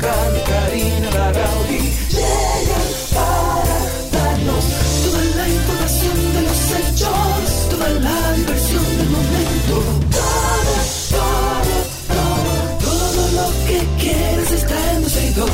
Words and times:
Carlos, 0.00 0.42
Karina, 0.46 1.10
Larrauri 1.10 1.80
llegan 2.10 2.88
para 3.14 3.78
darnos 4.12 4.64
toda 5.04 5.22
la 5.36 5.48
información 5.48 6.16
de 6.34 6.42
los 6.42 6.60
hechos, 6.78 7.68
toda 7.70 7.88
la 7.88 8.32
diversión 8.34 8.84
del 8.98 9.10
momento. 9.10 9.74
Todo, 10.18 10.74
todo, 11.10 11.74
todo, 12.14 12.52
todo 12.86 13.22
lo 13.38 13.48
que 13.66 13.78
quieres 13.98 14.50
está 14.52 14.92
en 14.92 15.02
12 15.02 15.26
y 15.26 15.32
2. 15.34 15.50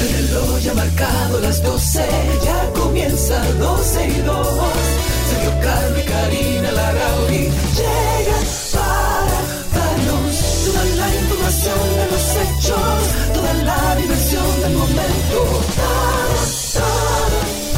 El 0.00 0.28
reloj 0.28 0.60
ya 0.60 0.70
ha 0.70 0.74
marcado 0.74 1.40
las 1.40 1.62
12, 1.62 2.06
ya 2.44 2.70
comienza 2.80 3.44
12 3.58 4.08
y 4.08 4.20
2. 4.22 5.23
Sergio 5.28 5.52
Carlos 5.62 5.98
y 5.98 6.02
Karina 6.06 6.70
Larrauri 6.72 7.48
llegan 7.78 8.44
para 8.72 9.36
darnos 9.74 10.36
toda 10.64 10.84
la 10.84 11.08
información 11.14 11.80
de 11.98 12.06
los 12.12 12.24
hechos, 12.42 13.00
toda 13.32 13.52
la 13.54 13.96
diversión 13.96 14.60
del 14.62 14.74
momento. 14.74 15.38
Todo, 15.76 16.34
todo, 16.74 17.28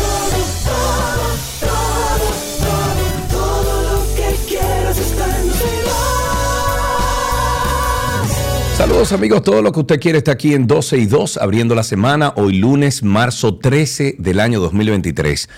todo, 0.00 0.38
todo, 0.66 1.26
todo, 1.60 2.18
todo, 2.60 3.04
todo 3.30 3.72
lo 3.82 3.98
que 4.16 4.28
quieras 4.48 4.96
está 4.98 5.24
en 5.38 5.48
12 5.48 5.64
y 5.64 5.80
2. 5.84 5.96
Saludos 8.76 9.12
amigos, 9.12 9.42
todo 9.42 9.62
lo 9.62 9.72
que 9.72 9.80
usted 9.80 10.00
quiere 10.00 10.18
está 10.18 10.32
aquí 10.32 10.52
en 10.54 10.66
12 10.66 10.98
y 10.98 11.06
2, 11.06 11.38
abriendo 11.38 11.74
la 11.74 11.82
semana, 11.82 12.34
hoy 12.36 12.58
lunes, 12.58 13.02
marzo 13.02 13.56
13 13.56 14.16
del 14.18 14.38
año 14.40 14.60
2023. 14.60 15.48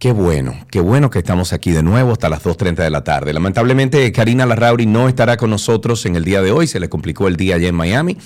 Qué 0.00 0.12
bueno, 0.12 0.54
qué 0.70 0.80
bueno 0.80 1.10
que 1.10 1.18
estamos 1.18 1.52
aquí 1.52 1.72
de 1.72 1.82
nuevo 1.82 2.12
hasta 2.12 2.30
las 2.30 2.42
2.30 2.42 2.76
de 2.76 2.88
la 2.88 3.04
tarde. 3.04 3.34
Lamentablemente 3.34 4.10
Karina 4.12 4.46
Larrauri 4.46 4.86
no 4.86 5.10
estará 5.10 5.36
con 5.36 5.50
nosotros 5.50 6.06
en 6.06 6.16
el 6.16 6.24
día 6.24 6.40
de 6.40 6.52
hoy, 6.52 6.66
se 6.66 6.80
le 6.80 6.88
complicó 6.88 7.28
el 7.28 7.36
día 7.36 7.56
allá 7.56 7.68
en 7.68 7.74
Miami. 7.74 8.16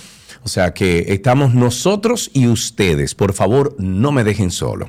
O 0.44 0.48
sea 0.48 0.72
que 0.72 1.06
estamos 1.08 1.52
nosotros 1.52 2.30
y 2.32 2.46
ustedes. 2.46 3.16
Por 3.16 3.32
favor, 3.32 3.74
no 3.80 4.12
me 4.12 4.22
dejen 4.22 4.52
solo. 4.52 4.88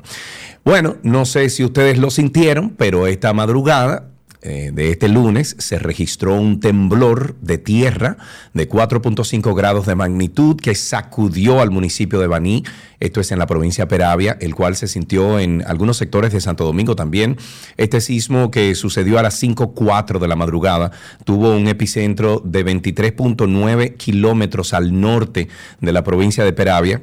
Bueno, 0.64 0.98
no 1.02 1.24
sé 1.24 1.50
si 1.50 1.64
ustedes 1.64 1.98
lo 1.98 2.12
sintieron, 2.12 2.70
pero 2.70 3.08
esta 3.08 3.32
madrugada 3.32 4.12
eh, 4.46 4.70
de 4.72 4.92
este 4.92 5.08
lunes 5.08 5.56
se 5.58 5.80
registró 5.80 6.36
un 6.36 6.60
temblor 6.60 7.34
de 7.40 7.58
tierra 7.58 8.16
de 8.54 8.68
4.5 8.68 9.56
grados 9.56 9.86
de 9.86 9.96
magnitud 9.96 10.56
que 10.56 10.76
sacudió 10.76 11.60
al 11.60 11.72
municipio 11.72 12.20
de 12.20 12.28
Baní. 12.28 12.62
Esto 13.00 13.20
es 13.20 13.32
en 13.32 13.40
la 13.40 13.48
provincia 13.48 13.84
de 13.84 13.88
Peravia, 13.88 14.38
el 14.40 14.54
cual 14.54 14.76
se 14.76 14.86
sintió 14.86 15.40
en 15.40 15.64
algunos 15.66 15.96
sectores 15.96 16.32
de 16.32 16.40
Santo 16.40 16.64
Domingo 16.64 16.94
también. 16.94 17.36
Este 17.76 18.00
sismo 18.00 18.52
que 18.52 18.76
sucedió 18.76 19.18
a 19.18 19.22
las 19.22 19.42
5.04 19.42 20.20
de 20.20 20.28
la 20.28 20.36
madrugada 20.36 20.92
tuvo 21.24 21.50
un 21.50 21.66
epicentro 21.66 22.40
de 22.44 22.64
23.9 22.64 23.96
kilómetros 23.96 24.74
al 24.74 25.00
norte 25.00 25.48
de 25.80 25.92
la 25.92 26.04
provincia 26.04 26.44
de 26.44 26.52
Peravia 26.52 27.02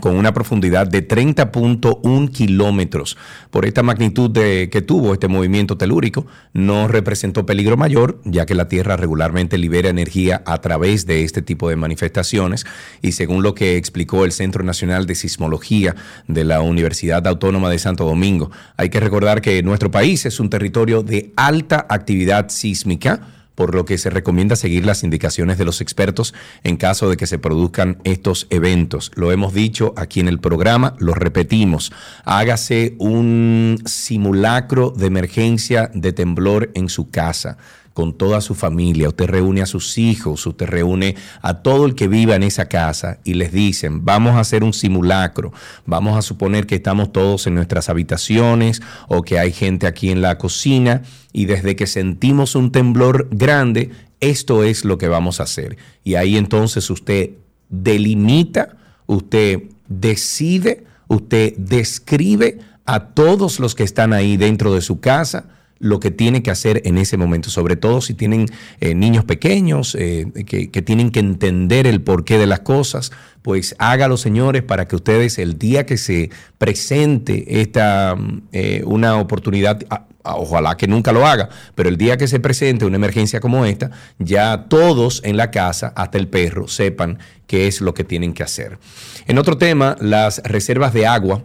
con 0.00 0.16
una 0.16 0.32
profundidad 0.32 0.86
de 0.86 1.06
30.1 1.06 2.30
kilómetros. 2.30 3.16
Por 3.50 3.66
esta 3.66 3.82
magnitud 3.82 4.30
de, 4.30 4.68
que 4.70 4.82
tuvo 4.82 5.12
este 5.12 5.28
movimiento 5.28 5.76
telúrico, 5.76 6.26
no 6.52 6.88
representó 6.88 7.46
peligro 7.46 7.76
mayor, 7.76 8.20
ya 8.24 8.46
que 8.46 8.54
la 8.54 8.68
Tierra 8.68 8.96
regularmente 8.96 9.58
libera 9.58 9.88
energía 9.88 10.42
a 10.46 10.60
través 10.60 11.06
de 11.06 11.24
este 11.24 11.42
tipo 11.42 11.68
de 11.68 11.76
manifestaciones. 11.76 12.66
Y 13.02 13.12
según 13.12 13.42
lo 13.42 13.54
que 13.54 13.76
explicó 13.76 14.24
el 14.24 14.32
Centro 14.32 14.64
Nacional 14.64 15.06
de 15.06 15.14
Sismología 15.14 15.94
de 16.26 16.44
la 16.44 16.60
Universidad 16.60 17.26
Autónoma 17.26 17.70
de 17.70 17.78
Santo 17.78 18.04
Domingo, 18.04 18.50
hay 18.76 18.88
que 18.88 19.00
recordar 19.00 19.40
que 19.40 19.62
nuestro 19.62 19.90
país 19.90 20.26
es 20.26 20.40
un 20.40 20.50
territorio 20.50 21.02
de 21.02 21.32
alta 21.36 21.86
actividad 21.88 22.48
sísmica 22.48 23.35
por 23.56 23.74
lo 23.74 23.84
que 23.84 23.98
se 23.98 24.10
recomienda 24.10 24.54
seguir 24.54 24.86
las 24.86 25.02
indicaciones 25.02 25.58
de 25.58 25.64
los 25.64 25.80
expertos 25.80 26.32
en 26.62 26.76
caso 26.76 27.10
de 27.10 27.16
que 27.16 27.26
se 27.26 27.40
produzcan 27.40 27.98
estos 28.04 28.46
eventos. 28.50 29.10
Lo 29.16 29.32
hemos 29.32 29.52
dicho 29.52 29.92
aquí 29.96 30.20
en 30.20 30.28
el 30.28 30.38
programa, 30.38 30.94
lo 31.00 31.14
repetimos. 31.14 31.92
Hágase 32.24 32.94
un 32.98 33.82
simulacro 33.84 34.90
de 34.90 35.06
emergencia 35.06 35.90
de 35.92 36.12
temblor 36.12 36.70
en 36.74 36.88
su 36.88 37.10
casa 37.10 37.58
con 37.96 38.12
toda 38.12 38.42
su 38.42 38.54
familia, 38.54 39.08
usted 39.08 39.24
reúne 39.24 39.62
a 39.62 39.66
sus 39.66 39.96
hijos, 39.96 40.46
usted 40.46 40.66
reúne 40.66 41.16
a 41.40 41.62
todo 41.62 41.86
el 41.86 41.94
que 41.94 42.08
viva 42.08 42.36
en 42.36 42.42
esa 42.42 42.68
casa 42.68 43.20
y 43.24 43.32
les 43.32 43.52
dicen, 43.52 44.04
vamos 44.04 44.34
a 44.34 44.40
hacer 44.40 44.64
un 44.64 44.74
simulacro, 44.74 45.50
vamos 45.86 46.14
a 46.18 46.20
suponer 46.20 46.66
que 46.66 46.74
estamos 46.74 47.10
todos 47.10 47.46
en 47.46 47.54
nuestras 47.54 47.88
habitaciones 47.88 48.82
o 49.08 49.22
que 49.22 49.38
hay 49.38 49.50
gente 49.50 49.86
aquí 49.86 50.10
en 50.10 50.20
la 50.20 50.36
cocina 50.36 51.04
y 51.32 51.46
desde 51.46 51.74
que 51.74 51.86
sentimos 51.86 52.54
un 52.54 52.70
temblor 52.70 53.28
grande, 53.30 53.92
esto 54.20 54.62
es 54.62 54.84
lo 54.84 54.98
que 54.98 55.08
vamos 55.08 55.40
a 55.40 55.44
hacer. 55.44 55.78
Y 56.04 56.16
ahí 56.16 56.36
entonces 56.36 56.90
usted 56.90 57.30
delimita, 57.70 58.76
usted 59.06 59.62
decide, 59.88 60.84
usted 61.08 61.54
describe 61.56 62.58
a 62.84 63.06
todos 63.14 63.58
los 63.58 63.74
que 63.74 63.84
están 63.84 64.12
ahí 64.12 64.36
dentro 64.36 64.74
de 64.74 64.82
su 64.82 65.00
casa, 65.00 65.46
lo 65.78 66.00
que 66.00 66.10
tiene 66.10 66.42
que 66.42 66.50
hacer 66.50 66.82
en 66.84 66.98
ese 66.98 67.16
momento, 67.16 67.50
sobre 67.50 67.76
todo 67.76 68.00
si 68.00 68.14
tienen 68.14 68.46
eh, 68.80 68.94
niños 68.94 69.24
pequeños 69.24 69.94
eh, 69.98 70.26
que, 70.46 70.82
tienen 70.82 71.10
que 71.10 71.20
entender 71.20 71.86
el 71.86 72.00
porqué 72.00 72.38
de 72.38 72.46
las 72.46 72.60
cosas, 72.60 73.12
pues 73.42 73.74
hágalo 73.78 74.16
señores 74.16 74.62
para 74.62 74.88
que 74.88 74.96
ustedes 74.96 75.38
el 75.38 75.58
día 75.58 75.86
que 75.86 75.96
se 75.96 76.30
presente 76.58 77.60
esta 77.60 78.16
eh, 78.52 78.82
una 78.84 79.18
oportunidad, 79.18 79.80
ojalá 80.22 80.76
que 80.76 80.88
nunca 80.88 81.12
lo 81.12 81.26
haga, 81.26 81.50
pero 81.74 81.88
el 81.88 81.96
día 81.96 82.16
que 82.16 82.26
se 82.26 82.40
presente 82.40 82.86
una 82.86 82.96
emergencia 82.96 83.40
como 83.40 83.64
esta, 83.66 83.90
ya 84.18 84.66
todos 84.68 85.20
en 85.24 85.36
la 85.36 85.50
casa, 85.50 85.92
hasta 85.94 86.18
el 86.18 86.28
perro, 86.28 86.68
sepan 86.68 87.18
qué 87.46 87.66
es 87.66 87.80
lo 87.80 87.94
que 87.94 88.04
tienen 88.04 88.32
que 88.32 88.42
hacer. 88.42 88.78
En 89.26 89.38
otro 89.38 89.58
tema, 89.58 89.96
las 90.00 90.42
reservas 90.44 90.92
de 90.92 91.06
agua 91.06 91.42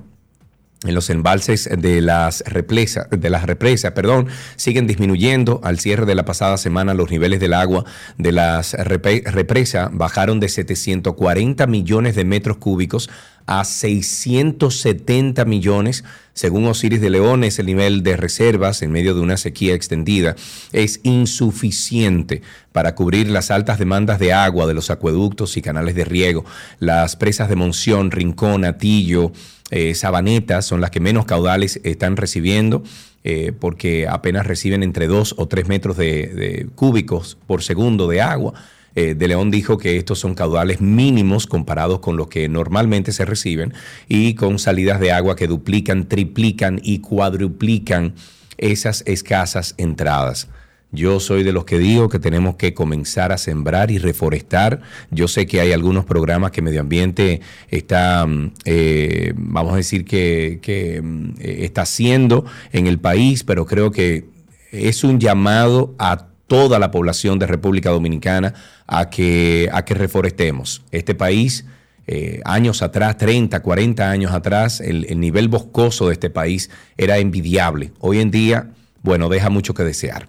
en 0.83 0.95
los 0.95 1.11
embalses 1.11 1.69
de 1.77 2.01
las 2.01 2.43
represas, 2.47 3.07
de 3.11 3.29
las 3.29 3.43
represas, 3.45 3.91
perdón, 3.91 4.27
siguen 4.55 4.87
disminuyendo. 4.87 5.61
Al 5.63 5.79
cierre 5.79 6.07
de 6.07 6.15
la 6.15 6.25
pasada 6.25 6.57
semana, 6.57 6.95
los 6.95 7.11
niveles 7.11 7.39
del 7.39 7.53
agua 7.53 7.85
de 8.17 8.31
las 8.31 8.73
represas 8.73 9.89
bajaron 9.91 10.39
de 10.39 10.49
740 10.49 11.67
millones 11.67 12.15
de 12.15 12.25
metros 12.25 12.57
cúbicos 12.57 13.09
a 13.45 13.63
670 13.63 15.45
millones. 15.45 16.03
Según 16.33 16.65
Osiris 16.65 17.01
de 17.01 17.09
León, 17.11 17.43
ese 17.43 17.63
nivel 17.63 18.01
de 18.01 18.17
reservas 18.17 18.81
en 18.81 18.91
medio 18.91 19.13
de 19.13 19.21
una 19.21 19.37
sequía 19.37 19.75
extendida 19.75 20.35
es 20.71 20.99
insuficiente 21.03 22.41
para 22.71 22.95
cubrir 22.95 23.29
las 23.29 23.51
altas 23.51 23.77
demandas 23.77 24.17
de 24.17 24.33
agua 24.33 24.65
de 24.65 24.73
los 24.73 24.89
acueductos 24.89 25.57
y 25.57 25.61
canales 25.61 25.93
de 25.93 26.05
riego. 26.05 26.43
Las 26.79 27.17
presas 27.17 27.49
de 27.49 27.55
Monción, 27.55 28.09
Rincón, 28.09 28.65
Atillo, 28.65 29.31
eh, 29.71 29.95
Sabaneta 29.95 30.61
son 30.61 30.81
las 30.81 30.91
que 30.91 30.99
menos 30.99 31.25
caudales 31.25 31.79
están 31.83 32.17
recibiendo. 32.17 32.83
eh, 33.23 33.51
porque 33.59 34.07
apenas 34.07 34.47
reciben 34.47 34.81
entre 34.81 35.05
2 35.05 35.35
o 35.37 35.47
3 35.47 35.67
metros 35.67 35.95
de, 35.95 36.67
cúbicos 36.73 37.37
por 37.45 37.61
segundo 37.61 38.07
de 38.07 38.19
agua. 38.21 38.53
Eh, 38.95 39.13
de 39.13 39.27
León 39.27 39.51
dijo 39.51 39.77
que 39.77 39.97
estos 39.97 40.19
son 40.19 40.33
caudales 40.33 40.81
mínimos 40.81 41.47
comparados 41.47 41.99
con 41.99 42.17
los 42.17 42.27
que 42.27 42.49
normalmente 42.49 43.11
se 43.11 43.23
reciben 43.23 43.73
y 44.09 44.33
con 44.33 44.59
salidas 44.59 44.99
de 44.99 45.11
agua 45.11 45.35
que 45.35 45.47
duplican, 45.47 46.09
triplican 46.09 46.81
y 46.83 46.99
cuadruplican 46.99 48.15
esas 48.57 49.03
escasas 49.05 49.75
entradas. 49.77 50.49
Yo 50.91 51.21
soy 51.21 51.43
de 51.43 51.53
los 51.53 51.63
que 51.63 51.79
digo 51.79 52.09
que 52.09 52.19
tenemos 52.19 52.57
que 52.57 52.73
comenzar 52.73 53.31
a 53.31 53.37
sembrar 53.37 53.91
y 53.91 53.97
reforestar. 53.97 54.81
Yo 55.09 55.29
sé 55.29 55.45
que 55.47 55.61
hay 55.61 55.71
algunos 55.71 56.03
programas 56.03 56.51
que 56.51 56.61
Medio 56.61 56.81
Ambiente 56.81 57.39
está, 57.69 58.25
mm, 58.25 58.51
eh, 58.65 59.33
vamos 59.37 59.73
a 59.73 59.77
decir, 59.77 60.03
que, 60.03 61.01
mm, 61.01 61.39
eh, 61.39 61.59
está 61.61 61.83
haciendo 61.83 62.45
en 62.73 62.87
el 62.87 62.99
país, 62.99 63.43
pero 63.45 63.65
creo 63.65 63.91
que 63.91 64.25
es 64.71 65.03
un 65.05 65.19
llamado 65.19 65.95
a 65.97 66.27
toda 66.47 66.77
la 66.77 66.91
población 66.91 67.39
de 67.39 67.47
República 67.47 67.89
Dominicana 67.91 68.53
a 68.85 69.09
que, 69.09 69.69
a 69.71 69.85
que 69.85 69.93
reforestemos. 69.93 70.83
Este 70.91 71.15
país, 71.15 71.65
eh, 72.07 72.41
años 72.43 72.81
atrás, 72.81 73.17
30, 73.17 73.61
40 73.61 74.09
años 74.11 74.33
atrás, 74.33 74.81
el 74.81 75.17
nivel 75.21 75.47
boscoso 75.47 76.07
de 76.07 76.13
este 76.13 76.29
país 76.29 76.69
era 76.97 77.17
envidiable. 77.19 77.93
Hoy 77.99 78.19
en 78.19 78.31
día, 78.31 78.71
bueno, 79.03 79.29
deja 79.29 79.49
mucho 79.49 79.73
que 79.73 79.83
desear. 79.83 80.27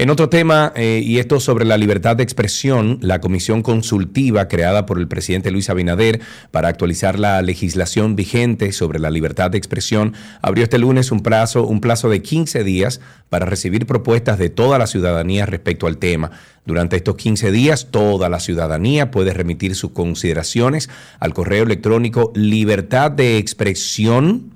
En 0.00 0.10
otro 0.10 0.28
tema, 0.28 0.72
eh, 0.76 1.02
y 1.04 1.18
esto 1.18 1.40
sobre 1.40 1.64
la 1.64 1.76
libertad 1.76 2.14
de 2.14 2.22
expresión, 2.22 2.98
la 3.02 3.20
comisión 3.20 3.62
consultiva 3.62 4.46
creada 4.46 4.86
por 4.86 5.00
el 5.00 5.08
presidente 5.08 5.50
Luis 5.50 5.70
Abinader 5.70 6.20
para 6.52 6.68
actualizar 6.68 7.18
la 7.18 7.42
legislación 7.42 8.14
vigente 8.14 8.70
sobre 8.70 9.00
la 9.00 9.10
libertad 9.10 9.50
de 9.50 9.58
expresión 9.58 10.14
abrió 10.40 10.62
este 10.62 10.78
lunes 10.78 11.10
un 11.10 11.24
plazo, 11.24 11.66
un 11.66 11.80
plazo 11.80 12.08
de 12.10 12.22
15 12.22 12.62
días 12.62 13.00
para 13.28 13.44
recibir 13.44 13.86
propuestas 13.86 14.38
de 14.38 14.50
toda 14.50 14.78
la 14.78 14.86
ciudadanía 14.86 15.46
respecto 15.46 15.88
al 15.88 15.98
tema. 15.98 16.30
Durante 16.64 16.94
estos 16.94 17.16
15 17.16 17.50
días, 17.50 17.88
toda 17.90 18.28
la 18.28 18.38
ciudadanía 18.38 19.10
puede 19.10 19.34
remitir 19.34 19.74
sus 19.74 19.90
consideraciones 19.90 20.88
al 21.18 21.34
correo 21.34 21.64
electrónico 21.64 22.30
libertad 22.36 23.10
de 23.10 23.38
expresión. 23.38 24.52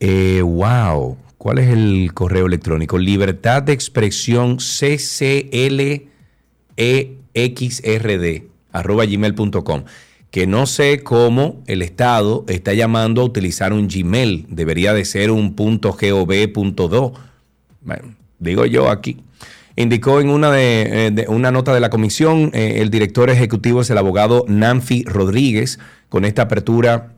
Eh, 0.00 0.42
wow. 0.42 1.16
¿Cuál 1.42 1.58
es 1.58 1.70
el 1.70 2.12
correo 2.14 2.46
electrónico? 2.46 2.98
Libertad 2.98 3.64
de 3.64 3.72
expresión 3.72 4.58
cclexrd 4.58 5.02
arroba 8.70 9.04
gmail.com 9.04 9.82
que 10.30 10.46
no 10.46 10.66
sé 10.66 11.02
cómo 11.02 11.60
el 11.66 11.82
Estado 11.82 12.44
está 12.46 12.74
llamando 12.74 13.22
a 13.22 13.24
utilizar 13.24 13.72
un 13.72 13.88
Gmail. 13.88 14.46
Debería 14.50 14.94
de 14.94 15.04
ser 15.04 15.32
un 15.32 15.56
.gov.do. 15.56 17.12
Bueno, 17.80 18.14
digo 18.38 18.64
yo 18.64 18.88
aquí. 18.88 19.16
Indicó 19.74 20.20
en 20.20 20.28
una, 20.28 20.52
de, 20.52 21.08
eh, 21.08 21.26
una 21.26 21.50
nota 21.50 21.74
de 21.74 21.80
la 21.80 21.90
comisión, 21.90 22.52
eh, 22.54 22.74
el 22.76 22.90
director 22.90 23.30
ejecutivo 23.30 23.80
es 23.80 23.90
el 23.90 23.98
abogado 23.98 24.44
Nanfi 24.46 25.02
Rodríguez. 25.06 25.80
Con 26.08 26.24
esta 26.24 26.42
apertura 26.42 27.14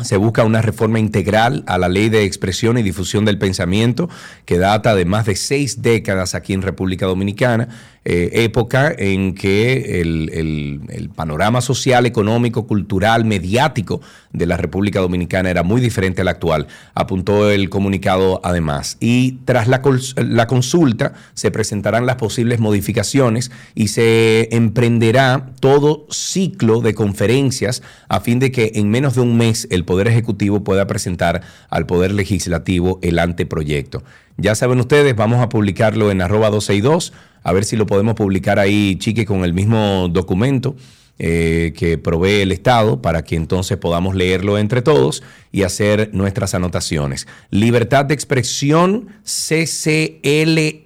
se 0.00 0.16
busca 0.16 0.44
una 0.44 0.62
reforma 0.62 0.98
integral 0.98 1.64
a 1.66 1.76
la 1.78 1.88
ley 1.88 2.08
de 2.08 2.24
expresión 2.24 2.78
y 2.78 2.82
difusión 2.82 3.24
del 3.24 3.38
pensamiento 3.38 4.08
que 4.46 4.58
data 4.58 4.94
de 4.94 5.04
más 5.04 5.26
de 5.26 5.36
seis 5.36 5.82
décadas 5.82 6.34
aquí 6.34 6.54
en 6.54 6.62
República 6.62 7.06
Dominicana 7.06 7.68
eh, 8.04 8.30
época 8.44 8.92
en 8.98 9.32
que 9.32 10.00
el, 10.00 11.10
panorama 11.14 11.60
social, 11.60 12.04
económico, 12.04 12.66
cultural, 12.66 13.24
mediático 13.24 14.00
de 14.32 14.46
la 14.46 14.56
República 14.56 14.98
Dominicana 14.98 15.50
era 15.50 15.62
muy 15.62 15.80
diferente 15.80 16.22
al 16.22 16.28
actual, 16.28 16.66
apuntó 16.94 17.50
el 17.50 17.70
comunicado 17.70 18.40
además. 18.42 18.96
Y 18.98 19.32
tras 19.44 19.68
la, 19.68 19.82
la 20.16 20.46
consulta 20.48 21.12
se 21.34 21.52
presentarán 21.52 22.06
las 22.06 22.16
posibles 22.16 22.58
modificaciones 22.58 23.52
y 23.74 23.88
se 23.88 24.48
emprenderá 24.54 25.50
todo 25.60 26.06
ciclo 26.10 26.80
de 26.80 26.94
conferencias 26.94 27.82
a 28.08 28.18
fin 28.18 28.40
de 28.40 28.50
que 28.50 28.72
en 28.74 28.90
menos 28.90 29.14
de 29.14 29.20
un 29.20 29.36
mes 29.36 29.68
el 29.70 29.84
Poder 29.84 30.08
Ejecutivo 30.08 30.64
pueda 30.64 30.88
presentar 30.88 31.42
al 31.70 31.86
Poder 31.86 32.12
Legislativo 32.12 32.98
el 33.02 33.20
anteproyecto. 33.20 34.02
Ya 34.38 34.54
saben 34.54 34.80
ustedes, 34.80 35.14
vamos 35.14 35.40
a 35.40 35.48
publicarlo 35.48 36.10
en 36.10 36.22
arroba 36.22 36.50
262 36.50 37.12
a 37.42 37.52
ver 37.52 37.64
si 37.64 37.76
lo 37.76 37.86
podemos 37.86 38.14
publicar 38.14 38.58
ahí, 38.58 38.96
Chique, 38.96 39.24
con 39.24 39.44
el 39.44 39.52
mismo 39.52 40.08
documento. 40.08 40.76
Eh, 41.18 41.72
que 41.76 41.98
provee 41.98 42.40
el 42.40 42.50
Estado 42.50 43.00
para 43.00 43.22
que 43.22 43.36
entonces 43.36 43.76
podamos 43.76 44.16
leerlo 44.16 44.58
entre 44.58 44.82
todos 44.82 45.22
y 45.52 45.62
hacer 45.62 46.10
nuestras 46.12 46.54
anotaciones. 46.54 47.28
Libertad 47.50 48.06
de 48.06 48.14
expresión 48.14 49.08
CCLEXRD, 49.22 50.84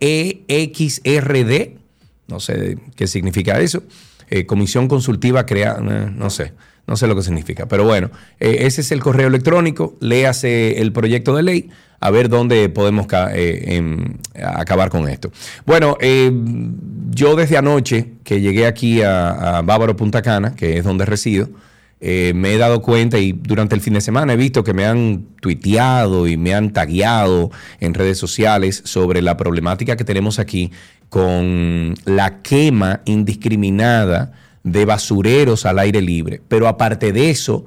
no 2.26 2.40
sé 2.40 2.76
qué 2.96 3.06
significa 3.06 3.60
eso. 3.60 3.84
Eh, 4.28 4.44
comisión 4.44 4.88
consultiva 4.88 5.46
creada, 5.46 5.78
eh, 5.78 6.10
no 6.14 6.28
sé, 6.28 6.52
no 6.86 6.96
sé 6.96 7.06
lo 7.06 7.16
que 7.16 7.22
significa, 7.22 7.66
pero 7.66 7.84
bueno, 7.84 8.10
ese 8.38 8.80
es 8.82 8.92
el 8.92 9.00
correo 9.00 9.28
electrónico, 9.28 9.96
léase 10.00 10.82
el 10.82 10.92
proyecto 10.92 11.34
de 11.34 11.44
ley 11.44 11.70
a 12.00 12.10
ver 12.10 12.28
dónde 12.28 12.68
podemos 12.68 13.06
eh, 13.32 13.76
em, 13.76 14.18
acabar 14.34 14.90
con 14.90 15.08
esto. 15.08 15.30
Bueno, 15.64 15.96
eh, 16.00 16.30
yo 17.10 17.36
desde 17.36 17.56
anoche 17.56 18.12
que 18.24 18.40
llegué 18.40 18.66
aquí 18.66 19.02
a, 19.02 19.62
Bávaro 19.64 19.96
Punta 19.96 20.22
Cana, 20.22 20.54
que 20.54 20.78
es 20.78 20.84
donde 20.84 21.04
resido, 21.04 21.48
eh, 22.00 22.32
me 22.34 22.52
he 22.52 22.58
dado 22.58 22.82
cuenta 22.82 23.18
y 23.18 23.32
durante 23.32 23.74
el 23.74 23.80
fin 23.80 23.94
de 23.94 24.02
semana 24.02 24.34
he 24.34 24.36
visto 24.36 24.62
que 24.62 24.74
me 24.74 24.84
han 24.84 25.24
tuiteado 25.40 26.26
y 26.26 26.36
me 26.36 26.54
han 26.54 26.74
tagueado 26.74 27.50
en 27.80 27.94
redes 27.94 28.18
sociales 28.18 28.82
sobre 28.84 29.22
la 29.22 29.38
problemática 29.38 29.96
que 29.96 30.04
tenemos 30.04 30.38
aquí 30.38 30.72
con 31.08 31.94
la 32.04 32.42
quema 32.42 33.00
indiscriminada 33.06 34.32
de 34.62 34.84
basureros 34.84 35.64
al 35.64 35.78
aire 35.78 36.02
libre. 36.02 36.42
Pero 36.48 36.68
aparte 36.68 37.12
de 37.12 37.30
eso, 37.30 37.64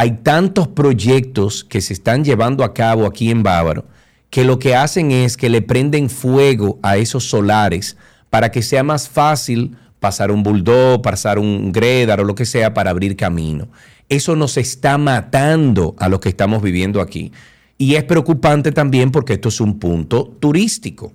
hay 0.00 0.12
tantos 0.12 0.66
proyectos 0.66 1.62
que 1.62 1.82
se 1.82 1.92
están 1.92 2.24
llevando 2.24 2.64
a 2.64 2.72
cabo 2.72 3.04
aquí 3.04 3.30
en 3.30 3.42
Bávaro 3.42 3.84
que 4.30 4.44
lo 4.44 4.58
que 4.58 4.74
hacen 4.74 5.10
es 5.10 5.36
que 5.36 5.50
le 5.50 5.60
prenden 5.60 6.08
fuego 6.08 6.78
a 6.82 6.96
esos 6.96 7.24
solares 7.24 7.98
para 8.30 8.50
que 8.50 8.62
sea 8.62 8.82
más 8.82 9.10
fácil 9.10 9.76
pasar 9.98 10.30
un 10.30 10.42
bulldog, 10.42 11.02
pasar 11.02 11.38
un 11.38 11.70
gredar 11.70 12.18
o 12.18 12.24
lo 12.24 12.34
que 12.34 12.46
sea 12.46 12.72
para 12.72 12.88
abrir 12.88 13.14
camino. 13.14 13.68
Eso 14.08 14.36
nos 14.36 14.56
está 14.56 14.96
matando 14.96 15.94
a 15.98 16.08
lo 16.08 16.18
que 16.18 16.30
estamos 16.30 16.62
viviendo 16.62 17.02
aquí. 17.02 17.30
Y 17.76 17.96
es 17.96 18.04
preocupante 18.04 18.72
también 18.72 19.10
porque 19.10 19.34
esto 19.34 19.50
es 19.50 19.60
un 19.60 19.78
punto 19.78 20.34
turístico. 20.40 21.08
O 21.08 21.12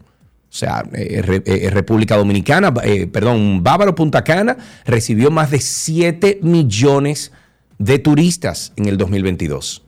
sea, 0.58 0.84
eh, 0.94 1.42
eh, 1.44 1.70
República 1.72 2.18
Dominicana, 2.18 2.72
eh, 2.84 3.08
perdón, 3.08 3.64
Bávaro 3.64 3.96
Punta 3.96 4.24
Cana 4.24 4.56
recibió 4.86 5.32
más 5.32 5.50
de 5.50 5.60
7 5.60 6.42
millones 6.44 7.32
de 7.32 7.45
de 7.78 8.00
turistas 8.00 8.74
en 8.76 8.88
el 8.88 8.98
2022. 8.98 9.84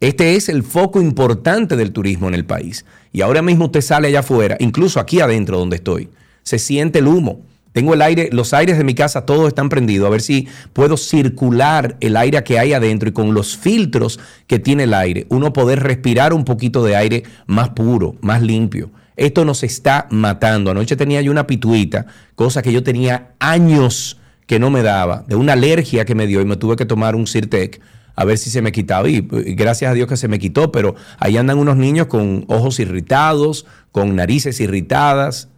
Este 0.00 0.36
es 0.36 0.48
el 0.48 0.62
foco 0.62 1.02
importante 1.02 1.76
del 1.76 1.92
turismo 1.92 2.28
en 2.28 2.34
el 2.34 2.46
país. 2.46 2.86
Y 3.12 3.20
ahora 3.20 3.42
mismo 3.42 3.66
usted 3.66 3.82
sale 3.82 4.08
allá 4.08 4.20
afuera, 4.20 4.56
incluso 4.58 4.98
aquí 4.98 5.20
adentro 5.20 5.58
donde 5.58 5.76
estoy, 5.76 6.08
se 6.42 6.58
siente 6.58 7.00
el 7.00 7.08
humo. 7.08 7.42
Tengo 7.72 7.94
el 7.94 8.02
aire, 8.02 8.30
los 8.32 8.52
aires 8.52 8.78
de 8.78 8.84
mi 8.84 8.94
casa 8.94 9.26
todos 9.26 9.46
están 9.46 9.68
prendidos, 9.68 10.06
a 10.06 10.10
ver 10.10 10.22
si 10.22 10.48
puedo 10.72 10.96
circular 10.96 11.96
el 12.00 12.16
aire 12.16 12.42
que 12.42 12.58
hay 12.58 12.72
adentro 12.72 13.08
y 13.08 13.12
con 13.12 13.32
los 13.32 13.56
filtros 13.56 14.18
que 14.48 14.58
tiene 14.58 14.84
el 14.84 14.94
aire, 14.94 15.26
uno 15.28 15.52
poder 15.52 15.80
respirar 15.80 16.32
un 16.32 16.44
poquito 16.44 16.82
de 16.82 16.96
aire 16.96 17.22
más 17.46 17.68
puro, 17.70 18.16
más 18.22 18.42
limpio. 18.42 18.90
Esto 19.16 19.44
nos 19.44 19.62
está 19.62 20.08
matando. 20.10 20.70
Anoche 20.70 20.96
tenía 20.96 21.20
yo 21.20 21.30
una 21.30 21.46
pituita, 21.46 22.06
cosa 22.34 22.62
que 22.62 22.72
yo 22.72 22.82
tenía 22.82 23.34
años 23.38 24.19
que 24.50 24.58
no 24.58 24.68
me 24.68 24.82
daba, 24.82 25.22
de 25.28 25.36
una 25.36 25.52
alergia 25.52 26.04
que 26.04 26.16
me 26.16 26.26
dio 26.26 26.40
y 26.40 26.44
me 26.44 26.56
tuve 26.56 26.74
que 26.74 26.84
tomar 26.84 27.14
un 27.14 27.28
Sirtec 27.28 27.80
a 28.16 28.24
ver 28.24 28.36
si 28.36 28.50
se 28.50 28.60
me 28.62 28.72
quitaba. 28.72 29.08
Y, 29.08 29.20
gracias 29.20 29.92
a 29.92 29.94
Dios 29.94 30.08
que 30.08 30.16
se 30.16 30.26
me 30.26 30.40
quitó, 30.40 30.72
pero 30.72 30.96
ahí 31.20 31.36
andan 31.36 31.56
unos 31.56 31.76
niños 31.76 32.08
con 32.08 32.46
ojos 32.48 32.80
irritados, 32.80 33.64
con 33.92 34.16
narices 34.16 34.58
irritadas, 34.60 35.50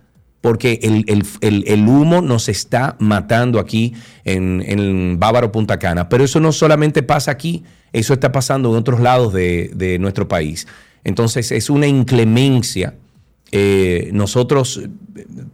porque 0.43 0.79
el, 0.83 1.89
humo 1.89 2.21
nos 2.21 2.51
está 2.51 2.97
matando 2.99 3.61
aquí 3.61 3.95
en, 4.25 4.63
en, 4.67 5.19
Bávaro 5.19 5.53
Punta 5.53 5.79
Cana. 5.79 6.11
Pero 6.11 6.25
eso 6.25 6.39
no 6.39 6.53
solamente 6.53 7.03
pasa 7.03 7.31
aquí, 7.31 7.65
eso 7.95 8.13
está 8.13 8.31
pasando 8.31 8.69
en 8.73 8.77
otros 8.77 9.01
lados 9.01 9.33
de, 9.33 9.97
nuestro 10.01 10.29
país. 10.29 10.67
Entonces 11.03 11.51
es 11.51 11.71
una 11.71 11.87
inclemencia 11.87 12.93
eh, 13.53 14.11
nosotros 14.13 14.83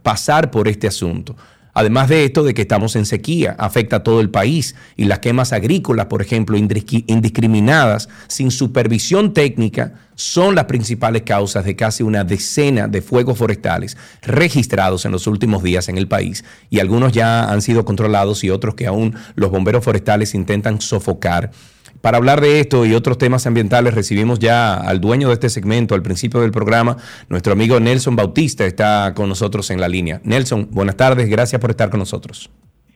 pasar 0.03 0.51
por 0.51 0.67
este 0.67 0.87
asunto. 0.87 1.37
Además 1.79 2.09
de 2.09 2.25
esto, 2.25 2.43
de 2.43 2.53
que 2.53 2.63
estamos 2.63 2.97
en 2.97 3.05
sequía, 3.05 3.55
afecta 3.57 3.95
a 3.95 4.03
todo 4.03 4.19
el 4.19 4.29
país 4.29 4.75
y 4.97 5.05
las 5.05 5.19
quemas 5.19 5.53
agrícolas, 5.53 6.07
por 6.07 6.21
ejemplo, 6.21 6.57
indiscriminadas, 6.57 8.09
sin 8.27 8.51
supervisión 8.51 9.33
técnica, 9.33 9.93
son 10.13 10.55
las 10.55 10.65
principales 10.65 11.21
causas 11.21 11.63
de 11.63 11.77
casi 11.77 12.03
una 12.03 12.25
decena 12.25 12.89
de 12.89 13.01
fuegos 13.01 13.37
forestales 13.37 13.95
registrados 14.21 15.05
en 15.05 15.13
los 15.13 15.25
últimos 15.25 15.63
días 15.63 15.87
en 15.87 15.97
el 15.97 16.09
país. 16.09 16.43
Y 16.69 16.81
algunos 16.81 17.13
ya 17.13 17.49
han 17.49 17.61
sido 17.61 17.85
controlados 17.85 18.43
y 18.43 18.49
otros 18.49 18.75
que 18.75 18.85
aún 18.85 19.15
los 19.35 19.49
bomberos 19.49 19.85
forestales 19.85 20.35
intentan 20.35 20.81
sofocar 20.81 21.51
para 22.01 22.17
hablar 22.17 22.41
de 22.41 22.59
esto 22.59 22.85
y 22.85 22.93
otros 22.93 23.17
temas 23.17 23.45
ambientales, 23.47 23.93
recibimos 23.93 24.39
ya 24.39 24.75
al 24.75 25.01
dueño 25.01 25.27
de 25.27 25.33
este 25.33 25.49
segmento 25.49 25.95
al 25.95 26.01
principio 26.01 26.41
del 26.41 26.51
programa, 26.51 26.97
nuestro 27.27 27.53
amigo 27.53 27.79
Nelson 27.79 28.15
Bautista 28.15 28.65
está 28.65 29.13
con 29.15 29.29
nosotros 29.29 29.69
en 29.71 29.81
la 29.81 29.87
línea. 29.87 30.21
Nelson, 30.23 30.69
buenas 30.71 30.97
tardes, 30.97 31.29
gracias 31.29 31.59
por 31.59 31.71
estar 31.71 31.89
con 31.89 31.99
nosotros. 31.99 32.49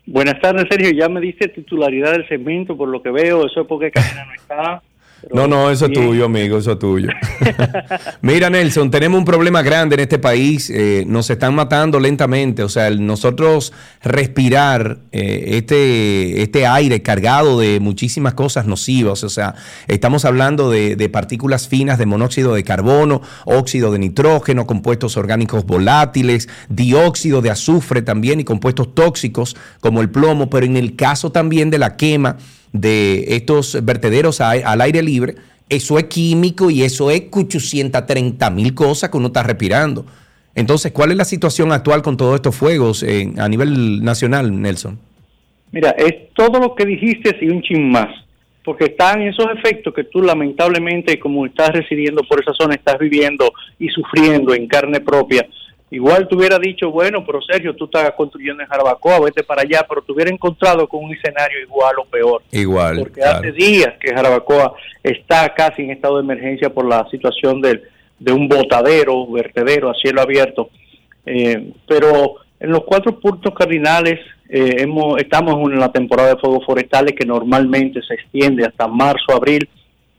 Buenas 0.05 0.39
tardes, 0.41 0.65
Sergio. 0.69 0.91
Ya 0.91 1.07
me 1.07 1.21
dice 1.21 1.47
titularidad 1.47 2.11
del 2.11 2.27
segmento, 2.27 2.75
por 2.75 2.89
lo 2.89 3.01
que 3.01 3.09
veo, 3.09 3.45
eso 3.45 3.61
es 3.61 3.67
porque 3.67 3.89
Karina 3.89 4.25
no 4.25 4.33
está. 4.33 4.83
No, 5.31 5.47
no, 5.47 5.69
eso 5.69 5.85
es 5.85 5.93
tuyo, 5.93 6.25
amigo, 6.25 6.57
eso 6.57 6.73
es 6.73 6.79
tuyo. 6.79 7.09
Mira, 8.21 8.49
Nelson, 8.49 8.91
tenemos 8.91 9.17
un 9.17 9.25
problema 9.25 9.61
grande 9.61 9.95
en 9.95 10.01
este 10.01 10.19
país. 10.19 10.69
Eh, 10.69 11.05
nos 11.07 11.29
están 11.29 11.55
matando 11.55 11.99
lentamente. 11.99 12.63
O 12.63 12.69
sea, 12.69 12.89
nosotros 12.89 13.73
respirar 14.01 14.99
eh, 15.11 15.57
este, 15.57 16.41
este 16.41 16.67
aire 16.67 17.01
cargado 17.01 17.59
de 17.59 17.79
muchísimas 17.79 18.33
cosas 18.33 18.65
nocivas. 18.67 19.23
O 19.23 19.29
sea, 19.29 19.55
estamos 19.87 20.25
hablando 20.25 20.69
de, 20.69 20.95
de, 20.95 21.09
partículas 21.09 21.67
finas 21.67 21.97
de 21.97 22.05
monóxido 22.05 22.53
de 22.53 22.63
carbono, 22.63 23.21
óxido 23.45 23.91
de 23.91 23.99
nitrógeno, 23.99 24.67
compuestos 24.67 25.15
orgánicos 25.15 25.65
volátiles, 25.65 26.49
dióxido 26.69 27.41
de 27.41 27.51
azufre 27.51 28.01
también 28.01 28.39
y 28.39 28.43
compuestos 28.43 28.93
tóxicos 28.93 29.55
como 29.79 30.01
el 30.01 30.09
plomo. 30.09 30.49
Pero 30.49 30.65
en 30.65 30.77
el 30.77 30.95
caso 30.95 31.31
también 31.31 31.69
de 31.69 31.77
la 31.77 31.95
quema 31.95 32.37
de 32.73 33.35
estos 33.35 33.83
vertederos 33.85 34.41
al 34.41 34.81
aire 34.81 35.01
libre, 35.01 35.35
eso 35.69 35.97
es 35.97 36.05
químico 36.05 36.69
y 36.69 36.83
eso 36.83 37.09
es 37.09 37.23
830 37.31 38.49
mil 38.49 38.75
cosas 38.75 39.09
que 39.09 39.17
uno 39.17 39.27
está 39.27 39.43
respirando. 39.43 40.05
Entonces, 40.55 40.91
¿cuál 40.91 41.11
es 41.11 41.17
la 41.17 41.25
situación 41.25 41.71
actual 41.71 42.01
con 42.01 42.17
todos 42.17 42.35
estos 42.35 42.55
fuegos 42.55 43.05
a 43.37 43.47
nivel 43.47 44.03
nacional, 44.03 44.61
Nelson? 44.61 44.99
Mira, 45.71 45.91
es 45.91 46.33
todo 46.35 46.59
lo 46.59 46.75
que 46.75 46.85
dijiste 46.85 47.35
y 47.41 47.49
un 47.49 47.61
chin 47.61 47.89
más, 47.89 48.09
porque 48.63 48.85
están 48.85 49.21
esos 49.21 49.47
efectos 49.57 49.93
que 49.93 50.03
tú 50.03 50.21
lamentablemente, 50.21 51.19
como 51.19 51.45
estás 51.45 51.69
residiendo 51.69 52.21
por 52.29 52.41
esa 52.41 52.53
zona, 52.53 52.75
estás 52.75 52.99
viviendo 52.99 53.51
y 53.79 53.89
sufriendo 53.89 54.53
en 54.53 54.67
carne 54.67 54.99
propia 54.99 55.47
Igual 55.93 56.27
te 56.27 56.35
hubiera 56.35 56.57
dicho, 56.57 56.89
bueno, 56.89 57.23
pero 57.23 57.39
Sergio, 57.43 57.75
tú 57.75 57.85
estás 57.85 58.11
construyendo 58.13 58.63
en 58.63 58.67
Jarabacoa, 58.67 59.19
vete 59.19 59.43
para 59.43 59.61
allá, 59.61 59.85
pero 59.87 60.01
te 60.01 60.11
hubiera 60.11 60.31
encontrado 60.31 60.87
con 60.87 61.03
un 61.03 61.13
escenario 61.13 61.61
igual 61.61 61.93
o 61.99 62.05
peor. 62.05 62.41
Igual. 62.51 62.97
Porque 62.97 63.21
hace 63.21 63.51
días 63.51 63.93
que 63.99 64.11
Jarabacoa 64.11 64.73
está 65.03 65.53
casi 65.53 65.83
en 65.83 65.91
estado 65.91 66.17
de 66.17 66.23
emergencia 66.23 66.73
por 66.73 66.87
la 66.87 67.07
situación 67.11 67.61
del 67.61 67.83
de 68.17 68.31
un 68.31 68.47
botadero, 68.47 69.27
vertedero 69.27 69.91
a 69.91 69.93
cielo 69.93 70.21
abierto. 70.21 70.71
Eh, 71.27 71.73
pero 71.87 72.37
en 72.59 72.71
los 72.71 72.85
cuatro 72.85 73.19
puntos 73.19 73.53
cardinales 73.53 74.19
eh, 74.49 74.77
hemos, 74.79 75.19
estamos 75.19 75.71
en 75.71 75.79
la 75.79 75.91
temporada 75.91 76.29
de 76.29 76.41
fuegos 76.41 76.65
forestales 76.65 77.13
que 77.15 77.25
normalmente 77.25 78.01
se 78.01 78.15
extiende 78.15 78.65
hasta 78.65 78.87
marzo, 78.87 79.31
abril, 79.31 79.69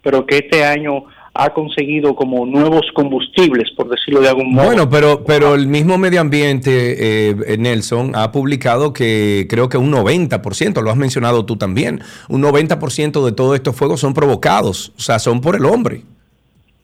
pero 0.04 0.24
que 0.24 0.36
este 0.36 0.64
año 0.64 1.06
ha 1.34 1.52
conseguido 1.52 2.14
como 2.14 2.46
nuevos 2.46 2.86
combustibles, 2.94 3.70
por 3.72 3.88
decirlo 3.88 4.20
de 4.20 4.28
algún 4.28 4.54
modo. 4.54 4.66
Bueno, 4.66 4.88
pero, 4.88 5.24
pero 5.24 5.54
el 5.56 5.66
mismo 5.66 5.98
medio 5.98 6.20
ambiente, 6.20 7.30
eh, 7.30 7.58
Nelson, 7.58 8.12
ha 8.14 8.30
publicado 8.30 8.92
que 8.92 9.46
creo 9.50 9.68
que 9.68 9.76
un 9.76 9.92
90%, 9.92 10.80
lo 10.80 10.90
has 10.90 10.96
mencionado 10.96 11.44
tú 11.44 11.56
también, 11.56 12.00
un 12.28 12.40
90% 12.40 13.24
de 13.24 13.32
todos 13.32 13.56
estos 13.56 13.74
fuegos 13.74 14.00
son 14.00 14.14
provocados, 14.14 14.92
o 14.96 15.00
sea, 15.00 15.18
son 15.18 15.40
por 15.40 15.56
el 15.56 15.64
hombre. 15.64 16.02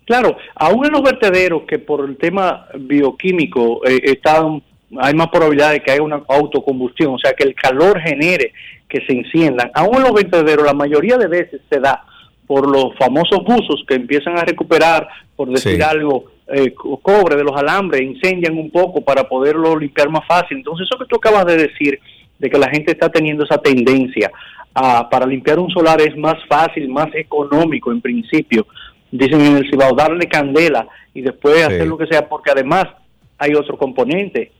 Claro, 0.04 0.36
aún 0.56 0.84
en 0.84 0.92
los 0.92 1.02
vertederos 1.02 1.62
que 1.68 1.78
por 1.78 2.04
el 2.04 2.16
tema 2.16 2.66
bioquímico 2.76 3.86
eh, 3.86 4.00
están, 4.02 4.60
hay 4.98 5.14
más 5.14 5.28
probabilidad 5.28 5.70
de 5.70 5.80
que 5.80 5.92
haya 5.92 6.02
una 6.02 6.24
autocombustión, 6.26 7.14
o 7.14 7.18
sea, 7.18 7.34
que 7.34 7.44
el 7.44 7.54
calor 7.54 8.00
genere 8.00 8.52
que 8.88 9.06
se 9.06 9.12
enciendan. 9.12 9.70
Aún 9.72 9.98
en 9.98 10.02
los 10.02 10.12
vertederos 10.12 10.66
la 10.66 10.74
mayoría 10.74 11.16
de 11.16 11.28
veces 11.28 11.60
se 11.70 11.78
da 11.78 12.04
por 12.50 12.68
los 12.68 12.96
famosos 12.98 13.44
buzos 13.44 13.84
que 13.86 13.94
empiezan 13.94 14.36
a 14.36 14.42
recuperar, 14.42 15.06
por 15.36 15.48
decir 15.50 15.80
algo, 15.84 16.32
eh, 16.48 16.74
cobre 16.74 17.36
de 17.36 17.44
los 17.44 17.56
alambres, 17.56 18.02
incendian 18.02 18.58
un 18.58 18.72
poco 18.72 19.02
para 19.02 19.22
poderlo 19.22 19.78
limpiar 19.78 20.08
más 20.08 20.26
fácil. 20.26 20.56
Entonces, 20.56 20.88
eso 20.90 20.98
que 20.98 21.06
tú 21.06 21.14
acabas 21.14 21.46
de 21.46 21.56
decir, 21.56 22.00
de 22.40 22.50
que 22.50 22.58
la 22.58 22.68
gente 22.68 22.90
está 22.90 23.08
teniendo 23.08 23.44
esa 23.44 23.58
tendencia 23.58 24.32
a, 24.74 25.08
para 25.08 25.26
limpiar 25.26 25.60
un 25.60 25.70
solar 25.70 26.00
es 26.00 26.16
más 26.16 26.44
fácil, 26.48 26.88
más 26.88 27.14
económico 27.14 27.92
en 27.92 28.00
principio, 28.00 28.66
dicen 29.12 29.40
en 29.42 29.58
el 29.58 29.70
Cibao, 29.70 29.94
darle 29.94 30.26
candela 30.26 30.88
y 31.14 31.20
después 31.20 31.64
hacer 31.64 31.86
lo 31.86 31.96
que 31.96 32.08
sea, 32.08 32.28
porque 32.28 32.50
además 32.50 32.86
hay 33.38 33.54
otro 33.54 33.78
componente. 33.78 34.50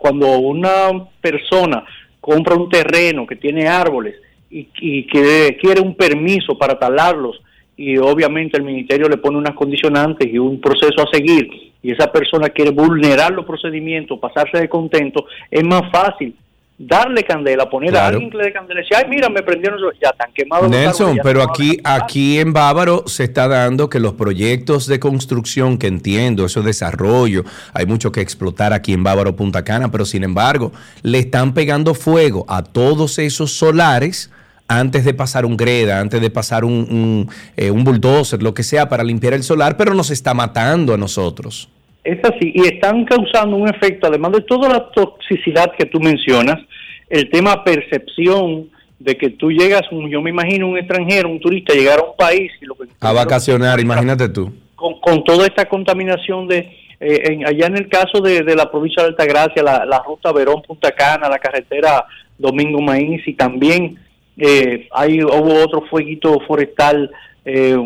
cuando 0.00 0.38
una 0.38 1.02
persona 1.22 1.82
compra 2.20 2.56
un 2.56 2.68
terreno 2.68 3.26
que 3.26 3.36
tiene 3.36 3.68
árboles, 3.68 4.16
y, 4.50 5.06
que 5.06 5.56
quiere 5.60 5.80
un 5.80 5.94
permiso 5.94 6.56
para 6.56 6.78
talarlos 6.78 7.40
y 7.76 7.96
obviamente 7.98 8.56
el 8.56 8.64
ministerio 8.64 9.08
le 9.08 9.18
pone 9.18 9.36
unas 9.36 9.54
condicionantes 9.54 10.32
y 10.32 10.38
un 10.38 10.60
proceso 10.60 11.02
a 11.02 11.10
seguir 11.12 11.48
y 11.82 11.92
esa 11.92 12.10
persona 12.10 12.48
quiere 12.48 12.70
vulnerar 12.70 13.32
los 13.32 13.44
procedimientos, 13.44 14.18
pasarse 14.18 14.58
de 14.58 14.68
contento, 14.68 15.26
es 15.50 15.64
más 15.64 15.82
fácil 15.92 16.34
darle 16.78 17.22
candela, 17.22 17.70
poner 17.70 17.96
a 17.96 18.08
alguien 18.08 18.30
que 18.30 18.36
le 18.36 18.44
dé 18.44 18.52
candela 18.52 18.80
y 18.80 18.82
decir, 18.82 18.96
ay, 18.98 19.08
mira, 19.08 19.28
me 19.30 19.42
prendieron, 19.42 19.78
ya 20.00 20.10
están 20.10 20.30
quemados. 20.34 20.68
Nelson, 20.68 21.18
pero 21.22 21.42
aquí, 21.42 21.78
aquí 21.84 22.38
en 22.38 22.52
Bávaro 22.52 23.04
se 23.06 23.24
está 23.24 23.48
dando 23.48 23.88
que 23.88 23.98
los 23.98 24.14
proyectos 24.14 24.86
de 24.86 25.00
construcción, 25.00 25.78
que 25.78 25.86
entiendo, 25.86 26.44
eso 26.44 26.62
desarrollo, 26.62 27.44
hay 27.72 27.86
mucho 27.86 28.12
que 28.12 28.20
explotar 28.20 28.72
aquí 28.72 28.92
en 28.92 29.04
Bávaro, 29.04 29.36
Punta 29.36 29.64
Cana, 29.64 29.90
pero 29.90 30.04
sin 30.04 30.22
embargo, 30.22 30.72
le 31.02 31.18
están 31.18 31.54
pegando 31.54 31.94
fuego 31.94 32.44
a 32.48 32.62
todos 32.62 33.18
esos 33.18 33.52
solares 33.52 34.30
antes 34.68 35.04
de 35.04 35.14
pasar 35.14 35.46
un 35.46 35.56
greda, 35.56 36.00
antes 36.00 36.20
de 36.20 36.30
pasar 36.30 36.64
un, 36.64 36.72
un, 36.72 37.28
eh, 37.56 37.70
un 37.70 37.84
bulldozer, 37.84 38.42
lo 38.42 38.54
que 38.54 38.62
sea, 38.62 38.88
para 38.88 39.04
limpiar 39.04 39.34
el 39.34 39.42
solar, 39.42 39.76
pero 39.76 39.94
nos 39.94 40.10
está 40.10 40.34
matando 40.34 40.94
a 40.94 40.96
nosotros. 40.96 41.68
Es 42.04 42.18
así, 42.24 42.52
y 42.54 42.66
están 42.66 43.04
causando 43.04 43.56
un 43.56 43.68
efecto, 43.68 44.06
además 44.06 44.32
de 44.32 44.42
toda 44.42 44.68
la 44.68 44.90
toxicidad 44.90 45.72
que 45.76 45.86
tú 45.86 46.00
mencionas, 46.00 46.58
el 47.08 47.30
tema 47.30 47.64
percepción 47.64 48.68
de 48.98 49.16
que 49.16 49.30
tú 49.30 49.50
llegas, 49.50 49.82
yo 49.90 50.22
me 50.22 50.30
imagino 50.30 50.68
un 50.68 50.78
extranjero, 50.78 51.28
un 51.28 51.40
turista, 51.40 51.74
llegar 51.74 51.98
a 51.98 52.02
un 52.02 52.16
país 52.16 52.50
y 52.60 52.64
lo 52.64 52.74
que... 52.74 52.84
A 53.00 53.12
vacacionar, 53.12 53.78
imagínate 53.80 54.28
tú. 54.28 54.52
Con, 54.74 55.00
con, 55.00 55.24
toda 55.24 55.46
esta 55.46 55.66
contaminación 55.66 56.48
de... 56.48 56.68
Eh, 56.98 57.40
allá 57.44 57.66
en 57.66 57.76
el 57.76 57.88
caso 57.88 58.22
de, 58.22 58.42
la 58.54 58.70
provincia 58.70 59.02
de 59.02 59.10
Altagracia, 59.10 59.62
la, 59.62 59.84
la 59.84 60.02
ruta 60.02 60.32
Verón-Punta 60.32 60.92
Cana, 60.92 61.28
la 61.28 61.38
carretera 61.38 62.06
Domingo 62.38 62.80
Maíz 62.80 63.26
y 63.26 63.34
también 63.34 63.98
eh, 64.36 64.88
hay, 64.92 65.22
hubo 65.22 65.64
otro 65.64 65.82
fueguito 65.82 66.38
forestal 66.46 67.10
eh, 67.44 67.76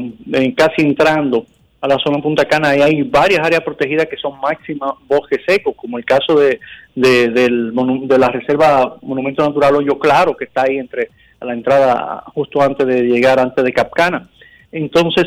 casi 0.57 0.83
entrando 0.83 1.47
a 1.81 1.89
la 1.89 1.99
zona 1.99 2.23
Punta 2.23 2.45
Cana. 2.45 2.77
Y 2.77 2.83
hay 2.83 3.03
varias 3.03 3.41
áreas 3.41 3.63
protegidas 3.63 4.07
que 4.07 4.17
son 4.17 4.39
máximas 4.41 4.93
bosques 5.07 5.41
secos, 5.47 5.75
como 5.77 5.99
el 5.99 6.05
caso 6.05 6.35
de, 6.35 6.61
de, 6.95 7.29
de 7.29 8.19
la 8.19 8.29
Reserva 8.29 8.97
Monumento 9.03 9.47
Natural 9.47 9.77
Hoyo 9.77 9.99
Claro, 9.99 10.37
que 10.37 10.45
está 10.45 10.63
ahí 10.63 10.79
entre 10.79 11.09
a 11.41 11.47
la 11.47 11.55
entrada 11.55 12.23
justo 12.35 12.61
antes 12.61 12.87
de 12.87 13.03
llegar, 13.03 13.41
antes 13.41 13.65
de 13.65 13.73
Capcana. 13.73 14.29
Entonces, 14.73 15.25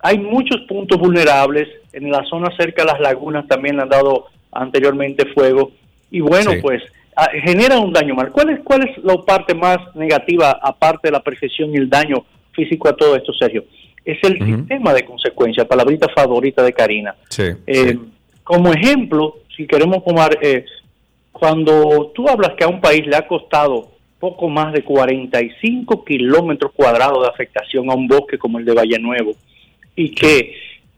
hay 0.00 0.18
muchos 0.18 0.60
puntos 0.68 0.98
vulnerables, 0.98 1.66
en 1.92 2.10
la 2.10 2.22
zona 2.24 2.54
cerca 2.56 2.82
de 2.82 2.92
las 2.92 3.00
lagunas 3.00 3.46
también 3.48 3.80
han 3.80 3.88
dado 3.88 4.26
anteriormente 4.52 5.24
fuego, 5.32 5.72
y 6.10 6.20
bueno, 6.20 6.52
pues 6.60 6.82
genera 7.44 7.78
un 7.78 7.92
daño 7.92 8.14
mal. 8.14 8.30
¿Cuál 8.30 8.50
es, 8.50 8.60
¿Cuál 8.64 8.88
es 8.88 9.04
la 9.04 9.16
parte 9.18 9.54
más 9.54 9.78
negativa, 9.94 10.58
aparte 10.62 11.08
de 11.08 11.12
la 11.12 11.20
perfección 11.20 11.72
y 11.72 11.76
el 11.76 11.88
daño 11.88 12.24
físico 12.52 12.88
a 12.88 12.96
todo 12.96 13.16
esto, 13.16 13.32
Sergio? 13.32 13.64
Es 14.04 14.18
el 14.22 14.38
sistema 14.44 14.92
de 14.92 15.04
consecuencias, 15.04 15.66
palabrita 15.66 16.08
favorita 16.14 16.62
de 16.62 16.72
Karina. 16.72 17.14
Eh, 17.38 17.98
como 18.42 18.72
ejemplo, 18.72 19.36
si 19.56 19.66
queremos 19.66 20.04
tomar, 20.04 20.36
eh, 20.42 20.64
cuando 21.32 22.12
tú 22.14 22.28
hablas 22.28 22.52
que 22.54 22.64
a 22.64 22.68
un 22.68 22.80
país 22.80 23.06
le 23.06 23.16
ha 23.16 23.26
costado 23.26 23.90
poco 24.18 24.48
más 24.48 24.72
de 24.72 24.82
45 24.82 26.04
kilómetros 26.04 26.72
cuadrados 26.72 27.22
de 27.22 27.28
afectación 27.28 27.90
a 27.90 27.94
un 27.94 28.06
bosque 28.06 28.38
como 28.38 28.58
el 28.58 28.64
de 28.64 28.74
Valle 28.74 28.98
Nuevo, 28.98 29.32
y 29.96 30.14
que 30.14 30.54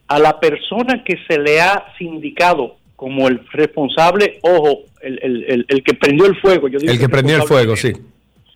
a 0.09 0.19
la 0.19 0.39
persona 0.41 1.03
que 1.05 1.19
se 1.29 1.39
le 1.39 1.61
ha 1.61 1.93
sindicado 1.99 2.77
como 2.97 3.29
el 3.29 3.41
responsable, 3.53 4.39
ojo, 4.43 4.81
el, 5.03 5.21
el, 5.23 5.67
el, 5.69 5.85
que 5.85 5.95
prendió 5.95 6.27
el 6.27 6.37
fuego. 6.37 6.69
Yo 6.69 6.79
digo 6.79 6.93
el 6.93 6.99
que 6.99 7.09
prendió 7.09 7.37
el 7.37 7.43
fuego, 7.43 7.77
sí. 7.77 7.93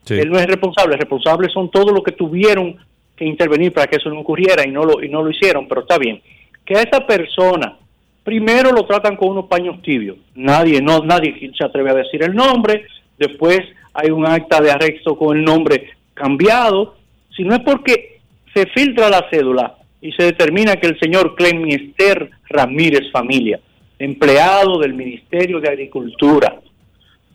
Él 0.09 0.31
no 0.31 0.39
es 0.39 0.47
responsable, 0.47 0.97
responsables 0.97 1.53
son 1.53 1.71
todos 1.71 1.93
los 1.93 2.03
que 2.03 2.13
tuvieron 2.13 2.77
que 3.15 3.25
intervenir 3.25 3.73
para 3.73 3.87
que 3.87 3.97
eso 3.97 4.09
no 4.09 4.21
ocurriera 4.21 4.67
y 4.67 4.71
no 4.71 4.85
lo, 4.85 5.03
y 5.03 5.09
no 5.09 5.23
lo 5.23 5.31
hicieron, 5.31 5.69
pero 5.69 5.83
está 5.83 5.99
bien. 5.99 6.21
Que 6.65 6.77
a 6.77 6.83
esa 6.83 7.07
persona 7.07 7.77
primero 8.25 8.73
lo 8.73 8.87
tratan 8.87 9.17
con 9.17 9.29
unos 9.29 9.47
paños 9.47 9.81
tibios, 9.83 10.17
nadie, 10.35 10.81
no, 10.81 11.01
nadie 11.01 11.53
se 11.57 11.65
atreve 11.65 11.91
a 11.91 11.95
decir 11.95 12.23
el 12.23 12.35
nombre, 12.35 12.87
después 13.19 13.61
hay 13.93 14.11
un 14.11 14.27
acta 14.27 14.61
de 14.61 14.71
arresto 14.71 15.17
con 15.17 15.37
el 15.37 15.45
nombre 15.45 15.91
cambiado, 16.15 16.97
si 17.37 17.45
no 17.45 17.55
es 17.55 17.61
porque 17.61 18.21
se 18.55 18.67
filtra 18.67 19.11
la 19.11 19.27
cédula 19.31 19.77
y 20.01 20.13
se 20.13 20.25
determina 20.25 20.77
que 20.77 20.89
el 20.89 20.99
señor 20.99 21.35
Clemister 21.35 22.31
Ramírez 22.49 23.11
Familia 23.13 23.61
empleado 24.01 24.79
del 24.79 24.95
Ministerio 24.95 25.61
de 25.61 25.69
Agricultura, 25.69 26.61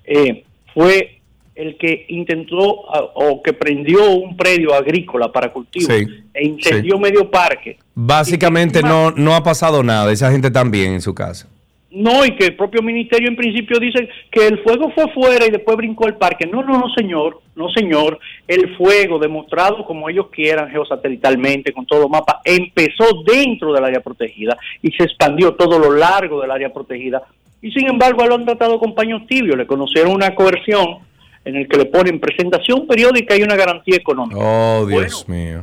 eh, 0.03 0.43
fue 0.74 1.22
el 1.53 1.77
que 1.77 2.05
intentó 2.10 2.65
o 2.65 3.41
que 3.41 3.53
prendió 3.53 4.12
un 4.12 4.36
predio 4.36 4.74
agrícola 4.74 5.31
para 5.31 5.53
cultivo 5.53 5.88
e 5.89 6.45
incendió 6.45 7.00
medio 7.00 7.31
parque. 7.31 7.77
Básicamente 7.93 8.81
no, 8.81 9.12
no 9.12 9.36
ha 9.36 9.43
pasado 9.43 9.81
nada, 9.81 10.12
esa 10.12 10.31
gente 10.31 10.51
también 10.51 10.93
en 10.93 11.01
su 11.01 11.15
casa. 11.15 11.48
No, 11.96 12.25
y 12.25 12.36
que 12.36 12.48
el 12.48 12.58
propio 12.58 12.82
ministerio 12.82 13.30
en 13.30 13.38
principio 13.38 13.80
dice 13.80 14.10
que 14.30 14.48
el 14.48 14.62
fuego 14.64 14.92
fue 14.94 15.10
fuera 15.14 15.46
y 15.46 15.50
después 15.50 15.78
brincó 15.78 16.08
el 16.08 16.16
parque. 16.16 16.46
No, 16.46 16.62
no, 16.62 16.78
no, 16.78 16.90
señor, 16.94 17.40
no, 17.56 17.70
señor. 17.70 18.20
El 18.46 18.75
fuego, 18.75 19.18
demostrado 19.18 19.86
como 19.86 20.10
ellos 20.10 20.28
quieran 20.30 20.70
geosatelitalmente, 20.70 21.72
con 21.72 21.86
todos 21.86 22.02
los 22.02 22.12
mapas, 22.12 22.42
empezó 22.44 23.24
dentro 23.25 23.72
del 23.72 23.86
área 23.86 24.02
protegida 24.02 24.58
y 24.82 24.92
se 24.92 25.04
expandió 25.04 25.54
todo 25.54 25.80
lo 25.80 25.96
largo 25.96 26.42
del 26.42 26.52
área 26.52 26.74
protegida. 26.74 27.24
Y 27.62 27.72
sin 27.72 27.88
embargo, 27.88 28.25
lo 28.28 28.36
han 28.36 28.46
tratado 28.46 28.78
con 28.78 28.94
paños 28.94 29.25
tibios. 29.25 29.58
Le 29.58 29.66
conocieron 29.66 30.14
una 30.14 30.36
coerción 30.36 30.98
en 31.46 31.56
el 31.56 31.70
que 31.70 31.78
le 31.78 31.86
ponen 31.86 32.20
presentación 32.20 32.88
periódica 32.88 33.38
y 33.38 33.44
una 33.44 33.56
garantía 33.56 33.96
económica. 33.96 34.38
Oh, 34.38 34.86
Dios 34.86 35.30
mío 35.30 35.62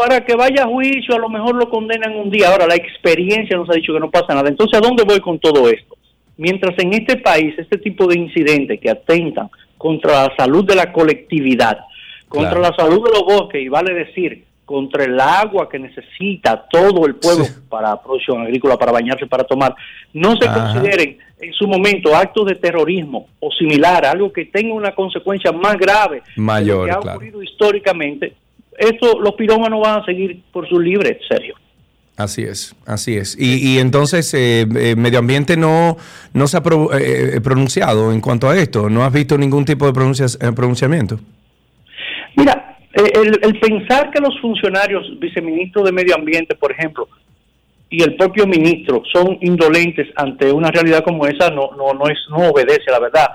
para 0.00 0.24
que 0.24 0.34
vaya 0.34 0.62
a 0.62 0.66
juicio, 0.66 1.14
a 1.14 1.18
lo 1.18 1.28
mejor 1.28 1.56
lo 1.56 1.68
condenan 1.68 2.16
un 2.16 2.30
día. 2.30 2.48
Ahora, 2.48 2.66
la 2.66 2.74
experiencia 2.74 3.54
nos 3.54 3.68
ha 3.68 3.74
dicho 3.74 3.92
que 3.92 4.00
no 4.00 4.10
pasa 4.10 4.32
nada. 4.32 4.48
Entonces, 4.48 4.78
¿a 4.78 4.80
dónde 4.80 5.04
voy 5.04 5.20
con 5.20 5.38
todo 5.38 5.68
esto? 5.68 5.94
Mientras 6.38 6.72
en 6.78 6.94
este 6.94 7.18
país 7.18 7.54
este 7.58 7.76
tipo 7.76 8.06
de 8.06 8.18
incidentes 8.18 8.80
que 8.80 8.88
atentan 8.88 9.50
contra 9.76 10.22
la 10.22 10.36
salud 10.38 10.64
de 10.64 10.74
la 10.74 10.90
colectividad, 10.90 11.80
contra 12.28 12.58
la 12.58 12.74
salud 12.74 13.04
de 13.04 13.10
los 13.10 13.24
bosques, 13.24 13.62
y 13.62 13.68
vale 13.68 13.92
decir, 13.92 14.42
contra 14.64 15.04
el 15.04 15.20
agua 15.20 15.68
que 15.68 15.78
necesita 15.78 16.66
todo 16.70 17.04
el 17.04 17.16
pueblo 17.16 17.44
para 17.68 18.00
producción 18.00 18.40
agrícola, 18.40 18.78
para 18.78 18.92
bañarse, 18.92 19.26
para 19.26 19.44
tomar, 19.44 19.74
no 20.14 20.34
se 20.40 20.46
consideren 20.46 21.18
en 21.40 21.52
su 21.52 21.66
momento 21.66 22.16
actos 22.16 22.46
de 22.46 22.54
terrorismo 22.54 23.26
o 23.38 23.50
similar, 23.50 24.06
algo 24.06 24.32
que 24.32 24.46
tenga 24.46 24.72
una 24.72 24.94
consecuencia 24.94 25.52
más 25.52 25.76
grave 25.76 26.22
Mayor, 26.36 26.86
que 26.86 26.90
ha 26.90 26.98
ocurrido 27.00 27.42
históricamente, 27.42 28.34
esto 28.80 29.20
los 29.20 29.34
pirómanos 29.34 29.80
van 29.80 30.02
a 30.02 30.04
seguir 30.04 30.42
por 30.52 30.68
su 30.68 30.80
libre, 30.80 31.20
serio. 31.28 31.54
Así 32.16 32.42
es, 32.42 32.76
así 32.86 33.16
es. 33.16 33.36
Y, 33.38 33.78
entonces, 33.78 34.34
eh, 34.34 34.66
eh, 34.76 34.94
Medio 34.94 35.20
Ambiente 35.20 35.56
no, 35.56 35.96
no 36.34 36.46
se 36.48 36.58
ha 36.58 36.62
eh, 36.98 37.40
pronunciado 37.42 38.12
en 38.12 38.20
cuanto 38.20 38.48
a 38.48 38.58
esto. 38.58 38.90
¿No 38.90 39.04
has 39.04 39.12
visto 39.12 39.38
ningún 39.38 39.64
tipo 39.64 39.86
de 39.86 39.92
pronunciamiento? 39.92 41.18
Mira, 42.36 42.76
el, 42.92 43.58
pensar 43.58 44.10
que 44.10 44.20
los 44.20 44.38
funcionarios, 44.40 45.18
viceministros 45.18 45.86
de 45.86 45.92
Medio 45.92 46.14
Ambiente, 46.14 46.54
por 46.56 46.72
ejemplo, 46.72 47.08
y 47.88 48.02
el 48.02 48.14
propio 48.16 48.46
ministro 48.46 49.02
son 49.10 49.38
indolentes 49.40 50.08
ante 50.14 50.52
una 50.52 50.70
realidad 50.70 51.02
como 51.02 51.26
esa, 51.26 51.50
no, 51.50 51.70
no, 51.76 51.94
no, 51.94 52.06
es, 52.06 52.18
no 52.28 52.50
obedece, 52.50 52.90
la 52.90 53.00
verdad. 53.00 53.28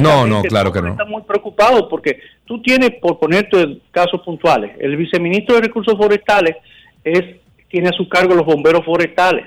No, 0.00 0.26
no, 0.26 0.42
claro 0.42 0.72
que 0.72 0.82
no. 0.82 0.88
Está 0.88 1.04
muy 1.04 1.22
preocupado 1.22 1.88
porque 1.88 2.20
tú 2.44 2.60
tienes, 2.62 2.90
por 3.00 3.18
ponerte 3.18 3.78
casos 3.90 4.20
puntuales, 4.22 4.72
el 4.80 4.96
viceministro 4.96 5.56
de 5.56 5.62
Recursos 5.62 5.96
Forestales 5.96 6.56
es 7.04 7.36
tiene 7.68 7.88
a 7.88 7.92
su 7.92 8.08
cargo 8.08 8.34
los 8.34 8.46
bomberos 8.46 8.84
forestales, 8.84 9.46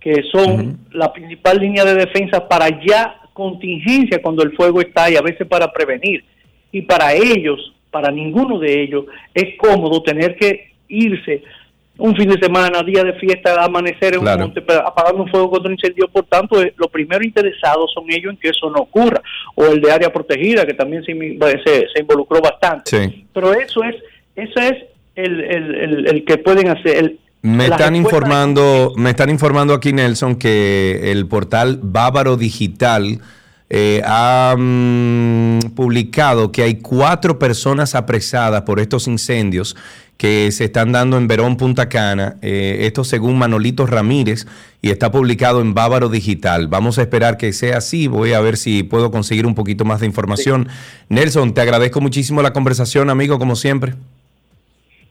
que 0.00 0.22
son 0.30 0.86
la 0.92 1.12
principal 1.12 1.58
línea 1.58 1.84
de 1.84 1.94
defensa 1.94 2.46
para 2.48 2.68
ya 2.84 3.20
contingencia 3.32 4.22
cuando 4.22 4.42
el 4.42 4.52
fuego 4.56 4.80
está 4.80 5.10
y 5.10 5.16
a 5.16 5.22
veces 5.22 5.46
para 5.46 5.72
prevenir. 5.72 6.24
Y 6.72 6.82
para 6.82 7.12
ellos, 7.12 7.74
para 7.90 8.10
ninguno 8.10 8.58
de 8.58 8.82
ellos, 8.82 9.06
es 9.34 9.56
cómodo 9.58 10.02
tener 10.02 10.36
que 10.36 10.72
irse 10.88 11.42
un 11.98 12.14
fin 12.14 12.28
de 12.28 12.38
semana, 12.38 12.82
día 12.82 13.02
de 13.02 13.14
fiesta, 13.14 13.64
amanecer 13.64 14.14
en 14.14 14.20
un 14.20 14.38
monte, 14.38 14.62
apagando 14.84 15.22
un 15.22 15.30
fuego 15.30 15.50
contra 15.50 15.68
un 15.68 15.74
incendio. 15.74 16.08
Por 16.08 16.24
tanto, 16.26 16.60
eh, 16.60 16.74
los 16.76 16.90
primeros 16.90 17.24
interesados 17.24 17.90
son 17.94 18.04
ellos 18.08 18.32
en 18.32 18.38
que 18.38 18.50
eso 18.50 18.68
no 18.70 18.82
ocurra. 18.82 19.22
O 19.54 19.66
el 19.66 19.80
de 19.80 19.90
área 19.90 20.12
protegida, 20.12 20.66
que 20.66 20.74
también 20.74 21.02
se, 21.04 21.12
se, 21.64 22.00
involucró 22.00 22.40
bastante. 22.40 23.26
Pero 23.32 23.52
eso 23.54 23.82
es, 23.82 23.96
eso 24.34 24.60
es 24.60 24.84
el, 25.14 25.40
el, 25.40 26.06
el, 26.08 26.24
que 26.24 26.38
pueden 26.38 26.68
hacer. 26.68 26.96
El, 26.96 27.20
me 27.42 27.66
están 27.66 27.96
informando, 27.96 28.92
me 28.96 29.10
están 29.10 29.30
informando 29.30 29.72
aquí 29.72 29.92
Nelson 29.92 30.36
que 30.36 31.12
el 31.12 31.26
portal 31.26 31.78
Bávaro 31.82 32.36
Digital 32.36 33.20
eh, 33.68 34.00
ha 34.04 34.54
publicado 35.74 36.52
que 36.52 36.62
hay 36.62 36.76
cuatro 36.76 37.38
personas 37.38 37.94
apresadas 37.94 38.62
por 38.62 38.80
estos 38.80 39.08
incendios 39.08 39.76
que 40.16 40.50
se 40.50 40.64
están 40.64 40.92
dando 40.92 41.18
en 41.18 41.28
Verón, 41.28 41.56
Punta 41.56 41.88
Cana. 41.88 42.36
Eh, 42.40 42.78
esto 42.82 43.04
según 43.04 43.38
Manolito 43.38 43.86
Ramírez 43.86 44.46
y 44.80 44.90
está 44.90 45.10
publicado 45.10 45.60
en 45.60 45.74
Bávaro 45.74 46.08
Digital. 46.08 46.68
Vamos 46.68 46.98
a 46.98 47.02
esperar 47.02 47.36
que 47.36 47.52
sea 47.52 47.78
así. 47.78 48.06
Voy 48.06 48.32
a 48.32 48.40
ver 48.40 48.56
si 48.56 48.82
puedo 48.82 49.10
conseguir 49.10 49.46
un 49.46 49.54
poquito 49.54 49.84
más 49.84 50.00
de 50.00 50.06
información. 50.06 50.68
Nelson, 51.08 51.52
te 51.52 51.60
agradezco 51.60 52.00
muchísimo 52.00 52.40
la 52.42 52.52
conversación, 52.52 53.10
amigo, 53.10 53.38
como 53.38 53.56
siempre. 53.56 53.94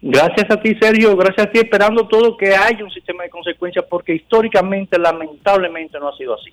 Gracias 0.02 0.50
a 0.50 0.62
ti, 0.62 0.76
Sergio. 0.80 1.16
Gracias 1.16 1.48
a 1.48 1.52
ti, 1.52 1.60
esperando 1.60 2.08
todo 2.08 2.38
que 2.38 2.56
haya 2.56 2.84
un 2.84 2.92
sistema 2.92 3.24
de 3.24 3.30
consecuencias, 3.30 3.86
porque 3.90 4.16
históricamente, 4.16 4.98
lamentablemente, 4.98 6.00
no 6.00 6.10
ha 6.10 6.18
sido 6.18 6.36
así. 6.36 6.52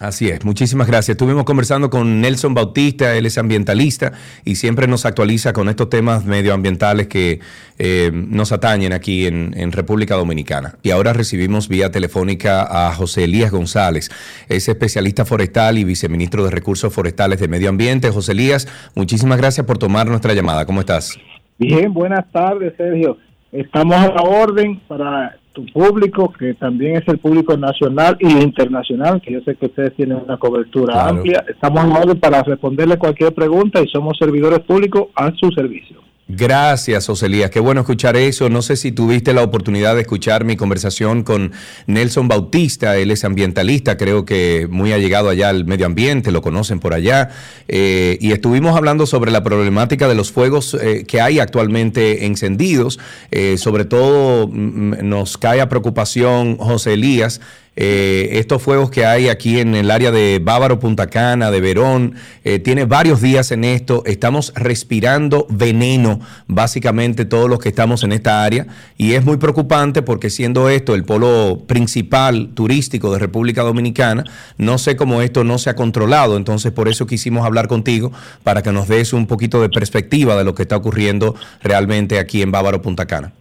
Así 0.00 0.30
es, 0.30 0.46
muchísimas 0.46 0.86
gracias. 0.86 1.10
Estuvimos 1.10 1.44
conversando 1.44 1.90
con 1.90 2.22
Nelson 2.22 2.54
Bautista, 2.54 3.14
él 3.14 3.26
es 3.26 3.36
ambientalista 3.36 4.12
y 4.46 4.54
siempre 4.54 4.86
nos 4.86 5.04
actualiza 5.04 5.52
con 5.52 5.68
estos 5.68 5.90
temas 5.90 6.24
medioambientales 6.24 7.06
que 7.06 7.40
eh, 7.78 8.10
nos 8.10 8.50
atañen 8.50 8.94
aquí 8.94 9.26
en, 9.26 9.52
en, 9.54 9.72
República 9.72 10.14
Dominicana. 10.14 10.76
Y 10.82 10.90
ahora 10.90 11.12
recibimos 11.12 11.68
vía 11.68 11.90
telefónica 11.90 12.88
a 12.88 12.94
José 12.94 13.24
Elías 13.24 13.50
González, 13.50 14.08
es 14.48 14.70
especialista 14.70 15.26
forestal 15.26 15.76
y 15.76 15.84
viceministro 15.84 16.44
de 16.46 16.50
Recursos 16.50 16.94
Forestales 16.94 17.38
de 17.38 17.48
Medio 17.48 17.68
Ambiente. 17.68 18.08
José 18.08 18.32
Elías, 18.32 18.68
muchísimas 18.94 19.36
gracias 19.36 19.66
por 19.66 19.76
tomar 19.76 20.08
nuestra 20.08 20.32
llamada. 20.32 20.64
¿Cómo 20.64 20.80
estás? 20.80 21.18
Bien, 21.58 21.92
buenas 21.92 22.24
tardes, 22.32 22.72
Sergio. 22.78 23.18
Estamos 23.52 23.96
a 23.96 24.14
la 24.14 24.22
orden 24.22 24.80
para 24.88 25.36
tu 25.52 25.66
público, 25.66 26.32
que 26.32 26.54
también 26.54 26.96
es 26.96 27.08
el 27.08 27.18
público 27.18 27.56
nacional 27.56 28.16
y 28.20 28.28
internacional, 28.42 29.20
que 29.20 29.32
yo 29.32 29.40
sé 29.40 29.56
que 29.56 29.66
ustedes 29.66 29.94
tienen 29.96 30.18
una 30.24 30.36
cobertura 30.36 31.08
amplia. 31.08 31.44
Estamos 31.48 31.84
a 31.84 31.86
la 31.86 31.98
orden 32.00 32.20
para 32.20 32.42
responderle 32.42 32.96
cualquier 32.96 33.34
pregunta 33.34 33.80
y 33.80 33.88
somos 33.88 34.16
servidores 34.18 34.60
públicos 34.60 35.08
a 35.16 35.32
su 35.34 35.50
servicio. 35.50 36.09
Gracias, 36.32 37.08
Oselías. 37.08 37.50
Qué 37.50 37.58
bueno 37.58 37.80
escuchar 37.80 38.16
eso. 38.16 38.48
No 38.48 38.62
sé 38.62 38.76
si 38.76 38.92
tuviste 38.92 39.32
la 39.32 39.42
oportunidad 39.42 39.96
de 39.96 40.02
escuchar 40.02 40.44
mi 40.44 40.54
conversación 40.54 41.24
con 41.24 41.50
Nelson 41.88 42.28
Bautista. 42.28 42.96
Él 42.96 43.10
es 43.10 43.24
ambientalista, 43.24 43.96
creo 43.96 44.24
que 44.24 44.68
muy 44.70 44.92
allegado 44.92 45.28
allá 45.28 45.48
al 45.48 45.64
medio 45.64 45.86
ambiente, 45.86 46.30
lo 46.30 46.40
conocen 46.40 46.78
por 46.78 46.94
allá. 46.94 47.30
Eh, 47.66 48.16
y 48.20 48.30
estuvimos 48.30 48.76
hablando 48.76 49.06
sobre 49.06 49.32
la 49.32 49.42
problemática 49.42 50.06
de 50.06 50.14
los 50.14 50.30
fuegos 50.30 50.74
eh, 50.80 51.04
que 51.04 51.20
hay 51.20 51.40
actualmente 51.40 52.26
encendidos. 52.26 53.00
Eh, 53.32 53.58
sobre 53.58 53.84
todo 53.84 54.46
mm, 54.46 54.98
nos 55.02 55.36
cae 55.36 55.60
a 55.60 55.68
preocupación, 55.68 56.58
José 56.58 56.92
Elías, 56.92 57.40
eh, 57.82 58.38
estos 58.38 58.60
fuegos 58.60 58.90
que 58.90 59.06
hay 59.06 59.28
aquí 59.30 59.58
en 59.58 59.74
el 59.74 59.90
área 59.90 60.10
de 60.10 60.38
Bávaro, 60.38 60.78
Punta 60.78 61.06
Cana, 61.06 61.50
de 61.50 61.62
Verón, 61.62 62.14
eh, 62.44 62.58
tiene 62.58 62.84
varios 62.84 63.22
días 63.22 63.52
en 63.52 63.64
esto. 63.64 64.02
Estamos 64.04 64.52
respirando 64.54 65.46
veneno, 65.48 66.20
básicamente 66.46 67.24
todos 67.24 67.48
los 67.48 67.58
que 67.58 67.70
estamos 67.70 68.04
en 68.04 68.12
esta 68.12 68.44
área. 68.44 68.66
Y 68.98 69.14
es 69.14 69.24
muy 69.24 69.38
preocupante 69.38 70.02
porque 70.02 70.28
siendo 70.28 70.68
esto 70.68 70.94
el 70.94 71.04
polo 71.04 71.62
principal 71.66 72.50
turístico 72.52 73.10
de 73.14 73.18
República 73.18 73.62
Dominicana, 73.62 74.24
no 74.58 74.76
sé 74.76 74.94
cómo 74.94 75.22
esto 75.22 75.42
no 75.42 75.56
se 75.56 75.70
ha 75.70 75.74
controlado. 75.74 76.36
Entonces, 76.36 76.72
por 76.72 76.86
eso 76.86 77.06
quisimos 77.06 77.46
hablar 77.46 77.66
contigo 77.66 78.12
para 78.44 78.62
que 78.62 78.72
nos 78.72 78.88
des 78.88 79.14
un 79.14 79.26
poquito 79.26 79.62
de 79.62 79.70
perspectiva 79.70 80.36
de 80.36 80.44
lo 80.44 80.54
que 80.54 80.64
está 80.64 80.76
ocurriendo 80.76 81.34
realmente 81.62 82.18
aquí 82.18 82.42
en 82.42 82.50
Bávaro, 82.50 82.82
Punta 82.82 83.06
Cana. 83.06 83.32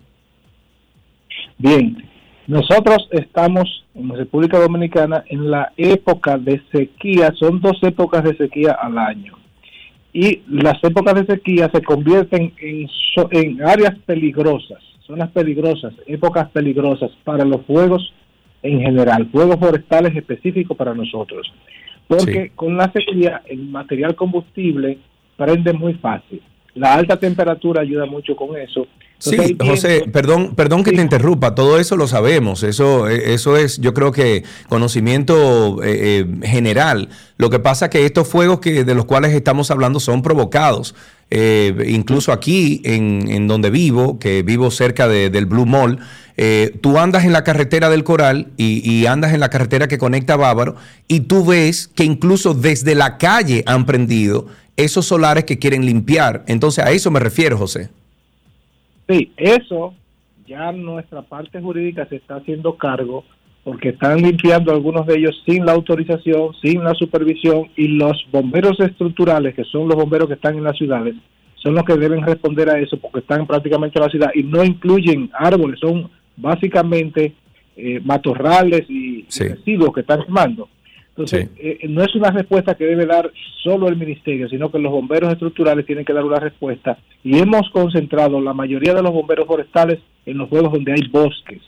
Bien, 1.58 2.09
nosotros 2.50 3.08
estamos 3.12 3.86
en 3.94 4.08
la 4.08 4.16
República 4.16 4.58
Dominicana 4.58 5.24
en 5.28 5.52
la 5.52 5.72
época 5.78 6.36
de 6.40 6.60
sequía, 6.72 7.32
son 7.38 7.62
dos 7.62 7.78
épocas 7.84 8.24
de 8.24 8.36
sequía 8.38 8.72
al 8.72 8.98
año. 8.98 9.38
Y 10.14 10.42
las 10.48 10.84
épocas 10.84 11.14
de 11.14 11.28
sequía 11.28 11.70
se 11.72 11.84
convierten 11.84 12.52
en, 12.60 12.88
en 13.30 13.62
áreas 13.62 13.96
peligrosas, 14.04 14.80
zonas 15.06 15.30
peligrosas, 15.30 15.94
épocas 16.08 16.50
peligrosas 16.50 17.12
para 17.24 17.46
los 17.46 17.64
fuegos 17.68 18.12
en 18.64 18.82
general, 18.82 19.30
fuegos 19.32 19.58
forestales 19.60 20.16
específicos 20.16 20.76
para 20.76 20.96
nosotros. 20.96 21.54
Porque 22.08 22.52
con 22.56 22.76
la 22.76 22.92
sequía 22.92 23.44
el 23.46 23.68
material 23.68 24.16
combustible 24.16 24.98
prende 25.38 25.72
muy 25.74 25.94
fácil. 25.94 26.42
La 26.76 26.94
alta 26.94 27.18
temperatura 27.18 27.82
ayuda 27.82 28.06
mucho 28.06 28.36
con 28.36 28.56
eso 28.58 28.88
Sí, 29.20 29.58
José, 29.60 30.06
perdón, 30.12 30.56
perdón 30.56 30.86
que 30.86 30.94
te 30.94 31.02
interrumpa, 31.02 31.54
todo 31.54 31.78
eso 31.78 31.98
lo 31.98 32.08
sabemos, 32.08 32.64
eso, 32.64 33.10
eh, 33.10 33.34
eso 33.34 33.58
es, 33.58 33.80
yo 33.80 33.94
creo 33.94 34.14
que 34.14 34.46
conocimiento 34.70 35.84
eh, 35.84 36.26
eh, 36.42 36.48
general. 36.48 37.10
Lo 37.38 37.50
que 37.50 37.60
pasa 37.60 37.86
es 37.86 37.92
que 37.92 38.06
estos 38.06 38.30
fuegos 38.30 38.62
que, 38.62 38.86
de 38.86 38.96
los 38.96 39.04
cuales 39.04 39.34
estamos 39.34 39.72
hablando 39.72 40.00
son 40.00 40.22
provocados. 40.22 40.96
incluso 41.30 42.32
aquí, 42.32 42.82
en, 42.86 43.28
en, 43.30 43.48
donde 43.48 43.70
vivo, 43.70 44.18
que 44.20 44.42
vivo 44.42 44.72
cerca 44.72 45.08
del 45.10 45.46
Blue 45.46 45.66
Mall, 45.66 46.00
tú 46.82 46.98
andas 46.98 47.26
en 47.26 47.34
la 47.34 47.44
carretera 47.44 47.90
del 47.90 48.04
Coral 48.04 48.48
y, 48.56 48.82
y, 48.90 49.06
andas 49.06 49.34
en 49.34 49.42
la 49.42 49.50
carretera 49.50 49.88
que 49.88 49.98
conecta 49.98 50.34
a 50.34 50.38
Bávaro 50.38 50.76
y 51.08 51.22
tú 51.22 51.46
ves 51.46 51.90
que 51.94 52.06
incluso 52.06 52.54
desde 52.54 52.96
la 52.96 53.18
calle 53.18 53.64
han 53.68 53.86
prendido 53.86 54.48
esos 54.84 55.06
solares 55.06 55.46
que 55.46 55.60
quieren 55.60 55.86
limpiar. 55.86 56.44
Entonces 56.48 56.84
a 56.84 56.92
eso 56.92 57.12
me 57.12 57.20
refiero, 57.20 57.58
José. 57.58 57.90
Sí, 59.08 59.32
eso 59.38 59.94
ya 60.48 60.72
nuestra 60.72 61.22
parte 61.22 61.62
jurídica 61.62 62.08
se 62.08 62.18
está 62.18 62.38
haciendo 62.38 62.76
cargo 62.76 63.24
porque 63.64 63.90
están 63.90 64.22
limpiando 64.22 64.72
algunos 64.72 65.06
de 65.06 65.16
ellos 65.16 65.44
sin 65.46 65.66
la 65.66 65.74
autorización, 65.74 66.54
sin 66.62 66.84
la 66.84 66.94
supervisión 66.96 67.68
y 67.76 67.88
los 67.88 68.26
bomberos 68.32 68.80
estructurales, 68.80 69.54
que 69.54 69.64
son 69.66 69.88
los 69.88 69.96
bomberos 69.96 70.28
que 70.28 70.34
están 70.36 70.58
en 70.58 70.64
las 70.64 70.78
ciudades, 70.78 71.16
son 71.56 71.76
los 71.76 71.84
que 71.84 71.96
deben 71.96 72.24
responder 72.24 72.70
a 72.70 72.80
eso 72.80 72.98
porque 72.98 73.20
están 73.20 73.46
prácticamente 73.46 74.00
en 74.00 74.06
la 74.06 74.10
ciudad 74.10 74.32
y 74.34 74.44
no 74.44 74.64
incluyen 74.64 75.30
árboles, 75.34 75.80
son 75.80 76.10
básicamente 76.38 77.36
eh, 77.76 78.00
matorrales 78.04 78.90
y 78.90 79.26
residuos 79.38 79.94
que 79.94 80.02
están 80.02 80.24
quemando. 80.24 80.68
Entonces, 81.20 81.50
eh, 81.58 81.86
no 81.90 82.02
es 82.02 82.16
una 82.16 82.32
respuesta 82.32 82.76
que 82.76 82.86
debe 82.86 83.06
dar 83.06 83.30
solo 83.62 83.90
el 83.90 83.98
ministerio, 83.98 84.48
sino 84.48 84.72
que 84.72 84.80
los 84.80 84.90
bomberos 84.90 85.32
estructurales 85.34 85.86
tienen 85.86 86.06
que 86.06 86.14
dar 86.14 86.24
una 86.24 86.40
respuesta. 86.40 86.98
Y 87.26 87.38
hemos 87.38 87.70
concentrado 87.72 88.40
la 88.40 88.54
mayoría 88.54 88.94
de 88.94 89.04
los 89.04 89.12
bomberos 89.12 89.46
forestales 89.46 90.00
en 90.26 90.38
los 90.38 90.48
pueblos 90.48 90.72
donde 90.72 90.94
hay 90.94 91.08
bosques. 91.10 91.62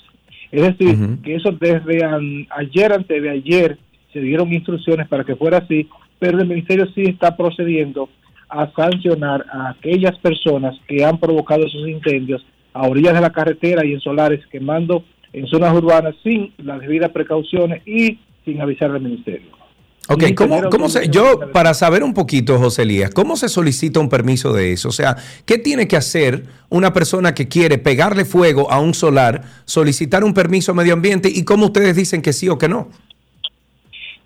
Es 0.53 0.61
decir, 0.61 0.95
que 1.21 1.35
eso 1.35 1.51
desde 1.51 2.01
ayer, 2.49 2.93
antes 2.93 3.21
de 3.21 3.29
ayer, 3.29 3.77
se 4.13 4.21
dieron 4.21 4.53
instrucciones 4.53 5.07
para 5.09 5.25
que 5.25 5.35
fuera 5.35 5.57
así, 5.57 5.87
pero 6.17 6.39
el 6.39 6.47
ministerio 6.47 6.85
sí 6.95 7.03
está 7.03 7.35
procediendo 7.35 8.09
a 8.47 8.71
sancionar 8.71 9.45
a 9.51 9.71
aquellas 9.71 10.17
personas 10.19 10.77
que 10.87 11.03
han 11.03 11.17
provocado 11.17 11.65
esos 11.65 11.87
incendios 11.87 12.45
a 12.73 12.87
orillas 12.87 13.15
de 13.15 13.21
la 13.21 13.31
carretera 13.31 13.85
y 13.85 13.93
en 13.93 13.99
solares, 13.99 14.45
quemando 14.47 15.03
en 15.33 15.47
zonas 15.47 15.73
urbanas 15.73 16.15
sin 16.23 16.53
las 16.57 16.79
debidas 16.79 17.11
precauciones 17.11 17.81
y 17.85 18.17
sin 18.45 18.61
avisar 18.61 18.91
al 18.91 19.01
ministerio. 19.01 19.61
Ok, 20.09 20.23
¿cómo, 20.71 20.89
se, 20.89 21.09
yo 21.09 21.51
para 21.53 21.73
saber 21.73 22.03
un 22.03 22.13
poquito, 22.13 22.57
José 22.57 22.81
Elías, 22.81 23.11
¿cómo 23.13 23.35
se 23.35 23.47
solicita 23.47 23.99
un 23.99 24.09
permiso 24.09 24.51
de 24.51 24.73
eso? 24.73 24.89
O 24.89 24.91
sea, 24.91 25.15
¿qué 25.45 25.57
tiene 25.57 25.87
que 25.87 25.95
hacer 25.95 26.43
una 26.69 26.91
persona 26.91 27.33
que 27.33 27.47
quiere 27.47 27.77
pegarle 27.77 28.25
fuego 28.25 28.69
a 28.71 28.81
un 28.81 28.93
solar, 28.93 29.43
solicitar 29.65 30.23
un 30.23 30.33
permiso 30.33 30.73
medio 30.73 30.93
ambiente 30.93 31.29
y 31.33 31.45
cómo 31.45 31.67
ustedes 31.67 31.95
dicen 31.95 32.21
que 32.21 32.33
sí 32.33 32.49
o 32.49 32.57
que 32.57 32.67
no? 32.67 32.89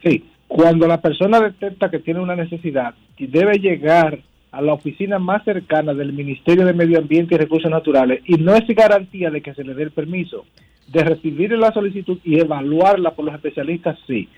Sí, 0.02 0.24
cuando 0.48 0.88
la 0.88 1.02
persona 1.02 1.42
detecta 1.42 1.92
que 1.92 2.00
tiene 2.00 2.22
una 2.22 2.36
necesidad 2.36 2.96
y 3.18 3.28
debe 3.28 3.60
llegar 3.60 4.20
a 4.56 4.62
la 4.62 4.74
oficina 4.74 5.20
más 5.20 5.44
cercana 5.44 5.94
del 5.94 6.14
Ministerio 6.14 6.66
de 6.66 6.74
Medio 6.74 6.98
Ambiente 6.98 7.36
y 7.36 7.38
Recursos 7.38 7.70
Naturales 7.70 8.22
y 8.26 8.36
no 8.36 8.56
es 8.56 8.66
garantía 8.68 9.30
de 9.30 9.42
que 9.42 9.54
se 9.54 9.66
le 9.66 9.74
dé 9.74 9.84
el 9.84 9.92
permiso, 9.92 10.46
de 10.88 11.04
recibir 11.04 11.52
la 11.52 11.74
solicitud 11.74 12.20
y 12.24 12.40
evaluarla 12.40 13.12
por 13.12 13.26
los 13.26 13.36
especialistas, 13.36 13.98
sí. 14.08 14.30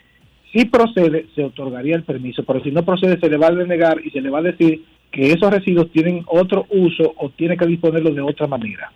Si 0.52 0.66
procede, 0.66 1.28
se 1.36 1.44
otorgaría 1.44 1.96
el 1.96 2.04
permiso, 2.04 2.44
pero 2.44 2.64
si 2.64 2.72
no 2.72 2.84
procede, 2.84 3.20
se 3.20 3.30
le 3.30 3.38
va 3.38 3.48
a 3.48 3.52
denegar 3.52 4.04
y 4.04 4.10
se 4.10 4.22
le 4.22 4.32
va 4.32 4.40
a 4.40 4.44
decir 4.44 4.84
que 5.12 5.32
esos 5.32 5.52
residuos 5.52 5.92
tienen 5.92 6.24
otro 6.26 6.66
uso 6.72 7.14
o 7.18 7.30
tiene 7.30 7.56
que 7.56 7.68
disponerlos 7.68 8.16
de 8.16 8.22
otra 8.22 8.48
manera. 8.48 8.92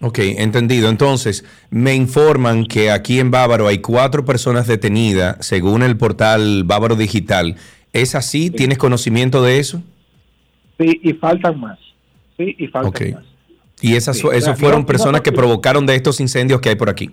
Ok, 0.00 0.18
entendido. 0.38 0.88
Entonces, 0.88 1.44
me 1.70 1.94
informan 1.94 2.64
que 2.64 2.90
aquí 2.90 3.20
en 3.20 3.30
Bávaro 3.30 3.68
hay 3.68 3.78
cuatro 3.78 4.24
personas 4.24 4.66
detenidas, 4.66 5.46
según 5.46 5.84
el 5.84 5.96
portal 5.96 6.64
Bávaro 6.64 6.96
Digital. 6.96 7.54
¿Es 7.92 8.16
así? 8.16 8.50
¿Tienes 8.50 8.78
conocimiento 8.78 9.42
de 9.42 9.58
eso? 9.58 9.84
Sí, 10.80 11.00
y 11.02 11.12
faltan 11.12 11.60
más. 11.60 11.78
Sí, 12.36 12.56
y 12.58 12.66
faltan 12.68 13.12
más. 13.12 13.24
Y 13.82 13.94
esas, 13.94 14.22
esos 14.24 14.58
fueron 14.58 14.84
personas 14.84 15.20
que 15.20 15.32
provocaron 15.32 15.86
de 15.86 15.94
estos 15.94 16.20
incendios 16.20 16.60
que 16.60 16.70
hay 16.70 16.76
por 16.76 16.90
aquí. 16.90 17.10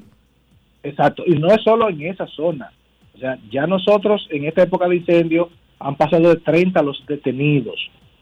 Exacto, 0.83 1.23
y 1.25 1.31
no 1.31 1.47
es 1.47 1.61
solo 1.63 1.89
en 1.89 2.01
esa 2.03 2.25
zona. 2.27 2.71
O 3.15 3.19
sea, 3.19 3.37
ya 3.51 3.67
nosotros 3.67 4.27
en 4.31 4.45
esta 4.45 4.63
época 4.63 4.87
de 4.87 4.97
incendio 4.97 5.49
han 5.79 5.95
pasado 5.95 6.29
de 6.29 6.37
30 6.37 6.81
los 6.81 7.03
detenidos. 7.07 7.75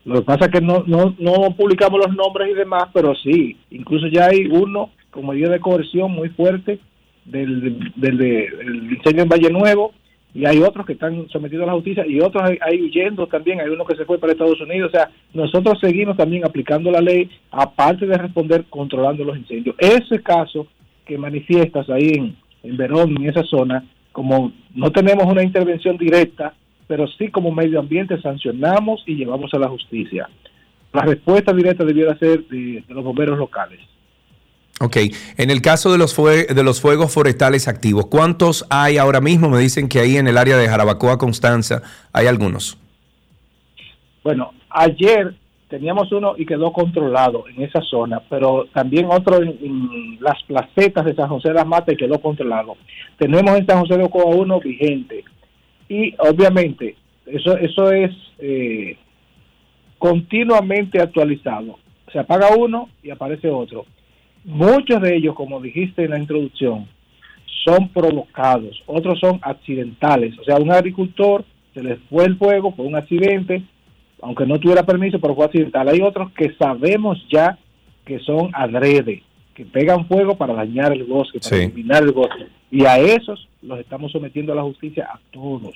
Lo 0.05 0.15
que 0.15 0.21
pasa 0.21 0.45
es 0.45 0.51
que 0.51 0.61
no, 0.61 0.83
no, 0.85 1.15
no 1.19 1.55
publicamos 1.55 1.99
los 2.05 2.15
nombres 2.15 2.49
y 2.51 2.53
demás, 2.53 2.85
pero 2.93 3.13
sí, 3.15 3.57
incluso 3.71 4.07
ya 4.07 4.27
hay 4.27 4.45
uno 4.45 4.91
con 5.09 5.27
medida 5.27 5.49
de 5.49 5.59
coerción 5.59 6.11
muy 6.11 6.29
fuerte 6.29 6.79
del, 7.25 7.91
del, 7.95 8.17
del, 8.17 8.93
incendio 8.93 9.23
en 9.23 9.29
Valle 9.29 9.49
Nuevo 9.49 9.93
y 10.35 10.45
hay 10.45 10.61
otros 10.61 10.85
que 10.85 10.93
están 10.93 11.29
sometidos 11.29 11.63
a 11.63 11.67
la 11.67 11.73
justicia 11.73 12.05
y 12.05 12.19
otros 12.19 12.43
hay, 12.43 12.81
huyendo 12.81 13.25
también, 13.25 13.61
hay 13.61 13.69
uno 13.69 13.85
que 13.85 13.95
se 13.95 14.03
fue 14.03 14.19
para 14.19 14.33
Estados 14.33 14.59
Unidos, 14.59 14.91
o 14.93 14.97
sea, 14.97 15.09
nosotros 15.33 15.79
seguimos 15.79 16.17
también 16.17 16.45
aplicando 16.45 16.91
la 16.91 16.99
ley, 16.99 17.29
aparte 17.51 18.05
de 18.05 18.17
responder 18.17 18.65
controlando 18.69 19.23
los 19.23 19.37
incendios. 19.37 19.77
Ese 19.79 20.21
caso 20.21 20.67
que 21.05 21.17
manifiestas 21.17 21.89
ahí 21.89 22.11
en, 22.15 22.35
en 22.63 22.75
Verón, 22.75 23.15
en 23.17 23.29
esa 23.29 23.43
zona, 23.43 23.85
como 24.11 24.51
no 24.73 24.91
tenemos 24.91 25.25
una 25.25 25.41
intervención 25.41 25.97
directa, 25.97 26.53
pero 26.85 27.07
sí 27.07 27.29
como 27.29 27.51
medio 27.51 27.79
ambiente 27.79 28.21
sancionamos 28.21 29.03
y 29.05 29.15
llevamos 29.15 29.53
a 29.53 29.59
la 29.59 29.69
justicia. 29.69 30.29
La 30.91 31.03
respuesta 31.03 31.53
directa 31.53 31.85
debiera 31.85 32.17
ser 32.17 32.45
de, 32.47 32.83
los 32.89 33.03
bomberos 33.05 33.37
locales. 33.37 33.79
Ok, 34.81 34.97
en 35.37 35.49
el 35.51 35.61
caso 35.61 35.91
de 35.93 35.97
los, 35.97 36.15
de 36.17 36.63
los 36.63 36.81
fuegos 36.81 37.13
forestales 37.13 37.69
activos, 37.69 38.07
¿cuántos 38.07 38.65
hay 38.69 38.97
ahora 38.97 39.21
mismo? 39.21 39.49
Me 39.49 39.59
dicen 39.59 39.87
que 39.87 39.99
ahí 39.99 40.17
en 40.17 40.27
el 40.27 40.37
área 40.37 40.57
de 40.57 40.67
Jarabacoa, 40.67 41.17
Constanza, 41.17 41.81
hay 42.11 42.27
algunos. 42.27 42.77
Bueno, 44.21 44.53
ayer 44.69 45.33
teníamos 45.69 46.11
uno 46.11 46.35
y 46.37 46.45
quedó 46.45 46.73
controlado 46.73 47.45
en 47.47 47.63
esa 47.63 47.81
zona, 47.81 48.21
pero 48.29 48.65
también 48.73 49.07
otro 49.09 49.41
en, 49.41 50.17
las 50.19 50.43
placetas 50.43 51.05
de 51.05 51.15
San 51.15 51.29
José 51.29 51.49
de 51.49 51.55
las 51.55 51.67
Matas 51.67 51.95
quedó 51.97 52.19
controlado. 52.19 52.75
Tenemos 53.17 53.57
en 53.57 53.65
San 53.65 53.79
José 53.79 53.97
de 53.97 54.03
Ocoa 54.03 54.25
uno 54.25 54.59
vigente 54.59 55.23
y 55.87 56.13
obviamente 56.19 56.95
eso, 57.25 57.57
eso 57.57 57.91
es 57.91 58.11
eh, 58.39 58.97
continuamente 59.97 61.01
actualizado. 61.01 61.79
Se 62.11 62.19
apaga 62.19 62.49
uno 62.55 62.89
y 63.03 63.09
aparece 63.09 63.49
otro. 63.49 63.85
Muchos 64.45 65.01
de 65.01 65.15
ellos, 65.15 65.35
como 65.35 65.59
dijiste 65.59 66.03
en 66.03 66.11
la 66.11 66.19
introducción, 66.19 66.87
son 67.65 67.89
provocados, 67.89 68.81
otros 68.85 69.19
son 69.19 69.39
accidentales. 69.41 70.37
O 70.39 70.43
sea, 70.43 70.57
un 70.57 70.71
agricultor 70.71 71.43
se 71.73 71.81
le 71.81 71.95
fue 72.09 72.25
el 72.25 72.37
fuego 72.37 72.75
por 72.75 72.85
un 72.85 72.95
accidente, 72.95 73.63
aunque 74.21 74.45
no 74.45 74.59
tuviera 74.59 74.83
permiso, 74.83 75.19
pero 75.19 75.35
fue 75.35 75.45
accidental. 75.45 75.89
Hay 75.89 75.99
otros 76.01 76.31
que 76.31 76.53
sabemos 76.53 77.17
ya 77.29 77.57
que 78.05 78.19
son 78.19 78.51
adrede, 78.53 79.23
que 79.55 79.65
pegan 79.65 80.07
fuego 80.07 80.37
para 80.37 80.53
dañar 80.53 80.93
el 80.93 81.03
bosque, 81.05 81.39
para 81.39 81.63
eliminar 81.63 82.03
el 82.03 82.11
bosque. 82.11 82.45
Y 82.69 82.85
a 82.85 82.99
esos 82.99 83.49
los 83.63 83.79
estamos 83.79 84.11
sometiendo 84.11 84.53
a 84.53 84.55
la 84.55 84.61
justicia 84.61 85.09
a 85.11 85.19
todos. 85.31 85.75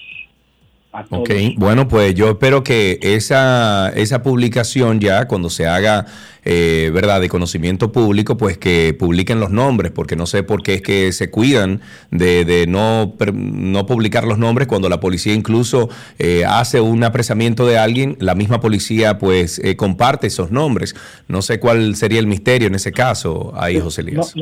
Ok, 0.91 1.29
bueno, 1.57 1.87
pues 1.87 2.15
yo 2.15 2.31
espero 2.31 2.63
que 2.63 2.97
esa, 3.03 3.89
esa 3.89 4.23
publicación 4.23 4.99
ya, 4.99 5.27
cuando 5.27 5.51
se 5.51 5.67
haga, 5.67 6.07
eh, 6.43 6.89
¿verdad?, 6.91 7.21
de 7.21 7.29
conocimiento 7.29 7.91
público, 7.91 8.37
pues 8.37 8.57
que 8.57 8.95
publiquen 8.97 9.39
los 9.39 9.51
nombres, 9.51 9.91
porque 9.91 10.15
no 10.15 10.25
sé 10.25 10.41
por 10.41 10.63
qué 10.63 10.75
es 10.75 10.81
que 10.81 11.11
se 11.11 11.29
cuidan 11.29 11.81
de, 12.09 12.43
de 12.43 12.65
no, 12.65 13.13
no 13.33 13.85
publicar 13.85 14.23
los 14.23 14.39
nombres 14.39 14.67
cuando 14.67 14.89
la 14.89 14.99
policía 14.99 15.35
incluso 15.35 15.89
eh, 16.17 16.43
hace 16.43 16.81
un 16.81 17.03
apresamiento 17.03 17.67
de 17.67 17.77
alguien, 17.77 18.17
la 18.19 18.33
misma 18.33 18.59
policía 18.59 19.19
pues 19.19 19.59
eh, 19.63 19.75
comparte 19.75 20.25
esos 20.25 20.49
nombres. 20.49 20.95
No 21.27 21.43
sé 21.43 21.59
cuál 21.59 21.95
sería 21.97 22.19
el 22.19 22.25
misterio 22.25 22.67
en 22.67 22.73
ese 22.73 22.91
caso, 22.91 23.53
ahí, 23.55 23.79
José 23.79 24.01
Lías. 24.01 24.33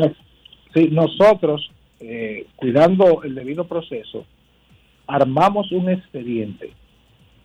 sí, 0.73 0.89
nosotros, 0.91 1.71
cuidando 2.55 3.21
el 3.23 3.35
debido 3.35 3.67
proceso, 3.67 4.25
armamos 5.07 5.71
un 5.71 5.89
expediente 5.89 6.71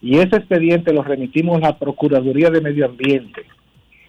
y 0.02 0.16
ese 0.18 0.36
expediente 0.36 0.92
lo 0.92 1.02
remitimos 1.02 1.58
a 1.58 1.68
la 1.68 1.78
Procuraduría 1.78 2.50
de 2.50 2.60
Medio 2.60 2.86
Ambiente 2.86 3.44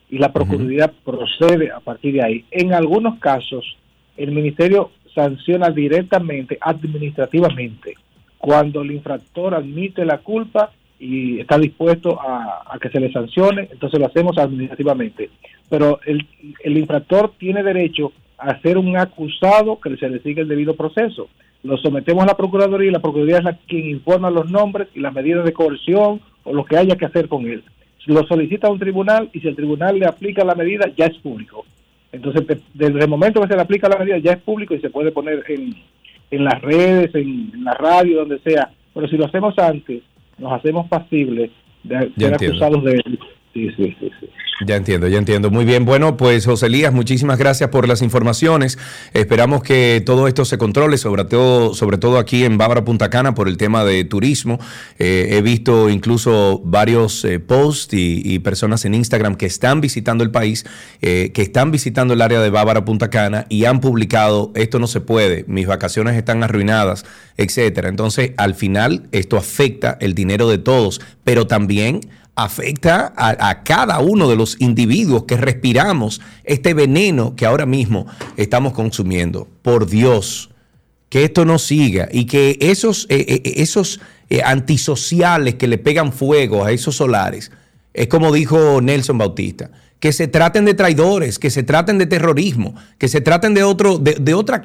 y 0.10 0.18
la 0.18 0.34
Procuraduría 0.34 0.92
procede 1.06 1.72
a 1.72 1.80
partir 1.80 2.16
de 2.16 2.24
ahí. 2.24 2.46
En 2.52 2.74
algunos 2.74 3.20
casos, 3.20 3.78
el 4.18 4.32
Ministerio 4.32 4.92
sanciona 5.14 5.70
directamente, 5.70 6.58
administrativamente, 6.60 7.96
cuando 8.40 8.82
el 8.82 8.92
infractor 8.92 9.54
admite 9.54 10.04
la 10.04 10.18
culpa 10.18 10.72
y 11.00 11.40
está 11.40 11.58
dispuesto 11.58 12.20
a, 12.20 12.64
a 12.66 12.80
que 12.80 12.90
se 12.90 13.00
le 13.00 13.12
sancione, 13.12 13.70
entonces 13.72 14.00
lo 14.00 14.08
hacemos 14.08 14.38
administrativamente. 14.38 15.30
Pero 15.70 16.00
el, 16.06 16.28
el 16.64 16.78
infractor 16.78 17.34
tiene 17.38 17.62
derecho 17.62 18.12
a 18.38 18.60
ser 18.62 18.78
un 18.78 18.98
acusado 18.98 19.80
que 19.80 19.96
se 19.98 20.10
le 20.10 20.20
siga 20.20 20.42
el 20.42 20.48
debido 20.48 20.76
proceso 20.76 21.30
lo 21.64 21.78
sometemos 21.78 22.24
a 22.24 22.28
la 22.28 22.38
Procuraduría 22.38 22.90
y 22.90 22.94
la 22.94 23.00
Procuraduría 23.00 23.38
es 23.38 23.44
la 23.44 23.58
quien 23.68 23.90
informa 23.90 24.30
los 24.30 24.52
nombres 24.52 24.90
y 24.94 25.00
las 25.00 25.14
medidas 25.14 25.46
de 25.46 25.54
coerción 25.54 26.22
o 26.44 26.54
lo 26.54 26.66
que 26.66 26.78
haya 26.78 26.98
que 26.98 27.06
hacer 27.06 27.28
con 27.28 27.48
él. 27.48 27.64
Lo 28.06 28.26
solicita 28.28 28.68
a 28.68 28.72
un 28.72 28.80
tribunal 28.80 29.30
y 29.32 29.40
si 29.40 29.48
el 29.48 29.56
tribunal 29.56 29.98
le 29.98 30.06
aplica 30.06 30.44
la 30.44 30.56
medida, 30.56 30.92
ya 30.98 31.06
es 31.06 31.18
público. 31.20 31.66
Entonces, 32.12 32.46
desde 32.74 33.00
el 33.00 33.08
momento 33.08 33.42
que 33.42 33.48
se 33.48 33.56
le 33.56 33.62
aplica 33.62 33.88
la 33.88 33.98
medida, 33.98 34.18
ya 34.18 34.34
es 34.34 34.40
público 34.40 34.76
y 34.76 34.82
se 34.82 34.90
puede 34.90 35.12
poner 35.12 35.44
en, 35.48 35.74
en 36.30 36.44
las 36.44 36.62
redes, 36.62 37.16
en, 37.16 37.64
la 37.64 37.74
radio, 37.74 38.20
donde 38.20 38.40
sea. 38.40 38.70
Pero 38.94 39.08
si 39.08 39.16
lo 39.16 39.26
hacemos 39.26 39.58
antes, 39.58 40.04
nos 40.38 40.52
hacemos 40.52 40.88
pasibles 40.90 41.50
de 41.84 42.12
ser 42.18 42.34
acusados 42.34 42.84
de 42.84 43.02
Sí. 43.54 43.96
Ya 44.66 44.76
entiendo, 44.76 45.08
ya 45.08 45.18
entiendo. 45.18 45.52
Muy 45.52 45.66
bien. 45.66 45.84
Bueno, 45.84 46.16
pues 46.16 46.46
José 46.46 46.68
Elías, 46.68 46.94
muchísimas 46.94 47.38
gracias 47.38 47.70
por 47.70 47.88
las 47.88 48.02
informaciones. 48.02 48.78
Esperamos 49.14 49.64
que 49.64 50.02
todo 50.06 50.28
esto 50.28 50.46
se 50.46 50.58
controle, 50.58 50.98
sobre 50.98 51.26
todo, 51.26 51.74
sobre 51.74 51.98
todo 51.98 52.18
aquí 52.18 52.46
en 52.46 52.58
Bávara 52.58 52.86
Punta 52.86 53.10
Cana 53.10 53.34
por 53.36 53.48
el 53.48 53.58
tema 53.58 53.84
de 53.84 54.04
turismo. 54.06 54.60
Eh, 55.00 55.30
he 55.32 55.42
visto 55.42 55.90
incluso 55.90 56.62
varios 56.64 57.26
eh, 57.26 57.40
posts 57.40 57.94
y, 57.94 58.40
personas 58.40 58.84
en 58.86 58.94
Instagram 58.94 59.36
que 59.36 59.46
están 59.46 59.82
visitando 59.82 60.24
el 60.24 60.32
país, 60.32 60.66
eh, 61.02 61.32
que 61.34 61.42
están 61.42 61.72
visitando 61.72 62.14
el 62.14 62.22
área 62.22 62.42
de 62.42 62.50
Bávara 62.50 62.84
Punta 62.86 63.10
Cana 63.10 63.46
y 63.50 63.66
han 63.66 63.80
publicado 63.80 64.52
esto 64.56 64.80
no 64.80 64.88
se 64.88 65.02
puede, 65.02 65.46
mis 65.48 65.66
vacaciones 65.66 66.16
están 66.16 66.44
arruinadas, 66.44 67.06
etcétera. 67.38 67.90
Entonces, 67.90 68.32
al 68.38 68.54
final, 68.56 69.08
esto 69.12 69.38
afecta 69.38 69.98
el 70.02 70.14
dinero 70.14 70.50
de 70.50 70.58
todos, 70.58 71.00
pero 71.24 71.48
también 71.48 72.02
afecta 72.36 73.14
a, 73.16 73.64
cada 73.64 74.00
uno 74.00 74.28
de 74.28 74.36
los 74.36 74.60
individuos 74.60 75.24
que 75.26 75.38
respiramos 75.38 76.20
este 76.44 76.74
veneno 76.74 77.36
que 77.36 77.46
ahora 77.46 77.66
mismo 77.66 78.08
estamos 78.38 78.74
consumiendo. 78.74 79.48
Por 79.62 79.88
Dios, 79.88 80.50
que 81.10 81.24
esto 81.24 81.46
no 81.46 81.60
siga 81.60 82.10
y 82.12 82.26
que 82.26 82.58
esos, 82.60 83.06
eh, 83.10 83.26
eh, 83.28 83.42
eh, 83.44 83.54
esos 83.58 84.00
antisociales 84.44 85.56
que 85.56 85.68
le 85.68 85.78
pegan 85.78 86.12
fuego 86.12 86.66
a 86.66 86.72
esos 86.72 86.96
solares, 86.96 87.52
es 87.94 88.08
como 88.08 88.32
dijo 88.32 88.82
Nelson 88.82 89.20
Bautista, 89.20 89.70
que 90.00 90.12
se 90.12 90.28
traten 90.28 90.66
de 90.66 90.74
traidores, 90.74 91.40
que 91.40 91.50
se 91.50 91.64
traten 91.64 91.98
de 91.98 92.06
terrorismo, 92.06 92.76
que 92.98 93.08
se 93.08 93.22
traten 93.22 93.54
de 93.54 93.64
otro, 93.64 93.98
de, 93.98 94.34
otra 94.34 94.64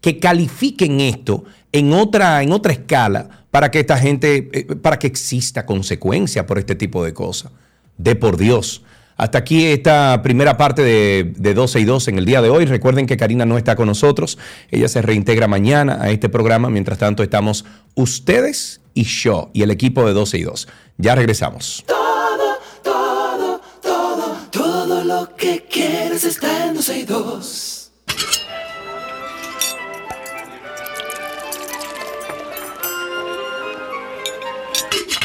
que 0.00 0.18
califiquen 0.18 1.00
esto 1.00 1.44
en 1.72 1.92
otra, 1.92 2.42
en 2.42 2.52
otra 2.52 2.72
escala 2.72 3.44
para 3.50 3.70
que 3.70 3.80
esta 3.80 3.98
gente, 3.98 4.48
eh, 4.52 4.74
para 4.76 4.98
que 4.98 5.06
exista 5.06 5.66
consecuencia 5.66 6.46
por 6.46 6.58
este 6.58 6.74
tipo 6.74 7.04
de 7.04 7.12
cosas. 7.12 7.52
De 7.98 8.16
por 8.16 8.36
Dios. 8.36 8.82
Hasta 9.16 9.38
aquí 9.38 9.66
esta 9.66 10.22
primera 10.22 10.56
parte 10.56 10.82
de, 10.82 11.32
de 11.36 11.54
12 11.54 11.80
y 11.80 11.84
2 11.84 12.08
en 12.08 12.18
el 12.18 12.24
día 12.24 12.42
de 12.42 12.50
hoy. 12.50 12.64
Recuerden 12.64 13.06
que 13.06 13.16
Karina 13.16 13.46
no 13.46 13.56
está 13.58 13.76
con 13.76 13.86
nosotros. 13.86 14.38
Ella 14.70 14.88
se 14.88 15.02
reintegra 15.02 15.46
mañana 15.46 15.98
a 16.00 16.10
este 16.10 16.28
programa. 16.28 16.70
Mientras 16.70 16.98
tanto, 16.98 17.22
estamos 17.22 17.64
ustedes 17.94 18.80
y 18.92 19.04
yo 19.04 19.50
y 19.52 19.62
el 19.62 19.70
equipo 19.70 20.04
de 20.06 20.14
12 20.14 20.38
y 20.38 20.42
2. 20.42 20.68
Ya 20.98 21.14
regresamos. 21.14 21.84
Quieres 26.14 26.36
está 26.36 26.66
en 26.66 26.74
12 26.74 26.98
y 26.98 27.04
2. 27.04 27.90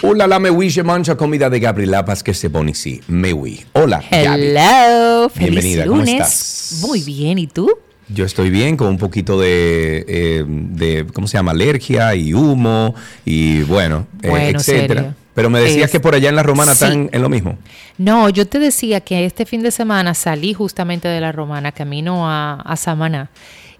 Hola, 0.01 0.27
la 0.27 0.39
mewi, 0.39 0.69
je 0.69 0.81
mancha 0.81 1.15
comida 1.15 1.49
de 1.49 1.59
Gabriela 1.59 2.01
Vázquez 2.01 2.37
se 2.37 2.47
Bonici. 2.47 3.01
Mewi. 3.07 3.65
Hola, 3.73 4.01
Hello, 4.09 5.29
Bienvenida, 5.35 5.85
¿cómo 5.85 6.01
estás? 6.01 6.79
Muy 6.81 7.01
bien, 7.01 7.37
¿y 7.37 7.47
tú? 7.47 7.69
Yo 8.07 8.25
estoy 8.25 8.49
bien, 8.49 8.75
con 8.75 8.87
un 8.87 8.97
poquito 8.97 9.39
de, 9.39 10.05
eh, 10.07 10.43
de 10.47 11.05
¿cómo 11.13 11.27
se 11.27 11.37
llama? 11.37 11.51
Alergia 11.51 12.15
y 12.15 12.33
humo 12.33 12.95
y 13.25 13.61
bueno, 13.61 14.07
eh, 14.23 14.53
etcétera. 14.55 15.01
serio. 15.01 15.15
Pero 15.33 15.49
me 15.49 15.59
decías 15.59 15.85
Es- 15.85 15.91
que 15.91 15.99
por 15.99 16.15
allá 16.15 16.29
en 16.29 16.35
la 16.35 16.43
Romana 16.43 16.73
sí. 16.75 16.83
están 16.85 17.09
en 17.13 17.21
lo 17.21 17.29
mismo. 17.29 17.57
No, 17.97 18.29
yo 18.29 18.47
te 18.47 18.59
decía 18.59 19.01
que 19.01 19.25
este 19.25 19.45
fin 19.45 19.61
de 19.61 19.71
semana 19.71 20.13
salí 20.13 20.53
justamente 20.53 21.07
de 21.07 21.21
la 21.21 21.31
Romana, 21.31 21.71
camino 21.71 22.29
a, 22.29 22.55
a 22.55 22.75
Samaná, 22.75 23.29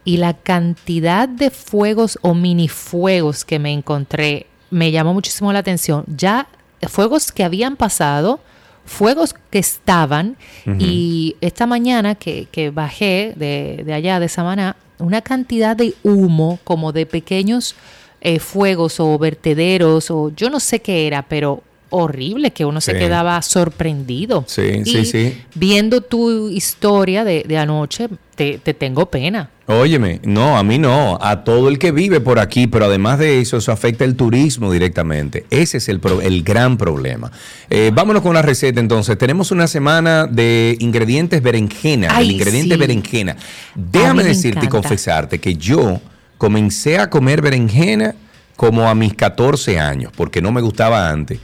y 0.06 0.18
la 0.18 0.34
cantidad 0.34 1.28
de 1.28 1.50
fuegos 1.50 2.18
o 2.22 2.34
minifuegos 2.34 3.44
que 3.46 3.60
me 3.60 3.74
encontré 3.74 4.46
me 4.70 4.92
llamó 4.92 5.14
muchísimo 5.14 5.52
la 5.52 5.60
atención. 5.60 6.04
Ya 6.08 6.48
fuegos 6.88 7.32
que 7.32 7.44
habían 7.44 7.76
pasado, 7.76 8.40
fuegos 8.86 9.36
que 9.50 9.60
estaban, 9.60 10.38
y 10.80 11.36
esta 11.42 11.66
mañana 11.68 12.16
que, 12.16 12.48
que 12.52 12.70
bajé 12.70 13.34
de, 13.36 13.84
de 13.86 13.94
allá, 13.94 14.20
de 14.20 14.30
Samaná, 14.30 14.76
una 15.00 15.22
cantidad 15.22 15.76
de 15.76 15.94
humo, 16.04 16.60
como 16.64 16.92
de 16.92 17.06
pequeños 17.06 17.76
eh, 18.22 18.40
fuegos 18.40 19.00
o 19.00 19.18
vertederos, 19.18 20.12
o 20.12 20.32
yo 20.36 20.50
no 20.50 20.60
sé 20.60 20.80
qué 20.82 21.08
era, 21.08 21.24
pero 21.24 21.64
horrible 21.92 22.52
que 22.52 22.66
uno 22.66 22.82
se 22.82 22.92
Sí. 22.92 23.00
quedaba 23.00 23.42
sorprendido. 23.42 24.44
Sí, 24.48 24.84
sí, 24.86 24.98
Y 25.00 25.06
sí. 25.06 25.42
Viendo 25.56 26.02
tu 26.02 26.50
historia 26.50 27.24
de, 27.24 27.44
de 27.48 27.58
anoche, 27.58 28.10
te, 28.36 28.60
te 28.60 28.76
tengo 28.76 29.08
pena. 29.08 29.50
Óyeme, 29.66 30.20
no, 30.24 30.56
a 30.58 30.64
mí 30.64 30.78
no, 30.78 31.18
a 31.20 31.44
todo 31.44 31.68
el 31.68 31.80
que 31.80 31.92
vive 31.92 32.22
por 32.22 32.38
aquí, 32.40 32.68
pero 32.68 32.86
además 32.86 33.18
de 33.18 33.40
eso, 33.40 33.58
eso 33.58 33.72
afecta 33.72 34.04
el 34.06 34.16
turismo 34.16 34.72
directamente. 34.72 35.46
Ese 35.50 35.78
es 35.78 35.90
el, 35.90 36.00
pro- 36.00 36.22
el 36.22 36.44
gran 36.44 36.78
problema. 36.78 37.32
Eh, 37.72 37.90
vámonos 37.94 38.22
con 38.22 38.36
la 38.36 38.42
receta 38.44 38.80
entonces. 38.80 39.18
Tenemos 39.18 39.50
una 39.52 39.68
semana 39.68 40.28
de 40.28 40.76
ingredientes 40.80 41.42
berenjena, 41.42 42.10
Ay, 42.12 42.26
el 42.28 42.32
ingrediente 42.34 42.76
sí. 42.76 42.80
berenjena. 42.80 43.36
Déjame 43.74 44.24
decirte 44.24 44.66
y 44.66 44.70
confesarte 44.70 45.40
que 45.40 45.56
yo 45.56 46.00
comencé 46.40 46.98
a 46.98 47.12
comer 47.12 47.44
berenjena 47.44 48.16
como 48.56 48.90
a 48.90 48.96
mis 48.96 49.14
14 49.14 49.80
años, 49.80 50.12
porque 50.16 50.42
no 50.42 50.52
me 50.52 50.62
gustaba 50.62 51.10
antes. 51.10 51.40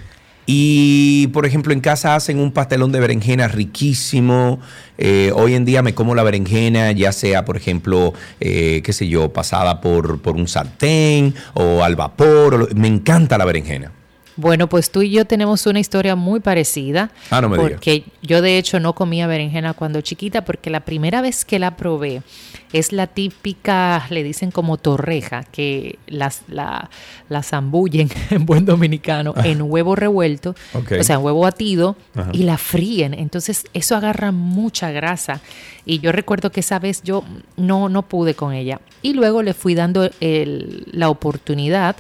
Y, 0.47 1.27
por 1.27 1.45
ejemplo, 1.45 1.73
en 1.73 1.81
casa 1.81 2.15
hacen 2.15 2.39
un 2.39 2.51
pastelón 2.51 2.91
de 2.91 2.99
berenjena 2.99 3.47
riquísimo. 3.47 4.59
Eh, 4.97 5.31
hoy 5.35 5.55
en 5.55 5.65
día 5.65 5.81
me 5.81 5.93
como 5.93 6.15
la 6.15 6.23
berenjena, 6.23 6.91
ya 6.91 7.11
sea, 7.11 7.45
por 7.45 7.57
ejemplo, 7.57 8.13
eh, 8.39 8.81
qué 8.83 8.93
sé 8.93 9.07
yo, 9.07 9.33
pasada 9.33 9.81
por, 9.81 10.21
por 10.21 10.35
un 10.35 10.47
sartén 10.47 11.33
o 11.55 11.83
al 11.83 11.95
vapor. 11.95 12.53
o 12.53 12.75
me 12.75 12.87
encanta 12.87 13.37
la 13.37 13.45
berenjena. 13.45 13.91
Bueno, 14.37 14.67
pues 14.67 14.91
tú 14.91 15.01
y 15.01 15.11
yo 15.11 15.25
tenemos 15.25 15.65
una 15.65 15.79
historia 15.79 16.15
muy 16.15 16.41
parecida. 16.41 17.11
Ah, 17.29 17.39
no 17.41 17.47
me. 17.49 17.57
Porque 17.57 18.03
yo 18.21 18.41
de 18.41 18.57
hecho 18.57 18.79
no 18.81 18.93
comía 18.93 19.27
berenjena 19.27 19.73
cuando 19.73 20.01
chiquita 20.01 20.43
porque 20.43 20.69
la 20.69 20.81
primera 20.81 21.21
vez 21.21 21.45
que 21.45 21.57
la 21.57 21.77
probé 21.77 22.21
es 22.73 22.91
la 22.91 23.07
típica, 23.07 24.05
le 24.09 24.23
dicen 24.23 24.51
como 24.51 24.75
torreja, 24.77 25.43
que 25.45 25.97
las, 26.07 26.41
la, 26.49 26.89
la 27.29 27.43
zambullen 27.43 28.09
en 28.29 28.45
buen 28.45 28.65
dominicano 28.65 29.33
en 29.43 29.61
huevo 29.61 29.95
revuelto, 29.95 30.53
Ah. 30.73 30.79
O 30.99 31.03
sea, 31.03 31.15
en 31.15 31.23
huevo 31.23 31.39
batido 31.41 31.95
Ajá. 32.15 32.29
y 32.33 32.43
la 32.43 32.57
fríen. 32.57 33.13
Entonces 33.13 33.65
eso 33.73 33.95
agarra 33.95 34.31
mucha 34.31 34.91
grasa. 34.91 35.39
Y 35.85 35.99
yo 35.99 36.11
recuerdo 36.11 36.51
que 36.51 36.59
esa 36.59 36.79
vez 36.79 37.01
yo 37.03 37.23
no, 37.55 37.87
no 37.89 38.01
pude 38.01 38.33
con 38.33 38.53
ella. 38.53 38.81
Y 39.01 39.13
luego 39.13 39.41
le 39.43 39.53
fui 39.53 39.75
dando 39.75 40.09
el- 40.19 40.83
la 40.91 41.09
oportunidad 41.09 41.95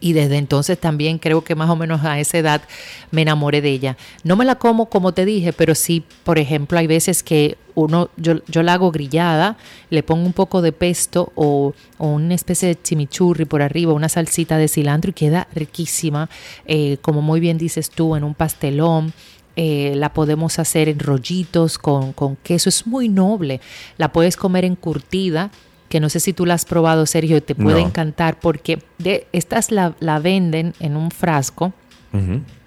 y 0.00 0.12
desde 0.12 0.36
entonces 0.36 0.78
también 0.78 1.18
creo 1.18 1.42
que 1.42 1.54
más 1.54 1.70
o 1.70 1.76
menos 1.76 2.04
a 2.04 2.18
esa 2.20 2.38
edad 2.38 2.62
me 3.10 3.22
enamoré 3.22 3.60
de 3.60 3.70
ella. 3.70 3.96
No 4.24 4.36
me 4.36 4.44
la 4.44 4.56
como 4.56 4.86
como 4.86 5.12
te 5.12 5.24
dije, 5.24 5.52
pero 5.52 5.74
sí, 5.74 6.04
por 6.24 6.38
ejemplo, 6.38 6.78
hay 6.78 6.86
veces 6.86 7.22
que 7.22 7.56
uno, 7.74 8.08
yo, 8.16 8.42
yo 8.48 8.62
la 8.62 8.74
hago 8.74 8.90
grillada, 8.90 9.56
le 9.90 10.02
pongo 10.02 10.24
un 10.24 10.32
poco 10.32 10.62
de 10.62 10.72
pesto 10.72 11.32
o, 11.34 11.74
una 11.98 12.34
especie 12.34 12.68
de 12.68 12.80
chimichurri 12.80 13.44
por 13.44 13.62
arriba, 13.62 13.92
una 13.92 14.08
salsita 14.08 14.56
de 14.56 14.68
cilantro 14.68 15.10
y 15.10 15.14
queda 15.14 15.46
riquísima. 15.54 16.28
Eh, 16.66 16.96
como 17.02 17.22
muy 17.22 17.38
bien 17.38 17.58
dices 17.58 17.90
tú, 17.90 18.16
en 18.16 18.24
un 18.24 18.34
pastelón. 18.34 19.12
Eh, 19.58 19.94
la 19.96 20.12
podemos 20.12 20.58
hacer 20.58 20.86
en 20.90 20.98
rollitos 20.98 21.78
con, 21.78 22.12
con 22.12 22.36
queso, 22.36 22.68
es 22.68 22.86
muy 22.86 23.08
noble. 23.08 23.62
La 23.96 24.12
puedes 24.12 24.36
comer 24.36 24.66
encurtida, 24.66 25.50
que 25.96 26.00
no 26.00 26.10
sé 26.10 26.20
si 26.20 26.34
tú 26.34 26.44
la 26.44 26.52
has 26.52 26.66
probado, 26.66 27.06
Sergio, 27.06 27.42
te 27.42 27.54
puede 27.54 27.80
No. 27.80 27.86
encantar 27.86 28.38
porque 28.38 28.82
de, 28.98 29.26
estas 29.32 29.70
la, 29.70 29.94
la 29.98 30.18
venden 30.18 30.74
en 30.78 30.94
un 30.94 31.10
frasco 31.10 31.72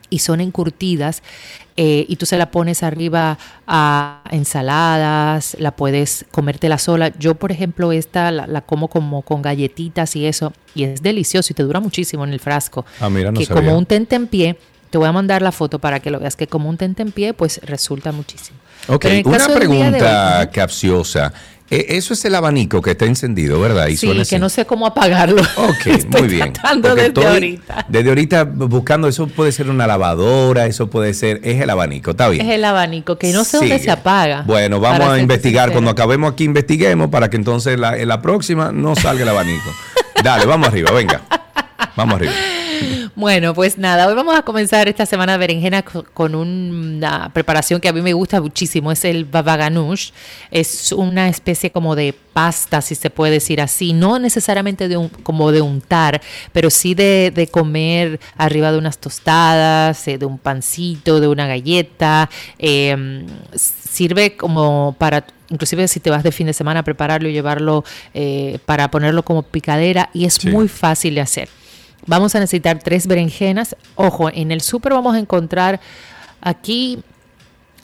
y 0.10 0.18
son 0.18 0.42
encurtidas 0.42 1.22
eh, 1.78 2.06
y 2.10 2.16
tú 2.16 2.26
se 2.26 2.40
la 2.40 2.50
pones 2.50 2.82
arriba 2.82 3.38
a 3.68 4.24
ensaladas, 4.32 5.56
la 5.60 5.72
puedes 5.76 6.26
comértela 6.32 6.80
sola. 6.80 7.12
Yo, 7.20 7.36
por 7.36 7.52
ejemplo, 7.52 7.92
esta 7.92 8.32
la, 8.32 8.48
la 8.48 8.62
como 8.62 8.88
como 8.88 9.22
con 9.22 9.44
galletitas 9.44 10.16
y 10.16 10.26
eso 10.26 10.52
y 10.74 10.86
es 10.86 11.04
delicioso 11.04 11.54
y 11.54 11.56
te 11.56 11.62
dura 11.62 11.80
muchísimo 11.80 12.24
en 12.24 12.34
el 12.34 12.40
frasco. 12.40 12.84
Ah, 13.00 13.12
mira, 13.12 13.32
no 13.32 13.40
que 13.40 13.46
sabía. 13.46 13.62
como 13.64 13.78
un 13.78 13.86
tentempié, 13.86 14.58
te 14.90 14.98
voy 14.98 15.08
a 15.08 15.12
mandar 15.12 15.44
la 15.44 15.52
foto 15.52 15.78
para 15.78 16.00
que 16.00 16.10
lo 16.10 16.20
veas, 16.20 16.36
que 16.36 16.48
como 16.48 16.68
un 16.68 16.78
tentempié, 16.78 17.36
pues 17.36 17.60
resulta 17.64 18.12
muchísimo. 18.12 18.58
Ok, 18.88 19.06
una 19.26 19.48
pregunta 19.50 20.40
hoy- 20.40 20.48
capciosa. 20.48 21.32
Eh, 21.72 21.86
eso 21.90 22.14
es 22.14 22.26
el 22.26 22.34
abanico 22.34 22.82
que 22.82 22.92
está 22.92 23.06
encendido, 23.06 23.60
¿verdad? 23.60 23.88
Y 23.88 23.98
Sí, 23.98 24.08
suena 24.08 24.26
que 24.26 24.40
no 24.40 24.50
sé 24.50 24.66
cómo 24.66 24.88
apagarlo. 24.88 25.42
Ok, 25.58 25.86
Estoy 25.86 26.22
muy 26.22 26.30
bien. 26.32 26.54
tratando 26.54 26.96
desde 26.96 27.08
estoy 27.10 27.26
ahorita. 27.26 27.86
Desde 27.88 28.10
ahorita 28.10 28.44
buscando, 28.44 29.08
eso 29.08 29.28
puede 29.28 29.52
ser 29.52 29.70
una 29.70 29.86
lavadora, 29.86 30.66
eso 30.66 30.90
puede 30.90 31.14
ser, 31.14 31.42
es 31.44 31.62
el 31.62 31.70
abanico, 31.70 32.12
está 32.12 32.28
bien. 32.30 32.46
Es 32.48 32.54
el 32.56 32.66
abanico, 32.66 33.18
que 33.18 33.32
no 33.32 33.44
sé 33.44 33.58
dónde 33.58 33.78
se 33.80 33.92
apaga. 33.92 34.44
Bueno, 34.48 34.80
vamos 34.80 35.08
a 35.10 35.20
investigar. 35.20 35.72
Cuando 35.72 35.92
acabemos 35.92 36.34
aquí, 36.34 36.46
investiguemos 36.46 37.10
para 37.10 37.30
que 37.30 37.38
entonces 37.38 37.80
la, 37.80 37.98
en 37.98 38.08
la 38.08 38.22
próxima 38.22 38.72
no 38.72 38.96
salga 38.96 39.24
el 39.24 39.30
abanico. 39.30 39.70
Dale, 40.24 40.46
vamos 40.46 40.68
arriba, 40.70 40.92
venga. 40.92 41.22
Vamos 41.96 42.16
arriba. 42.16 42.34
Bueno, 43.16 43.54
pues 43.54 43.78
nada, 43.78 44.08
hoy 44.08 44.16
vamos 44.16 44.36
a 44.38 44.42
comenzar 44.44 44.88
esta 44.88 45.06
semana 45.06 45.34
de 45.34 45.38
berenjena 45.40 45.82
co- 45.84 46.06
con 46.14 46.36
una 46.36 47.30
preparación 47.34 47.80
que 47.82 47.90
a 47.90 47.94
mí 47.94 48.02
me 48.02 48.14
gusta 48.14 48.40
muchísimo, 48.42 48.92
es 48.92 49.04
el 49.06 49.26
baba 49.26 49.58
ganoush. 49.58 50.12
Es 50.52 50.92
una 50.92 51.28
especie 51.30 51.72
como 51.72 51.96
de 51.96 52.14
pasta, 52.34 52.82
si 52.82 52.96
se 52.96 53.10
puede 53.10 53.34
decir 53.34 53.60
así, 53.62 53.94
no 53.94 54.20
necesariamente 54.20 54.88
de 54.88 54.98
un, 54.98 55.10
como 55.10 55.52
de 55.52 55.62
untar, 55.62 56.22
pero 56.54 56.70
sí 56.70 56.94
de, 56.94 57.32
de 57.34 57.48
comer 57.48 58.20
arriba 58.38 58.72
de 58.72 58.78
unas 58.78 58.98
tostadas, 59.00 60.08
eh, 60.08 60.18
de 60.18 60.26
un 60.26 60.38
pancito, 60.38 61.20
de 61.20 61.28
una 61.28 61.48
galleta. 61.48 62.30
eh, 62.58 63.26
sirve 63.56 64.38
como 64.38 64.96
para 64.98 65.26
inclusive 65.50 65.88
si 65.88 66.00
te 66.00 66.12
vas 66.12 66.22
de 66.24 66.32
fin 66.32 66.46
de 66.46 66.54
semana 66.54 66.82
a 66.82 66.84
prepararlo 66.84 67.28
y 67.28 67.34
llevarlo 67.34 67.84
eh, 68.14 68.60
para 68.68 68.92
ponerlo 68.92 69.24
como 69.24 69.42
picadera 69.42 70.10
y 70.14 70.26
es 70.26 70.36
Sí. 70.36 70.48
muy 70.50 70.68
fácil 70.68 71.16
de 71.16 71.22
hacer. 71.22 71.50
Vamos 72.10 72.34
a 72.36 72.40
necesitar 72.40 72.80
tres 72.80 73.06
berenjenas. 73.06 73.76
Ojo, 73.96 74.30
en 74.34 74.52
el 74.52 74.62
súper 74.62 74.94
vamos 74.94 75.16
a 75.16 75.20
encontrar 75.20 75.80
aquí 76.42 77.00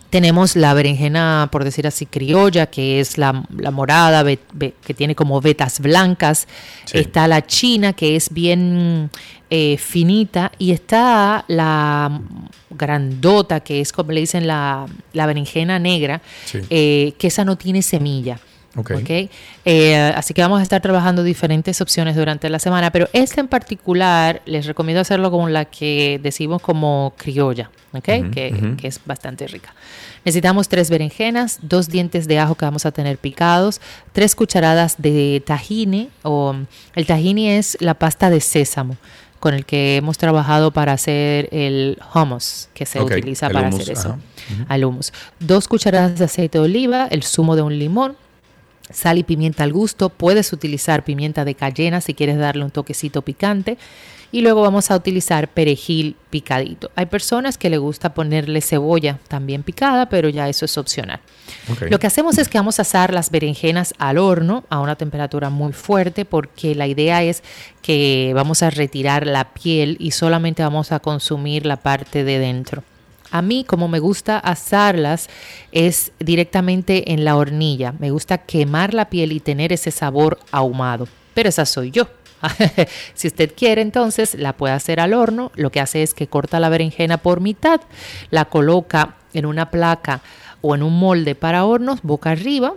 tenemos 0.09 0.55
la 0.55 0.73
berenjena, 0.73 1.49
por 1.51 1.63
decir 1.65 1.85
así, 1.87 2.05
criolla, 2.05 2.67
que 2.67 2.99
es 3.01 3.17
la, 3.17 3.43
la 3.57 3.69
morada, 3.71 4.23
que 4.23 4.93
tiene 4.95 5.13
como 5.13 5.41
vetas 5.41 5.79
blancas. 5.81 6.47
Sí. 6.85 6.99
Está 6.99 7.27
la 7.27 7.45
china, 7.45 7.91
que 7.93 8.15
es 8.15 8.29
bien 8.31 9.09
eh, 9.49 9.77
finita. 9.77 10.51
Y 10.57 10.71
está 10.71 11.43
la 11.49 12.21
grandota, 12.69 13.59
que 13.59 13.81
es 13.81 13.91
como 13.91 14.11
le 14.13 14.21
dicen 14.21 14.47
la, 14.47 14.85
la 15.13 15.25
berenjena 15.25 15.79
negra, 15.79 16.21
Sí. 16.45 16.59
eh, 16.69 17.13
que 17.17 17.27
esa 17.27 17.43
no 17.43 17.57
tiene 17.57 17.81
semilla. 17.81 18.39
Ok. 18.75 18.91
¿ok? 18.91 19.29
Eh, 19.65 19.95
así 20.15 20.33
que 20.33 20.41
vamos 20.41 20.59
a 20.59 20.63
estar 20.63 20.81
trabajando 20.81 21.23
diferentes 21.23 21.79
opciones 21.81 22.15
durante 22.15 22.49
la 22.49 22.59
semana, 22.59 22.91
pero 22.91 23.07
esta 23.13 23.41
en 23.41 23.47
particular 23.47 24.41
les 24.45 24.65
recomiendo 24.65 25.01
hacerlo 25.01 25.31
con 25.31 25.53
la 25.53 25.65
que 25.65 26.19
decimos 26.21 26.61
como 26.61 27.13
criolla, 27.17 27.71
¿ok? 27.93 28.09
Ujú, 28.19 28.31
que, 28.31 28.87
es 28.87 28.99
bastante 29.05 29.47
rica. 29.47 29.73
Necesitamos 30.25 30.67
tres 30.67 30.89
berenjenas, 30.89 31.59
dos 31.61 31.87
dientes 31.87 32.27
de 32.27 32.39
ajo 32.39 32.55
que 32.55 32.65
vamos 32.65 32.85
a 32.85 32.91
tener 32.91 33.17
picados, 33.17 33.79
tres 34.11 34.35
cucharadas 34.35 34.95
de 34.97 35.41
tahini, 35.45 36.09
o 36.23 36.55
el 36.95 37.05
tahini 37.05 37.49
es 37.49 37.77
la 37.79 37.93
pasta 37.93 38.29
de 38.29 38.41
sésamo 38.41 38.97
con 39.39 39.53
el 39.53 39.65
que 39.65 39.97
hemos 39.97 40.17
trabajado 40.17 40.71
para 40.71 40.93
hacer 40.93 41.49
el 41.51 41.99
hummus 42.15 42.69
que 42.73 42.87
se 42.87 42.99
utiliza 42.99 43.47
para 43.49 43.67
hummus, 43.67 43.81
hacer 43.81 43.93
eso 43.93 44.17
al 44.67 44.83
hummus. 44.83 45.13
Dos 45.39 45.67
cucharadas 45.67 46.17
de 46.17 46.25
aceite 46.25 46.57
de 46.57 46.63
oliva, 46.63 47.07
el 47.11 47.21
zumo 47.21 47.55
de 47.55 47.61
un 47.61 47.77
limón, 47.77 48.15
sal 48.89 49.17
y 49.17 49.23
pimienta 49.23 49.63
al 49.63 49.73
gusto. 49.73 50.09
Puedes 50.09 50.53
utilizar 50.53 51.03
pimienta 51.03 51.45
de 51.45 51.55
cayena 51.55 52.01
si 52.01 52.13
quieres 52.13 52.37
darle 52.37 52.63
un 52.63 52.71
toquecito 52.71 53.21
picante. 53.21 53.77
Y 54.31 54.41
luego 54.41 54.61
vamos 54.61 54.91
a 54.91 54.95
utilizar 54.97 55.47
perejil 55.47 56.17
picadito. 56.29 56.91
Hay 56.95 57.05
personas 57.05 57.57
que 57.57 57.69
le 57.69 57.77
gusta 57.77 58.13
ponerle 58.13 58.59
cebolla 58.59 59.19
también 59.29 59.63
picada, 59.63 60.09
pero 60.09 60.27
ya 60.27 60.49
eso 60.49 60.65
es 60.65 60.77
opcional. 60.77 61.21
Lo 61.89 61.99
que 61.99 62.07
hacemos 62.07 62.37
es 62.37 62.49
que 62.49 62.57
vamos 62.57 62.79
a 62.79 62.81
asar 62.81 63.13
las 63.13 63.29
berenjenas 63.29 63.93
al 63.97 64.17
horno 64.17 64.65
a 64.69 64.79
una 64.79 64.97
temperatura 64.97 65.49
muy 65.49 65.71
fuerte 65.71 66.25
porque 66.25 66.75
la 66.75 66.87
idea 66.87 67.23
es 67.23 67.43
que 67.81 68.33
vamos 68.35 68.61
a 68.61 68.71
retirar 68.71 69.25
la 69.25 69.53
piel 69.53 69.95
y 69.99 70.11
solamente 70.11 70.63
vamos 70.63 70.91
a 70.91 70.99
consumir 70.99 71.65
la 71.65 71.77
parte 71.77 72.25
de 72.25 72.39
dentro. 72.39 72.83
A 73.31 73.41
mí, 73.41 73.63
como 73.63 73.87
me 73.87 73.99
gusta 73.99 74.37
asarlas, 74.37 75.29
es 75.71 76.11
directamente 76.19 77.13
en 77.13 77.25
la 77.25 77.35
hornilla. 77.35 77.93
Me 77.99 78.11
gusta 78.11 78.39
quemar 78.39 78.93
la 78.93 79.09
piel 79.09 79.31
y 79.31 79.39
tener 79.39 79.73
ese 79.73 79.91
sabor 79.91 80.39
ahumado. 80.51 81.07
Pero 81.33 81.49
esa 81.49 81.65
soy 81.65 81.91
yo. 81.91 82.07
si 83.13 83.27
usted 83.27 83.53
quiere, 83.55 83.81
entonces 83.81 84.35
la 84.35 84.53
puede 84.53 84.73
hacer 84.73 84.99
al 84.99 85.13
horno. 85.13 85.51
Lo 85.55 85.71
que 85.71 85.81
hace 85.81 86.03
es 86.03 86.13
que 86.13 86.27
corta 86.27 86.59
la 86.59 86.69
berenjena 86.69 87.17
por 87.17 87.41
mitad, 87.41 87.81
la 88.29 88.45
coloca 88.45 89.15
en 89.33 89.45
una 89.45 89.71
placa 89.71 90.21
o 90.61 90.75
en 90.75 90.83
un 90.83 90.97
molde 90.97 91.35
para 91.35 91.65
hornos 91.65 92.01
boca 92.01 92.31
arriba 92.31 92.73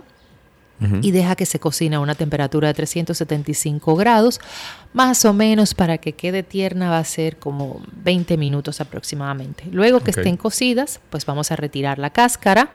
y 1.01 1.11
deja 1.11 1.35
que 1.35 1.45
se 1.45 1.59
cocine 1.59 1.97
a 1.97 1.99
una 1.99 2.15
temperatura 2.15 2.69
de 2.69 2.73
375 2.73 3.95
grados, 3.95 4.39
más 4.93 5.25
o 5.25 5.33
menos 5.33 5.73
para 5.73 5.97
que 5.97 6.13
quede 6.13 6.43
tierna 6.43 6.89
va 6.89 6.99
a 6.99 7.03
ser 7.03 7.37
como 7.37 7.81
20 8.03 8.37
minutos 8.37 8.79
aproximadamente. 8.79 9.65
Luego 9.71 9.99
que 9.99 10.11
estén 10.11 10.37
cocidas, 10.37 11.01
pues 11.09 11.25
vamos 11.25 11.51
a 11.51 11.55
retirar 11.55 11.99
la 11.99 12.11
cáscara. 12.11 12.71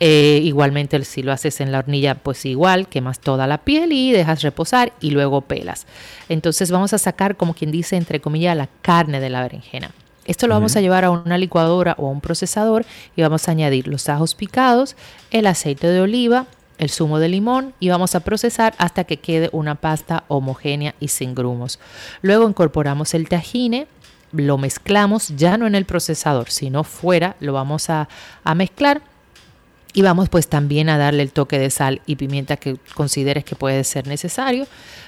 Eh, 0.00 0.40
igualmente 0.44 1.04
si 1.04 1.22
lo 1.22 1.32
haces 1.32 1.60
en 1.60 1.72
la 1.72 1.80
hornilla, 1.80 2.14
pues 2.14 2.44
igual, 2.44 2.88
quemas 2.88 3.18
toda 3.18 3.46
la 3.46 3.58
piel 3.58 3.92
y 3.92 4.12
dejas 4.12 4.42
reposar 4.42 4.92
y 5.00 5.10
luego 5.10 5.40
pelas. 5.40 5.86
Entonces 6.28 6.70
vamos 6.70 6.92
a 6.92 6.98
sacar, 6.98 7.36
como 7.36 7.54
quien 7.54 7.70
dice, 7.70 7.96
entre 7.96 8.20
comillas, 8.20 8.56
la 8.56 8.68
carne 8.82 9.20
de 9.20 9.30
la 9.30 9.42
berenjena. 9.42 9.92
Esto 10.28 10.46
lo 10.46 10.54
vamos 10.54 10.76
a 10.76 10.82
llevar 10.82 11.06
a 11.06 11.10
una 11.10 11.38
licuadora 11.38 11.94
o 11.98 12.06
a 12.06 12.10
un 12.10 12.20
procesador 12.20 12.84
y 13.16 13.22
vamos 13.22 13.48
a 13.48 13.52
añadir 13.52 13.88
los 13.88 14.10
ajos 14.10 14.34
picados, 14.34 14.94
el 15.30 15.46
aceite 15.46 15.86
de 15.86 16.02
oliva, 16.02 16.46
el 16.78 16.90
zumo 16.90 17.18
de 17.18 17.28
limón 17.28 17.74
y 17.80 17.88
vamos 17.88 18.14
a 18.14 18.20
procesar 18.20 18.74
hasta 18.78 19.04
que 19.04 19.18
quede 19.18 19.50
una 19.52 19.74
pasta 19.74 20.24
homogénea 20.28 20.94
y 21.00 21.08
sin 21.08 21.34
grumos. 21.34 21.78
Luego 22.22 22.48
incorporamos 22.48 23.14
el 23.14 23.28
tajine, 23.28 23.86
lo 24.32 24.58
mezclamos 24.58 25.28
ya 25.36 25.56
no 25.56 25.66
en 25.66 25.74
el 25.74 25.84
procesador, 25.84 26.50
sino 26.50 26.84
fuera, 26.84 27.36
lo 27.40 27.52
vamos 27.52 27.90
a, 27.90 28.08
mezclar 28.54 29.02
y 29.92 30.02
vamos 30.02 30.28
pues 30.28 30.48
también 30.48 30.88
a 30.88 30.98
darle 30.98 31.22
el 31.22 31.32
toque 31.32 31.58
de 31.58 31.70
sal 31.70 32.00
y 32.06 32.16
pimienta 32.16 32.56
que 32.56 32.76
consideres 32.94 33.44
que 33.44 33.56
puede 33.56 33.82
ser 33.84 34.06
necesario. 34.06 34.66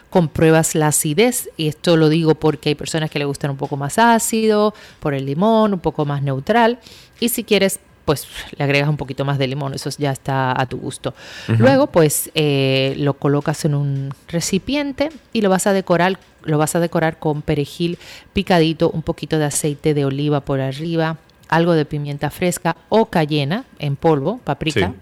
Compruebas 0.08 0.74
la 0.74 0.88
acidez 0.88 1.50
y 1.56 1.68
esto 1.68 1.96
lo 1.96 2.08
digo 2.08 2.34
porque 2.34 2.70
hay 2.70 2.74
personas 2.74 3.10
que 3.10 3.18
le 3.18 3.24
gustan 3.24 3.52
un 3.52 3.56
poco 3.56 3.76
más 3.76 3.98
ácido, 3.98 4.74
por 4.98 5.14
el 5.14 5.26
limón, 5.26 5.74
un 5.74 5.80
poco 5.80 6.04
más 6.04 6.22
neutral. 6.22 6.80
Y 7.20 7.28
si 7.28 7.44
quieres 7.44 7.78
pues 8.10 8.26
le 8.58 8.64
agregas 8.64 8.88
un 8.88 8.96
poquito 8.96 9.24
más 9.24 9.38
de 9.38 9.46
limón, 9.46 9.72
eso 9.72 9.88
ya 9.96 10.10
está 10.10 10.60
a 10.60 10.66
tu 10.66 10.78
gusto. 10.78 11.14
Luego, 11.46 11.86
pues 11.86 12.32
eh, 12.34 12.96
lo 12.98 13.14
colocas 13.14 13.64
en 13.64 13.76
un 13.76 14.12
recipiente 14.26 15.10
y 15.32 15.42
lo 15.42 15.48
vas 15.48 15.68
a 15.68 15.72
decorar, 15.72 16.18
lo 16.42 16.58
vas 16.58 16.74
a 16.74 16.80
decorar 16.80 17.20
con 17.20 17.40
perejil 17.40 17.98
picadito, 18.32 18.90
un 18.90 19.02
poquito 19.02 19.38
de 19.38 19.44
aceite 19.44 19.94
de 19.94 20.04
oliva 20.04 20.40
por 20.40 20.60
arriba, 20.60 21.18
algo 21.46 21.74
de 21.74 21.84
pimienta 21.84 22.30
fresca 22.30 22.76
o 22.88 23.06
cayena 23.06 23.64
en 23.78 23.94
polvo, 23.94 24.40
paprika, 24.42 24.92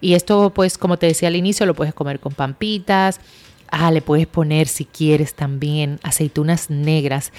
Y 0.00 0.14
esto, 0.14 0.54
pues, 0.54 0.78
como 0.78 0.96
te 0.96 1.08
decía 1.08 1.28
al 1.28 1.36
inicio, 1.36 1.66
lo 1.66 1.74
puedes 1.74 1.92
comer 1.92 2.18
con 2.18 2.32
pampitas. 2.32 3.20
Ah, 3.74 3.90
le 3.90 4.02
puedes 4.02 4.26
poner, 4.26 4.68
si 4.68 4.84
quieres, 4.84 5.32
también 5.32 5.98
aceitunas 6.02 6.68
negras 6.68 7.32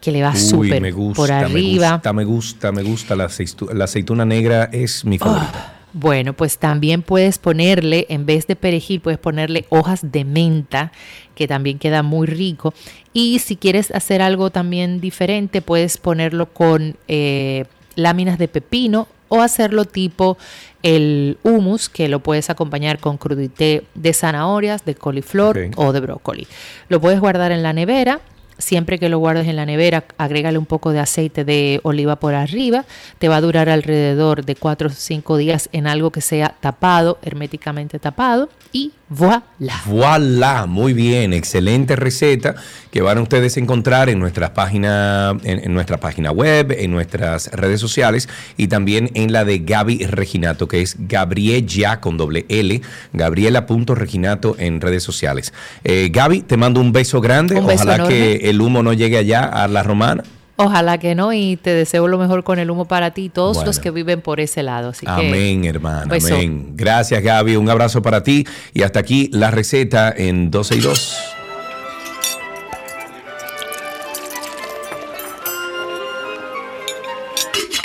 que 0.00 0.12
le 0.12 0.22
va 0.22 0.36
súper 0.36 0.94
por 1.16 1.32
arriba. 1.32 1.90
Me 1.90 1.92
gusta, 1.96 2.12
me 2.12 2.24
gusta, 2.24 2.72
me 2.72 2.82
gusta. 2.84 3.16
La, 3.16 3.84
aceituna 3.84 4.24
negra 4.24 4.70
es 4.72 5.04
mi 5.04 5.18
favorita. 5.18 5.50
Ah, 5.52 5.74
bueno, 5.92 6.32
pues 6.32 6.58
también 6.58 7.02
puedes 7.02 7.38
ponerle, 7.38 8.06
en 8.08 8.24
vez 8.24 8.46
de 8.46 8.54
perejil, 8.54 9.00
puedes 9.00 9.18
ponerle 9.18 9.66
hojas 9.68 10.12
de 10.12 10.24
menta, 10.24 10.92
que 11.34 11.48
también 11.48 11.80
queda 11.80 12.04
muy 12.04 12.28
rico. 12.28 12.72
Y 13.12 13.40
si 13.40 13.56
quieres 13.56 13.90
hacer 13.90 14.22
algo 14.22 14.50
también 14.50 15.00
diferente, 15.00 15.60
puedes 15.60 15.98
ponerlo 15.98 16.46
con 16.52 16.96
eh, 17.08 17.64
láminas 17.96 18.38
de 18.38 18.46
pepino 18.46 19.08
o 19.30 19.40
hacerlo 19.40 19.86
tipo 19.86 20.36
el 20.82 21.38
hummus, 21.42 21.88
que 21.88 22.08
lo 22.08 22.20
puedes 22.20 22.50
acompañar 22.50 22.98
con 22.98 23.16
crudité 23.16 23.84
de 23.94 24.12
zanahorias, 24.12 24.84
de 24.84 24.94
coliflor 24.94 25.58
o 25.76 25.92
de 25.92 26.00
brócoli. 26.00 26.46
Lo 26.88 27.00
puedes 27.00 27.20
guardar 27.20 27.52
en 27.52 27.62
la 27.62 27.72
nevera 27.72 28.20
Siempre 28.60 28.98
que 28.98 29.08
lo 29.08 29.18
guardes 29.18 29.48
en 29.48 29.56
la 29.56 29.64
nevera, 29.64 30.04
agrégale 30.18 30.58
un 30.58 30.66
poco 30.66 30.92
de 30.92 31.00
aceite 31.00 31.44
de 31.44 31.80
oliva 31.82 32.16
por 32.16 32.34
arriba. 32.34 32.84
Te 33.18 33.28
va 33.28 33.36
a 33.36 33.40
durar 33.40 33.70
alrededor 33.70 34.44
de 34.44 34.54
4 34.54 34.88
o 34.88 34.90
5 34.90 35.36
días 35.38 35.70
en 35.72 35.86
algo 35.86 36.10
que 36.10 36.20
sea 36.20 36.54
tapado, 36.60 37.18
herméticamente 37.22 37.98
tapado. 37.98 38.50
Y 38.72 38.92
voilà. 39.08 39.42
Voilà, 39.86 40.66
muy 40.66 40.92
bien, 40.92 41.32
excelente 41.32 41.96
receta 41.96 42.54
que 42.92 43.00
van 43.00 43.18
a 43.18 43.22
ustedes 43.22 43.56
a 43.56 43.60
encontrar 43.60 44.08
en 44.08 44.20
nuestra 44.20 44.54
página, 44.54 45.36
en, 45.42 45.74
nuestra 45.74 45.98
página 45.98 46.30
web, 46.30 46.72
en 46.78 46.92
nuestras 46.92 47.48
redes 47.48 47.80
sociales 47.80 48.28
y 48.56 48.68
también 48.68 49.10
en 49.14 49.32
la 49.32 49.44
de 49.44 49.58
Gaby 49.58 50.06
Reginato, 50.06 50.68
que 50.68 50.82
es 50.82 50.96
Gabriella 51.00 52.00
con 52.00 52.16
doble 52.16 52.46
L, 52.48 52.80
Gabriela.reginato 53.12 54.54
en 54.58 54.80
redes 54.80 55.02
sociales. 55.02 55.52
Eh, 55.82 56.10
Gaby, 56.12 56.42
te 56.42 56.56
mando 56.56 56.80
un 56.80 56.92
beso 56.92 57.20
grande. 57.20 57.58
Ojalá 57.58 58.06
que 58.06 58.50
el 58.50 58.60
humo 58.60 58.82
no 58.84 58.92
llegue 58.92 59.18
allá 59.18 59.42
a 59.44 59.66
la 59.66 59.82
romana. 59.82 60.22
Ojalá 60.62 60.98
que 60.98 61.14
no 61.14 61.32
y 61.32 61.56
te 61.56 61.70
deseo 61.70 62.06
lo 62.06 62.18
mejor 62.18 62.44
con 62.44 62.58
el 62.58 62.70
humo 62.70 62.84
para 62.84 63.12
ti 63.12 63.24
y 63.24 63.28
todos 63.30 63.64
los 63.64 63.78
que 63.78 63.90
viven 63.90 64.20
por 64.20 64.40
ese 64.40 64.62
lado. 64.62 64.92
amén, 65.06 65.64
hermano. 65.64 66.14
Amén. 66.14 66.72
Gracias, 66.74 67.22
Gaby. 67.22 67.56
Un 67.56 67.70
abrazo 67.70 68.02
para 68.02 68.22
ti. 68.22 68.46
Y 68.74 68.82
hasta 68.82 69.00
aquí 69.00 69.30
la 69.32 69.50
receta 69.50 70.12
en 70.14 70.50
12 70.50 70.76
y 70.76 70.80
2. 70.80 71.18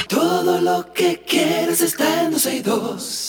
Todo 0.10 0.62
lo 0.62 0.94
que 0.94 1.22
quieres 1.28 1.82
está 1.82 2.24
en 2.24 2.32
12 2.32 2.56
y 2.56 2.62
2. 2.62 3.25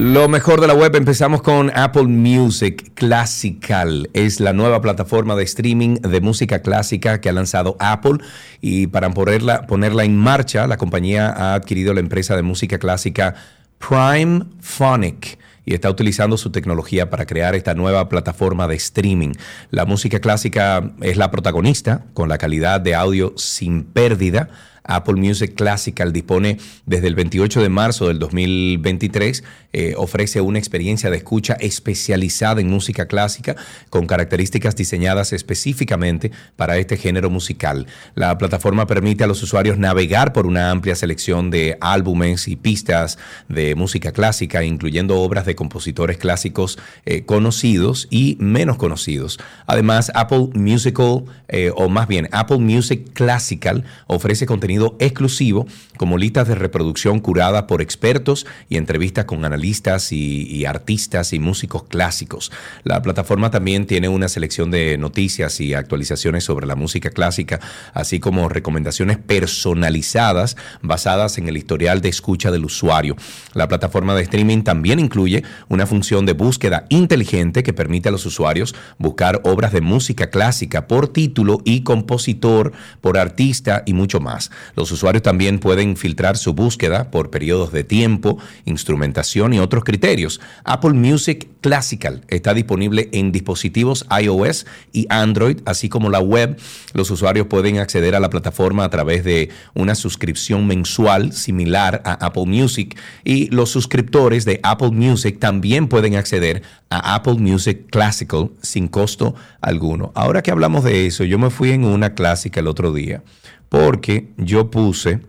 Lo 0.00 0.28
mejor 0.28 0.60
de 0.60 0.68
la 0.68 0.74
web, 0.74 0.94
empezamos 0.94 1.42
con 1.42 1.76
Apple 1.76 2.04
Music 2.04 2.92
Classical. 2.94 4.08
Es 4.12 4.38
la 4.38 4.52
nueva 4.52 4.80
plataforma 4.80 5.34
de 5.34 5.42
streaming 5.42 5.96
de 5.96 6.20
música 6.20 6.62
clásica 6.62 7.20
que 7.20 7.28
ha 7.28 7.32
lanzado 7.32 7.76
Apple 7.80 8.18
y 8.60 8.86
para 8.86 9.10
ponerla, 9.10 9.66
ponerla 9.66 10.04
en 10.04 10.16
marcha, 10.16 10.68
la 10.68 10.76
compañía 10.76 11.30
ha 11.30 11.54
adquirido 11.54 11.94
la 11.94 11.98
empresa 11.98 12.36
de 12.36 12.42
música 12.42 12.78
clásica 12.78 13.34
Prime 13.78 14.44
Phonic 14.60 15.36
y 15.64 15.74
está 15.74 15.90
utilizando 15.90 16.36
su 16.36 16.52
tecnología 16.52 17.10
para 17.10 17.26
crear 17.26 17.56
esta 17.56 17.74
nueva 17.74 18.08
plataforma 18.08 18.68
de 18.68 18.76
streaming. 18.76 19.32
La 19.72 19.84
música 19.84 20.20
clásica 20.20 20.92
es 21.00 21.16
la 21.16 21.32
protagonista 21.32 22.04
con 22.14 22.28
la 22.28 22.38
calidad 22.38 22.80
de 22.80 22.94
audio 22.94 23.34
sin 23.36 23.82
pérdida 23.82 24.48
Apple 24.88 25.14
Music 25.14 25.54
Classical 25.54 26.12
dispone 26.12 26.58
desde 26.86 27.06
el 27.06 27.14
28 27.14 27.62
de 27.62 27.68
marzo 27.68 28.08
del 28.08 28.18
2023, 28.18 29.44
eh, 29.72 29.94
ofrece 29.96 30.40
una 30.40 30.58
experiencia 30.58 31.10
de 31.10 31.18
escucha 31.18 31.54
especializada 31.60 32.60
en 32.60 32.70
música 32.70 33.06
clásica 33.06 33.54
con 33.90 34.06
características 34.06 34.74
diseñadas 34.74 35.32
específicamente 35.32 36.32
para 36.56 36.78
este 36.78 36.96
género 36.96 37.28
musical. 37.28 37.86
La 38.14 38.36
plataforma 38.38 38.86
permite 38.86 39.24
a 39.24 39.26
los 39.26 39.42
usuarios 39.42 39.78
navegar 39.78 40.32
por 40.32 40.46
una 40.46 40.70
amplia 40.70 40.96
selección 40.96 41.50
de 41.50 41.76
álbumes 41.80 42.48
y 42.48 42.56
pistas 42.56 43.18
de 43.48 43.74
música 43.74 44.12
clásica, 44.12 44.64
incluyendo 44.64 45.20
obras 45.20 45.44
de 45.44 45.54
compositores 45.54 46.16
clásicos 46.16 46.78
eh, 47.04 47.24
conocidos 47.24 48.08
y 48.10 48.36
menos 48.40 48.78
conocidos. 48.78 49.38
Además, 49.66 50.10
Apple 50.14 50.48
Musical, 50.54 51.24
eh, 51.48 51.70
o 51.76 51.88
más 51.90 52.08
bien 52.08 52.28
Apple 52.32 52.58
Music 52.58 53.12
Classical, 53.12 53.84
ofrece 54.06 54.46
contenido 54.46 54.77
exclusivo 54.98 55.66
como 55.98 56.16
listas 56.16 56.48
de 56.48 56.54
reproducción 56.54 57.20
curadas 57.20 57.64
por 57.64 57.82
expertos 57.82 58.46
y 58.68 58.76
entrevistas 58.76 59.26
con 59.26 59.44
analistas 59.44 60.12
y, 60.12 60.64
artistas 60.64 61.32
y 61.32 61.38
músicos 61.38 61.84
clásicos. 61.84 62.52
La 62.84 63.02
plataforma 63.02 63.50
también 63.50 63.86
tiene 63.86 64.08
una 64.08 64.28
selección 64.28 64.70
de 64.70 64.96
noticias 64.96 65.60
y 65.60 65.74
actualizaciones 65.74 66.44
sobre 66.44 66.66
la 66.66 66.76
música 66.76 67.10
clásica, 67.10 67.60
así 67.94 68.20
como 68.20 68.48
recomendaciones 68.48 69.18
personalizadas 69.18 70.56
basadas 70.82 71.38
en 71.38 71.48
el 71.48 71.56
historial 71.56 72.00
de 72.00 72.08
escucha 72.08 72.50
del 72.50 72.64
usuario. 72.64 73.16
La 73.54 73.68
plataforma 73.68 74.14
de 74.14 74.22
streaming 74.22 74.62
también 74.62 75.00
incluye 75.00 75.42
una 75.68 75.86
función 75.86 76.26
de 76.26 76.32
búsqueda 76.32 76.86
inteligente 76.88 77.62
que 77.62 77.72
permite 77.72 78.08
a 78.08 78.12
los 78.12 78.24
usuarios 78.26 78.74
buscar 78.98 79.40
obras 79.44 79.72
de 79.72 79.80
música 79.80 80.30
clásica 80.30 80.86
por 80.86 81.08
título 81.08 81.60
y 81.64 81.82
compositor, 81.82 82.72
por 83.00 83.18
artista 83.18 83.82
y 83.86 83.94
mucho 83.94 84.20
más. 84.20 84.50
Los 84.76 84.92
usuarios 84.92 85.22
también 85.22 85.58
pueden 85.58 85.96
filtrar 85.96 86.36
su 86.36 86.54
búsqueda 86.54 87.10
por 87.10 87.30
periodos 87.30 87.72
de 87.72 87.84
tiempo, 87.84 88.38
instrumentación 88.64 89.52
y 89.54 89.60
otros 89.60 89.84
criterios. 89.84 90.40
Apple 90.64 90.92
Music 90.92 91.48
Classical 91.60 92.22
está 92.28 92.54
disponible 92.54 93.08
en 93.12 93.32
dispositivos 93.32 94.06
iOS 94.22 94.66
y 94.92 95.06
Android, 95.10 95.58
así 95.64 95.88
como 95.88 96.10
la 96.10 96.20
web. 96.20 96.58
Los 96.94 97.10
usuarios 97.10 97.46
pueden 97.48 97.78
acceder 97.78 98.14
a 98.14 98.20
la 98.20 98.30
plataforma 98.30 98.84
a 98.84 98.90
través 98.90 99.24
de 99.24 99.50
una 99.74 99.94
suscripción 99.94 100.66
mensual 100.66 101.32
similar 101.32 102.02
a 102.04 102.26
Apple 102.26 102.46
Music 102.46 102.98
y 103.24 103.48
los 103.50 103.70
suscriptores 103.70 104.44
de 104.44 104.60
Apple 104.62 104.90
Music 104.90 105.38
también 105.38 105.88
pueden 105.88 106.14
acceder 106.14 106.62
a 106.90 107.14
Apple 107.14 107.34
Music 107.34 107.86
Classical 107.90 108.50
sin 108.62 108.88
costo 108.88 109.34
alguno. 109.60 110.12
Ahora 110.14 110.42
que 110.42 110.50
hablamos 110.50 110.84
de 110.84 111.06
eso, 111.06 111.24
yo 111.24 111.38
me 111.38 111.50
fui 111.50 111.70
en 111.70 111.84
una 111.84 112.14
clásica 112.14 112.60
el 112.60 112.66
otro 112.66 112.92
día 112.92 113.22
porque 113.68 114.28
yo 114.36 114.70
puse 114.70 115.20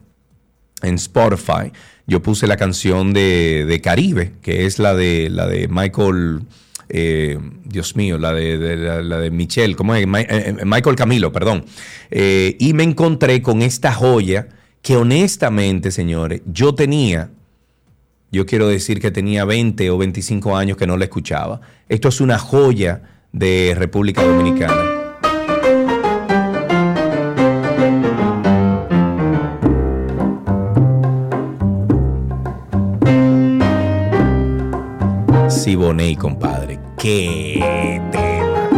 en 0.81 0.95
Spotify, 0.95 1.71
yo 2.07 2.21
puse 2.21 2.47
la 2.47 2.57
canción 2.57 3.13
de, 3.13 3.79
Caribe, 3.83 4.33
que 4.41 4.65
es 4.65 4.79
la 4.79 4.95
de, 4.95 5.29
la 5.29 5.47
de 5.47 5.67
Michael, 5.67 6.41
eh, 6.89 7.37
Dios 7.65 7.95
mío, 7.95 8.17
la 8.17 8.33
de, 8.33 9.03
la, 9.03 9.19
de 9.19 9.31
Michelle, 9.31 9.75
¿cómo 9.75 9.93
es? 9.93 10.05
Eh, 10.05 10.07
eh, 10.27 10.55
Michael 10.65 10.95
Camilo, 10.95 11.31
perdón. 11.31 11.65
y 12.11 12.73
me 12.73 12.83
encontré 12.83 13.41
con 13.41 13.61
esta 13.61 13.93
joya 13.93 14.47
que 14.81 14.95
honestamente, 14.95 15.91
señores, 15.91 16.41
yo 16.45 16.73
tenía, 16.73 17.29
yo 18.31 18.45
quiero 18.45 18.67
decir 18.67 18.99
que 19.01 19.11
tenía 19.11 19.45
20 19.45 19.89
o 19.91 19.97
25 19.97 20.55
años 20.55 20.77
que 20.77 20.87
no 20.87 20.97
la 20.97 21.05
escuchaba. 21.05 21.61
Esto 21.89 22.07
es 22.07 22.21
una 22.21 22.39
joya 22.39 23.01
de 23.31 23.75
República 23.77 24.23
Dominicana. 24.23 24.98
Siboney, 35.70 36.15
compadre. 36.15 36.80
¡Qué 36.97 38.01
tema! 38.11 38.70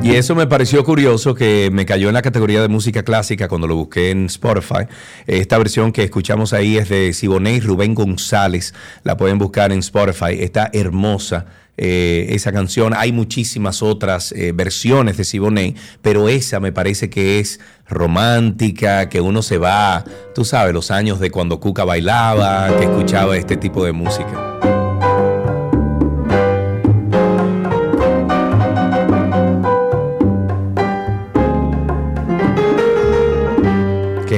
Y 0.00 0.14
eso 0.14 0.36
me 0.36 0.46
pareció 0.46 0.84
curioso 0.84 1.34
que 1.34 1.70
me 1.72 1.86
cayó 1.86 2.06
en 2.06 2.14
la 2.14 2.22
categoría 2.22 2.62
de 2.62 2.68
música 2.68 3.02
clásica 3.02 3.48
cuando 3.48 3.66
lo 3.66 3.74
busqué 3.74 4.10
en 4.10 4.26
Spotify. 4.26 4.86
Esta 5.26 5.58
versión 5.58 5.90
que 5.90 6.04
escuchamos 6.04 6.52
ahí 6.52 6.76
es 6.76 6.88
de 6.88 7.12
Siboney 7.12 7.58
Rubén 7.58 7.96
González. 7.96 8.74
La 9.02 9.16
pueden 9.16 9.38
buscar 9.38 9.72
en 9.72 9.80
Spotify. 9.80 10.36
Está 10.38 10.70
hermosa. 10.72 11.46
Eh, 11.82 12.34
esa 12.34 12.52
canción. 12.52 12.92
Hay 12.94 13.10
muchísimas 13.10 13.82
otras 13.82 14.32
eh, 14.32 14.52
versiones 14.54 15.16
de 15.16 15.24
Siboney, 15.24 15.76
pero 16.02 16.28
esa 16.28 16.60
me 16.60 16.72
parece 16.72 17.08
que 17.08 17.40
es 17.40 17.58
romántica, 17.88 19.08
que 19.08 19.22
uno 19.22 19.40
se 19.40 19.56
va, 19.56 20.04
tú 20.34 20.44
sabes, 20.44 20.74
los 20.74 20.90
años 20.90 21.20
de 21.20 21.30
cuando 21.30 21.58
Cuca 21.58 21.84
bailaba, 21.84 22.68
que 22.76 22.84
escuchaba 22.84 23.34
este 23.38 23.56
tipo 23.56 23.82
de 23.82 23.92
música. 23.92 24.79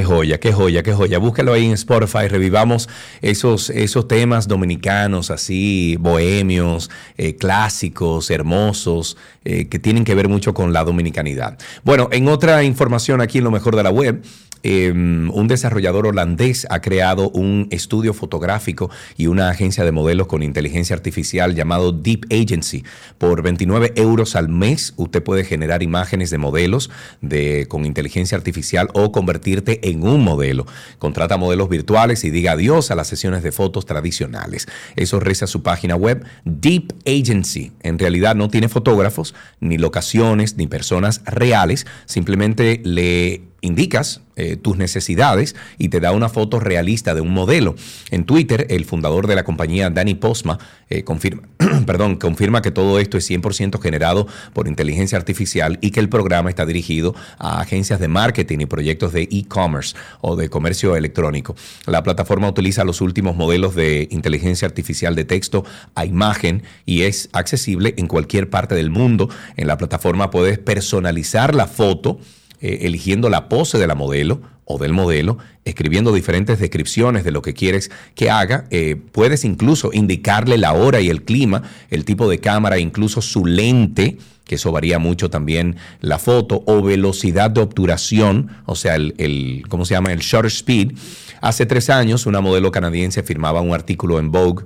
Joya, 0.03 0.39
qué 0.39 0.53
joya, 0.53 0.83
qué 0.83 0.93
joya. 0.93 1.17
Búscalo 1.19 1.53
ahí 1.53 1.65
en 1.65 1.73
Spotify, 1.73 2.27
revivamos 2.27 2.89
esos, 3.21 3.69
esos 3.69 4.07
temas 4.07 4.47
dominicanos 4.47 5.31
así, 5.31 5.97
bohemios, 5.99 6.89
eh, 7.17 7.35
clásicos, 7.35 8.29
hermosos, 8.29 9.17
eh, 9.45 9.67
que 9.67 9.79
tienen 9.79 10.03
que 10.03 10.15
ver 10.15 10.29
mucho 10.29 10.53
con 10.53 10.73
la 10.73 10.83
dominicanidad. 10.83 11.57
Bueno, 11.83 12.09
en 12.11 12.27
otra 12.27 12.63
información 12.63 13.21
aquí 13.21 13.39
en 13.39 13.43
lo 13.43 13.51
mejor 13.51 13.75
de 13.75 13.83
la 13.83 13.89
web, 13.89 14.21
Em, 14.65 15.29
un 15.31 15.49
desarrollador 15.49 16.07
holandés 16.07 16.65
ha 16.69 16.79
creado 16.79 17.29
un 17.31 17.67
estudio 17.69 18.13
fotográfico 18.13 18.89
y 19.17 19.27
una 19.27 19.49
agencia 19.49 19.83
de 19.83 19.91
modelos 19.91 20.27
con 20.27 20.41
inteligencia 20.41 20.95
artificial 20.95 21.53
llamado 21.53 21.91
Deep 21.91 22.27
Agency. 22.31 22.85
Por 23.17 23.41
29 23.41 23.91
euros 23.97 24.37
al 24.37 24.47
mes, 24.47 24.93
usted 24.95 25.21
puede 25.21 25.43
generar 25.43 25.83
imágenes 25.83 26.29
de 26.29 26.37
modelos 26.37 26.89
de, 27.19 27.65
con 27.67 27.85
inteligencia 27.85 28.37
artificial 28.37 28.87
o 28.93 29.11
convertirte 29.11 29.89
en 29.89 29.92
un 30.01 30.23
modelo. 30.23 30.65
Contrata 30.97 31.37
modelos 31.37 31.69
virtuales 31.69 32.23
y 32.23 32.31
diga 32.31 32.53
adiós 32.53 32.89
a 32.89 32.95
las 32.95 33.07
sesiones 33.07 33.43
de 33.43 33.51
fotos 33.51 33.85
tradicionales. 33.85 34.67
Eso 34.95 35.19
reza 35.19 35.45
su 35.45 35.61
página 35.61 35.95
web 35.95 36.25
Deep 36.45 36.93
Agency. 37.05 37.73
En 37.81 37.99
realidad 37.99 38.35
no 38.35 38.49
tiene 38.49 38.69
fotógrafos, 38.69 39.35
ni 39.59 39.77
locaciones, 39.77 40.57
ni 40.57 40.67
personas 40.67 41.21
reales. 41.25 41.85
Simplemente 42.05 42.81
le 42.83 43.52
indicas 43.63 44.21
eh, 44.35 44.57
tus 44.57 44.77
necesidades 44.77 45.55
y 45.77 45.89
te 45.89 45.99
da 45.99 46.11
una 46.11 46.27
foto 46.27 46.59
realista 46.59 47.13
de 47.15 47.21
un 47.21 47.31
modelo. 47.31 47.75
En 48.11 48.25
Twitter, 48.25 48.67
el 48.69 48.83
fundador 48.85 49.27
de 49.27 49.35
la 49.35 49.43
compañía, 49.43 49.89
Danny 49.89 50.15
Posma, 50.15 50.59
eh, 50.89 51.03
confirma, 51.03 51.43
perdón, 51.85 52.17
confirma 52.17 52.61
que 52.61 52.71
todo 52.71 52.99
esto 52.99 53.17
es 53.17 53.29
100% 53.29 53.79
generado 53.79 54.27
por 54.53 54.67
inteligencia 54.67 55.17
artificial 55.17 55.77
y 55.81 55.91
que 55.91 55.99
el 55.99 56.09
programa 56.09 56.49
está 56.49 56.65
dirigido 56.65 57.15
a 57.37 57.61
agencias 57.61 57.99
de 57.99 58.07
marketing 58.07 58.59
y 58.59 58.65
proyectos 58.65 59.13
de 59.13 59.29
e-commerce 59.31 59.95
o 60.21 60.35
de 60.35 60.49
comercio 60.49 60.95
electrónico. 60.95 61.55
La 61.85 62.03
plataforma 62.03 62.49
utiliza 62.49 62.83
los 62.83 63.01
últimos 63.01 63.35
modelos 63.35 63.75
de 63.75 64.07
inteligencia 64.11 64.67
artificial 64.67 65.15
de 65.15 65.25
texto 65.25 65.63
a 65.95 66.05
imagen 66.05 66.63
y 66.85 67.03
es 67.03 67.29
accesible 67.33 67.93
en 67.97 68.07
cualquier 68.07 68.49
parte 68.49 68.75
del 68.75 68.89
mundo. 68.89 69.29
En 69.55 69.67
la 69.67 69.77
plataforma 69.77 70.31
puedes 70.31 70.59
personalizar 70.59 71.55
la 71.55 71.67
foto 71.67 72.19
eh, 72.63 72.87
eligiendo 72.87 73.29
la 73.29 73.49
pose 73.49 73.77
de 73.77 73.87
la 73.87 73.93
modelo 73.93 74.41
o 74.63 74.77
del 74.77 74.93
modelo, 74.93 75.37
escribiendo 75.65 76.13
diferentes 76.13 76.59
descripciones 76.59 77.25
de 77.25 77.31
lo 77.31 77.41
que 77.41 77.53
quieres 77.53 77.91
que 78.15 78.31
haga. 78.31 78.63
Eh, 78.69 78.95
puedes 79.11 79.43
incluso 79.43 79.89
indicarle 79.91 80.57
la 80.57 80.71
hora 80.71 81.01
y 81.01 81.09
el 81.09 81.23
clima, 81.23 81.63
el 81.89 82.05
tipo 82.05 82.29
de 82.29 82.39
cámara, 82.39 82.79
incluso 82.79 83.21
su 83.21 83.45
lente, 83.45 84.17
que 84.45 84.55
eso 84.55 84.71
varía 84.71 84.97
mucho 84.97 85.29
también 85.29 85.75
la 85.99 86.19
foto, 86.19 86.63
o 86.65 86.81
velocidad 86.81 87.51
de 87.51 87.59
obturación, 87.59 88.51
o 88.65 88.75
sea, 88.75 88.95
el, 88.95 89.13
el 89.17 89.63
¿cómo 89.67 89.83
se 89.83 89.95
llama? 89.95 90.13
El 90.13 90.19
shutter 90.19 90.45
speed. 90.45 90.93
Hace 91.41 91.65
tres 91.65 91.89
años, 91.89 92.25
una 92.25 92.39
modelo 92.39 92.71
canadiense 92.71 93.23
firmaba 93.23 93.59
un 93.59 93.73
artículo 93.73 94.19
en 94.19 94.31
Vogue 94.31 94.63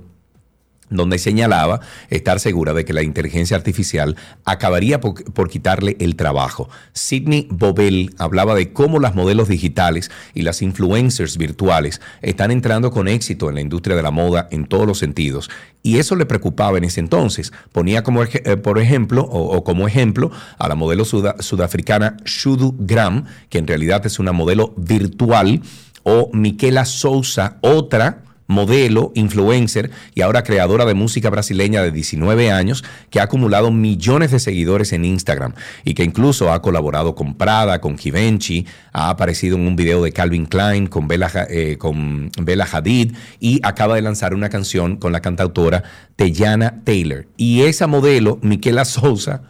donde 0.90 1.18
señalaba 1.18 1.80
estar 2.10 2.40
segura 2.40 2.74
de 2.74 2.84
que 2.84 2.92
la 2.92 3.02
inteligencia 3.02 3.56
artificial 3.56 4.16
acabaría 4.44 5.00
por, 5.00 5.48
quitarle 5.48 5.96
el 6.00 6.16
trabajo. 6.16 6.68
Sidney 6.92 7.48
Bobel 7.50 8.14
hablaba 8.18 8.54
de 8.54 8.72
cómo 8.72 9.00
las 9.00 9.14
modelos 9.14 9.48
digitales 9.48 10.10
y 10.34 10.42
las 10.42 10.62
influencers 10.62 11.38
virtuales 11.38 12.00
están 12.22 12.50
entrando 12.50 12.90
con 12.90 13.08
éxito 13.08 13.48
en 13.48 13.54
la 13.54 13.60
industria 13.60 13.96
de 13.96 14.02
la 14.02 14.10
moda 14.10 14.48
en 14.50 14.66
todos 14.66 14.86
los 14.86 14.98
sentidos. 14.98 15.50
Y 15.82 15.98
eso 15.98 16.16
le 16.16 16.26
preocupaba 16.26 16.76
en 16.76 16.84
ese 16.84 17.00
entonces. 17.00 17.52
Ponía 17.72 18.02
como, 18.02 18.22
eh, 18.22 18.56
por 18.56 18.78
ejemplo, 18.78 19.22
o, 19.22 19.62
como 19.64 19.86
ejemplo, 19.86 20.30
a 20.58 20.68
la 20.68 20.74
modelo 20.74 21.04
sudafricana 21.04 22.16
Shudu 22.24 22.74
Gram, 22.78 23.24
que 23.48 23.58
en 23.58 23.66
realidad 23.66 24.04
es 24.04 24.18
una 24.18 24.32
modelo 24.32 24.74
virtual, 24.76 25.62
o 26.02 26.30
Miquela 26.32 26.84
Souza, 26.84 27.58
otra 27.60 28.22
modelo, 28.48 29.12
influencer 29.14 29.90
y 30.14 30.22
ahora 30.22 30.42
creadora 30.42 30.84
de 30.86 30.94
música 30.94 31.30
brasileña 31.30 31.82
de 31.82 31.92
19 31.92 32.50
años 32.50 32.82
que 33.10 33.20
ha 33.20 33.24
acumulado 33.24 33.70
millones 33.70 34.32
de 34.32 34.40
seguidores 34.40 34.92
en 34.92 35.04
Instagram 35.04 35.54
y 35.84 35.94
que 35.94 36.02
incluso 36.02 36.52
ha 36.52 36.60
colaborado 36.60 37.14
con 37.14 37.34
Prada, 37.34 37.80
con 37.80 37.96
Givenchy, 37.96 38.66
ha 38.92 39.10
aparecido 39.10 39.56
en 39.56 39.68
un 39.68 39.76
video 39.76 40.02
de 40.02 40.12
Calvin 40.12 40.46
Klein 40.46 40.86
con 40.86 41.06
Bella, 41.06 41.30
eh, 41.48 41.76
con 41.78 42.30
Bella 42.40 42.66
Hadid 42.70 43.14
y 43.38 43.60
acaba 43.62 43.94
de 43.94 44.02
lanzar 44.02 44.34
una 44.34 44.48
canción 44.48 44.96
con 44.96 45.12
la 45.12 45.20
cantautora 45.20 45.84
Teyana 46.16 46.82
Taylor. 46.84 47.26
Y 47.36 47.62
esa 47.62 47.86
modelo, 47.86 48.38
Miquela 48.42 48.86
Souza, 48.86 49.42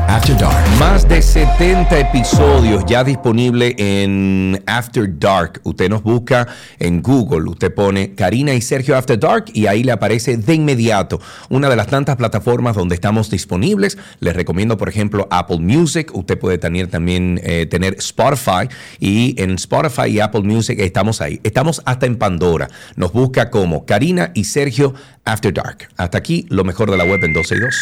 After 0.09 0.37
Dark. 0.37 0.79
Más 0.79 1.09
de 1.09 1.21
70 1.21 1.99
episodios 1.99 2.85
ya 2.87 3.03
disponibles 3.03 3.75
en 3.79 4.63
After 4.67 5.09
Dark. 5.19 5.61
Usted 5.65 5.89
nos 5.89 6.03
busca 6.03 6.47
en 6.79 7.03
Google, 7.03 7.51
usted 7.51 7.75
pone 7.75 8.15
Karina 8.15 8.55
y 8.55 8.61
Sergio 8.61 8.97
After 8.97 9.19
Dark 9.19 9.47
y 9.53 9.67
ahí 9.67 9.83
le 9.83 9.93
aparece 9.93 10.37
de 10.37 10.55
inmediato 10.55 11.21
una 11.49 11.69
de 11.69 11.77
las 11.77 11.89
tantas 11.89 12.17
plataformas 12.17 12.77
donde 12.77 12.95
estamos 12.95 13.31
disponibles. 13.31 13.99
Les 14.21 14.35
recomiendo, 14.35 14.77
por 14.77 14.89
ejemplo, 14.89 15.27
Apple 15.31 15.59
Music. 15.59 16.11
Usted 16.15 16.39
puede 16.39 16.59
tener 16.59 16.89
también 16.89 17.41
eh, 17.43 17.67
tener 17.67 17.95
Spotify 17.95 18.69
y 19.01 19.35
en 19.43 19.53
Spotify 19.53 20.09
y 20.09 20.21
Apple 20.21 20.43
Music 20.43 20.79
estamos 20.81 21.21
ahí. 21.21 21.41
Estamos 21.45 21.83
hasta 21.85 22.07
en 22.07 22.17
Pandora. 22.17 22.69
Nos 22.97 23.13
busca 23.13 23.51
como 23.51 23.87
Karina 23.87 24.31
y 24.35 24.45
Sergio 24.45 24.95
After 25.25 25.53
Dark. 25.53 25.89
Hasta 25.97 26.19
aquí 26.19 26.47
lo 26.51 26.65
mejor 26.65 26.91
de 26.91 26.97
la 26.97 27.05
web 27.05 27.23
en 27.25 27.33
12 27.33 27.57
y 27.57 27.61
2. 27.61 27.75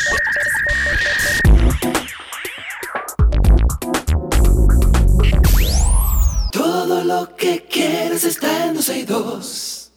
Lo 7.22 7.36
que 7.36 7.64
quieres 7.70 8.24
está 8.24 8.66
en 8.66 8.74
12 8.74 8.98
y 8.98 9.02
2. 9.04 9.92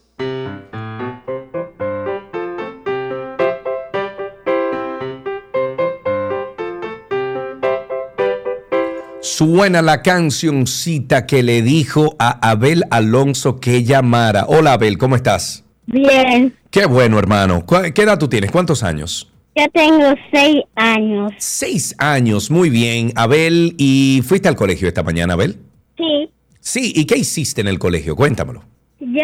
Suena 9.21 9.81
la 9.81 10.01
cancioncita 10.03 11.25
que 11.25 11.41
le 11.41 11.61
dijo 11.61 12.15
a 12.19 12.49
Abel 12.49 12.83
Alonso 12.91 13.59
que 13.59 13.83
llamara. 13.83 14.45
Hola 14.47 14.73
Abel, 14.73 14.97
¿cómo 14.97 15.15
estás? 15.15 15.63
Bien, 15.87 16.55
Qué 16.69 16.85
bueno, 16.85 17.17
hermano. 17.17 17.65
¿Cu- 17.65 17.91
¿Qué 17.93 18.01
edad 18.03 18.19
tú 18.19 18.27
tienes? 18.27 18.51
¿Cuántos 18.51 18.83
años? 18.83 19.31
yo 19.57 19.63
tengo 19.73 20.13
seis 20.33 20.63
años. 20.75 21.31
Seis 21.37 21.95
años, 21.97 22.51
muy 22.51 22.69
bien. 22.69 23.13
Abel, 23.15 23.73
¿y 23.77 24.21
fuiste 24.27 24.49
al 24.49 24.55
colegio 24.57 24.87
esta 24.87 25.01
mañana, 25.01 25.33
Abel? 25.33 25.57
Sí, 25.97 26.29
Sí, 26.65 26.91
¿y 26.95 27.05
qué 27.05 27.15
hiciste 27.19 27.61
en 27.61 27.67
el 27.67 27.77
colegio? 27.77 28.15
Cuéntamelo. 28.15 28.63
yo, 28.99 29.21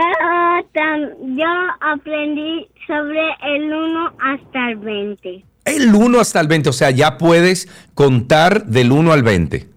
tam- 0.76 1.10
yo 1.36 1.48
aprendí 1.82 2.68
sobre 2.86 3.20
el 3.56 3.74
1 3.74 4.14
hasta 4.20 4.70
el 4.70 4.78
20. 4.78 5.44
El 5.66 5.96
1 5.96 6.20
hasta 6.20 6.40
el 6.40 6.48
20, 6.48 6.70
o 6.70 6.74
sea, 6.74 6.92
ya 6.92 7.18
puedes 7.18 7.68
contar 7.96 8.66
del 8.68 8.92
1 8.92 9.12
al 9.12 9.24
20. 9.24 9.68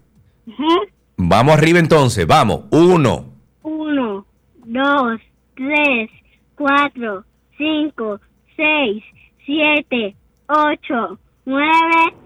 Vamos 1.17 1.55
arriba 1.57 1.79
entonces, 1.79 2.27
vamos. 2.27 2.65
1, 2.69 3.25
1, 3.63 4.25
2, 4.65 5.21
3, 5.55 6.09
4, 6.55 7.25
5, 7.57 8.19
6, 8.57 9.03
7, 9.47 10.15
8, 10.49 11.19
9, 11.45 11.69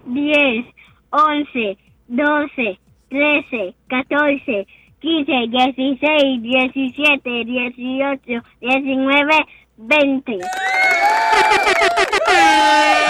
10, 0.06 0.66
11, 1.10 1.78
12, 2.08 2.78
13, 3.08 3.74
14, 3.88 4.66
15, 5.00 5.32
16, 5.50 6.42
17, 6.42 7.44
18, 7.44 8.42
19, 8.60 9.46
20. 9.76 10.32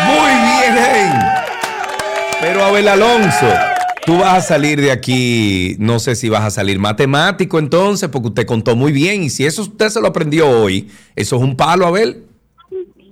Muy 0.07 0.32
bien. 0.41 1.12
Pero 2.41 2.64
Abel 2.64 2.88
Alonso, 2.88 3.47
tú 4.07 4.18
vas 4.18 4.34
a 4.34 4.41
salir 4.41 4.80
de 4.80 4.93
aquí, 4.93 5.76
no 5.78 5.99
sé 5.99 6.14
si 6.14 6.28
vas 6.28 6.45
a 6.45 6.51
salir 6.51 6.78
matemático 6.78 7.59
entonces, 7.59 8.09
porque 8.09 8.28
usted 8.28 8.47
contó 8.47 8.76
muy 8.76 8.93
bien. 8.93 9.24
Y 9.24 9.30
si 9.30 9.45
eso 9.45 9.62
usted 9.62 9.88
se 9.88 10.01
lo 10.01 10.07
aprendió 10.09 10.49
hoy, 10.49 10.88
¿eso 11.16 11.36
es 11.36 11.43
un 11.43 11.57
palo, 11.57 11.86
Abel? 11.86 12.24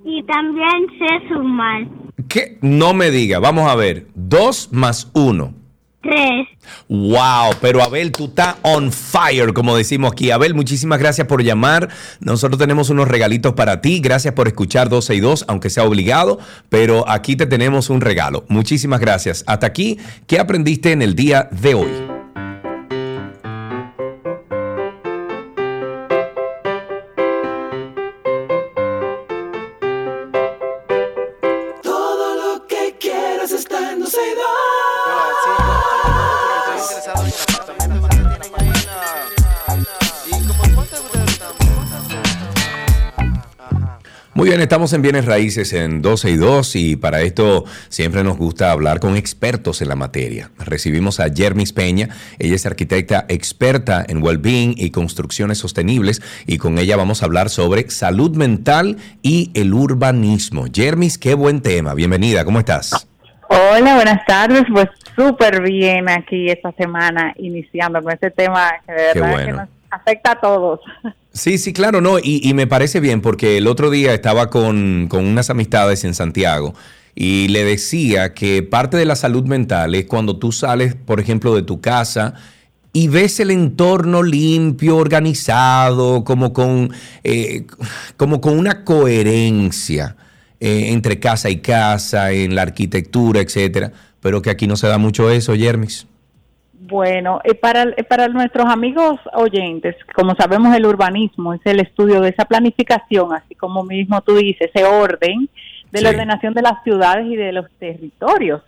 Y 0.05 0.23
también 0.23 0.87
sé 0.99 1.29
sumar. 1.29 1.87
¿Qué? 2.29 2.59
No 2.63 2.95
me 2.95 3.11
diga, 3.11 3.39
vamos 3.39 3.69
a 3.71 3.75
ver. 3.75 4.07
2 4.15 4.69
más 4.73 5.11
1. 5.15 5.53
3. 6.03 6.47
Wow, 6.89 7.55
pero 7.61 7.83
Abel, 7.83 8.13
tú 8.13 8.27
estás 8.27 8.57
on 8.63 8.93
fire, 8.93 9.53
como 9.53 9.77
decimos 9.77 10.13
aquí. 10.13 10.31
Abel, 10.31 10.55
muchísimas 10.55 10.99
gracias 10.99 11.27
por 11.27 11.43
llamar. 11.43 11.89
Nosotros 12.21 12.59
tenemos 12.59 12.91
unos 12.91 13.09
regalitos 13.09 13.55
para 13.55 13.81
ti. 13.81 14.01
Gracias 14.01 14.35
por 14.35 14.49
escuchar 14.49 14.89
12 14.89 15.15
y 15.15 15.21
2, 15.21 15.45
aunque 15.49 15.71
sea 15.71 15.85
obligado, 15.85 16.39
pero 16.69 17.09
aquí 17.09 17.37
te 17.37 17.47
tenemos 17.47 17.91
un 17.91 18.01
regalo. 18.01 18.45
Muchísimas 18.49 19.01
gracias. 19.01 19.45
Hasta 19.47 19.67
aquí, 19.67 19.99
¿qué 20.27 20.39
aprendiste 20.39 20.93
en 20.93 21.03
el 21.03 21.15
día 21.15 21.49
de 21.51 21.75
hoy? 21.75 22.18
Bien, 44.59 44.65
estamos 44.65 44.93
en 44.93 45.03
Bienes 45.03 45.25
Raíces 45.25 45.73
en 45.73 46.03
12 46.03 46.31
y 46.31 46.37
2 46.37 46.77
y 46.77 46.97
para 46.97 47.21
esto 47.21 47.65
siempre 47.89 48.25
nos 48.25 48.39
gusta 48.39 48.73
hablar 48.73 48.99
con 48.99 49.17
expertos 49.17 49.83
en 49.83 49.89
la 49.89 49.95
materia. 49.95 50.51
Recibimos 50.59 51.21
a 51.21 51.33
Jermis 51.33 51.73
Peña, 51.73 52.09
ella 52.41 52.57
es 52.57 52.67
arquitecta 52.67 53.25
experta 53.29 54.05
en 54.09 54.21
well-being 54.21 54.75
y 54.77 54.91
construcciones 54.91 55.59
sostenibles 55.59 56.23
y 56.45 56.59
con 56.59 56.79
ella 56.79 56.97
vamos 56.97 57.23
a 57.23 57.27
hablar 57.27 57.51
sobre 57.51 57.89
salud 57.91 58.37
mental 58.37 58.97
y 59.23 59.53
el 59.55 59.73
urbanismo. 59.75 60.65
Jermis, 60.75 61.19
qué 61.19 61.35
buen 61.35 61.63
tema, 61.63 61.95
bienvenida, 61.95 62.45
¿cómo 62.45 62.59
estás? 62.59 63.07
Hola, 63.49 63.95
buenas 63.95 64.27
tardes. 64.27 64.65
Pues 64.73 64.89
súper 65.15 65.63
bien 65.63 66.09
aquí 66.09 66.51
esta 66.51 66.73
semana 66.73 67.33
iniciando 67.39 68.03
con 68.03 68.13
este 68.13 68.33
tema 68.33 68.73
que 68.85 68.93
de 68.93 69.03
verdad 69.15 69.31
bueno. 69.31 69.47
que 69.47 69.53
nos 69.53 69.78
afecta 69.91 70.33
a 70.33 70.41
todos. 70.41 70.81
Sí, 71.33 71.59
sí, 71.59 71.73
claro, 71.73 72.01
no, 72.01 72.19
y, 72.21 72.53
me 72.55 72.67
parece 72.67 73.01
bien 73.01 73.21
porque 73.21 73.59
el 73.59 73.67
otro 73.67 73.91
día 73.91 74.13
estaba 74.13 74.51
con, 74.51 75.07
con 75.09 75.25
unas 75.25 75.51
amistades 75.51 76.05
en 76.05 76.15
Santiago 76.15 76.75
y 77.15 77.49
le 77.49 77.65
decía 77.65 78.35
que 78.35 78.63
parte 78.63 78.97
de 78.97 79.05
la 79.05 79.17
salud 79.17 79.45
mental 79.45 79.95
es 79.95 80.07
cuando 80.07 80.39
tú 80.39 80.53
sales, 80.53 80.95
por 80.95 81.21
ejemplo, 81.21 81.55
de 81.55 81.63
tu 81.63 81.81
casa 81.81 82.35
y 82.93 83.09
ves 83.09 83.39
el 83.41 83.51
entorno 83.51 84.23
limpio, 84.23 84.97
organizado, 84.97 86.25
como 86.25 86.53
con, 86.53 86.93
eh, 87.25 87.67
como 88.17 88.41
con 88.41 88.59
una 88.59 88.85
coherencia 88.85 90.17
eh, 90.61 90.89
entre 90.89 91.21
casa 91.21 91.51
y 91.51 91.59
casa, 91.59 92.33
en 92.33 92.55
la 92.55 92.63
arquitectura, 92.63 93.41
etcétera, 93.41 93.93
pero 94.21 94.43
que 94.43 94.51
aquí 94.51 94.67
no 94.67 94.77
se 94.77 94.89
da 94.89 94.99
mucho 94.99 95.31
eso, 95.31 95.55
Yermis. 95.55 96.07
Bueno, 96.81 97.41
eh, 97.45 97.55
para, 97.55 97.83
eh, 97.97 98.05
para 98.05 98.29
nuestros 98.29 98.67
amigos 98.67 99.19
oyentes, 99.35 99.97
como 100.15 100.35
sabemos 100.37 100.75
el 100.77 100.87
urbanismo 100.87 101.53
es 101.55 101.61
el 101.65 101.81
estudio 101.81 102.21
de 102.21 102.31
esa 102.31 102.45
planificación, 102.45 103.33
así 103.33 103.55
como 103.57 103.83
mismo 103.85 104.21
tú 104.23 104.37
dices, 104.37 104.71
ese 104.73 104.85
orden 104.85 105.49
de 105.91 106.01
la 106.03 106.11
ordenación 106.11 106.55
de 106.55 106.63
las 106.63 106.83
ciudades 106.85 107.27
y 107.27 107.35
de 107.37 107.53
los 107.53 107.67
territorios. 107.79 108.63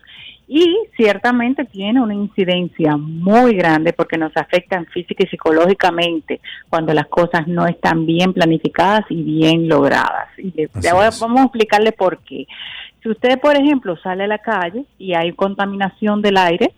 Y 0.49 0.77
ciertamente 0.97 1.65
tiene 1.65 2.01
una 2.03 2.15
incidencia 2.15 2.97
muy 2.97 3.55
grande 3.55 3.93
porque 3.93 4.19
nos 4.19 4.37
afectan 4.37 4.87
física 4.87 5.23
y 5.23 5.29
psicológicamente 5.29 6.41
cuando 6.69 6.93
las 6.93 7.07
cosas 7.07 7.47
no 7.47 7.67
están 7.69 8.05
bien 8.05 8.33
planificadas 8.33 9.05
y 9.11 9.23
bien 9.23 9.69
logradas. 9.69 10.27
Y 10.39 10.51
le- 10.51 10.69
Así 10.75 10.89
le 10.89 10.93
voy 10.93 11.05
a- 11.05 11.09
es. 11.09 11.21
vamos 11.21 11.41
a 11.41 11.45
explicarle 11.45 11.93
por 11.93 12.19
qué. 12.25 12.47
Si 13.01 13.09
usted, 13.09 13.39
por 13.39 13.57
ejemplo, 13.57 13.97
sale 13.99 14.25
a 14.25 14.27
la 14.27 14.39
calle 14.39 14.85
y 14.99 15.15
hay 15.15 15.31
contaminación 15.33 16.21
del 16.21 16.37
aire, 16.37 16.73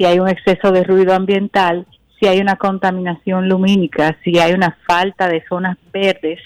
si 0.00 0.06
hay 0.06 0.18
un 0.18 0.30
exceso 0.30 0.72
de 0.72 0.82
ruido 0.82 1.12
ambiental, 1.12 1.86
si 2.18 2.26
hay 2.26 2.40
una 2.40 2.56
contaminación 2.56 3.50
lumínica, 3.50 4.16
si 4.24 4.38
hay 4.38 4.54
una 4.54 4.78
falta 4.86 5.28
de 5.28 5.44
zonas 5.46 5.76
verdes, 5.92 6.40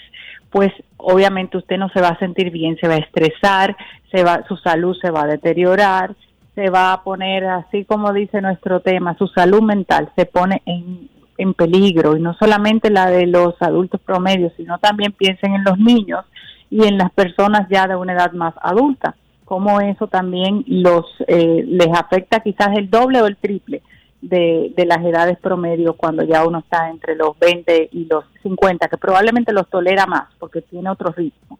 pues 0.49 0.73
obviamente 0.97 1.55
usted 1.55 1.77
no 1.77 1.87
se 1.87 2.01
va 2.01 2.09
a 2.09 2.19
sentir 2.19 2.51
bien, 2.51 2.75
se 2.81 2.89
va 2.89 2.95
a 2.95 2.97
estresar, 2.97 3.77
se 4.11 4.25
va, 4.25 4.43
su 4.49 4.57
salud 4.57 4.97
se 5.01 5.09
va 5.09 5.21
a 5.21 5.27
deteriorar, 5.27 6.17
se 6.53 6.69
va 6.69 6.91
a 6.91 7.01
poner, 7.01 7.45
así 7.45 7.85
como 7.85 8.11
dice 8.11 8.41
nuestro 8.41 8.81
tema, 8.81 9.15
su 9.17 9.27
salud 9.27 9.61
mental 9.61 10.11
se 10.17 10.25
pone 10.25 10.61
en 10.65 11.15
en 11.37 11.53
peligro. 11.53 12.17
Y 12.17 12.21
no 12.21 12.33
solamente 12.35 12.89
la 12.89 13.09
de 13.09 13.27
los 13.27 13.55
adultos 13.61 14.01
promedios, 14.01 14.53
sino 14.57 14.77
también 14.79 15.11
piensen 15.11 15.53
en 15.53 15.63
los 15.63 15.77
niños 15.77 16.25
y 16.69 16.85
en 16.85 16.97
las 16.97 17.11
personas 17.11 17.67
ya 17.69 17.87
de 17.87 17.95
una 17.95 18.13
edad 18.13 18.33
más 18.33 18.53
adulta, 18.61 19.15
como 19.45 19.79
eso 19.79 20.07
también 20.07 20.65
los 20.67 21.05
eh, 21.27 21.63
les 21.67 21.89
afecta 21.93 22.41
quizás 22.41 22.75
el 22.75 22.89
doble 22.89 23.21
o 23.21 23.27
el 23.27 23.37
triple 23.37 23.81
de, 24.21 24.73
de 24.75 24.85
las 24.85 25.03
edades 25.05 25.37
promedio 25.37 25.93
cuando 25.93 26.23
ya 26.23 26.45
uno 26.45 26.59
está 26.59 26.89
entre 26.89 27.15
los 27.15 27.37
20 27.39 27.89
y 27.91 28.05
los 28.05 28.25
50, 28.43 28.87
que 28.87 28.97
probablemente 28.97 29.53
los 29.53 29.69
tolera 29.69 30.05
más 30.07 30.27
porque 30.39 30.61
tiene 30.61 30.89
otro 30.89 31.11
ritmo. 31.11 31.59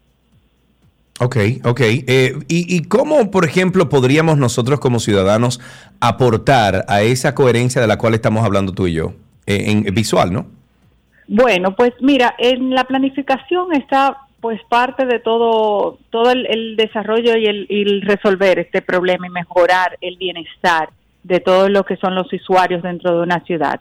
Ok, 1.22 1.38
ok. 1.64 1.80
Eh, 1.82 2.34
y, 2.50 2.76
¿Y 2.76 2.84
cómo, 2.84 3.32
por 3.32 3.46
ejemplo, 3.46 3.88
podríamos 3.88 4.38
nosotros 4.38 4.82
como 4.82 5.00
ciudadanos 5.00 5.62
aportar 6.02 6.84
a 6.90 7.04
esa 7.04 7.34
coherencia 7.34 7.80
de 7.80 7.88
la 7.88 7.98
cual 7.98 8.16
estamos 8.16 8.44
hablando 8.44 8.74
tú 8.74 8.88
y 8.88 8.94
yo? 8.94 9.14
Eh, 9.48 9.66
en 9.68 9.94
visual, 9.94 10.34
¿no? 10.34 10.48
Bueno, 11.28 11.76
pues 11.76 11.94
mira, 12.02 12.36
en 12.38 12.72
la 12.72 12.84
planificación 12.84 13.74
está 13.74 14.25
pues 14.46 14.62
parte 14.70 15.08
de 15.08 15.18
todo 15.18 15.98
todo 16.12 16.30
el, 16.30 16.46
el 16.46 16.76
desarrollo 16.76 17.36
y 17.36 17.48
el, 17.48 17.66
y 17.68 17.82
el 17.82 18.04
resolver 18.04 18.60
este 18.60 18.84
problema 18.84 19.26
y 19.26 19.32
mejorar 19.32 19.98
el 20.02 20.18
bienestar 20.18 20.90
de 21.24 21.40
todo 21.40 21.68
lo 21.68 21.84
que 21.84 21.98
son 21.98 22.14
los 22.14 22.32
usuarios 22.32 22.84
dentro 22.84 23.18
de 23.18 23.24
una 23.24 23.40
ciudad. 23.40 23.80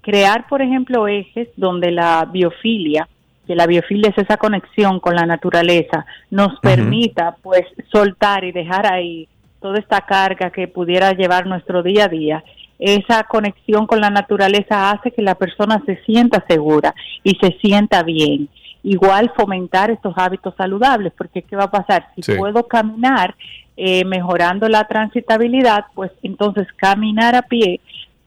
Crear, 0.00 0.48
por 0.48 0.62
ejemplo, 0.62 1.06
ejes 1.06 1.48
donde 1.54 1.90
la 1.90 2.26
biofilia, 2.32 3.10
que 3.46 3.54
la 3.54 3.66
biofilia 3.66 4.08
es 4.08 4.16
esa 4.16 4.38
conexión 4.38 5.00
con 5.00 5.14
la 5.16 5.26
naturaleza, 5.26 6.06
nos 6.30 6.58
permita 6.60 7.36
pues 7.42 7.66
soltar 7.92 8.44
y 8.44 8.52
dejar 8.52 8.90
ahí 8.90 9.28
toda 9.60 9.78
esta 9.78 10.00
carga 10.00 10.48
que 10.48 10.66
pudiera 10.66 11.12
llevar 11.12 11.46
nuestro 11.46 11.82
día 11.82 12.06
a 12.06 12.08
día. 12.08 12.44
Esa 12.78 13.24
conexión 13.24 13.86
con 13.86 14.00
la 14.00 14.08
naturaleza 14.08 14.92
hace 14.92 15.10
que 15.10 15.20
la 15.20 15.34
persona 15.34 15.82
se 15.84 16.02
sienta 16.06 16.42
segura 16.48 16.94
y 17.22 17.34
se 17.34 17.58
sienta 17.60 18.02
bien. 18.02 18.48
Igual 18.82 19.32
fomentar 19.36 19.90
estos 19.90 20.14
hábitos 20.16 20.54
saludables, 20.56 21.12
porque 21.16 21.42
¿qué 21.42 21.54
va 21.56 21.64
a 21.64 21.70
pasar? 21.70 22.08
Si 22.16 22.22
Sí. 22.22 22.34
puedo 22.36 22.66
caminar 22.66 23.34
eh, 23.76 24.04
mejorando 24.04 24.68
la 24.68 24.84
transitabilidad, 24.86 25.86
pues 25.94 26.10
entonces 26.22 26.66
caminar 26.76 27.34
a 27.34 27.42
pie 27.42 27.80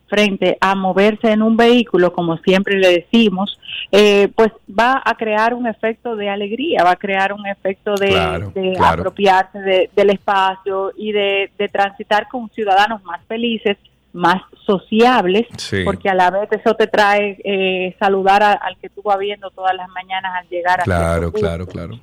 frente 0.07 0.57
a 0.61 0.75
moverse 0.75 1.31
en 1.31 1.41
un 1.41 1.57
vehículo, 1.57 2.13
como 2.13 2.37
siempre 2.37 2.77
le 2.77 2.89
decimos, 2.89 3.59
eh, 3.91 4.27
pues 4.35 4.51
va 4.69 5.01
a 5.03 5.15
crear 5.15 5.53
un 5.55 5.65
efecto 5.65 6.15
de 6.15 6.29
alegría, 6.29 6.83
va 6.83 6.91
a 6.91 6.95
crear 6.95 7.33
un 7.33 7.45
efecto 7.47 7.95
de, 7.95 8.09
Claro, 8.09 8.51
de 8.53 8.73
claro. 8.73 9.01
apropiarse 9.01 9.59
de- 9.59 9.89
del 9.95 10.09
espacio 10.11 10.91
y 10.97 11.11
de, 11.11 11.49
de 11.57 11.67
transitar 11.69 12.27
con 12.27 12.47
ciudadanos 12.51 13.03
más 13.03 13.21
felices, 13.27 13.77
más 14.13 14.41
sociables, 14.65 15.47
Sí. 15.57 15.83
porque 15.83 16.09
a 16.09 16.13
la 16.13 16.29
vez 16.29 16.47
eso 16.51 16.75
te 16.75 16.87
trae 16.87 17.37
eh, 17.43 17.95
saludar 17.99 18.43
a- 18.43 18.53
al 18.53 18.77
que 18.77 18.89
tú 18.89 19.01
vas 19.03 19.17
viendo 19.19 19.49
todas 19.51 19.75
las 19.75 19.89
mañanas 19.89 20.31
al 20.39 20.47
llegar 20.49 20.79
a 20.81 20.83
Claro, 20.83 21.31
claro, 21.31 21.65
punto 21.65 21.71
claro. 21.71 21.99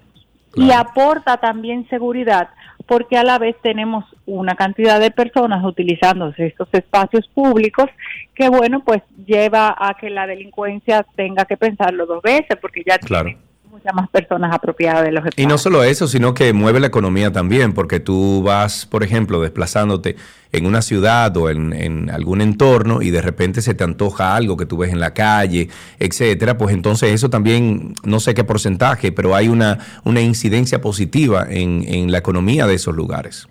y 0.56 0.72
aporta 0.72 1.36
también 1.36 1.88
seguridad 1.88 2.48
porque 2.86 3.16
a 3.16 3.22
la 3.22 3.38
vez 3.38 3.54
tenemos 3.62 4.04
una 4.26 4.56
cantidad 4.56 4.98
de 4.98 5.12
personas 5.12 5.64
utilizando 5.64 6.34
estos 6.36 6.68
espacios 6.72 7.28
públicos 7.28 7.86
que 8.34 8.48
bueno 8.48 8.82
pues 8.84 9.02
lleva 9.26 9.76
a 9.78 9.94
que 9.94 10.10
la 10.10 10.26
delincuencia 10.26 11.06
tenga 11.14 11.44
que 11.44 11.56
pensarlo 11.56 12.04
dos 12.06 12.20
veces 12.22 12.58
porque 12.60 12.82
ya 12.84 12.98
Claro. 12.98 13.26
tiene 13.26 13.40
muchas 13.70 13.94
más 13.94 14.08
personas 14.10 14.52
apropiadas 14.54 15.04
de 15.04 15.12
los 15.12 15.24
Y 15.24 15.28
espacios. 15.28 15.48
no 15.48 15.58
solo 15.58 15.82
eso, 15.84 16.06
sino 16.08 16.34
que 16.34 16.52
mueve 16.52 16.80
la 16.80 16.88
economía 16.88 17.32
también, 17.32 17.72
porque 17.72 18.00
tú 18.00 18.42
vas, 18.42 18.86
por 18.86 19.02
ejemplo, 19.02 19.40
desplazándote 19.40 20.16
en 20.52 20.66
una 20.66 20.82
ciudad 20.82 21.36
o 21.36 21.48
en, 21.48 21.72
en 21.72 22.10
algún 22.10 22.40
entorno 22.40 23.02
y 23.02 23.10
de 23.10 23.22
repente 23.22 23.62
se 23.62 23.74
te 23.74 23.84
antoja 23.84 24.34
algo 24.34 24.56
que 24.56 24.66
tú 24.66 24.76
ves 24.78 24.92
en 24.92 24.98
la 24.98 25.14
calle, 25.14 25.68
etcétera, 25.98 26.58
pues 26.58 26.74
entonces 26.74 27.12
eso 27.12 27.30
también, 27.30 27.94
no 28.04 28.18
sé 28.18 28.34
qué 28.34 28.42
porcentaje, 28.42 29.12
pero 29.12 29.34
hay 29.36 29.48
una, 29.48 29.78
una 30.04 30.20
incidencia 30.20 30.80
positiva 30.80 31.46
en, 31.48 31.84
en 31.86 32.10
la 32.10 32.18
economía 32.18 32.66
de 32.66 32.74
esos 32.74 32.96
lugares. 32.96 33.46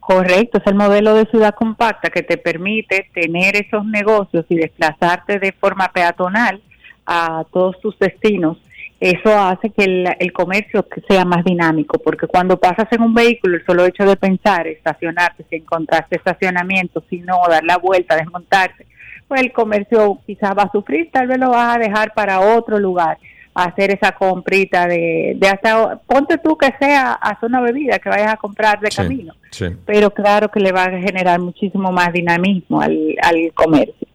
Correcto, 0.00 0.58
es 0.58 0.66
el 0.66 0.74
modelo 0.74 1.14
de 1.14 1.26
ciudad 1.26 1.54
compacta 1.54 2.10
que 2.10 2.22
te 2.24 2.36
permite 2.36 3.08
tener 3.14 3.54
esos 3.54 3.84
negocios 3.84 4.44
y 4.48 4.56
desplazarte 4.56 5.38
de 5.38 5.52
forma 5.52 5.88
peatonal 5.92 6.60
a 7.06 7.44
todos 7.52 7.80
tus 7.80 7.96
destinos. 7.98 8.56
Eso 9.00 9.34
hace 9.34 9.70
que 9.70 9.84
el, 9.84 10.06
el 10.18 10.30
comercio 10.30 10.86
sea 11.08 11.24
más 11.24 11.42
dinámico, 11.42 11.98
porque 11.98 12.26
cuando 12.26 12.58
pasas 12.58 12.86
en 12.92 13.00
un 13.00 13.14
vehículo, 13.14 13.56
el 13.56 13.64
solo 13.64 13.86
hecho 13.86 14.04
de 14.04 14.16
pensar, 14.16 14.66
estacionarte, 14.66 15.46
si 15.48 15.56
encontraste 15.56 16.16
estacionamiento, 16.16 17.02
si 17.08 17.20
no, 17.20 17.40
dar 17.48 17.64
la 17.64 17.78
vuelta, 17.78 18.14
desmontarse, 18.16 18.86
pues 19.26 19.40
el 19.40 19.52
comercio 19.52 20.18
quizás 20.26 20.50
va 20.56 20.64
a 20.64 20.70
sufrir, 20.72 21.10
tal 21.10 21.28
vez 21.28 21.38
lo 21.38 21.48
vas 21.48 21.76
a 21.76 21.78
dejar 21.78 22.12
para 22.12 22.40
otro 22.40 22.78
lugar, 22.78 23.16
a 23.54 23.64
hacer 23.64 23.90
esa 23.90 24.12
comprita 24.12 24.86
de, 24.86 25.34
de 25.36 25.48
hasta, 25.48 25.96
ponte 26.06 26.36
tú 26.36 26.58
que 26.58 26.70
sea, 26.78 27.12
hacer 27.12 27.48
una 27.48 27.62
bebida 27.62 27.98
que 27.98 28.10
vayas 28.10 28.34
a 28.34 28.36
comprar 28.36 28.80
de 28.80 28.90
camino 28.90 29.34
Sí. 29.50 29.66
pero 29.84 30.10
claro 30.10 30.48
que 30.48 30.60
le 30.60 30.70
va 30.70 30.84
a 30.84 30.90
generar 30.90 31.40
muchísimo 31.40 31.90
más 31.90 32.12
dinamismo 32.12 32.80
al, 32.80 33.16
al 33.20 33.52
comercio. 33.52 34.06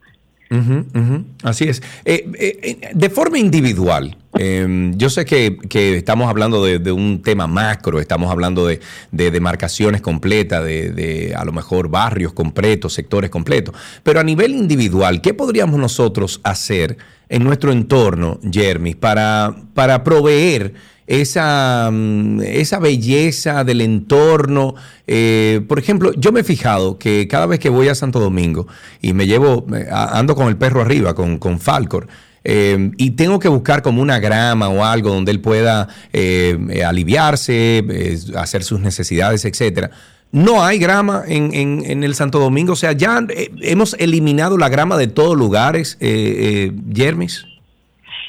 Así 1.43 1.65
es. 1.65 1.81
Eh, 2.05 2.29
eh, 2.39 2.59
eh, 2.61 2.89
de 2.93 3.09
forma 3.09 3.37
individual, 3.37 4.17
eh, 4.37 4.91
yo 4.95 5.09
sé 5.09 5.25
que, 5.25 5.57
estamos 5.97 6.29
hablando 6.29 6.63
de, 6.63 6.91
un 6.91 7.21
tema 7.21 7.47
macro, 7.47 7.99
estamos 7.99 8.29
hablando 8.31 8.67
de, 8.67 8.79
de 9.11 9.31
demarcaciones 9.31 10.01
completas, 10.01 10.63
de, 10.63 11.33
a 11.37 11.45
lo 11.45 11.51
mejor 11.51 11.89
barrios 11.89 12.33
completos, 12.33 12.93
sectores 12.93 13.29
completos, 13.29 13.75
pero 14.03 14.19
a 14.19 14.23
nivel 14.23 14.51
individual, 14.51 15.21
¿qué 15.21 15.33
podríamos 15.33 15.79
nosotros 15.79 16.41
hacer 16.43 16.97
en 17.29 17.43
nuestro 17.43 17.71
entorno, 17.71 18.39
para, 18.99 19.55
para 19.73 20.03
proveer 20.03 20.73
esa, 21.07 21.89
mm, 21.91 22.41
esa 22.41 22.79
belleza 22.79 23.63
del 23.63 23.81
entorno. 23.81 24.75
Eh, 25.07 25.61
por 25.67 25.79
ejemplo, 25.79 26.11
yo 26.17 26.31
me 26.31 26.39
he 26.41 26.43
fijado 26.43 26.97
que 26.97 27.27
cada 27.27 27.45
vez 27.45 27.59
que 27.59 27.69
voy 27.69 27.87
a 27.89 27.95
Santo 27.95 28.19
Domingo 28.19 28.67
y 29.01 29.13
me 29.13 29.27
llevo, 29.27 29.65
ando 29.91 30.35
con 30.35 30.47
el 30.47 30.57
perro 30.57 30.81
arriba, 30.81 31.13
con, 31.13 31.37
con 31.37 31.59
Falcor, 31.59 32.07
eh, 32.43 32.91
y 32.97 33.11
tengo 33.11 33.39
que 33.39 33.47
buscar 33.47 33.81
como 33.81 34.01
una 34.03 34.19
grama 34.19 34.69
o 34.69 34.83
algo 34.85 35.09
donde 35.09 35.31
él 35.31 35.41
pueda 35.41 35.87
eh, 36.13 36.83
aliviarse, 36.85 37.79
eh, 37.89 38.19
hacer 38.37 38.63
sus 38.63 38.79
necesidades, 38.79 39.45
etcétera. 39.45 39.89
No 40.31 40.63
hay 40.63 40.77
grama 40.79 41.23
en, 41.27 41.53
en- 41.53 41.83
en 41.85 42.03
el 42.03 42.13
Santo 42.13 42.39
Domingo, 42.39 42.73
o 42.73 42.75
sea, 42.75 42.91
ya 42.91 43.25
hemos 43.61 43.95
eliminado 43.99 44.57
la 44.57 44.69
grama 44.69 44.97
de 44.97 45.07
todos 45.07 45.37
lugares, 45.37 45.97
Jermis. 46.93 47.45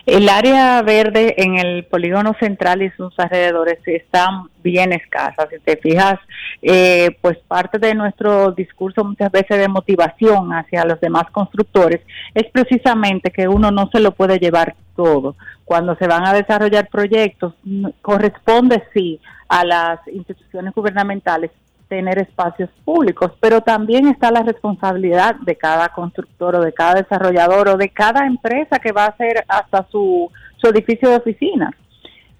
El 0.06 0.28
área 0.28 0.80
verde 0.82 1.34
en 1.36 1.56
el 1.56 1.84
polígono 1.84 2.32
central 2.38 2.80
y 2.80 2.90
sus 2.90 3.12
alrededores 3.18 3.80
están 3.86 4.44
bien 4.62 4.92
escasas. 4.92 5.48
Si 5.50 5.58
te 5.58 5.76
fijas, 5.78 6.20
eh, 6.62 7.16
pues 7.20 7.38
parte 7.48 7.80
de 7.80 7.92
nuestro 7.92 8.52
discurso 8.52 9.02
muchas 9.02 9.32
veces 9.32 9.58
de 9.58 9.66
motivación 9.66 10.52
hacia 10.52 10.84
los 10.84 11.00
demás 11.00 11.24
constructores 11.32 12.02
es 12.34 12.44
precisamente 12.52 13.32
que 13.32 13.48
uno 13.48 13.72
no 13.72 13.90
se 13.90 13.98
lo 13.98 14.12
puede 14.12 14.38
llevar 14.38 14.76
todo. 14.94 15.34
Cuando 15.64 15.96
se 15.96 16.06
van 16.06 16.24
a 16.24 16.32
desarrollar 16.32 16.88
proyectos, 16.88 17.54
corresponde 18.00 18.84
sí 18.94 19.20
a 19.48 19.64
las 19.64 19.98
instituciones 20.06 20.72
gubernamentales 20.72 21.50
tener 21.88 22.18
espacios 22.18 22.70
públicos, 22.84 23.32
pero 23.40 23.60
también 23.60 24.08
está 24.08 24.30
la 24.30 24.42
responsabilidad 24.42 25.36
de 25.36 25.56
cada 25.56 25.88
constructor 25.90 26.56
o 26.56 26.60
de 26.60 26.72
cada 26.72 26.94
desarrollador 26.94 27.68
o 27.68 27.76
de 27.76 27.90
cada 27.90 28.26
empresa 28.26 28.78
que 28.78 28.92
va 28.92 29.04
a 29.04 29.08
hacer 29.08 29.44
hasta 29.48 29.86
su, 29.90 30.30
su 30.56 30.68
edificio 30.68 31.08
de 31.10 31.16
oficinas. 31.16 31.74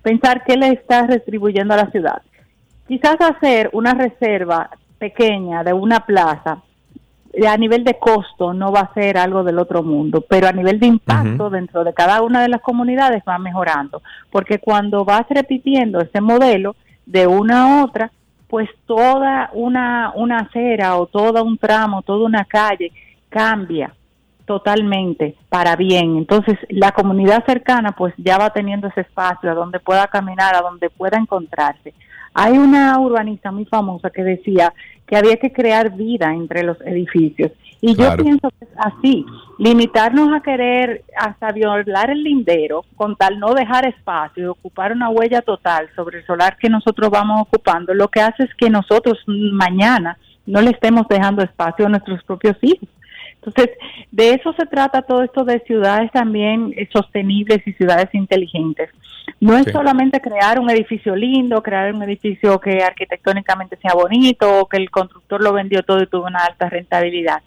Pensar 0.02 0.44
qué 0.44 0.56
le 0.56 0.68
está 0.68 1.06
retribuyendo 1.06 1.74
a 1.74 1.78
la 1.78 1.90
ciudad. 1.90 2.22
Quizás 2.88 3.16
hacer 3.20 3.70
una 3.72 3.94
reserva 3.94 4.70
pequeña 4.98 5.62
de 5.62 5.72
una 5.72 6.00
plaza 6.06 6.62
eh, 7.36 7.46
a 7.46 7.56
nivel 7.58 7.84
de 7.84 7.98
costo 7.98 8.54
no 8.54 8.72
va 8.72 8.80
a 8.80 8.94
ser 8.94 9.18
algo 9.18 9.44
del 9.44 9.58
otro 9.58 9.82
mundo, 9.82 10.24
pero 10.26 10.48
a 10.48 10.52
nivel 10.52 10.80
de 10.80 10.86
impacto 10.86 11.50
dentro 11.50 11.84
de 11.84 11.92
cada 11.92 12.22
una 12.22 12.40
de 12.40 12.48
las 12.48 12.62
comunidades 12.62 13.22
va 13.28 13.38
mejorando, 13.38 14.02
porque 14.30 14.58
cuando 14.58 15.04
vas 15.04 15.26
repitiendo 15.28 16.00
ese 16.00 16.22
modelo 16.22 16.76
de 17.04 17.26
una 17.26 17.62
a 17.62 17.84
otra, 17.84 18.10
pues 18.48 18.68
toda 18.86 19.50
una, 19.54 20.12
una 20.14 20.38
acera 20.38 20.96
o 20.96 21.06
todo 21.06 21.42
un 21.44 21.58
tramo, 21.58 22.02
toda 22.02 22.26
una 22.26 22.44
calle 22.44 22.92
cambia 23.28 23.92
totalmente 24.46 25.34
para 25.48 25.76
bien. 25.76 26.16
Entonces 26.16 26.56
la 26.68 26.92
comunidad 26.92 27.44
cercana 27.44 27.92
pues 27.92 28.14
ya 28.16 28.38
va 28.38 28.50
teniendo 28.50 28.86
ese 28.88 29.02
espacio 29.02 29.50
a 29.50 29.54
donde 29.54 29.80
pueda 29.80 30.06
caminar, 30.06 30.54
a 30.54 30.62
donde 30.62 30.88
pueda 30.88 31.18
encontrarse. 31.18 31.92
Hay 32.32 32.56
una 32.58 32.98
urbanista 33.00 33.50
muy 33.50 33.64
famosa 33.64 34.10
que 34.10 34.22
decía 34.22 34.72
que 35.06 35.16
había 35.16 35.36
que 35.36 35.52
crear 35.52 35.96
vida 35.96 36.32
entre 36.32 36.62
los 36.62 36.80
edificios. 36.82 37.52
Y 37.80 37.94
Claro. 37.94 38.16
yo 38.18 38.24
pienso 38.24 38.48
que 38.58 38.64
es 38.64 38.70
así, 38.78 39.24
limitarnos 39.58 40.32
a 40.34 40.40
querer 40.40 41.04
hasta 41.16 41.52
violar 41.52 42.10
el 42.10 42.22
lindero 42.24 42.84
con 42.96 43.16
tal 43.16 43.38
no 43.38 43.54
dejar 43.54 43.86
espacio 43.86 44.42
y 44.44 44.46
ocupar 44.46 44.92
una 44.92 45.10
huella 45.10 45.42
total 45.42 45.88
sobre 45.94 46.18
el 46.18 46.26
solar 46.26 46.56
que 46.58 46.68
nosotros 46.70 47.10
vamos 47.10 47.42
ocupando, 47.42 47.92
lo 47.94 48.08
que 48.08 48.20
hace 48.20 48.44
es 48.44 48.54
que 48.54 48.70
nosotros 48.70 49.18
mañana 49.26 50.18
no 50.46 50.60
le 50.60 50.70
estemos 50.70 51.06
dejando 51.08 51.42
espacio 51.42 51.86
a 51.86 51.88
nuestros 51.88 52.22
propios 52.24 52.56
hijos. 52.62 52.88
Entonces, 53.42 53.76
de 54.10 54.30
eso 54.34 54.52
se 54.58 54.66
trata 54.66 55.02
todo 55.02 55.22
esto 55.22 55.44
de 55.44 55.60
ciudades 55.60 56.10
también 56.10 56.72
eh, 56.76 56.88
sostenibles 56.92 57.64
y 57.66 57.72
ciudades 57.74 58.08
inteligentes. 58.12 58.90
No 59.40 59.56
es 59.56 59.64
Sí. 59.64 59.70
solamente 59.72 60.20
crear 60.20 60.58
un 60.58 60.70
edificio 60.70 61.14
lindo, 61.14 61.62
crear 61.62 61.92
un 61.94 62.02
edificio 62.02 62.58
que 62.60 62.82
arquitectónicamente 62.82 63.76
sea 63.76 63.92
bonito 63.94 64.60
o 64.60 64.66
que 64.66 64.78
el 64.78 64.90
constructor 64.90 65.42
lo 65.42 65.52
vendió 65.52 65.82
todo 65.82 66.02
y 66.02 66.06
tuvo 66.06 66.26
una 66.26 66.40
alta 66.44 66.68
rentabilidad. 66.68 67.42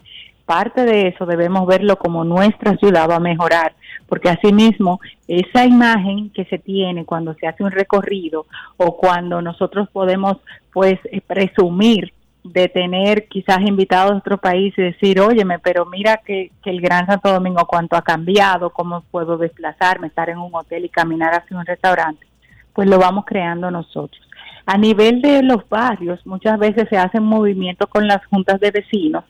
Parte 0.50 0.84
de 0.84 1.06
eso 1.06 1.26
debemos 1.26 1.64
verlo 1.64 1.96
como 1.96 2.24
nuestra 2.24 2.76
ciudad 2.78 3.08
va 3.08 3.14
a 3.14 3.20
mejorar, 3.20 3.72
porque 4.08 4.30
asimismo 4.30 4.98
esa 5.28 5.64
imagen 5.64 6.30
que 6.30 6.44
se 6.46 6.58
tiene 6.58 7.04
cuando 7.04 7.34
se 7.34 7.46
hace 7.46 7.62
un 7.62 7.70
recorrido 7.70 8.46
o 8.76 8.96
cuando 8.96 9.40
nosotros 9.40 9.88
podemos 9.92 10.38
pues 10.72 10.98
eh, 11.04 11.20
presumir 11.24 12.12
de 12.42 12.66
tener 12.66 13.28
quizás 13.28 13.60
invitados 13.60 14.10
de 14.10 14.18
otro 14.18 14.38
país 14.38 14.74
y 14.76 14.82
decir, 14.82 15.20
óyeme, 15.20 15.60
pero 15.60 15.86
mira 15.86 16.16
que, 16.16 16.50
que 16.64 16.70
el 16.70 16.80
Gran 16.80 17.06
Santo 17.06 17.32
Domingo 17.32 17.64
cuánto 17.68 17.94
ha 17.94 18.02
cambiado, 18.02 18.70
cómo 18.70 19.02
puedo 19.02 19.38
desplazarme, 19.38 20.08
estar 20.08 20.30
en 20.30 20.38
un 20.38 20.52
hotel 20.52 20.84
y 20.84 20.88
caminar 20.88 21.32
hacia 21.32 21.56
un 21.56 21.64
restaurante, 21.64 22.26
pues 22.72 22.88
lo 22.88 22.98
vamos 22.98 23.24
creando 23.24 23.70
nosotros. 23.70 24.20
A 24.66 24.76
nivel 24.76 25.22
de 25.22 25.44
los 25.44 25.68
barrios, 25.68 26.26
muchas 26.26 26.58
veces 26.58 26.88
se 26.88 26.96
hacen 26.96 27.22
movimientos 27.22 27.88
con 27.88 28.08
las 28.08 28.24
juntas 28.26 28.58
de 28.58 28.72
vecinos 28.72 29.22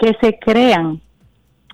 que 0.00 0.16
se 0.20 0.38
crean 0.38 1.00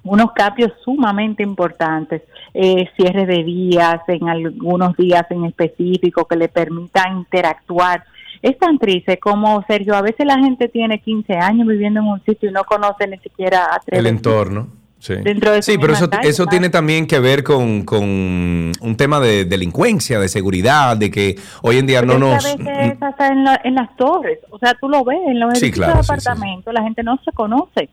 unos 0.03 0.33
cambios 0.33 0.73
sumamente 0.85 1.43
importantes, 1.43 2.23
eh, 2.55 2.89
cierre 2.97 3.27
de 3.27 3.43
vías 3.43 4.01
en 4.09 4.29
algunos 4.29 4.97
días 4.97 5.25
en 5.31 5.45
específico 5.47 6.27
que 6.27 6.37
le 6.37 6.49
permitan 6.49 7.19
interactuar. 7.19 8.05
Es 8.43 8.57
tan 8.59 8.79
triste 8.79 9.19
como, 9.19 9.65
Sergio, 9.67 9.95
a 9.97 10.03
veces 10.03 10.27
la 10.27 10.39
gente 10.39 10.69
tiene 10.69 11.01
15 11.01 11.33
años 11.35 11.67
viviendo 11.67 12.01
en 12.01 12.07
un 12.07 12.23
sitio 12.25 12.51
y 12.51 12.53
no 12.53 12.63
conoce 12.65 13.09
ni 13.09 13.19
siquiera 13.19 13.65
a 13.75 13.81
tres 13.85 13.99
El 13.99 14.07
entorno. 14.07 14.69
Sí, 14.99 15.15
Dentro 15.23 15.53
de 15.53 15.63
sí 15.63 15.77
pero 15.79 15.93
eso, 15.93 16.09
eso 16.23 16.47
tiene 16.47 16.69
también 16.71 17.07
que 17.07 17.21
ver 17.21 17.45
con, 17.45 17.85
con 17.85 18.03
un 18.03 18.95
tema 18.97 19.21
de 19.21 19.45
delincuencia, 19.45 20.19
de 20.19 20.29
seguridad, 20.29 20.97
de 20.97 21.11
que 21.11 21.37
hoy 21.63 21.77
en 21.79 21.87
día 21.87 22.03
no 22.03 22.19
nos... 22.19 22.43
veces 22.43 22.67
es 22.95 23.03
hasta 23.03 23.29
en, 23.29 23.45
la- 23.45 23.61
en 23.63 23.75
las 23.75 23.95
torres, 23.97 24.39
o 24.51 24.59
sea, 24.59 24.75
tú 24.81 24.89
lo 24.89 25.05
ves 25.05 25.19
en 25.27 25.39
los 25.39 25.59
Sí, 25.59 25.67
edificios 25.67 25.85
claro, 25.87 25.99
de 25.99 26.03
sí, 26.03 26.07
sí, 26.07 26.13
apartamentos, 26.13 26.73
la 26.75 26.83
gente 26.83 27.03
no 27.03 27.19
se 27.25 27.31
conoce, 27.33 27.89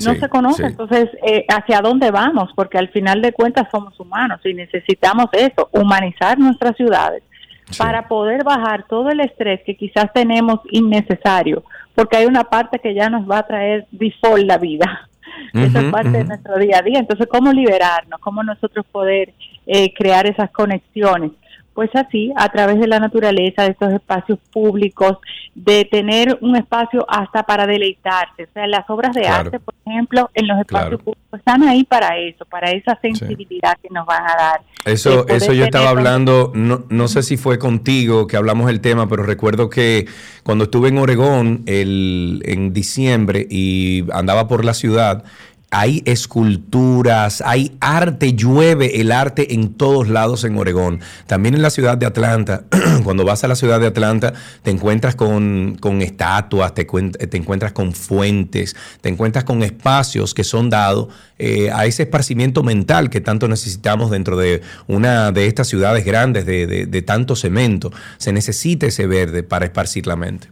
no 0.00 0.14
Sí, 0.14 0.20
se 0.20 0.28
conoce, 0.28 0.56
sí. 0.56 0.64
entonces, 0.66 1.08
eh, 1.26 1.44
¿hacia 1.48 1.80
dónde 1.80 2.10
vamos? 2.10 2.50
Porque 2.56 2.78
al 2.78 2.88
final 2.90 3.22
de 3.22 3.32
cuentas 3.32 3.68
somos 3.70 3.98
humanos 4.00 4.40
y 4.44 4.54
necesitamos 4.54 5.26
eso, 5.32 5.68
humanizar 5.72 6.38
nuestras 6.38 6.76
ciudades 6.76 7.22
para 7.76 8.08
poder 8.08 8.44
bajar 8.44 8.84
todo 8.88 9.10
el 9.10 9.20
estrés 9.20 9.60
que 9.64 9.76
quizás 9.76 10.12
tenemos 10.12 10.60
innecesario, 10.70 11.64
porque 11.94 12.16
hay 12.18 12.26
una 12.26 12.44
parte 12.44 12.78
que 12.78 12.94
ya 12.94 13.08
nos 13.10 13.30
va 13.30 13.38
a 13.38 13.46
traer 13.46 13.86
default 13.90 14.44
la 14.46 14.58
vida. 14.58 15.08
Eso 15.56 15.78
es 15.80 15.84
Ujú, 15.84 15.90
parte 15.90 16.18
de 16.18 16.24
nuestro 16.24 16.58
día 16.58 16.78
a 16.78 16.82
día. 16.82 16.98
Entonces, 16.98 17.26
¿cómo 17.30 17.52
liberarnos? 17.52 18.20
¿Cómo 18.20 18.42
nosotros 18.42 18.84
poder 18.90 19.34
eh, 19.66 19.92
crear 19.94 20.26
esas 20.26 20.50
conexiones? 20.50 21.32
Pues 21.80 21.96
así, 21.96 22.30
a 22.36 22.46
través 22.50 22.78
de 22.78 22.86
la 22.86 23.00
naturaleza, 23.00 23.62
de 23.62 23.70
estos 23.70 23.90
espacios 23.94 24.38
públicos, 24.52 25.16
de 25.54 25.86
tener 25.86 26.36
un 26.42 26.54
espacio 26.54 27.06
hasta 27.08 27.42
para 27.44 27.66
deleitarse. 27.66 28.42
O 28.44 28.52
sea, 28.52 28.66
las 28.66 28.84
obras 28.90 29.14
de 29.14 29.22
Claro. 29.22 29.46
arte, 29.46 29.60
por 29.60 29.74
ejemplo, 29.86 30.28
en 30.34 30.46
los 30.46 30.58
espacios 30.58 30.88
Claro. 30.88 30.98
públicos 30.98 31.38
están 31.38 31.62
ahí 31.62 31.84
para 31.84 32.18
eso, 32.18 32.44
para 32.44 32.70
esa 32.70 32.98
sensibilidad 33.00 33.78
que 33.82 33.88
nos 33.90 34.04
van 34.04 34.24
a 34.24 34.36
dar. 34.36 34.60
Eso, 34.84 35.26
eso 35.28 35.54
yo 35.54 35.64
estaba 35.64 35.88
hablando, 35.88 36.52
no, 36.54 36.84
no 36.90 37.08
sé 37.08 37.22
si 37.22 37.38
fue 37.38 37.58
contigo 37.58 38.26
que 38.26 38.36
hablamos 38.36 38.66
del 38.66 38.82
tema, 38.82 39.08
pero 39.08 39.22
recuerdo 39.22 39.70
que 39.70 40.06
cuando 40.42 40.64
estuve 40.64 40.90
en 40.90 40.98
Oregón 40.98 41.62
el, 41.64 42.42
en 42.44 42.74
diciembre 42.74 43.46
y 43.48 44.04
andaba 44.12 44.48
por 44.48 44.66
la 44.66 44.74
ciudad, 44.74 45.24
hay 45.70 46.02
esculturas, 46.04 47.42
hay 47.46 47.76
arte, 47.80 48.32
llueve 48.34 49.00
el 49.00 49.12
arte 49.12 49.54
en 49.54 49.74
todos 49.74 50.08
lados 50.08 50.42
en 50.44 50.56
Oregón. 50.58 51.00
También 51.26 51.54
en 51.54 51.62
la 51.62 51.70
ciudad 51.70 51.96
de 51.96 52.06
Atlanta, 52.06 52.64
cuando 53.04 53.24
vas 53.24 53.44
a 53.44 53.48
la 53.48 53.54
ciudad 53.54 53.78
de 53.80 53.86
Atlanta, 53.86 54.32
te 54.62 54.70
encuentras 54.70 55.14
con, 55.14 55.76
con 55.80 56.02
estatuas, 56.02 56.74
te, 56.74 56.84
te 56.84 57.36
encuentras 57.36 57.72
con 57.72 57.92
fuentes, 57.92 58.74
te 59.00 59.08
encuentras 59.08 59.44
con 59.44 59.62
espacios 59.62 60.34
que 60.34 60.42
son 60.44 60.70
dados 60.70 61.08
eh, 61.38 61.70
a 61.72 61.86
ese 61.86 62.02
esparcimiento 62.02 62.62
mental 62.62 63.08
que 63.08 63.20
tanto 63.20 63.46
necesitamos 63.46 64.10
dentro 64.10 64.36
de 64.36 64.62
una 64.88 65.30
de 65.32 65.46
estas 65.46 65.68
ciudades 65.68 66.04
grandes 66.04 66.46
de, 66.46 66.66
de- 66.66 66.86
de 66.86 67.02
tanto 67.02 67.36
cemento. 67.36 67.92
Se 68.18 68.32
necesita 68.32 68.86
ese 68.86 69.06
verde 69.06 69.42
para 69.42 69.66
esparcir 69.66 70.06
la 70.06 70.16
mente. 70.16 70.48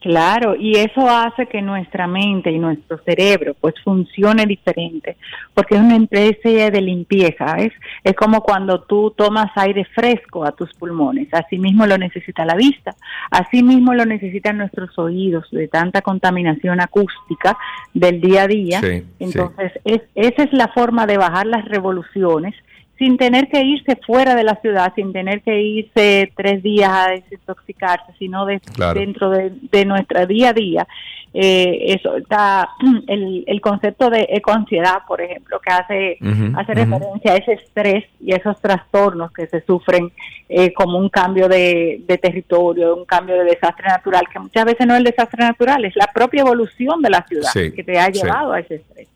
Claro, 0.00 0.54
y 0.54 0.76
eso 0.76 1.10
hace 1.10 1.46
que 1.46 1.60
nuestra 1.60 2.06
mente 2.06 2.52
y 2.52 2.58
nuestro 2.58 2.98
cerebro 2.98 3.54
pues 3.60 3.74
funcione 3.82 4.46
diferente, 4.46 5.16
porque 5.54 5.74
es 5.74 5.80
una 5.80 5.96
especie 5.96 6.70
de 6.70 6.80
limpieza, 6.80 7.56
¿ves? 7.56 7.72
Es 8.04 8.14
como 8.14 8.42
cuando 8.42 8.82
tú 8.82 9.12
tomas 9.16 9.50
aire 9.56 9.84
fresco 9.86 10.44
a 10.44 10.52
tus 10.52 10.72
pulmones, 10.74 11.26
así 11.32 11.58
mismo 11.58 11.84
lo 11.84 11.98
necesita 11.98 12.44
la 12.44 12.54
vista, 12.54 12.94
así 13.32 13.64
mismo 13.64 13.92
lo 13.92 14.06
necesitan 14.06 14.58
nuestros 14.58 14.96
oídos 15.00 15.50
de 15.50 15.66
tanta 15.66 16.00
contaminación 16.00 16.80
acústica 16.80 17.58
del 17.92 18.20
día 18.20 18.44
a 18.44 18.46
día. 18.46 18.80
Sí, 18.80 19.04
Entonces, 19.18 19.72
es, 19.84 20.02
esa 20.14 20.44
es 20.44 20.52
la 20.52 20.68
forma 20.68 21.06
de 21.06 21.18
bajar 21.18 21.46
las 21.46 21.64
revoluciones 21.64 22.54
sin 22.98 23.16
tener 23.16 23.48
que 23.48 23.62
irse 23.62 23.96
fuera 24.04 24.34
de 24.34 24.42
la 24.44 24.56
ciudad, 24.56 24.92
sin 24.96 25.12
tener 25.12 25.40
que 25.42 25.60
irse 25.60 26.32
tres 26.36 26.62
días 26.62 26.90
a 26.92 27.10
desintoxicarse, 27.10 28.12
sino 28.18 28.44
de- 28.44 28.60
Claro. 28.74 28.98
dentro 28.98 29.30
de, 29.30 29.52
de 29.70 29.84
nuestro 29.84 30.26
día 30.26 30.50
a 30.50 30.52
día. 30.52 30.86
Eh, 31.34 31.92
eso 31.92 32.16
está 32.16 32.70
el, 33.06 33.44
el 33.46 33.60
concepto 33.60 34.10
de 34.10 34.26
ecoansiedad, 34.30 35.02
por 35.06 35.20
ejemplo, 35.20 35.60
que 35.60 35.70
hace, 35.72 36.18
Ujú, 36.20 36.58
hace 36.58 36.74
referencia 36.74 37.32
a 37.32 37.36
ese 37.36 37.52
estrés 37.52 38.04
y 38.20 38.32
esos 38.32 38.60
trastornos 38.60 39.30
que 39.32 39.46
se 39.46 39.60
sufren 39.60 40.10
eh, 40.48 40.72
como 40.72 40.98
un 40.98 41.08
cambio 41.10 41.46
de, 41.48 42.00
de 42.06 42.18
territorio, 42.18 42.96
un 42.96 43.04
cambio 43.04 43.36
de 43.36 43.44
desastre 43.44 43.86
natural, 43.88 44.24
que 44.32 44.38
muchas 44.40 44.64
veces 44.64 44.86
no 44.86 44.94
es 44.94 44.98
el 44.98 45.04
desastre 45.04 45.44
natural, 45.44 45.84
es 45.84 45.94
la 45.96 46.08
propia 46.12 46.40
evolución 46.40 47.00
de 47.02 47.10
la 47.10 47.22
ciudad 47.28 47.50
Sí, 47.52 47.70
que 47.72 47.84
te 47.84 47.98
ha 47.98 48.06
sí. 48.06 48.12
llevado 48.22 48.52
a 48.52 48.60
ese 48.60 48.76
estrés. 48.76 49.06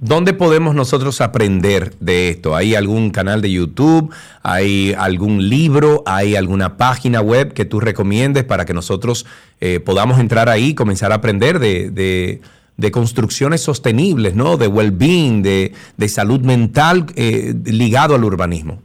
¿Dónde 0.00 0.32
podemos 0.32 0.74
nosotros 0.74 1.20
aprender 1.20 1.92
de 2.00 2.28
esto? 2.30 2.54
¿Hay 2.56 2.74
algún 2.74 3.10
canal 3.10 3.40
de 3.42 3.50
YouTube? 3.52 4.12
¿Hay 4.42 4.94
algún 4.98 5.48
libro? 5.48 6.02
¿Hay 6.06 6.36
alguna 6.36 6.76
página 6.76 7.20
web 7.20 7.52
que 7.52 7.64
tú 7.64 7.80
recomiendes 7.80 8.44
para 8.44 8.64
que 8.64 8.74
nosotros 8.74 9.26
eh, 9.60 9.80
podamos 9.80 10.18
entrar 10.18 10.48
ahí 10.48 10.68
y 10.70 10.74
comenzar 10.74 11.12
a 11.12 11.16
aprender 11.16 11.58
de, 11.58 11.90
de- 11.90 12.40
de 12.76 12.90
construcciones 12.90 13.60
sostenibles, 13.62 14.34
¿no? 14.34 14.56
De 14.56 14.66
well-being, 14.66 15.42
de, 15.42 15.72
de 15.96 16.08
salud 16.08 16.40
mental 16.40 17.06
eh, 17.14 17.54
ligado 17.66 18.16
al 18.16 18.24
urbanismo. 18.24 18.80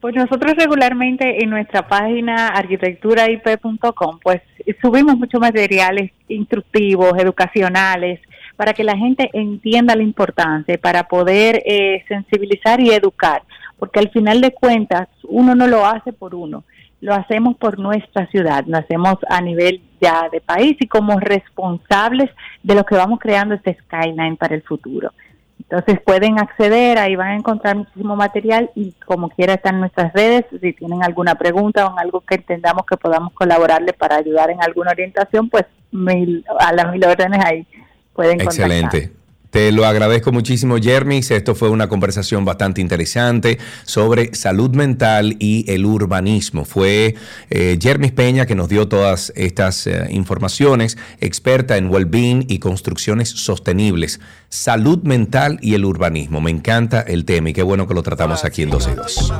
Pues 0.00 0.14
nosotros 0.14 0.54
regularmente 0.56 1.42
en 1.42 1.50
nuestra 1.50 1.86
página 1.88 2.46
arquitecturaip.com 2.48 4.18
pues 4.22 4.40
subimos 4.80 5.16
muchos 5.16 5.40
materiales 5.40 6.10
instructivos, 6.28 7.12
educacionales, 7.18 8.20
para 8.56 8.72
que 8.72 8.84
la 8.84 8.96
gente 8.96 9.30
entienda 9.32 9.96
la 9.96 10.02
importancia, 10.02 10.78
para 10.78 11.08
poder 11.08 11.62
eh, 11.64 12.04
sensibilizar 12.08 12.80
y 12.80 12.90
educar, 12.90 13.42
porque 13.78 14.00
al 14.00 14.10
final 14.10 14.40
de 14.40 14.52
cuentas 14.52 15.08
uno 15.24 15.54
no 15.54 15.66
lo 15.66 15.84
hace 15.86 16.12
por 16.12 16.34
uno, 16.34 16.64
lo 17.00 17.14
hacemos 17.14 17.56
por 17.56 17.78
nuestra 17.78 18.26
ciudad, 18.28 18.64
lo 18.66 18.78
hacemos 18.78 19.16
a 19.28 19.40
nivel 19.40 19.82
ya 20.00 20.28
de 20.30 20.40
país 20.40 20.76
y 20.80 20.86
como 20.86 21.18
responsables 21.18 22.30
de 22.62 22.74
lo 22.74 22.84
que 22.84 22.94
vamos 22.94 23.18
creando 23.18 23.54
este 23.54 23.76
skyline 23.82 24.36
para 24.36 24.54
el 24.54 24.62
futuro. 24.62 25.12
Entonces 25.58 26.00
pueden 26.04 26.38
acceder, 26.38 26.98
ahí 26.98 27.16
van 27.16 27.28
a 27.28 27.36
encontrar 27.36 27.76
muchísimo 27.76 28.14
material 28.14 28.70
y 28.74 28.92
como 29.06 29.30
quiera 29.30 29.54
están 29.54 29.80
nuestras 29.80 30.12
redes. 30.12 30.44
Si 30.60 30.72
tienen 30.74 31.02
alguna 31.02 31.34
pregunta 31.36 31.86
o 31.86 31.98
algo 31.98 32.20
que 32.20 32.34
entendamos 32.34 32.84
que 32.84 32.96
podamos 32.96 33.32
colaborarle 33.32 33.92
para 33.92 34.16
ayudar 34.16 34.50
en 34.50 34.62
alguna 34.62 34.90
orientación, 34.90 35.48
pues 35.48 35.64
mil, 35.90 36.44
a 36.58 36.72
las 36.72 36.92
mil 36.92 37.04
órdenes 37.04 37.44
ahí 37.44 37.66
pueden 38.14 38.38
contactar. 38.38 38.70
Excelente. 38.70 39.22
Te 39.52 39.70
lo 39.70 39.84
agradezco 39.84 40.32
muchísimo, 40.32 40.78
Jermis. 40.78 41.30
Esto 41.30 41.54
fue 41.54 41.68
una 41.68 41.86
conversación 41.86 42.46
bastante 42.46 42.80
interesante 42.80 43.58
sobre 43.84 44.34
salud 44.34 44.70
mental 44.70 45.36
y 45.40 45.70
el 45.70 45.84
urbanismo. 45.84 46.64
Fue 46.64 47.16
eh, 47.50 47.78
Jermis 47.78 48.12
Peña 48.12 48.46
que 48.46 48.54
nos 48.54 48.70
dio 48.70 48.88
todas 48.88 49.30
estas 49.36 49.86
eh, 49.86 50.06
informaciones, 50.08 50.96
experta 51.20 51.76
en 51.76 51.90
well-being 51.90 52.46
y 52.48 52.60
construcciones 52.60 53.28
sostenibles. 53.28 54.20
Salud 54.48 55.02
mental 55.02 55.58
y 55.60 55.74
el 55.74 55.84
urbanismo. 55.84 56.40
Me 56.40 56.50
encanta 56.50 57.02
el 57.02 57.26
tema 57.26 57.50
y 57.50 57.52
qué 57.52 57.62
bueno 57.62 57.86
que 57.86 57.92
lo 57.92 58.02
tratamos 58.02 58.46
aquí 58.46 58.62
en 58.62 58.70
12 58.70 58.92
y 58.92 58.94
2. 58.94 59.32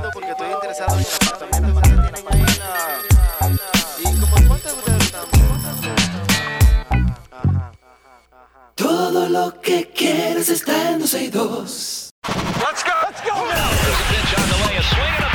Todo 8.83 9.28
lo 9.28 9.61
que 9.61 9.89
quieres 9.95 10.49
está 10.49 10.91
en 10.91 10.99
12 10.99 11.22
y 11.22 11.28
2. 11.28 12.11
Let's 12.59 12.83
go. 12.83 12.91
Let's 13.07 13.20
go. 13.22 13.33
There's 13.47 13.95
a 13.95 14.07
pitch 14.11 14.39
on 14.39 14.49
the 14.49 14.59
way. 14.66 14.76
A 14.76 14.83
swing 14.83 15.14
and 15.18 15.24
a 15.24 15.32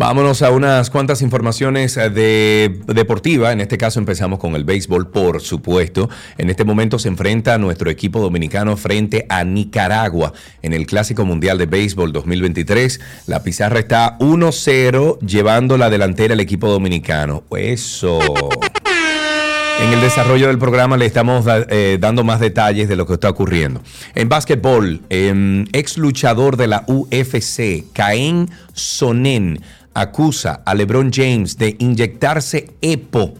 Vámonos 0.00 0.40
a 0.40 0.50
unas 0.50 0.88
cuantas 0.88 1.20
informaciones 1.20 1.94
eh, 1.98 2.08
de 2.08 2.80
deportiva. 2.86 3.52
En 3.52 3.60
este 3.60 3.76
caso 3.76 3.98
empezamos 3.98 4.38
con 4.38 4.56
el 4.56 4.64
béisbol, 4.64 5.10
por 5.10 5.42
supuesto. 5.42 6.08
En 6.38 6.48
este 6.48 6.64
momento 6.64 6.98
se 6.98 7.08
enfrenta 7.08 7.58
nuestro 7.58 7.90
equipo 7.90 8.18
dominicano 8.18 8.78
frente 8.78 9.26
a 9.28 9.44
Nicaragua 9.44 10.32
en 10.62 10.72
el 10.72 10.86
Clásico 10.86 11.26
Mundial 11.26 11.58
de 11.58 11.66
Béisbol 11.66 12.14
2023. 12.14 12.98
La 13.26 13.42
pizarra 13.42 13.78
está 13.78 14.16
1-0 14.20 15.18
llevando 15.18 15.76
la 15.76 15.90
delantera 15.90 16.32
el 16.32 16.40
equipo 16.40 16.66
dominicano. 16.70 17.44
Eso. 17.50 18.20
En 19.80 19.94
el 19.94 20.00
desarrollo 20.02 20.48
del 20.48 20.58
programa 20.58 20.98
le 20.98 21.06
estamos 21.06 21.46
eh, 21.48 21.96
dando 21.98 22.22
más 22.22 22.38
detalles 22.38 22.86
de 22.86 22.96
lo 22.96 23.06
que 23.06 23.14
está 23.14 23.30
ocurriendo. 23.30 23.80
En 24.14 24.28
básquetbol, 24.28 25.00
em, 25.08 25.64
ex 25.72 25.96
luchador 25.96 26.58
de 26.58 26.66
la 26.66 26.84
UFC, 26.86 27.84
Caen 27.94 28.50
Sonen, 28.74 29.60
acusa 29.94 30.62
a 30.64 30.74
LeBron 30.74 31.10
James 31.12 31.58
de 31.58 31.76
inyectarse 31.78 32.70
EPO. 32.80 33.34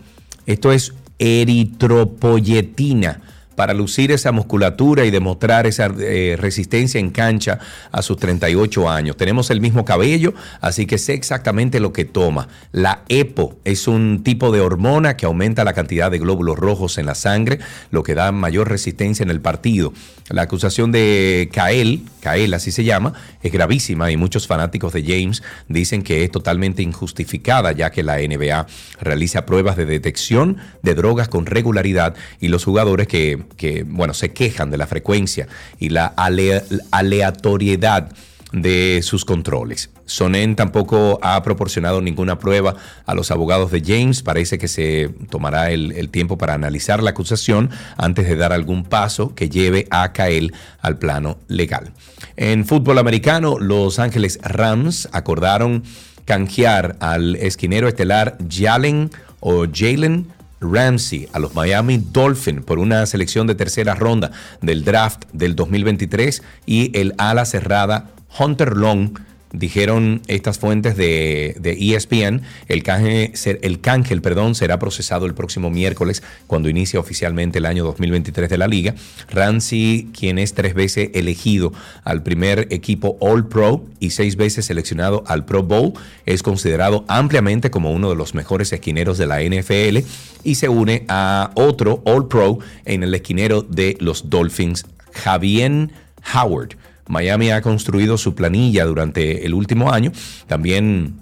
Esto 0.46 0.72
es 0.72 0.92
eritropoyetina 1.18 3.20
para 3.61 3.75
lucir 3.75 4.11
esa 4.11 4.33
musculatura 4.33 5.05
y 5.05 5.11
demostrar 5.11 5.67
esa 5.67 5.93
eh, 5.99 6.35
resistencia 6.41 6.99
en 6.99 7.11
cancha 7.11 7.59
a 7.93 8.01
sus 8.01 8.17
38 8.17 8.89
años. 8.89 9.19
Tenemos 9.19 9.51
el 9.51 9.61
mismo 9.61 9.85
cabello, 9.85 10.33
así 10.63 10.87
que 10.87 10.97
sé 10.97 11.13
exactamente 11.13 11.79
lo 11.79 11.93
que 11.93 12.07
toma. 12.07 12.49
La 12.73 13.03
EPO 13.11 13.59
es 13.67 13.87
un 13.87 14.23
tipo 14.25 14.51
de 14.51 14.63
hormona 14.63 15.19
que 15.19 15.27
aumenta 15.27 15.63
la 15.63 15.75
cantidad 15.75 16.11
de 16.11 16.19
glóbulos 16.19 16.59
rojos 16.59 16.97
en 16.97 17.05
la 17.05 17.15
sangre, 17.15 17.59
lo 17.91 18.03
que 18.03 18.15
da 18.15 18.33
mayor 18.33 18.67
resistencia 18.71 19.25
en 19.25 19.31
el 19.31 19.43
partido. 19.43 19.93
La 20.31 20.43
acusación 20.43 20.91
de 20.91 21.51
Kael, 21.53 22.05
Kael 22.21 22.55
así 22.55 22.71
se 22.71 22.85
llama, 22.85 23.13
es 23.43 23.53
gravísima 23.53 24.11
y 24.11 24.17
muchos 24.17 24.47
fanáticos 24.47 24.93
de 24.95 25.03
James 25.03 25.43
dicen 25.69 26.03
que 26.03 26.25
es 26.25 26.31
totalmente 26.31 26.83
injustificada 26.83 27.73
ya 27.73 27.91
que 27.91 28.05
la 28.05 28.19
NBA 28.19 28.67
realiza 29.01 29.45
pruebas 29.45 29.77
de 29.77 29.87
detección 29.87 30.59
de 30.83 30.95
drogas 30.95 31.29
con 31.29 31.47
regularidad 31.47 32.15
y 32.41 32.49
los 32.49 32.65
jugadores 32.65 33.09
que, 33.09 33.43
que, 33.57 33.84
bueno, 33.86 34.14
se 34.14 34.32
quejan 34.32 34.70
de 34.70 34.78
la 34.78 34.86
frecuencia 34.86 35.46
y 35.78 35.90
la 35.90 36.07
ale- 36.07 36.62
aleatoriedad 36.90 38.11
de 38.53 39.01
sus 39.05 39.24
controles. 39.24 39.90
Sonen 40.07 40.57
tampoco 40.57 41.20
ha 41.22 41.40
proporcionado 41.44 42.01
ninguna 42.01 42.40
prueba 42.40 42.74
a 43.07 43.14
los 43.14 43.30
abogados 43.30 43.70
de 43.70 43.80
James. 43.80 44.24
Parece 44.24 44.59
que 44.59 44.66
se 44.66 45.11
tomará 45.30 45.70
el, 45.70 45.92
el 45.92 46.09
tiempo 46.09 46.36
para 46.36 46.55
analizar 46.55 47.01
la 47.01 47.11
acusación 47.11 47.70
antes 47.96 48.26
de 48.26 48.34
dar 48.34 48.53
algún 48.53 48.82
paso 48.82 49.36
que 49.36 49.48
lleve 49.48 49.86
a 49.90 50.12
Kael 50.12 50.53
al 50.80 50.98
plano 50.98 51.38
legal. 51.46 51.92
En 52.36 52.66
fútbol 52.66 52.98
americano, 52.98 53.61
Los 53.61 54.01
Ángeles 54.01 54.40
Rams 54.42 55.09
acordaron 55.12 55.84
canjear 56.24 56.96
al 56.98 57.36
esquinero 57.36 57.86
estelar 57.86 58.36
Jalen 58.51 59.11
o 59.38 59.66
Jalen 59.72 60.26
Ramsey 60.61 61.29
a 61.33 61.39
los 61.39 61.55
Miami 61.55 61.99
Dolphins 61.99 62.65
por 62.65 62.79
una 62.79 63.05
selección 63.07 63.47
de 63.47 63.55
tercera 63.55 63.95
ronda 63.95 64.31
del 64.61 64.85
draft 64.85 65.25
del 65.33 65.57
2023 65.57 66.43
y 66.67 66.97
el 66.99 67.15
ala 67.19 67.45
cerrada 67.45 68.11
Hunter 68.39 68.77
Long. 68.77 69.19
Dijeron 69.53 70.22
estas 70.28 70.59
fuentes 70.59 70.96
de, 70.96 71.57
de 71.59 71.72
ESPN, 71.72 72.42
el 72.68 72.82
canje, 72.84 73.32
el 73.62 73.80
cángel 73.80 74.22
perdón, 74.22 74.55
será 74.55 74.78
procesado 74.78 75.26
el 75.26 75.34
próximo 75.34 75.70
miércoles 75.70 76.22
cuando 76.46 76.68
inicia 76.68 77.01
oficialmente 77.01 77.59
el 77.59 77.66
año 77.66 77.82
2023 77.82 78.48
de 78.48 78.59
la 78.59 78.68
liga. 78.68 78.94
Ramsey, 79.28 80.09
quien 80.16 80.38
es 80.38 80.55
tres 80.55 80.74
veces 80.74 81.11
elegido 81.14 81.72
al 82.05 82.22
primer 82.22 82.68
equipo 82.70 83.16
All 83.20 83.48
Pro 83.48 83.84
y 83.98 84.11
seis 84.11 84.36
veces 84.36 84.66
seleccionado 84.66 85.24
al 85.26 85.44
Pro 85.44 85.64
Bowl, 85.64 85.94
es 86.26 86.44
considerado 86.44 87.05
ampliamente 87.09 87.70
como 87.70 87.90
uno 87.90 88.09
de 88.09 88.16
los 88.16 88.34
mejores 88.34 88.72
esquineros 88.72 89.18
de 89.18 89.26
la 89.26 89.42
NFL 89.42 90.07
y 90.44 90.55
se 90.55 90.68
une 90.68 91.05
a 91.09 91.51
otro 91.55 92.03
All 92.05 92.28
Pro 92.28 92.59
en 92.84 93.03
el 93.03 93.14
esquinero 93.14 93.62
de 93.62 93.96
los 94.01 94.30
Dolphins, 94.30 94.86
Javier 95.12 95.90
Howard. 96.34 96.76
Miami 97.11 97.51
ha 97.51 97.61
construido 97.61 98.17
su 98.17 98.37
planilla 98.37 98.85
durante 98.85 99.45
el 99.45 99.53
último 99.53 99.93
año, 99.93 100.13
también 100.47 101.17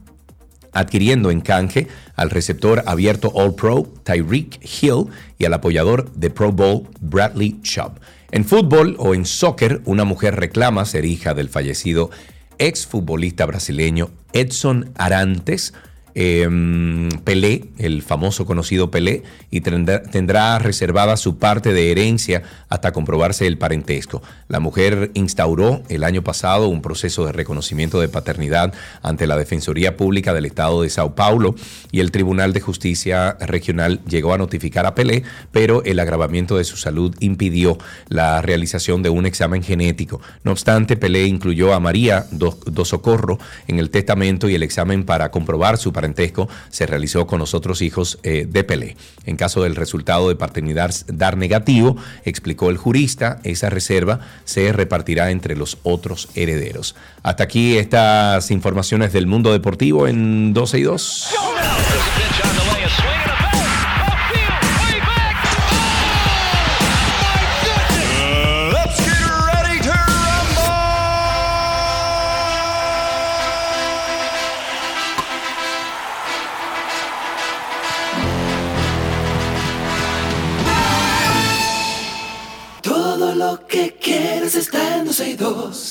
adquiriendo 0.72 1.30
en 1.30 1.40
canje 1.40 1.88
al 2.14 2.28
receptor 2.28 2.82
abierto 2.86 3.32
All 3.34 3.54
Pro 3.54 3.90
Tyreek 4.04 4.60
Hill 4.62 5.06
y 5.38 5.46
al 5.46 5.54
apoyador 5.54 6.12
de 6.12 6.28
Pro 6.28 6.52
Bowl 6.52 6.86
Bradley 7.00 7.58
Chubb. 7.62 7.92
En 8.30 8.44
fútbol 8.44 8.96
o 8.98 9.14
en 9.14 9.24
soccer, 9.24 9.80
una 9.86 10.04
mujer 10.04 10.36
reclama 10.36 10.84
ser 10.84 11.06
hija 11.06 11.32
del 11.32 11.48
fallecido 11.48 12.10
exfutbolista 12.58 13.46
brasileño 13.46 14.10
Edson 14.34 14.90
Arantes. 14.96 15.72
Eh, 16.20 16.48
Pelé, 17.22 17.66
el 17.78 18.02
famoso 18.02 18.44
conocido 18.44 18.90
Pelé, 18.90 19.22
y 19.52 19.60
tendrá, 19.60 20.02
tendrá 20.02 20.58
reservada 20.58 21.16
su 21.16 21.38
parte 21.38 21.72
de 21.72 21.92
herencia 21.92 22.42
hasta 22.68 22.90
comprobarse 22.90 23.46
el 23.46 23.56
parentesco. 23.56 24.20
La 24.48 24.58
mujer 24.58 25.12
instauró 25.14 25.80
el 25.88 26.02
año 26.02 26.24
pasado 26.24 26.66
un 26.66 26.82
proceso 26.82 27.24
de 27.24 27.30
reconocimiento 27.30 28.00
de 28.00 28.08
paternidad 28.08 28.74
ante 29.00 29.28
la 29.28 29.36
Defensoría 29.36 29.96
Pública 29.96 30.34
del 30.34 30.46
Estado 30.46 30.82
de 30.82 30.90
Sao 30.90 31.14
Paulo 31.14 31.54
y 31.92 32.00
el 32.00 32.10
Tribunal 32.10 32.52
de 32.52 32.62
Justicia 32.62 33.36
Regional 33.38 34.00
llegó 34.04 34.34
a 34.34 34.38
notificar 34.38 34.86
a 34.86 34.96
Pelé, 34.96 35.22
pero 35.52 35.84
el 35.84 36.00
agravamiento 36.00 36.56
de 36.56 36.64
su 36.64 36.76
salud 36.76 37.14
impidió 37.20 37.78
la 38.08 38.42
realización 38.42 39.04
de 39.04 39.10
un 39.10 39.24
examen 39.24 39.62
genético. 39.62 40.20
No 40.42 40.50
obstante, 40.50 40.96
Pelé 40.96 41.26
incluyó 41.26 41.74
a 41.74 41.78
María 41.78 42.26
do, 42.32 42.58
do 42.66 42.84
Socorro 42.84 43.38
en 43.68 43.78
el 43.78 43.90
testamento 43.90 44.48
y 44.48 44.56
el 44.56 44.64
examen 44.64 45.04
para 45.04 45.30
comprobar 45.30 45.78
su 45.78 45.92
parentesco 45.92 46.07
se 46.70 46.86
realizó 46.86 47.26
con 47.26 47.38
los 47.38 47.54
otros 47.54 47.82
hijos 47.82 48.18
eh, 48.22 48.46
de 48.48 48.64
Pelé. 48.64 48.96
En 49.26 49.36
caso 49.36 49.62
del 49.62 49.76
resultado 49.76 50.28
de 50.28 50.36
paternidad 50.36 50.94
dar 51.06 51.36
negativo, 51.36 51.96
explicó 52.24 52.70
el 52.70 52.76
jurista, 52.76 53.40
esa 53.44 53.70
reserva 53.70 54.20
se 54.44 54.72
repartirá 54.72 55.30
entre 55.30 55.56
los 55.56 55.78
otros 55.82 56.28
herederos. 56.34 56.94
Hasta 57.22 57.44
aquí 57.44 57.76
estas 57.76 58.50
informaciones 58.50 59.12
del 59.12 59.26
mundo 59.26 59.52
deportivo 59.52 60.06
en 60.06 60.52
12 60.54 60.78
y 60.78 60.82
2. 60.82 61.28
En 85.48 85.87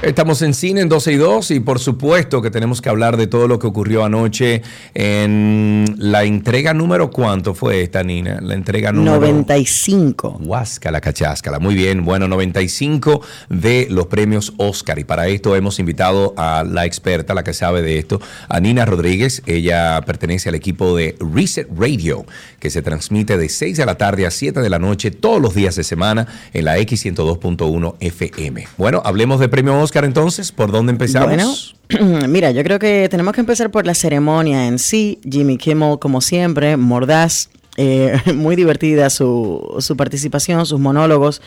Estamos 0.00 0.42
en 0.42 0.54
cine 0.54 0.80
en 0.82 0.88
12 0.88 1.12
y 1.12 1.16
2 1.16 1.50
y 1.50 1.60
por 1.60 1.80
supuesto 1.80 2.40
que 2.40 2.52
tenemos 2.52 2.80
que 2.80 2.88
hablar 2.88 3.16
de 3.16 3.26
todo 3.26 3.48
lo 3.48 3.58
que 3.58 3.66
ocurrió 3.66 4.04
anoche 4.04 4.62
en 4.94 5.96
la 5.98 6.22
entrega 6.22 6.72
número 6.72 7.10
cuánto 7.10 7.52
fue 7.52 7.82
esta, 7.82 8.04
Nina? 8.04 8.38
La 8.40 8.54
entrega 8.54 8.92
número 8.92 9.16
95. 9.16 10.38
Huáscala, 10.44 11.00
cacháscala. 11.00 11.58
Muy 11.58 11.74
bien, 11.74 12.04
bueno, 12.04 12.28
95 12.28 13.22
de 13.48 13.88
los 13.90 14.06
premios 14.06 14.54
Oscar. 14.58 15.00
Y 15.00 15.04
para 15.04 15.26
esto 15.26 15.56
hemos 15.56 15.80
invitado 15.80 16.32
a 16.36 16.62
la 16.62 16.86
experta, 16.86 17.34
la 17.34 17.42
que 17.42 17.52
sabe 17.52 17.82
de 17.82 17.98
esto, 17.98 18.20
a 18.48 18.60
Nina 18.60 18.84
Rodríguez. 18.84 19.42
Ella 19.46 20.00
pertenece 20.06 20.48
al 20.48 20.54
equipo 20.54 20.96
de 20.96 21.16
Reset 21.18 21.66
Radio, 21.76 22.24
que 22.58 22.70
se 22.70 22.82
transmite 22.82 23.36
de 23.36 23.48
6 23.48 23.76
de 23.76 23.86
la 23.86 23.96
tarde 23.96 24.26
a 24.26 24.30
7 24.30 24.60
de 24.60 24.70
la 24.70 24.78
noche 24.78 25.10
todos 25.10 25.40
los 25.40 25.54
días 25.54 25.76
de 25.76 25.84
semana 25.84 26.26
en 26.52 26.64
la 26.64 26.78
X102.1 26.78 27.96
FM. 28.00 28.68
Bueno, 28.76 29.02
hablemos 29.04 29.40
de 29.40 29.48
premio 29.48 29.78
Oscar 29.80 30.04
entonces. 30.04 30.52
¿Por 30.52 30.72
dónde 30.72 30.92
empezamos? 30.92 31.76
Bueno, 31.88 32.26
mira, 32.28 32.50
yo 32.50 32.62
creo 32.64 32.78
que 32.78 33.08
tenemos 33.10 33.34
que 33.34 33.40
empezar 33.40 33.70
por 33.70 33.86
la 33.86 33.94
ceremonia 33.94 34.66
en 34.66 34.78
sí. 34.78 35.20
Jimmy 35.28 35.56
Kimmel, 35.58 35.98
como 35.98 36.20
siempre, 36.20 36.76
mordaz. 36.76 37.50
Eh, 37.80 38.20
muy 38.34 38.56
divertida 38.56 39.08
su, 39.08 39.76
su 39.78 39.96
participación, 39.96 40.66
sus 40.66 40.80
monólogos. 40.80 41.40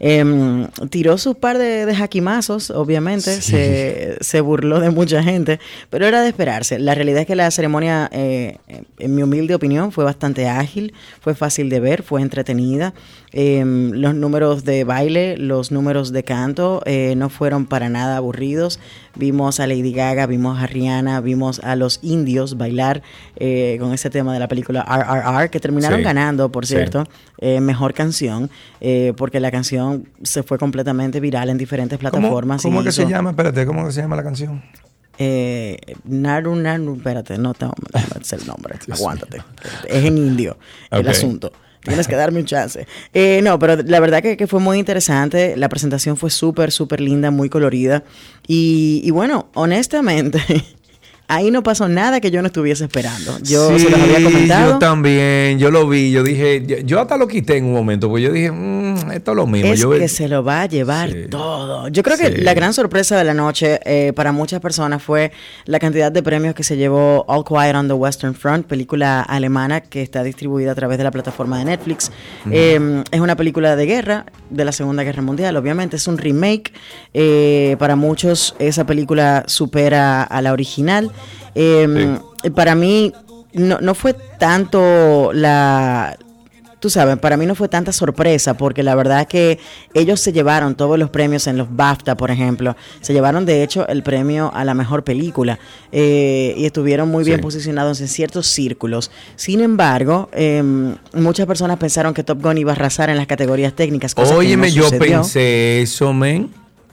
Em, 0.00 0.68
tiró 0.90 1.16
su 1.16 1.34
par 1.34 1.56
de, 1.56 1.86
de 1.86 1.94
jaquimazos, 1.96 2.70
obviamente. 2.70 3.40
Se, 3.40 4.18
se 4.20 4.40
burló 4.42 4.80
de 4.80 4.90
mucha 4.90 5.22
gente, 5.22 5.58
pero 5.88 6.06
era 6.06 6.20
de 6.20 6.28
esperarse. 6.28 6.78
La 6.78 6.94
realidad 6.94 7.22
es 7.22 7.26
que 7.26 7.34
la 7.34 7.50
ceremonia, 7.50 8.10
eh, 8.12 8.58
en 8.98 9.14
mi 9.14 9.22
humilde 9.22 9.54
opinión, 9.54 9.90
fue 9.90 10.04
bastante 10.04 10.46
ágil, 10.46 10.92
fue 11.22 11.34
fácil 11.34 11.70
de 11.70 11.80
ver, 11.80 12.02
fue 12.02 12.20
entretenida. 12.20 12.92
Em, 13.32 13.92
los 13.92 14.14
números 14.14 14.64
de 14.64 14.84
baile, 14.84 15.36
los 15.36 15.70
números 15.70 16.12
de 16.12 16.24
canto 16.24 16.82
eh, 16.86 17.14
no 17.16 17.28
fueron 17.28 17.66
para 17.66 17.88
nada 17.88 18.16
aburridos. 18.16 18.80
vimos 19.16 19.58
a 19.60 19.66
Lady 19.66 19.92
Gaga, 19.92 20.26
vimos 20.26 20.58
a 20.62 20.66
Rihanna, 20.66 21.20
vimos 21.20 21.58
a 21.60 21.74
los 21.76 21.98
indios 22.02 22.56
bailar 22.56 23.02
eh, 23.36 23.76
con 23.80 23.92
ese 23.92 24.10
tema 24.10 24.32
de 24.32 24.38
la 24.38 24.46
película 24.48 24.82
RRR, 24.82 25.50
que 25.50 25.58
terminaron 25.60 25.98
Sí. 25.98 26.04
ganando, 26.04 26.50
por 26.52 26.66
cierto, 26.66 27.06
eh, 27.38 27.60
mejor 27.60 27.94
canción, 27.94 28.48
eh, 28.80 29.12
porque 29.16 29.40
la 29.40 29.50
canción 29.50 30.08
se 30.22 30.42
fue 30.42 30.56
completamente 30.58 31.18
viral 31.20 31.50
en 31.50 31.58
diferentes 31.58 31.98
¿Cómo, 31.98 32.10
plataformas. 32.10 32.62
cómo 32.62 32.80
y 32.80 32.84
que 32.84 32.92
se 32.92 33.06
llama? 33.06 33.30
Espérate, 33.30 33.66
¿cómo 33.66 33.86
que 33.86 33.92
se 33.92 34.00
llama 34.02 34.16
la 34.16 34.22
canción? 34.22 34.62
Eh, 35.18 35.78
Naru 36.04 36.54
Naru, 36.54 36.94
espérate, 36.94 37.38
no 37.38 37.52
tengo 37.54 37.74
sé 38.22 38.36
el 38.36 38.46
nombre, 38.46 38.76
aguántate. 38.92 39.42
Es 39.88 40.04
en 40.04 40.16
indio 40.16 40.56
el 40.92 41.08
asunto. 41.08 41.52
Tienes 41.88 42.06
que 42.06 42.14
darme 42.14 42.38
un 42.40 42.46
chance. 42.46 42.86
Eh, 43.12 43.40
no, 43.42 43.58
pero 43.58 43.76
la 43.82 43.98
verdad 44.00 44.22
que, 44.22 44.36
que 44.36 44.46
fue 44.46 44.60
muy 44.60 44.78
interesante. 44.78 45.56
La 45.56 45.68
presentación 45.68 46.16
fue 46.16 46.30
súper, 46.30 46.70
súper 46.70 47.00
linda, 47.00 47.30
muy 47.30 47.48
colorida. 47.48 48.04
Y, 48.46 49.00
y 49.04 49.10
bueno, 49.10 49.48
honestamente, 49.54 50.40
ahí 51.28 51.50
no 51.50 51.62
pasó 51.62 51.88
nada 51.88 52.20
que 52.20 52.30
yo 52.30 52.40
no 52.42 52.46
estuviese 52.46 52.84
esperando. 52.84 53.38
Yo 53.42 53.78
se 53.78 53.90
los 53.90 54.00
había 54.00 54.22
comentado. 54.22 54.72
Yo 54.74 54.78
también, 54.78 55.58
yo 55.58 55.70
lo 55.70 55.88
vi, 55.88 56.10
yo 56.10 56.22
dije, 56.22 56.64
yo, 56.66 56.78
yo 56.78 57.00
hasta 57.00 57.16
lo 57.16 57.28
quité 57.28 57.56
en 57.58 57.66
un 57.66 57.72
momento, 57.74 58.08
porque 58.08 58.22
yo 58.24 58.32
dije, 58.32 58.50
"Mm, 58.50 58.87
esto 59.10 59.32
es 59.32 59.36
lo 59.36 59.46
mismo. 59.46 59.72
Es 59.72 59.80
Yo- 59.80 59.90
que 59.90 60.08
se 60.08 60.28
lo 60.28 60.42
va 60.44 60.62
a 60.62 60.66
llevar 60.66 61.10
todo. 61.30 61.88
Yo 61.88 62.02
creo 62.02 62.16
que 62.16 62.30
la 62.30 62.54
gran 62.54 62.72
sorpresa 62.74 63.16
de 63.16 63.24
la 63.24 63.34
noche 63.34 63.80
eh, 63.84 64.12
para 64.14 64.32
muchas 64.32 64.60
personas 64.60 65.02
fue 65.02 65.32
la 65.64 65.78
cantidad 65.78 66.10
de 66.12 66.22
premios 66.22 66.54
que 66.54 66.62
se 66.64 66.76
llevó 66.76 67.24
All 67.28 67.44
Quiet 67.44 67.74
on 67.74 67.88
the 67.88 67.94
Western 67.94 68.34
Front, 68.34 68.66
película 68.66 69.20
alemana 69.22 69.80
que 69.80 70.02
está 70.02 70.22
distribuida 70.22 70.72
a 70.72 70.74
través 70.74 70.98
de 70.98 71.04
la 71.04 71.10
plataforma 71.10 71.58
de 71.58 71.64
Netflix. 71.66 72.10
Eh, 72.50 73.02
es 73.10 73.20
una 73.20 73.36
película 73.36 73.76
de 73.76 73.86
guerra, 73.86 74.26
de 74.50 74.64
la 74.64 74.72
Segunda 74.72 75.02
Guerra 75.02 75.22
Mundial, 75.22 75.56
obviamente. 75.56 75.96
Es 75.96 76.06
un 76.08 76.18
remake. 76.18 76.72
Eh, 77.14 77.76
para 77.78 77.96
muchos 77.96 78.54
esa 78.58 78.84
película 78.86 79.44
supera 79.46 80.22
a 80.22 80.42
la 80.42 80.52
original. 80.52 81.10
Eh, 81.54 82.18
Para 82.54 82.74
mí 82.74 83.12
no, 83.52 83.78
no 83.80 83.94
fue 83.94 84.14
tanto 84.38 85.32
la 85.32 86.16
tú 86.80 86.90
sabes, 86.90 87.16
para 87.18 87.36
mí 87.36 87.46
no 87.46 87.54
fue 87.54 87.68
tanta 87.68 87.92
sorpresa 87.92 88.54
porque 88.54 88.82
la 88.82 88.94
verdad 88.94 89.26
que 89.26 89.58
ellos 89.94 90.20
se 90.20 90.32
llevaron 90.32 90.74
todos 90.74 90.98
los 90.98 91.10
premios 91.10 91.46
en 91.46 91.56
los 91.58 91.74
BAFTA, 91.74 92.16
por 92.16 92.30
ejemplo. 92.30 92.76
Se 93.00 93.12
llevaron 93.12 93.44
de 93.46 93.62
hecho 93.62 93.86
el 93.88 94.02
premio 94.02 94.50
a 94.54 94.64
la 94.64 94.74
mejor 94.74 95.04
película 95.04 95.58
eh, 95.92 96.54
y 96.56 96.64
estuvieron 96.66 97.08
muy 97.08 97.24
bien 97.24 97.38
Sí. 97.38 97.42
posicionados 97.42 98.00
en 98.00 98.08
ciertos 98.08 98.46
círculos. 98.46 99.10
Sin 99.36 99.60
embargo, 99.60 100.28
eh, 100.32 100.62
muchas 101.14 101.46
personas 101.46 101.78
pensaron 101.78 102.14
que 102.14 102.22
Top 102.24 102.42
Gun 102.42 102.58
iba 102.58 102.72
a 102.72 102.74
arrasar 102.74 103.10
en 103.10 103.16
las 103.16 103.26
categorías 103.26 103.72
técnicas. 103.74 104.14
cosa 104.14 104.28
que 104.28 104.32
no 104.34 104.38
Óyeme, 104.38 104.70
yo 104.70 104.88
pensé 104.90 105.82
eso, 105.82 106.12
men. 106.12 106.50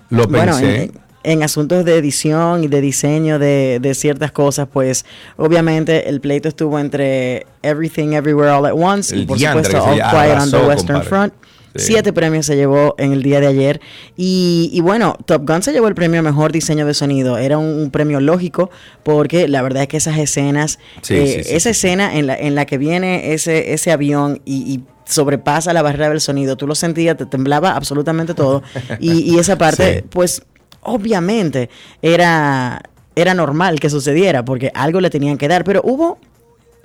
Lo 0.10 0.28
pensé. 0.28 0.84
en, 0.84 1.05
en 1.26 1.44
asuntos 1.44 1.84
de 1.86 1.98
edición 1.98 2.64
y 2.64 2.68
de 2.68 2.82
diseño 2.82 3.40
de, 3.40 3.80
de 3.82 3.96
ciertas 3.96 4.32
cosas, 4.32 4.68
pues 4.72 5.06
obviamente 5.38 6.08
el 6.10 6.22
pleito 6.22 6.48
estuvo 6.48 6.80
entre 6.80 7.46
Everything 7.64 8.14
Everywhere 8.14 8.52
All 8.52 8.66
at 8.66 8.74
Once 8.74 9.16
y 9.16 9.26
por 9.26 9.40
supuesto 9.40 9.84
All 9.84 9.96
Quiet 9.96 10.40
on 10.40 10.52
the 10.52 10.58
Western 10.58 11.00
compadre. 11.00 11.04
Front. 11.10 11.34
Sí. 11.76 11.88
Siete 11.88 12.14
premios 12.14 12.46
se 12.46 12.56
llevó 12.56 12.96
en 12.98 13.12
el 13.12 13.22
día 13.22 13.42
de 13.42 13.48
ayer. 13.48 13.82
Y, 14.16 14.70
y 14.72 14.80
bueno, 14.80 15.18
Top 15.26 15.46
Gun 15.46 15.62
se 15.62 15.74
llevó 15.74 15.90
el 15.90 15.96
premio 15.96 16.22
a 16.22 16.24
mejor 16.24 16.54
diseño 16.54 16.86
de 16.86 16.94
sonido. 16.94 17.38
Era 17.38 17.58
un, 17.58 17.66
un 17.66 17.92
premio 17.92 18.22
lógico 18.22 18.70
porque 19.04 19.50
la 19.50 19.62
verdad 19.62 19.84
es 19.84 19.90
que 19.90 19.98
esas 19.98 20.18
escenas, 20.18 20.80
Sí, 21.02 21.16
eh, 21.16 21.44
sí, 21.44 21.54
esa 21.54 21.72
escena 21.72 22.16
en 22.16 22.28
la, 22.28 22.36
en 22.38 22.56
la 22.56 22.66
que 22.66 22.78
viene 22.78 23.34
ese, 23.34 23.74
ese 23.74 23.92
avión 23.92 24.42
y, 24.46 24.56
y 24.74 24.84
sobrepasa 25.04 25.74
la 25.74 25.82
barrera 25.82 26.10
del 26.10 26.22
sonido, 26.22 26.56
tú 26.56 26.66
lo 26.66 26.76
sentías, 26.76 27.18
te 27.18 27.26
temblaba 27.26 27.76
absolutamente 27.76 28.34
todo. 28.34 28.64
y, 29.02 29.34
y 29.34 29.38
esa 29.40 29.58
parte, 29.58 30.06
pues 30.10 30.44
obviamente 30.86 31.70
era, 32.02 32.82
era 33.16 33.34
normal 33.34 33.80
que 33.80 33.90
sucediera 33.90 34.46
porque 34.46 34.72
algo 34.74 35.02
le 35.02 35.10
tenían 35.10 35.38
que 35.38 35.48
dar, 35.48 35.64
pero 35.64 35.82
hubo 35.84 36.18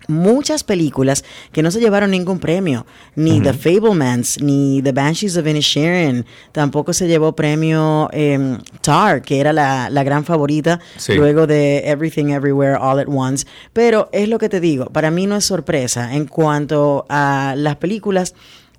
muchas 0.09 0.64
películas 0.64 1.24
que 1.53 1.62
no 1.62 1.70
se 1.70 1.78
llevaron 1.78 2.11
ningún 2.11 2.40
premio, 2.40 2.84
ni 3.14 3.40
The 3.40 3.53
Fablemans, 3.53 4.42
ni 4.42 4.82
The 4.82 4.90
Banshees 4.90 5.36
of 5.36 5.46
Inisherin, 5.46 6.26
tampoco 6.51 6.92
se 6.92 7.07
llevó 7.07 7.36
premio 7.36 8.09
em, 8.12 8.59
Tar, 8.80 9.22
que 9.22 9.38
era 9.38 9.53
la, 9.53 9.88
la 9.88 10.03
gran 10.03 10.24
favorita 10.24 10.80
Sí. 10.96 11.14
luego 11.14 11.46
de 11.46 11.88
Everything 11.88 12.30
Everywhere 12.30 12.76
All 12.80 12.98
at 12.98 13.07
Once, 13.09 13.46
pero 13.72 14.09
es 14.12 14.28
lo 14.28 14.38
que 14.38 14.48
te 14.48 14.59
digo, 14.59 14.86
para 14.86 15.12
mí 15.12 15.26
no 15.26 15.36
es 15.36 15.44
sorpresa 15.44 16.14
en 16.16 16.26
cuanto 16.26 17.07
a 17.09 17.55
las 17.57 17.76
películas, 17.76 18.34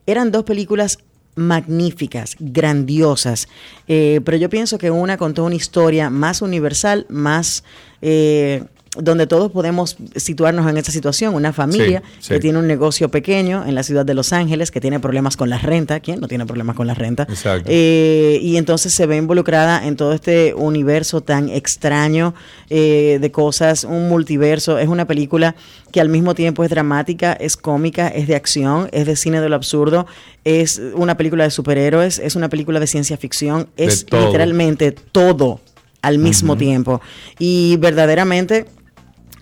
eran 0.06 0.32
dos 0.32 0.44
películas 0.44 0.98
magníficas, 1.36 2.36
grandiosas, 2.40 3.48
eh, 3.88 4.22
pero 4.24 4.38
yo 4.38 4.50
pienso 4.50 4.78
que 4.78 4.92
una 4.92 5.18
contó 5.18 5.44
una 5.46 5.56
historia 5.56 6.10
más 6.10 6.42
universal, 6.42 7.06
más... 7.10 7.64
eh, 8.02 8.64
donde 8.98 9.26
todos 9.26 9.52
podemos 9.52 9.96
situarnos 10.18 10.70
en 10.70 10.76
esta 10.76 10.92
situación, 10.92 11.34
una 11.34 11.54
familia 11.54 12.04
Sí, 12.20 12.24
sí. 12.28 12.34
que 12.34 12.40
tiene 12.42 12.60
un 12.60 12.68
negocio 12.68 13.10
pequeño 13.10 13.64
en 13.66 13.74
la 13.74 13.84
ciudad 13.84 14.06
de 14.06 14.14
Los 14.14 14.34
Ángeles, 14.34 14.70
que 14.70 14.82
tiene 14.82 15.00
problemas 15.00 15.38
con 15.38 15.50
la 15.50 15.58
renta, 15.58 16.02
¿quién 16.02 16.20
no 16.20 16.28
tiene 16.28 16.46
problemas 16.46 16.76
con 16.76 16.88
la 16.88 16.94
renta? 16.94 17.24
Exacto. 17.30 17.70
Eh, 17.72 18.40
y 18.42 18.58
entonces 18.58 18.94
se 18.94 19.06
ve 19.06 19.16
involucrada 19.16 19.88
en 19.88 19.96
todo 19.96 20.12
este 20.12 20.54
universo 20.56 21.22
tan 21.22 21.48
extraño 21.48 22.34
eh, 22.70 23.18
de 23.22 23.32
cosas, 23.32 23.86
un 23.86 24.10
multiverso. 24.10 24.78
Es 24.78 24.90
una 24.90 25.06
película 25.08 25.56
que 25.94 26.02
al 26.02 26.10
mismo 26.10 26.36
tiempo 26.36 26.66
es 26.66 26.70
dramática, 26.70 27.32
es 27.32 27.56
cómica, 27.56 28.10
es 28.10 28.28
de 28.28 28.36
acción, 28.36 28.90
es 28.92 29.06
de 29.08 29.16
cine 29.16 29.40
de 29.40 29.48
lo 29.48 29.56
absurdo, 29.56 30.06
es 30.44 30.82
una 30.96 31.16
película 31.16 31.46
de 31.46 31.52
superhéroes, 31.52 32.20
es 32.20 32.36
una 32.36 32.50
película 32.50 32.82
de 32.82 32.88
ciencia 32.88 33.16
ficción, 33.16 33.70
es 33.78 34.06
todo. 34.06 34.26
literalmente 34.26 34.92
todo 34.92 35.62
al 36.02 36.18
mismo 36.18 36.58
tiempo. 36.58 37.00
Y 37.40 37.78
verdaderamente 37.78 38.66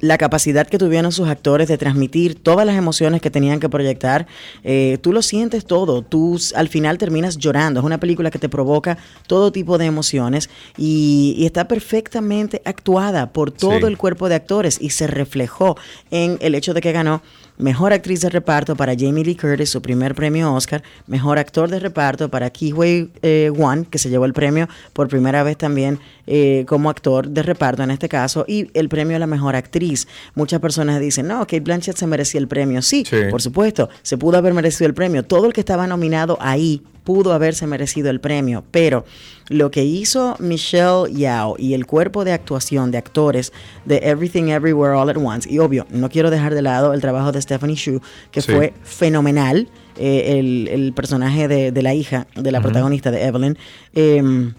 la 0.02 0.18
capacidad 0.18 0.68
que 0.68 0.78
tuvieron 0.78 1.12
sus 1.12 1.28
actores 1.28 1.68
de 1.68 1.78
transmitir 1.78 2.36
todas 2.36 2.66
las 2.66 2.76
emociones 2.78 3.22
que 3.22 3.30
tenían 3.30 3.60
que 3.60 3.70
proyectar, 3.70 4.28
eh, 4.64 4.97
tú 5.02 5.12
lo 5.14 5.22
sientes 5.22 5.66
todo, 5.66 6.02
tú 6.02 6.39
al 6.56 6.68
final 6.70 6.97
terminas 6.97 7.38
llorando, 7.38 7.80
es 7.80 7.86
una 7.86 8.00
película 8.00 8.32
que 8.32 8.39
te 8.39 8.50
provoca 8.50 8.97
todo 9.28 9.52
tipo 9.52 9.78
de 9.78 9.86
emociones 9.86 10.50
y, 10.78 11.36
y 11.38 11.45
está 11.45 11.68
perfectamente 11.68 12.62
actuada 12.66 13.34
por 13.34 13.52
todo 13.52 13.80
Sí. 13.80 13.86
el 13.86 13.97
cuerpo 13.97 14.30
de 14.30 14.36
actores 14.36 14.78
y 14.82 14.91
se 14.91 15.08
reflejó 15.08 15.78
en 16.12 16.38
el 16.41 16.56
hecho 16.56 16.74
de 16.74 16.82
que 16.82 16.91
ganó 16.91 17.22
Mejor 17.60 17.91
actriz 17.91 18.22
de 18.22 18.30
reparto 18.30 18.78
para 18.78 18.93
Jamie 18.97 19.26
Lee 19.26 19.36
Curtis, 19.36 19.70
su 19.70 19.82
primer 19.82 20.16
premio 20.16 20.53
Oscar. 20.53 20.82
Mejor 21.07 21.38
actor 21.38 21.70
de 21.70 21.78
reparto 21.82 22.30
para 22.30 22.49
Kiwei 22.51 23.10
eh, 23.22 23.51
Wan, 23.53 23.84
que 23.84 23.97
se 23.97 24.10
llevó 24.10 24.24
el 24.24 24.32
premio 24.32 24.70
por 24.93 25.10
primera 25.10 25.43
vez 25.43 25.57
también 25.57 25.99
eh, 26.26 26.64
como 26.70 26.89
actor 26.89 27.28
de 27.28 27.43
reparto 27.43 27.84
en 27.84 27.91
este 27.91 28.07
caso. 28.07 28.45
Y 28.47 28.70
el 28.74 28.88
premio 28.88 29.18
a 29.18 29.20
la 29.20 29.28
mejor 29.28 29.57
actriz. 29.57 30.07
Muchas 30.36 30.62
personas 30.62 31.01
dicen, 31.01 31.28
no, 31.28 31.39
Kate 31.41 31.60
Blanchett 31.60 31.97
se 31.97 32.07
merecía 32.07 32.39
el 32.39 32.47
premio. 32.47 32.82
Sí, 32.82 33.03
Sí. 33.05 33.18
por 33.30 33.41
supuesto, 33.41 33.89
se 34.03 34.18
pudo 34.18 34.38
haber 34.38 34.53
merecido 34.53 34.88
el 34.88 34.93
premio. 34.93 35.24
Todo 35.24 35.45
el 35.45 35.51
que 35.51 35.60
estaba 35.60 35.86
nominado 35.86 36.38
ahí 36.39 36.82
pudo 37.10 37.34
haberse 37.34 37.66
merecido 37.66 38.12
el 38.12 38.20
premio, 38.20 38.64
pero 38.70 39.03
lo 39.47 39.72
que 39.72 39.84
hizo 39.84 40.36
Michelle 40.38 41.12
Yao 41.12 41.55
y 41.57 41.74
el 41.74 41.88
cuerpo 41.88 42.24
de 42.24 42.34
actuación 42.34 42.91
de 42.91 42.99
actores 42.99 43.51
de 43.86 43.97
Everything 44.03 44.49
Everywhere 44.49 44.93
All 44.95 45.10
at 45.10 45.18
Once, 45.18 45.49
y 45.51 45.57
obvio, 45.57 45.88
no 45.89 46.07
quiero 46.10 46.30
dejar 46.30 46.53
de 46.53 46.62
lado 46.62 46.93
el 46.93 47.01
trabajo 47.01 47.32
de 47.32 47.41
Stephanie 47.41 47.76
Shu, 47.76 47.99
que 48.30 48.41
Sí. 48.43 48.51
fue 48.51 48.74
fenomenal, 48.84 49.70
eh, 49.97 50.38
el, 50.39 50.68
el 50.68 50.93
personaje 50.93 51.47
de, 51.47 51.72
de 51.72 51.82
la 51.82 51.95
hija 51.95 52.28
de 52.36 52.51
la 52.51 52.62
protagonista 52.62 53.10
de 53.10 53.24
Evelyn. 53.26 53.57
em, 53.95 54.53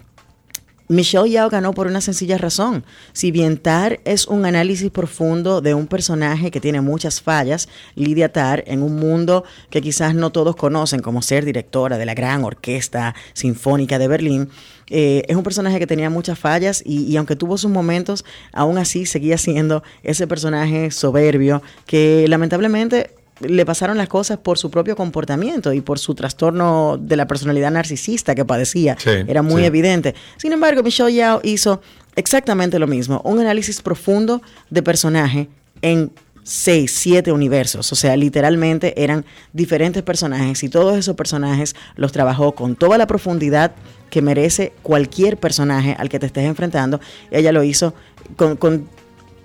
Michelle 0.91 1.29
Yao 1.29 1.49
ganó 1.49 1.73
por 1.73 1.87
una 1.87 2.01
sencilla 2.01 2.37
razón. 2.37 2.83
Si 3.13 3.31
bien 3.31 3.57
Tar 3.57 4.01
es 4.03 4.27
un 4.27 4.45
análisis 4.45 4.91
profundo 4.91 5.61
de 5.61 5.73
un 5.73 5.87
personaje 5.87 6.51
que 6.51 6.59
tiene 6.59 6.81
muchas 6.81 7.21
fallas, 7.21 7.69
Lydia 7.95 8.33
Tar, 8.33 8.65
en 8.67 8.83
un 8.83 8.97
mundo 8.97 9.45
que 9.69 9.81
quizás 9.81 10.13
no 10.13 10.33
todos 10.33 10.57
conocen 10.57 11.01
como 11.01 11.21
ser 11.21 11.45
directora 11.45 11.97
de 11.97 12.05
la 12.05 12.13
gran 12.13 12.43
orquesta 12.43 13.15
sinfónica 13.31 13.99
de 13.99 14.09
Berlín, 14.09 14.49
eh, 14.87 15.23
es 15.29 15.37
un 15.37 15.43
personaje 15.43 15.79
que 15.79 15.87
tenía 15.87 16.09
muchas 16.09 16.37
fallas 16.37 16.83
y, 16.85 17.03
y 17.03 17.15
aunque 17.15 17.37
tuvo 17.37 17.57
sus 17.57 17.71
momentos, 17.71 18.25
aún 18.51 18.77
así 18.77 19.05
seguía 19.05 19.37
siendo 19.37 19.83
ese 20.03 20.27
personaje 20.27 20.91
soberbio 20.91 21.61
que 21.85 22.25
lamentablemente 22.27 23.11
le 23.41 23.65
pasaron 23.65 23.97
las 23.97 24.07
cosas 24.07 24.37
por 24.37 24.57
su 24.57 24.69
propio 24.69 24.95
comportamiento 24.95 25.73
y 25.73 25.81
por 25.81 25.99
su 25.99 26.15
trastorno 26.15 26.97
de 26.99 27.15
la 27.15 27.27
personalidad 27.27 27.71
narcisista 27.71 28.35
que 28.35 28.45
padecía. 28.45 28.97
Sí, 28.99 29.09
Era 29.27 29.41
muy 29.41 29.61
sí. 29.61 29.67
evidente. 29.67 30.15
Sin 30.37 30.51
embargo, 30.53 30.83
Michelle 30.83 31.13
Yao 31.13 31.41
hizo 31.43 31.81
exactamente 32.15 32.79
lo 32.79 32.87
mismo, 32.87 33.21
un 33.23 33.39
análisis 33.39 33.81
profundo 33.81 34.41
de 34.69 34.83
personaje 34.83 35.49
en 35.81 36.11
seis, 36.43 36.93
siete 36.95 37.31
universos. 37.31 37.91
O 37.91 37.95
sea, 37.95 38.15
literalmente 38.17 39.01
eran 39.01 39.25
diferentes 39.53 40.03
personajes 40.03 40.63
y 40.63 40.69
todos 40.69 40.97
esos 40.97 41.15
personajes 41.15 41.75
los 41.95 42.11
trabajó 42.11 42.53
con 42.53 42.75
toda 42.75 42.97
la 42.97 43.07
profundidad 43.07 43.73
que 44.09 44.21
merece 44.21 44.73
cualquier 44.81 45.37
personaje 45.37 45.95
al 45.97 46.09
que 46.09 46.19
te 46.19 46.25
estés 46.25 46.45
enfrentando. 46.45 46.99
Ella 47.29 47.51
lo 47.51 47.63
hizo 47.63 47.93
con, 48.35 48.57
con 48.57 48.87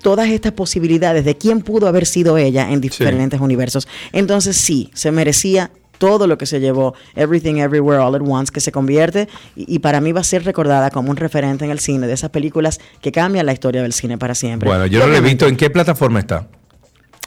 todas 0.01 0.29
estas 0.29 0.53
posibilidades 0.53 1.25
de 1.25 1.37
quién 1.37 1.61
pudo 1.61 1.87
haber 1.87 2.05
sido 2.05 2.37
ella 2.37 2.71
en 2.71 2.81
diferentes 2.81 3.39
universos. 3.39 3.87
Entonces 4.11 4.57
sí, 4.57 4.91
se 4.93 5.11
merecía 5.11 5.71
todo 5.97 6.27
lo 6.27 6.37
que 6.37 6.45
se 6.45 6.59
llevó 6.59 6.93
Everything 7.15 7.55
Everywhere 7.55 7.99
All 7.99 8.15
at 8.15 8.21
Once, 8.21 8.51
que 8.51 8.59
se 8.59 8.71
convierte 8.71 9.27
y, 9.55 9.75
y 9.75 9.79
para 9.79 9.99
mí 9.99 10.11
va 10.11 10.21
a 10.21 10.23
ser 10.23 10.45
recordada 10.45 10.91
como 10.91 11.09
un 11.09 11.17
referente 11.17 11.65
en 11.65 11.71
el 11.71 11.79
cine 11.79 12.07
de 12.07 12.13
esas 12.13 12.29
películas 12.29 12.79
que 13.01 13.11
cambian 13.11 13.45
la 13.45 13.53
historia 13.53 13.81
del 13.81 13.93
cine 13.93 14.17
para 14.17 14.35
siempre. 14.35 14.69
Bueno, 14.69 14.85
yo 14.85 15.07
lo 15.07 15.15
he 15.15 15.21
visto. 15.21 15.47
¿En 15.47 15.57
qué 15.57 15.69
plataforma 15.69 16.19
está? 16.19 16.47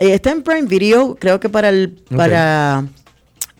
Eh, 0.01 0.15
está 0.15 0.31
en 0.31 0.43
Prime 0.43 0.67
Video, 0.67 1.17
creo 1.21 1.41
que 1.41 1.49
para 1.49 1.69
el 1.69 2.03
para 2.17 2.85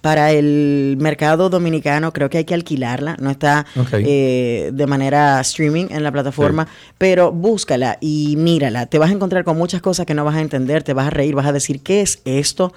para 0.01 0.33
el 0.33 0.97
mercado 0.99 1.51
dominicano 1.51 2.13
creo 2.13 2.31
que 2.31 2.39
hay 2.39 2.45
que 2.45 2.55
alquilarla, 2.55 3.17
no 3.21 3.31
está 3.31 3.67
eh, 3.93 4.71
de 4.73 4.87
manera 4.87 5.41
streaming 5.41 5.87
en 5.91 6.03
la 6.03 6.13
plataforma, 6.13 6.69
pero 6.99 7.33
búscala 7.33 7.99
y 8.01 8.37
mírala. 8.37 8.87
Te 8.87 8.99
vas 8.99 9.11
a 9.11 9.13
encontrar 9.13 9.45
con 9.45 9.57
muchas 9.57 9.81
cosas 9.81 10.07
que 10.07 10.15
no 10.15 10.25
vas 10.25 10.37
a 10.37 10.41
entender, 10.41 10.83
te 10.83 10.93
vas 10.93 11.09
a 11.09 11.11
reír, 11.11 11.35
vas 11.35 11.47
a 11.47 11.53
decir, 11.53 11.81
¿qué 11.81 12.01
es 12.01 12.21
esto? 12.25 12.73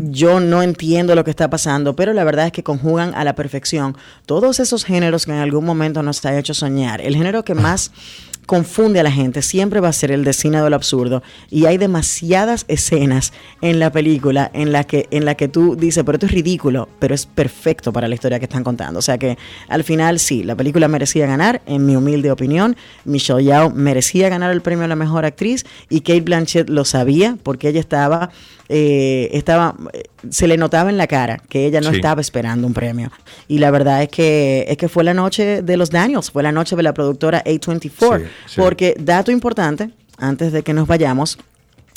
Yo 0.00 0.40
no 0.40 0.62
entiendo 0.62 1.14
lo 1.14 1.24
que 1.24 1.30
está 1.30 1.50
pasando, 1.50 1.94
pero 1.94 2.12
la 2.12 2.24
verdad 2.24 2.46
es 2.46 2.52
que 2.52 2.62
conjugan 2.62 3.14
a 3.14 3.24
la 3.24 3.34
perfección 3.34 3.96
todos 4.26 4.60
esos 4.60 4.84
géneros 4.84 5.26
que 5.26 5.32
en 5.32 5.38
algún 5.38 5.64
momento 5.64 6.02
nos 6.02 6.24
ha 6.24 6.38
hecho 6.38 6.54
soñar. 6.54 7.00
El 7.00 7.16
género 7.16 7.44
que 7.44 7.54
más 7.54 7.92
confunde 8.46 9.00
a 9.00 9.02
la 9.02 9.10
gente 9.10 9.42
siempre 9.42 9.80
va 9.80 9.88
a 9.88 9.92
ser 9.92 10.10
el 10.10 10.24
de 10.24 10.32
cine 10.32 10.62
del 10.62 10.74
absurdo. 10.74 11.22
Y 11.50 11.66
hay 11.66 11.78
demasiadas 11.78 12.64
escenas 12.68 13.32
en 13.60 13.78
la 13.78 13.92
película 13.92 14.50
en 14.54 14.72
la 14.72 14.84
que 14.84 15.06
en 15.10 15.24
la 15.24 15.34
que 15.34 15.48
tú 15.48 15.76
dices 15.76 16.04
pero 16.04 16.16
esto 16.16 16.26
es 16.26 16.32
ridículo 16.32 16.88
pero 16.98 17.14
es 17.14 17.26
perfecto 17.26 17.92
para 17.92 18.08
la 18.08 18.14
historia 18.14 18.38
que 18.38 18.44
están 18.44 18.64
contando 18.64 18.98
o 18.98 19.02
sea 19.02 19.18
que 19.18 19.38
al 19.68 19.84
final 19.84 20.18
sí 20.18 20.42
la 20.42 20.56
película 20.56 20.88
merecía 20.88 21.26
ganar 21.26 21.62
en 21.66 21.86
mi 21.86 21.96
humilde 21.96 22.30
opinión. 22.30 22.76
Michelle 23.04 23.44
Yao 23.44 23.70
merecía 23.70 24.28
ganar 24.28 24.50
el 24.50 24.62
premio 24.62 24.84
a 24.84 24.88
la 24.88 24.96
mejor 24.96 25.24
actriz 25.24 25.64
y 25.88 26.00
Kate 26.00 26.20
Blanchett 26.22 26.68
lo 26.68 26.84
sabía 26.84 27.36
porque 27.42 27.68
ella 27.68 27.80
estaba 27.80 28.30
eh, 28.74 29.28
estaba 29.32 29.76
se 30.30 30.46
le 30.48 30.56
notaba 30.56 30.88
en 30.88 30.96
la 30.96 31.06
cara 31.06 31.36
que 31.48 31.66
ella 31.66 31.80
no 31.82 31.90
Sí. 31.90 31.96
estaba 31.96 32.20
esperando 32.22 32.66
un 32.66 32.72
premio 32.72 33.10
y 33.46 33.58
la 33.58 33.70
verdad 33.70 34.02
es 34.02 34.08
que 34.08 34.64
es 34.66 34.76
que 34.78 34.88
fue 34.88 35.04
la 35.04 35.12
noche 35.12 35.60
de 35.62 35.76
los 35.76 35.90
Daniels 35.90 36.30
fue 36.30 36.42
la 36.42 36.52
noche 36.52 36.74
de 36.74 36.82
la 36.82 36.94
productora 36.94 37.44
A24 37.44 38.18
Sí, 38.20 38.24
sí. 38.46 38.60
porque 38.60 38.94
dato 38.98 39.30
importante 39.30 39.90
antes 40.16 40.52
de 40.52 40.62
que 40.62 40.72
nos 40.72 40.86
vayamos 40.88 41.38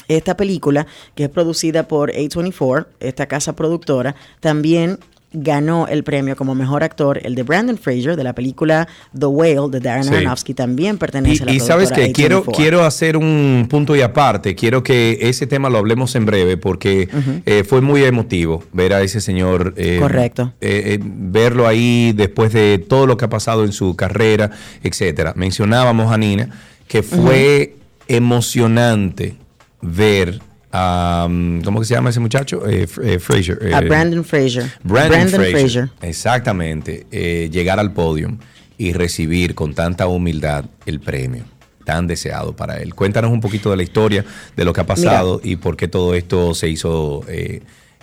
esta 0.09 0.35
película 0.35 0.85
que 1.15 1.23
es 1.23 1.29
producida 1.29 1.87
por 1.87 2.11
A24 2.11 2.87
esta 2.99 3.25
casa 3.27 3.55
productora 3.55 4.15
también 4.41 4.99
ganó 5.33 5.87
el 5.87 6.03
premio 6.05 6.35
como 6.37 6.55
mejor 6.55 6.83
actor 6.83 7.19
el 7.23 7.35
de 7.35 7.43
Brandon 7.43 7.77
Fraser 7.77 8.15
de 8.15 8.23
la 8.23 8.33
película 8.33 8.87
The 9.17 9.25
Whale 9.25 9.69
de 9.69 9.79
Darren 9.81 10.05
Sí. 10.05 10.13
Aronofsky 10.15 10.53
también 10.53 10.97
pertenece 10.97 11.43
a 11.43 11.47
la 11.47 11.51
Y, 11.51 11.55
y 11.57 11.59
sabes 11.59 11.91
que 11.91 12.11
quiero, 12.13 12.45
A24. 12.45 12.55
quiero 12.55 12.85
hacer 12.85 13.17
un 13.17 13.67
punto 13.69 13.95
y 13.95 14.01
aparte. 14.01 14.55
Quiero 14.55 14.81
que 14.83 15.17
ese 15.21 15.45
tema 15.45 15.69
lo 15.69 15.77
hablemos 15.79 16.15
en 16.15 16.25
breve 16.25 16.55
porque 16.57 17.09
eh, 17.45 17.63
fue 17.67 17.81
muy 17.81 18.03
emotivo 18.03 18.63
ver 18.71 18.93
a 18.93 19.01
ese 19.01 19.19
señor. 19.19 19.73
eh, 19.75 19.97
Correcto. 19.99 20.53
eh, 20.61 20.93
eh, 20.95 20.99
verlo 21.03 21.67
ahí 21.67 22.13
después 22.15 22.53
de 22.53 22.77
todo 22.87 23.05
lo 23.05 23.17
que 23.17 23.25
ha 23.25 23.29
pasado 23.29 23.65
en 23.65 23.73
su 23.73 23.95
carrera, 23.97 24.51
etcétera. 24.83 25.33
Mencionábamos 25.35 26.11
a 26.13 26.17
Nina 26.17 26.49
que 26.87 27.01
fue 27.03 27.75
emocionante 28.07 29.35
ver 29.81 30.39
a. 30.75 31.25
um, 31.27 31.61
¿Cómo 31.61 31.79
que 31.79 31.85
se 31.85 31.93
llama 31.93 32.09
ese 32.09 32.19
muchacho? 32.19 32.67
Eh, 32.67 32.87
eh, 33.03 33.19
Fraser. 33.19 33.59
a 33.73 33.79
eh, 33.79 33.87
Brandon 33.87 34.23
Fraser 34.23 34.71
Brandon, 34.83 35.29
Fraser. 35.29 35.51
Fraser. 35.51 35.89
Exactamente. 36.01 37.07
eh, 37.11 37.49
llegar 37.51 37.79
al 37.79 37.93
podio 37.93 38.37
y 38.77 38.93
recibir 38.93 39.55
con 39.55 39.73
tanta 39.73 40.07
humildad 40.07 40.65
el 40.85 40.99
premio 40.99 41.43
tan 41.83 42.07
deseado 42.07 42.55
para 42.55 42.77
él. 42.77 42.95
Cuéntanos 42.95 43.31
un 43.31 43.41
poquito 43.41 43.69
de 43.69 43.77
la 43.77 43.83
historia, 43.83 44.25
de 44.55 44.65
lo 44.65 44.73
que 44.73 44.81
ha 44.81 44.85
pasado 44.85 45.39
y 45.43 45.55
por 45.57 45.77
qué 45.77 45.87
todo 45.87 46.15
esto 46.15 46.55
se 46.55 46.67
hizo 46.67 47.23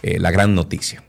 la 0.02 0.30
gran 0.30 0.54
noticia. 0.54 1.02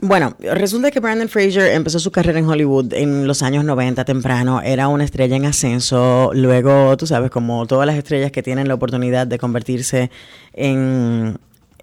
Bueno, 0.00 0.36
resulta 0.40 0.90
que 0.90 1.00
Brandon 1.00 1.28
Fraser 1.28 1.72
empezó 1.72 1.98
su 1.98 2.10
carrera 2.10 2.38
en 2.38 2.46
Hollywood 2.46 2.92
en 2.92 3.26
los 3.26 3.42
años 3.42 3.64
90 3.64 4.04
temprano, 4.04 4.60
era 4.60 4.88
una 4.88 5.04
estrella 5.04 5.36
en 5.36 5.46
ascenso, 5.46 6.32
luego, 6.34 6.96
tú 6.98 7.06
sabes, 7.06 7.30
como 7.30 7.66
todas 7.66 7.86
las 7.86 7.96
estrellas 7.96 8.30
que 8.30 8.42
tienen 8.42 8.68
la 8.68 8.74
oportunidad 8.74 9.26
de 9.26 9.38
convertirse 9.38 10.10
en, 10.52 11.38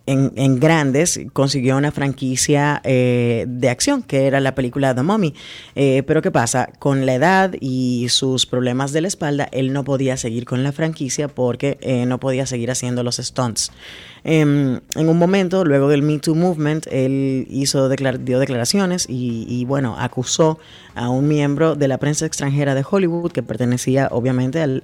en, 0.06 0.60
grandes, 0.60 1.22
consiguió 1.32 1.78
una 1.78 1.92
franquicia 1.92 2.82
eh, 2.84 3.46
de 3.48 3.70
acción, 3.70 4.04
que 4.04 4.28
era 4.28 4.40
la 4.42 4.54
película 4.54 4.94
The 4.94 5.02
Mummy. 5.04 5.34
Eh, 5.76 6.04
pero 6.06 6.22
¿qué 6.22 6.30
pasa? 6.30 6.70
Con 6.80 7.06
la 7.06 7.14
edad 7.14 7.54
y 7.60 8.08
sus 8.10 8.46
problemas 8.46 8.92
de 8.92 9.02
la 9.02 9.08
espalda, 9.08 9.48
él 9.52 9.72
no 9.72 9.84
podía 9.86 10.18
seguir 10.18 10.44
con 10.46 10.62
la 10.64 10.74
franquicia 10.74 11.30
porque 11.30 11.78
eh, 11.82 12.06
no 12.06 12.20
podía 12.20 12.46
seguir 12.46 12.70
haciendo 12.70 13.02
los 13.04 13.16
stunts. 13.18 13.72
Em, 14.26 14.80
en 14.96 15.10
un 15.10 15.18
momento, 15.18 15.64
luego 15.64 15.88
del 15.88 16.02
Me 16.02 16.20
Too 16.20 16.36
Movement, 16.36 16.88
él 16.92 17.48
hizo 17.50 17.88
dio 17.90 18.40
declaraciones 18.40 19.06
y, 19.10 19.64
bueno, 19.66 19.96
acusó 19.98 20.60
a 20.96 21.10
un 21.10 21.28
miembro 21.30 21.76
de 21.76 21.88
la 21.88 21.98
prensa 21.98 22.26
extranjera 22.26 22.76
de 22.76 22.86
Hollywood 22.90 23.32
que 23.32 23.44
pertenecía 23.44 24.10
obviamente 24.12 24.62
al- 24.62 24.82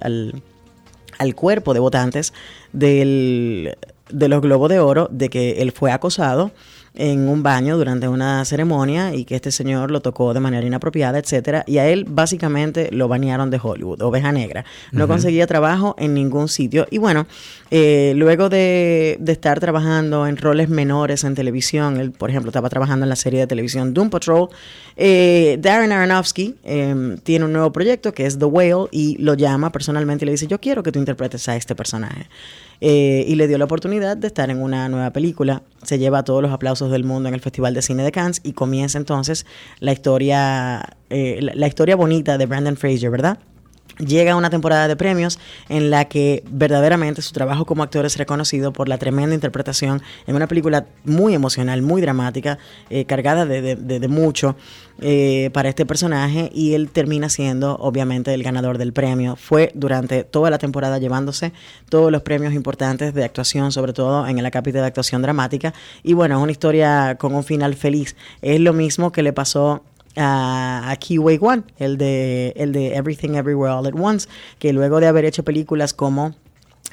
al 1.18 1.34
cuerpo 1.34 1.74
de 1.74 1.80
votantes 1.80 2.32
del, 2.72 3.76
de 4.12 4.28
los 4.28 4.40
Globos 4.40 4.68
de 4.68 4.80
Oro 4.80 5.08
de 5.10 5.28
que 5.28 5.62
él 5.62 5.72
fue 5.72 5.92
acosado 5.92 6.50
en 6.94 7.28
un 7.28 7.42
baño 7.42 7.76
durante 7.76 8.08
una 8.08 8.44
ceremonia 8.44 9.14
y 9.14 9.24
que 9.24 9.36
este 9.36 9.52
señor 9.52 9.90
lo 9.90 10.00
tocó 10.00 10.34
de 10.34 10.40
manera 10.40 10.66
inapropiada, 10.66 11.18
etcétera, 11.18 11.64
y 11.66 11.78
a 11.78 11.88
él 11.88 12.04
básicamente 12.08 12.90
lo 12.90 13.08
banearon 13.08 13.50
de 13.50 13.60
Hollywood, 13.62 14.02
oveja 14.02 14.32
negra. 14.32 14.64
No 14.92 15.06
conseguía 15.06 15.46
trabajo 15.46 15.94
en 15.98 16.14
ningún 16.14 16.48
sitio. 16.48 16.86
Y 16.90 16.98
bueno, 16.98 17.26
eh, 17.70 18.12
luego 18.16 18.48
de, 18.48 19.16
de 19.20 19.32
estar 19.32 19.60
trabajando 19.60 20.26
en 20.26 20.36
roles 20.36 20.68
menores 20.68 21.24
en 21.24 21.34
televisión, 21.34 21.98
él, 21.98 22.10
por 22.10 22.30
ejemplo, 22.30 22.50
estaba 22.50 22.68
trabajando 22.68 23.04
en 23.04 23.10
la 23.10 23.16
serie 23.16 23.40
de 23.40 23.46
televisión 23.46 23.94
Doom 23.94 24.10
Patrol, 24.10 24.48
eh, 24.96 25.58
Darren 25.60 25.92
Aronofsky 25.92 26.56
eh, 26.64 27.16
tiene 27.22 27.44
un 27.44 27.52
nuevo 27.52 27.72
proyecto 27.72 28.12
que 28.12 28.26
es 28.26 28.38
The 28.38 28.44
Whale 28.44 28.88
y 28.90 29.16
lo 29.18 29.34
llama 29.34 29.70
personalmente 29.70 30.24
y 30.24 30.26
le 30.26 30.32
dice, 30.32 30.46
yo 30.46 30.60
quiero 30.60 30.82
que 30.82 30.92
tú 30.92 30.98
interpretes 30.98 31.48
a 31.48 31.56
este 31.56 31.74
personaje. 31.74 32.26
Eh, 32.80 33.24
y 33.28 33.34
le 33.34 33.46
dio 33.46 33.58
la 33.58 33.66
oportunidad 33.66 34.16
de 34.16 34.26
estar 34.26 34.48
en 34.50 34.62
una 34.62 34.88
nueva 34.88 35.12
película. 35.12 35.62
Se 35.82 35.98
lleva 35.98 36.24
todos 36.24 36.42
los 36.42 36.50
aplausos 36.50 36.90
del 36.90 37.04
mundo 37.04 37.28
en 37.28 37.34
el 37.34 37.40
Festival 37.40 37.74
de 37.74 37.82
Cine 37.82 38.02
de 38.02 38.12
Cannes 38.12 38.40
y 38.42 38.52
comienza 38.52 38.96
entonces 38.96 39.44
la 39.80 39.92
historia, 39.92 40.96
eh, 41.10 41.38
la, 41.42 41.54
la 41.54 41.66
historia 41.66 41.96
bonita 41.96 42.38
de 42.38 42.46
Brandon 42.46 42.76
Fraser, 42.76 43.10
¿verdad? 43.10 43.38
Llega 44.06 44.34
una 44.36 44.48
temporada 44.50 44.88
de 44.88 44.96
premios 44.96 45.38
en 45.68 45.90
la 45.90 46.06
que 46.06 46.42
verdaderamente 46.50 47.20
su 47.22 47.32
trabajo 47.32 47.66
como 47.66 47.82
actor 47.82 48.06
es 48.06 48.16
reconocido 48.16 48.72
por 48.72 48.88
la 48.88 48.96
tremenda 48.98 49.34
interpretación 49.34 50.00
en 50.26 50.36
una 50.36 50.46
película 50.46 50.86
muy 51.04 51.34
emocional, 51.34 51.82
muy 51.82 52.00
dramática, 52.00 52.58
eh, 52.88 53.04
cargada 53.04 53.44
de, 53.44 53.76
de- 53.76 54.08
mucho 54.08 54.56
eh, 55.02 55.50
para 55.52 55.68
este 55.68 55.84
personaje 55.86 56.50
y 56.54 56.74
él 56.74 56.88
termina 56.90 57.28
siendo 57.28 57.76
obviamente 57.76 58.32
el 58.32 58.42
ganador 58.42 58.78
del 58.78 58.92
premio. 58.92 59.36
Fue 59.36 59.70
durante 59.74 60.24
toda 60.24 60.50
la 60.50 60.58
temporada 60.58 60.98
llevándose 60.98 61.52
todos 61.88 62.10
los 62.10 62.22
premios 62.22 62.54
importantes 62.54 63.12
de 63.14 63.24
actuación, 63.24 63.70
sobre 63.70 63.92
todo 63.92 64.26
en 64.26 64.38
el 64.38 64.46
acápite 64.46 64.78
de 64.78 64.86
actuación 64.86 65.20
dramática 65.22 65.74
y 66.02 66.14
bueno, 66.14 66.36
es 66.38 66.42
una 66.42 66.52
historia 66.52 67.16
con 67.18 67.34
un 67.34 67.44
final 67.44 67.74
feliz. 67.74 68.16
Es 68.40 68.60
lo 68.60 68.72
mismo 68.72 69.12
que 69.12 69.22
le 69.22 69.32
pasó 69.32 69.82
a, 70.16 70.90
a 70.90 70.96
Kiwei 70.96 71.38
One, 71.40 71.62
el 71.78 71.98
de, 71.98 72.52
el 72.56 72.72
de 72.72 72.94
Everything 72.94 73.34
Everywhere 73.34 73.72
All 73.72 73.86
at 73.86 73.94
Once, 73.94 74.28
que 74.58 74.72
luego 74.72 75.00
de 75.00 75.06
haber 75.06 75.24
hecho 75.24 75.44
películas 75.44 75.94
como 75.94 76.34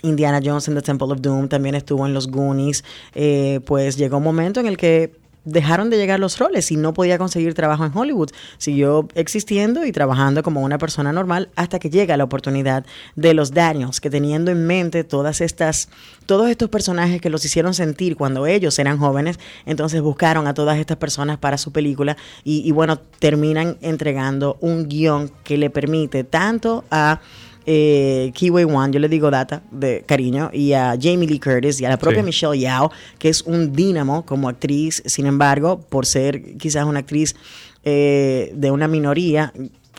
Indiana 0.03 0.39
Jones 0.43 0.67
and 0.67 0.77
the 0.77 0.81
Temple 0.81 1.11
of 1.11 1.21
Doom, 1.21 1.47
también 1.47 1.75
estuvo 1.75 2.05
en 2.05 2.13
Los 2.13 2.27
Goonies, 2.27 2.83
eh, 3.15 3.59
pues 3.65 3.97
llegó 3.97 4.17
un 4.17 4.23
momento 4.23 4.59
en 4.59 4.67
el 4.67 4.77
que 4.77 5.15
dejaron 5.47 5.89
de 5.89 5.97
llegar 5.97 6.19
los 6.19 6.37
roles 6.37 6.71
y 6.71 6.77
no 6.77 6.93
podía 6.93 7.17
conseguir 7.17 7.53
trabajo 7.53 7.85
en 7.85 7.91
Hollywood. 7.95 8.31
Siguió 8.57 9.07
existiendo 9.15 9.85
y 9.85 9.91
trabajando 9.91 10.43
como 10.43 10.61
una 10.61 10.77
persona 10.77 11.13
normal 11.13 11.49
hasta 11.55 11.79
que 11.79 11.89
llega 11.89 12.17
la 12.17 12.25
oportunidad 12.25 12.85
de 13.15 13.33
los 13.33 13.51
Daniels, 13.51 14.01
que 14.01 14.09
teniendo 14.09 14.51
en 14.51 14.67
mente 14.67 15.03
todas 15.03 15.41
estas, 15.41 15.89
todos 16.25 16.49
estos 16.49 16.69
personajes 16.69 17.21
que 17.21 17.29
los 17.29 17.45
hicieron 17.45 17.73
sentir 17.73 18.17
cuando 18.17 18.45
ellos 18.45 18.77
eran 18.77 18.97
jóvenes, 18.97 19.39
entonces 19.65 20.01
buscaron 20.01 20.47
a 20.47 20.53
todas 20.53 20.77
estas 20.77 20.97
personas 20.97 21.37
para 21.37 21.57
su 21.57 21.71
película 21.71 22.17
y, 22.43 22.67
y 22.67 22.71
bueno, 22.71 22.99
terminan 23.19 23.77
entregando 23.81 24.57
un 24.59 24.89
guion 24.89 25.31
que 25.43 25.57
le 25.57 25.69
permite 25.69 26.23
tanto 26.25 26.83
a 26.91 27.21
eh, 27.69 28.31
Kiwei 28.33 28.63
Wan, 28.63 28.93
yo 28.93 28.99
le 28.99 29.09
digo 29.09 29.29
data 29.29 29.61
de 29.71 30.03
cariño, 30.07 30.49
y 30.53 30.71
a 30.71 30.97
Jamie 30.99 31.27
Lee 31.27 31.39
Curtis 31.39 31.81
y 31.81 31.85
a 31.85 31.89
la 31.89 31.97
propia 31.97 32.21
Sí. 32.21 32.25
Michelle 32.25 32.57
Yao, 32.57 32.91
que 33.19 33.27
es 33.27 33.41
un 33.41 33.73
dínamo 33.73 34.25
como 34.25 34.47
actriz, 34.47 35.03
sin 35.05 35.25
embargo, 35.27 35.81
por 35.89 36.05
ser 36.05 36.57
quizás 36.57 36.85
una 36.85 36.99
actriz 36.99 37.35
eh, 37.83 38.51
de 38.55 38.71
una 38.71 38.87
minoría, 38.87 39.51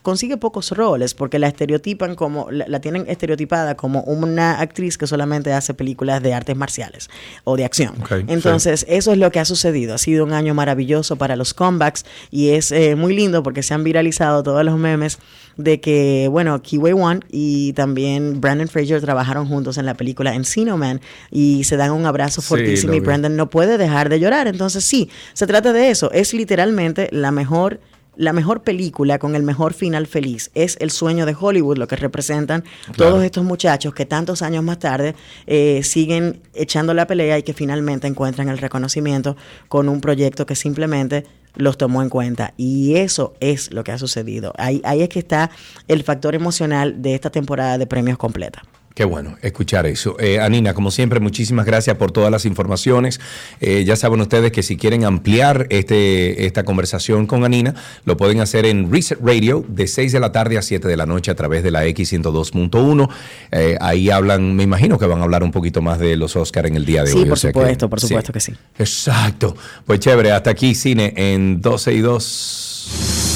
consigue 0.03 0.39
pocos 0.39 0.71
roles 0.71 1.13
porque 1.13 1.39
la 1.39 1.49
estereotipan 1.49 2.15
como, 2.15 2.51
la, 2.51 2.67
la 2.67 2.81
tienen 2.81 3.05
estereotipada 3.09 3.77
como 3.77 4.01
una 4.05 4.61
actriz 4.61 4.97
que 4.97 5.07
solamente 5.07 5.53
hace 5.53 5.75
películas 5.75 6.23
de 6.23 6.33
artes 6.33 6.57
marciales 6.57 7.11
o 7.45 7.57
de 7.57 7.67
acción. 7.67 7.95
Entonces, 8.29 8.87
eso 8.89 9.13
es 9.13 9.19
lo 9.19 9.31
que 9.31 9.41
ha 9.41 9.45
sucedido. 9.45 9.95
Ha 9.95 9.99
sido 9.99 10.25
un 10.25 10.33
año 10.33 10.55
maravilloso 10.55 11.17
para 11.17 11.37
los 11.37 11.53
comebacks 11.53 12.07
y 12.31 12.51
es 12.51 12.73
eh, 12.73 12.97
muy 12.97 13.15
lindo 13.15 13.43
porque 13.43 13.63
se 13.63 13.75
han 13.75 13.85
viralizado 13.85 14.43
todos 14.43 14.65
los 14.65 14.79
memes 14.79 15.19
de 15.59 15.81
que, 15.81 16.29
bueno, 16.31 16.63
Kiwi 16.63 16.93
One 16.93 17.21
y 17.31 17.75
también 17.75 18.41
Brandon 18.41 18.69
Fraser 18.69 19.01
trabajaron 19.03 19.47
juntos 19.47 19.77
en 19.77 19.85
la 19.85 19.95
película 19.95 20.35
Encino 20.35 20.79
Man 20.79 21.01
y 21.31 21.65
se 21.65 21.77
dan 21.77 21.91
un 21.91 22.07
abrazo 22.07 22.41
Sí, 22.41 22.87
lo 22.87 22.95
y. 22.95 23.01
Brandon 23.01 23.37
no 23.37 23.51
puede 23.51 23.77
dejar 23.77 24.09
de 24.09 24.21
llorar. 24.21 24.47
Entonces, 24.47 24.85
sí, 24.85 25.11
se 25.35 25.47
trata 25.47 25.73
de 25.73 25.91
eso. 25.91 26.11
Es 26.13 26.33
literalmente 26.33 27.09
la 27.11 27.33
mejor 27.33 27.81
la 28.19 28.33
mejor 28.33 28.63
película 28.63 29.19
con 29.19 29.35
el 29.37 29.45
mejor 29.45 29.73
final 29.75 30.07
feliz 30.09 30.51
es 30.55 30.77
el 30.81 30.91
sueño 30.91 31.25
de 31.25 31.37
Hollywood, 31.39 31.79
lo 31.79 31.87
que 31.87 31.97
representan 31.97 32.65
Claro. 32.93 33.13
todos 33.13 33.25
estos 33.25 33.45
muchachos 33.45 33.95
que 33.95 34.05
tantos 34.07 34.43
años 34.43 34.65
más 34.65 34.81
tarde 34.81 35.15
eh, 35.47 35.83
siguen 35.85 36.43
echando 36.53 36.93
la 36.95 37.07
pelea 37.07 37.39
y 37.39 37.45
que 37.45 37.55
finalmente 37.55 38.09
encuentran 38.09 38.49
el 38.49 38.59
reconocimiento 38.59 39.37
con 39.69 39.89
un 39.89 40.01
proyecto 40.01 40.47
que 40.47 40.57
simplemente 40.57 41.25
los 41.55 41.79
tomó 41.79 42.03
en 42.03 42.09
cuenta. 42.09 42.55
Y 42.57 42.97
eso 42.97 43.35
es 43.41 43.73
lo 43.73 43.85
que 43.85 43.93
ha 43.93 43.99
sucedido. 43.99 44.53
Ahí, 44.59 44.81
ahí 44.85 45.03
es 45.03 45.09
que 45.09 45.21
está 45.21 45.51
el 45.87 46.03
factor 46.03 46.35
emocional 46.35 47.01
de 47.01 47.15
esta 47.15 47.31
temporada 47.31 47.79
de 47.79 47.87
premios 47.87 48.19
completa. 48.19 48.63
Qué 48.99 49.05
bueno 49.05 49.39
escuchar 49.43 49.87
eso. 49.87 50.17
Eh, 50.19 50.41
Anina, 50.41 50.75
como 50.75 50.91
siempre, 50.91 51.21
muchísimas 51.21 51.65
gracias 51.65 51.97
por 51.97 52.11
todas 52.11 52.33
las 52.33 52.45
informaciones. 52.45 53.21
Eh, 53.61 53.85
ya 53.87 53.95
saben 53.95 54.21
ustedes 54.21 54.51
que 54.51 54.65
si 54.65 54.77
quieren 54.77 55.05
ampliar 55.05 55.69
este, 55.71 56.47
esta 56.47 56.65
conversación 56.65 57.29
con 57.29 57.45
Anina, 57.45 57.77
lo 58.05 58.17
pueden 58.17 58.41
hacer 58.41 58.67
en 58.67 58.91
Reset 58.91 59.21
Radio 59.23 59.65
de 59.69 59.87
6 59.87 60.11
de 60.11 60.19
la 60.19 60.33
tarde 60.33 60.59
a 60.59 60.63
7 60.63 60.89
de 60.89 60.97
la 60.97 61.07
noche 61.07 61.31
a 61.31 61.37
través 61.37 61.63
de 61.63 61.71
la 61.71 61.87
X102.1. 61.87 63.09
Eh, 63.53 63.79
ahí 63.81 64.11
hablan, 64.11 64.57
me 64.57 64.65
imagino 64.65 64.99
que 64.99 65.07
van 65.07 65.21
a 65.21 65.23
hablar 65.23 65.45
un 65.45 65.53
poquito 65.53 65.81
más 65.81 66.01
de 66.01 66.17
los 66.17 66.35
Oscar 66.35 66.67
en 66.67 66.75
el 66.75 66.85
día 66.85 67.05
de 67.05 67.13
Sí, 67.13 67.19
hoy. 67.19 67.25
por 67.27 67.35
o 67.35 67.37
sea 67.37 67.53
supuesto, 67.53 67.89
por 67.89 68.01
supuesto 68.01 68.33
que 68.33 68.41
sí. 68.41 68.53
Exacto. 68.81 69.55
Pues 69.87 70.01
chévere, 70.01 70.33
hasta 70.33 70.51
aquí 70.51 70.75
cine 70.75 71.15
en 71.17 71.61
12 71.61 71.93
y 71.93 72.01
2. 72.01 73.28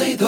Está 0.00 0.27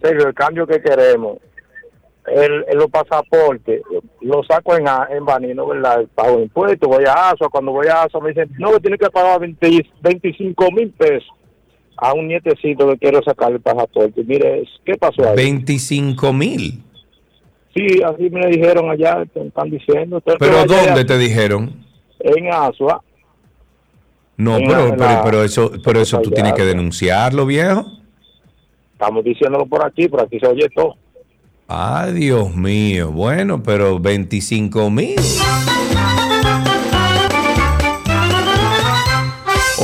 Sergio, 0.03 0.29
el 0.29 0.35
cambio 0.35 0.67
que 0.67 0.81
queremos, 0.83 1.39
el, 2.27 2.65
el- 2.69 2.77
los 2.79 2.91
pasaportes, 2.91 3.81
lo 4.21 4.43
saco 4.45 4.77
en, 4.77 4.85
en 5.11 5.25
Banino, 5.25 5.67
¿verdad? 5.67 6.05
Pago 6.15 6.41
impuestos, 6.41 6.89
voy 6.89 7.05
a 7.07 7.31
ASO, 7.31 7.49
cuando 7.49 7.73
voy 7.73 7.87
a 7.87 8.03
ASO 8.03 8.21
me 8.21 8.31
dicen, 8.31 8.51
no, 8.59 8.73
que 8.73 8.81
tiene 8.81 8.99
que 8.99 9.09
pagar 9.09 9.41
20 9.41 9.87
25 10.03 10.71
mil 10.73 10.91
pesos 10.91 11.29
a 11.97 12.13
un 12.13 12.29
nietecito 12.29 12.87
que 12.91 12.99
quiero 12.99 13.23
sacar 13.23 13.53
el 13.53 13.61
pasaporte. 13.61 14.23
Mire, 14.25 14.65
¿qué 14.85 14.97
pasó 14.97 15.27
ahí? 15.31 15.37
25 15.37 16.33
mil. 16.35 16.83
Sí, 17.77 18.01
así 18.03 18.31
me 18.31 18.47
dijeron 18.47 18.89
allá, 18.91 19.23
te 19.35 19.47
están 19.47 19.69
diciendo. 19.71 20.17
Entonces, 20.17 20.37
¿Pero 20.41 20.59
dónde 20.65 20.91
allá 20.93 21.07
te 21.07 21.19
dijeron? 21.19 21.85
En 22.21 22.53
ASO. 22.53 23.03
No, 24.39 24.57
En 24.57 24.67
pero, 24.67 24.89
la- 24.89 24.97
pero, 24.97 25.21
pero 25.25 25.45
eso, 25.45 25.71
pero 25.85 26.01
eso 26.01 26.17
tú 26.23 26.29
allá, 26.31 26.35
tienes 26.37 26.53
que 26.55 26.65
denunciarlo, 26.65 27.45
viejo. 27.45 27.85
Estamos 28.93 29.23
diciéndolo 29.25 29.67
por 29.67 29.85
aquí, 29.87 30.09
por 30.09 30.23
aquí 30.23 30.41
se 30.41 30.47
oye 30.47 30.67
todo. 30.75 30.95
Ah, 31.69 32.09
Dios 32.15 32.55
mío. 32.55 33.11
Bueno, 33.11 33.63
pero 33.63 33.99
25 33.99 34.89
mil. 34.89 35.17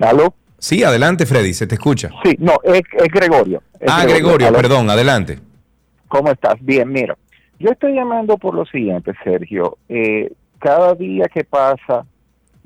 ¿Aló? 0.00 0.34
Sí, 0.58 0.82
adelante, 0.84 1.26
Freddy, 1.26 1.52
se 1.54 1.66
te 1.66 1.74
escucha. 1.74 2.10
Sí, 2.24 2.36
no, 2.38 2.54
es, 2.64 2.82
es 2.98 3.08
Gregorio. 3.12 3.62
Es 3.80 3.88
Ah, 3.90 4.04
Gregorio, 4.06 4.48
Aló. 4.48 4.56
perdón, 4.58 4.90
adelante. 4.90 5.38
¿Cómo 6.08 6.30
estás? 6.30 6.54
Bien, 6.60 6.88
mira. 6.90 7.16
Yo 7.58 7.70
estoy 7.70 7.94
llamando 7.94 8.36
por 8.36 8.54
lo 8.54 8.66
siguiente, 8.66 9.12
Sergio. 9.24 9.78
Eh, 9.88 10.30
cada 10.58 10.94
día 10.94 11.24
que 11.32 11.44
pasa, 11.44 12.04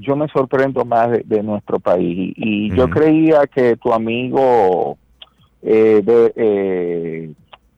yo 0.00 0.16
me 0.16 0.26
sorprendo 0.28 0.84
más 0.84 1.10
de, 1.10 1.22
de 1.24 1.42
nuestro 1.42 1.78
país. 1.78 2.32
Y, 2.36 2.66
y 2.72 2.76
yo 2.76 2.88
creía 2.88 3.46
que 3.46 3.76
tu 3.76 3.92
amigo, 3.92 4.96
eh, 5.62 6.00
de, 6.02 6.32
eh, 6.36 7.32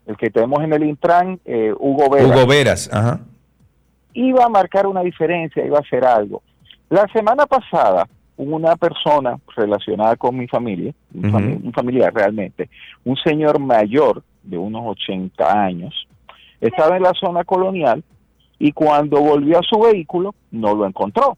el 0.07 0.17
que 0.17 0.31
tenemos 0.31 0.63
en 0.63 0.73
el 0.73 0.85
Intran, 0.85 1.39
eh, 1.45 1.73
Hugo 1.79 2.09
Vera, 2.11 2.27
Hugo 2.27 2.47
Veras, 2.47 2.89
ajá. 2.93 3.21
iba 4.15 4.45
a 4.45 4.49
marcar 4.49 4.87
una 4.87 5.03
diferencia, 5.03 5.65
iba 5.65 5.79
a 5.79 5.83
hacer 5.83 6.05
algo. 6.05 6.43
La 6.91 7.07
semana 7.13 7.47
pasada, 7.47 8.07
una 8.37 8.77
persona 8.77 9.39
relacionada 9.57 10.17
con 10.17 10.37
mi 10.37 10.47
familia, 10.49 10.93
un, 11.15 11.27
Ujú. 11.27 11.39
fami- 11.39 11.61
un 11.65 11.73
familiar 11.73 12.13
realmente, 12.15 12.69
un 13.05 13.17
señor 13.17 13.59
mayor 13.59 14.23
de 14.43 14.59
unos 14.59 14.83
80 14.87 15.65
años, 15.65 16.07
estaba 16.61 16.97
en 16.97 17.03
la 17.03 17.13
zona 17.19 17.45
colonial 17.45 18.03
y 18.59 18.71
cuando 18.73 19.21
volvió 19.21 19.59
a 19.59 19.63
su 19.63 19.81
vehículo 19.81 20.35
no 20.53 20.75
lo 20.75 20.87
encontró. 20.87 21.37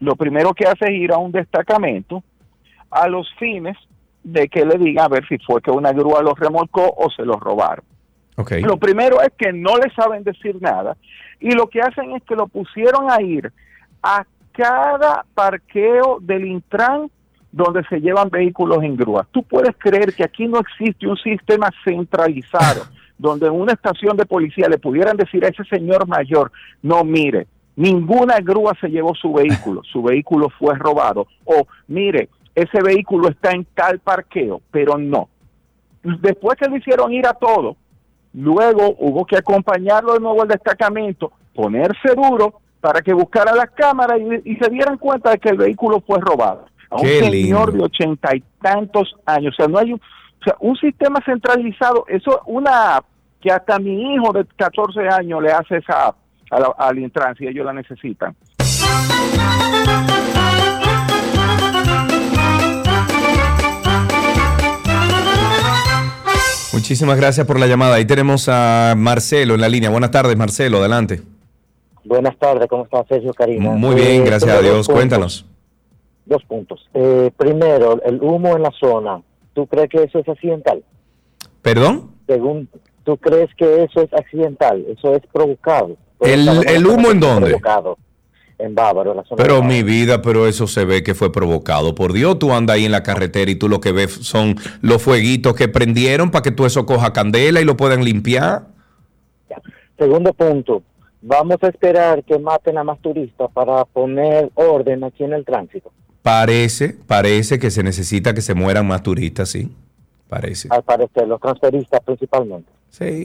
Lo 0.00 0.16
primero 0.16 0.52
que 0.52 0.66
hace 0.66 0.86
es 0.86 0.90
ir 0.92 1.12
a 1.12 1.18
un 1.18 1.32
destacamento 1.32 2.22
a 2.90 3.08
los 3.08 3.32
fines 3.38 3.76
de 4.22 4.48
que 4.48 4.64
le 4.64 4.78
diga 4.78 5.04
a 5.04 5.08
ver 5.08 5.26
si 5.26 5.38
fue 5.38 5.60
que 5.62 5.70
una 5.70 5.92
grúa 5.92 6.22
los 6.22 6.38
remolcó 6.38 6.92
o 6.96 7.10
se 7.10 7.24
los 7.24 7.40
robaron. 7.40 7.84
Lo 8.62 8.76
primero 8.76 9.20
es 9.20 9.30
que 9.36 9.52
no 9.52 9.76
le 9.76 9.90
saben 9.94 10.24
decir 10.24 10.60
nada 10.60 10.96
y 11.40 11.52
lo 11.52 11.68
que 11.68 11.80
hacen 11.80 12.12
es 12.12 12.22
que 12.24 12.34
lo 12.34 12.48
pusieron 12.48 13.10
a 13.10 13.20
ir 13.22 13.52
a 14.02 14.24
cada 14.52 15.24
parqueo 15.34 16.18
del 16.20 16.46
Intran 16.46 17.10
donde 17.50 17.84
se 17.84 18.00
llevan 18.00 18.30
vehículos 18.30 18.82
en 18.82 18.96
grúa. 18.96 19.26
Tú 19.30 19.42
puedes 19.42 19.76
creer 19.76 20.14
que 20.14 20.24
aquí 20.24 20.48
no 20.48 20.58
existe 20.58 21.06
un 21.06 21.16
sistema 21.18 21.70
centralizado 21.84 22.84
donde 23.18 23.46
en 23.46 23.52
una 23.52 23.74
estación 23.74 24.16
de 24.16 24.26
policía 24.26 24.68
le 24.68 24.78
pudieran 24.78 25.16
decir 25.16 25.44
a 25.44 25.48
ese 25.48 25.64
señor 25.64 26.08
mayor, 26.08 26.50
no 26.82 27.04
mire, 27.04 27.46
ninguna 27.76 28.38
grúa 28.40 28.72
se 28.80 28.88
llevó 28.88 29.14
su 29.14 29.32
vehículo, 29.32 29.82
su 29.92 30.02
vehículo 30.02 30.48
fue 30.58 30.74
robado, 30.76 31.26
o 31.44 31.66
mire, 31.88 32.28
ese 32.54 32.82
vehículo 32.82 33.28
está 33.28 33.52
en 33.52 33.64
tal 33.74 33.98
parqueo, 34.00 34.60
pero 34.70 34.98
no. 34.98 35.28
Después 36.02 36.58
que 36.58 36.68
lo 36.68 36.76
hicieron 36.76 37.12
ir 37.12 37.26
a 37.26 37.34
todo, 37.34 37.76
luego 38.34 38.94
hubo 38.98 39.24
que 39.24 39.36
acompañarlo 39.36 40.14
de 40.14 40.20
nuevo 40.20 40.42
al 40.42 40.48
destacamento, 40.48 41.32
ponerse 41.54 42.14
duro 42.14 42.60
para 42.80 43.00
que 43.00 43.14
buscara 43.14 43.54
las 43.54 43.70
cámaras 43.70 44.18
y, 44.20 44.50
y 44.52 44.56
se 44.56 44.68
dieran 44.68 44.98
cuenta 44.98 45.30
de 45.30 45.38
que 45.38 45.50
el 45.50 45.56
vehículo 45.56 46.02
fue 46.06 46.18
robado. 46.20 46.66
A 46.90 46.96
un 46.96 47.02
Qué 47.02 47.20
señor 47.20 47.68
lindo. 47.68 47.72
de 47.72 47.84
ochenta 47.84 48.34
y 48.36 48.42
tantos 48.60 49.14
años. 49.24 49.54
O 49.54 49.56
sea, 49.56 49.68
no 49.68 49.78
hay 49.78 49.92
un, 49.92 50.00
o 50.00 50.44
sea, 50.44 50.56
un 50.60 50.76
sistema 50.76 51.20
centralizado. 51.24 52.04
Eso, 52.08 52.40
una 52.46 52.96
app 52.96 53.06
que 53.40 53.50
hasta 53.50 53.78
mi 53.78 54.14
hijo 54.14 54.32
de 54.32 54.44
14 54.56 55.08
años 55.08 55.42
le 55.42 55.52
hace 55.52 55.76
esa 55.78 56.14
app 56.52 56.54
a 56.54 56.60
la- 56.60 56.74
al 56.88 56.98
Intran 56.98 57.34
si 57.36 57.46
ellos 57.46 57.64
la 57.64 57.72
necesitan. 57.72 58.34
Muchísimas 66.72 67.18
gracias 67.18 67.46
por 67.46 67.60
la 67.60 67.66
llamada. 67.66 67.96
Ahí 67.96 68.04
tenemos 68.06 68.48
a 68.48 68.94
Marcelo 68.96 69.54
en 69.54 69.60
la 69.60 69.68
línea. 69.68 69.90
Buenas 69.90 70.10
tardes, 70.10 70.36
Marcelo, 70.36 70.78
adelante. 70.78 71.20
Buenas 72.04 72.36
tardes, 72.38 72.66
¿cómo 72.68 72.84
está 72.84 73.04
Sergio 73.08 73.32
Karina? 73.34 73.70
Muy 73.70 73.94
bien, 73.94 74.22
Eh, 74.22 74.24
gracias 74.24 74.44
tengo 74.44 74.58
a 74.58 74.62
Dios. 74.62 74.74
puntos, 74.86 74.94
Cuéntanos. 74.94 75.46
Dos 76.24 76.42
puntos. 76.44 76.88
Eh, 76.94 77.30
primero, 77.36 78.00
el 78.04 78.20
humo 78.22 78.56
en 78.56 78.62
la 78.62 78.70
zona. 78.80 79.20
¿Tú 79.54 79.66
crees 79.66 79.88
que 79.90 80.02
eso 80.04 80.18
es 80.18 80.28
accidental? 80.28 80.82
¿Perdón? 81.60 82.10
Según, 82.26 82.68
¿Tú 83.04 83.16
crees 83.16 83.50
que 83.56 83.82
eso 83.82 84.00
es 84.00 84.12
accidental? 84.14 84.84
¿Eso 84.88 85.14
es 85.16 85.22
provocado? 85.32 85.96
¿El- 86.22 86.48
el 86.68 86.86
humo 86.86 87.10
en 87.10 87.20
dónde? 87.20 87.48
Provocado. 87.50 87.98
En 88.58 88.74
Bávaro, 88.76 89.10
en 89.10 89.16
la 89.16 89.24
zona 89.24 89.42
Pero 89.42 89.62
mi 89.62 89.82
vida, 89.82 90.22
pero 90.22 90.46
eso 90.46 90.68
se 90.68 90.84
ve 90.84 91.02
que 91.02 91.14
fue 91.16 91.32
provocado. 91.32 91.96
Por 91.96 92.12
Dios, 92.12 92.38
tú 92.38 92.52
andas 92.52 92.74
ahí 92.76 92.84
en 92.84 92.92
la 92.92 93.02
carretera 93.02 93.50
y 93.50 93.56
tú 93.56 93.68
lo 93.68 93.80
que 93.80 93.90
ves 93.90 94.12
son 94.12 94.54
los 94.82 95.02
fueguitos 95.02 95.54
que 95.56 95.66
prendieron 95.66 96.30
para 96.30 96.42
que 96.42 96.52
tú 96.52 96.64
eso 96.64 96.86
coja 96.86 97.12
candela 97.12 97.60
y 97.60 97.64
lo 97.64 97.76
puedan 97.76 98.04
limpiar. 98.04 98.66
Segundo 99.98 100.32
punto, 100.32 100.82
vamos 101.20 101.56
a 101.62 101.66
esperar 101.68 102.22
que 102.22 102.38
maten 102.38 102.78
a 102.78 102.84
más 102.84 103.00
turistas 103.00 103.50
para 103.52 103.84
poner 103.84 104.50
orden 104.54 105.02
aquí 105.04 105.24
en 105.24 105.32
el 105.32 105.44
tránsito. 105.44 105.90
Parece, 106.22 106.96
parece 107.06 107.58
que 107.58 107.70
se 107.72 107.82
necesita 107.82 108.32
que 108.32 108.42
se 108.42 108.54
mueran 108.54 108.86
más 108.86 109.02
turistas, 109.02 109.48
sí. 109.48 109.70
Parece. 110.28 110.68
Al 110.70 110.84
parecer, 110.84 111.26
los 111.26 111.40
transferistas 111.40 112.00
principalmente. 112.04 112.70
Sí. 112.90 113.24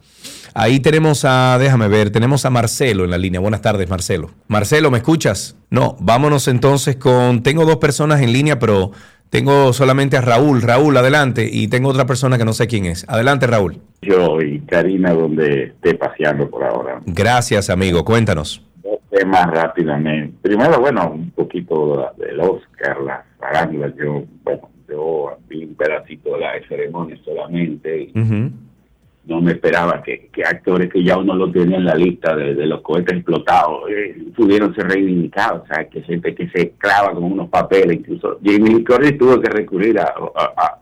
Ahí 0.57 0.79
tenemos 0.79 1.25
a, 1.25 1.59
déjame 1.59 1.89
ver, 1.89 2.11
tenemos 2.11 2.45
a 2.45 2.51
Marcelo 2.51 3.05
en 3.05 3.11
la 3.11 3.19
línea. 3.19 3.41
Buenas 3.41 3.61
tardes, 3.61 3.91
Marcelo. 3.91 4.31
Marcelo, 4.47 4.91
¿me 4.91 4.99
escuchas? 4.99 5.57
No, 5.71 5.97
vámonos 5.99 6.47
entonces 6.47 6.95
con, 6.97 7.43
tengo 7.43 7.65
dos 7.65 7.77
personas 7.79 8.21
en 8.21 8.33
línea, 8.33 8.61
pero 8.61 8.93
tengo 9.31 9.73
solamente 9.73 10.17
a 10.17 10.21
Raúl. 10.21 10.63
Raúl, 10.63 10.97
adelante. 10.97 11.49
Y 11.51 11.67
tengo 11.67 11.89
otra 11.89 12.07
persona 12.07 12.39
que 12.39 12.45
no 12.45 12.53
sé 12.53 12.69
quién 12.69 12.87
es. 12.87 13.05
Adelante, 13.09 13.49
Raúl. 13.49 13.81
yo 14.01 14.41
y 14.41 14.61
Karina 14.61 15.13
donde 15.13 15.65
esté 15.65 15.95
paseando 15.97 16.49
por 16.49 16.63
ahora. 16.63 17.01
Gracias, 17.05 17.69
amigo. 17.69 18.05
Cuéntanos. 18.05 18.63
Dos 18.85 19.01
temas 19.11 19.47
rápidamente. 19.51 20.37
Primero, 20.41 20.79
bueno, 20.79 21.11
un 21.11 21.33
poquito 21.33 22.13
del 22.17 22.39
Oscar, 22.39 23.01
las 23.01 23.25
farándulas. 23.41 23.93
Yo, 23.97 24.23
bueno, 24.45 24.69
yo 24.89 25.37
vi 25.49 25.65
un 25.65 25.75
pedacito 25.75 26.35
de 26.35 26.41
la 26.41 26.53
ceremonia 26.69 27.17
solamente 27.25 28.03
y 28.03 28.13
no 29.27 29.41
me 29.41 29.53
esperaba 29.53 30.03
que, 30.03 30.29
que 30.33 30.45
actores 30.45 30.93
que 30.93 31.03
ya 31.03 31.17
uno 31.17 31.35
lo 31.35 31.51
tenía 31.51 31.79
en 31.79 31.87
la 31.87 31.95
lista 31.95 32.37
de, 32.37 32.55
de 32.55 32.67
los 32.67 32.83
cohetes 32.83 33.15
explotados 33.17 33.89
eh, 33.91 34.15
pudieron 34.37 34.75
ser 34.75 34.87
reivindicados. 34.89 35.63
O 35.63 35.67
sea, 35.67 35.85
que 35.89 36.03
gente 36.03 36.35
que 36.35 36.47
se 36.51 36.71
clava 36.77 37.15
con 37.15 37.25
unos 37.25 37.49
papeles, 37.49 37.97
incluso 38.01 38.39
Jimmy 38.43 38.85
Curry 38.85 39.17
tuvo 39.17 39.41
que 39.41 39.49
recurrir 39.49 39.99
a, 39.99 40.05
a- 40.35 40.53
a- 40.57 40.79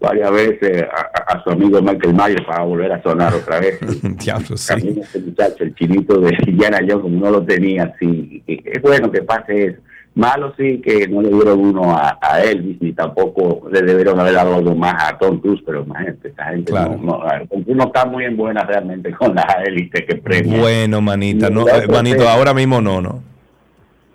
varias 0.00 0.32
veces 0.32 0.82
a, 0.84 1.32
a- 1.34 1.44
su 1.44 1.50
amigo 1.50 1.80
Michael 1.82 2.14
Myers 2.14 2.44
para 2.46 2.64
volver 2.64 2.92
a 2.92 3.02
sonar 3.02 3.34
otra 3.34 3.60
vez. 3.60 3.78
Diablo, 4.24 4.56
sí. 4.56 4.68
También 4.68 4.98
este 4.98 5.20
muchacho, 5.20 5.62
el 5.64 5.74
chinito 5.74 6.18
de 6.18 6.34
Indiana 6.46 6.78
Jones, 6.88 7.12
no 7.12 7.30
lo 7.30 7.42
tenía 7.44 7.84
así. 7.94 8.42
Es 8.46 8.80
bueno 8.80 9.12
que 9.12 9.20
pase 9.22 9.64
eso. 9.66 9.80
Malo 10.14 10.52
sí 10.58 10.80
que 10.84 11.08
no 11.08 11.22
le 11.22 11.30
dieron 11.30 11.58
uno 11.58 11.96
a, 11.96 12.18
a 12.20 12.42
Elvis, 12.42 12.82
ni 12.82 12.92
tampoco 12.92 13.66
le 13.70 13.80
debieron 13.80 14.20
haber 14.20 14.34
dado 14.34 14.56
algo 14.56 14.74
más 14.74 14.94
a 15.10 15.16
Tom 15.16 15.40
Cruise, 15.40 15.62
pero 15.64 15.84
imagínate, 15.84 16.28
esta 16.28 16.44
gente 16.50 16.70
Claro. 16.70 16.98
no, 17.00 17.18
no, 17.18 17.74
no 17.74 17.84
está 17.84 18.04
muy 18.04 18.24
en 18.24 18.36
buena 18.36 18.62
realmente 18.62 19.10
con 19.18 19.34
la 19.34 19.62
élite 19.66 20.04
que 20.04 20.16
premia. 20.16 20.60
Bueno, 20.60 21.00
manita, 21.00 21.48
no, 21.48 21.66
eh, 21.66 21.86
manito, 21.88 22.28
ahora 22.28 22.52
mismo 22.52 22.80
no, 22.82 23.00
no. 23.00 23.22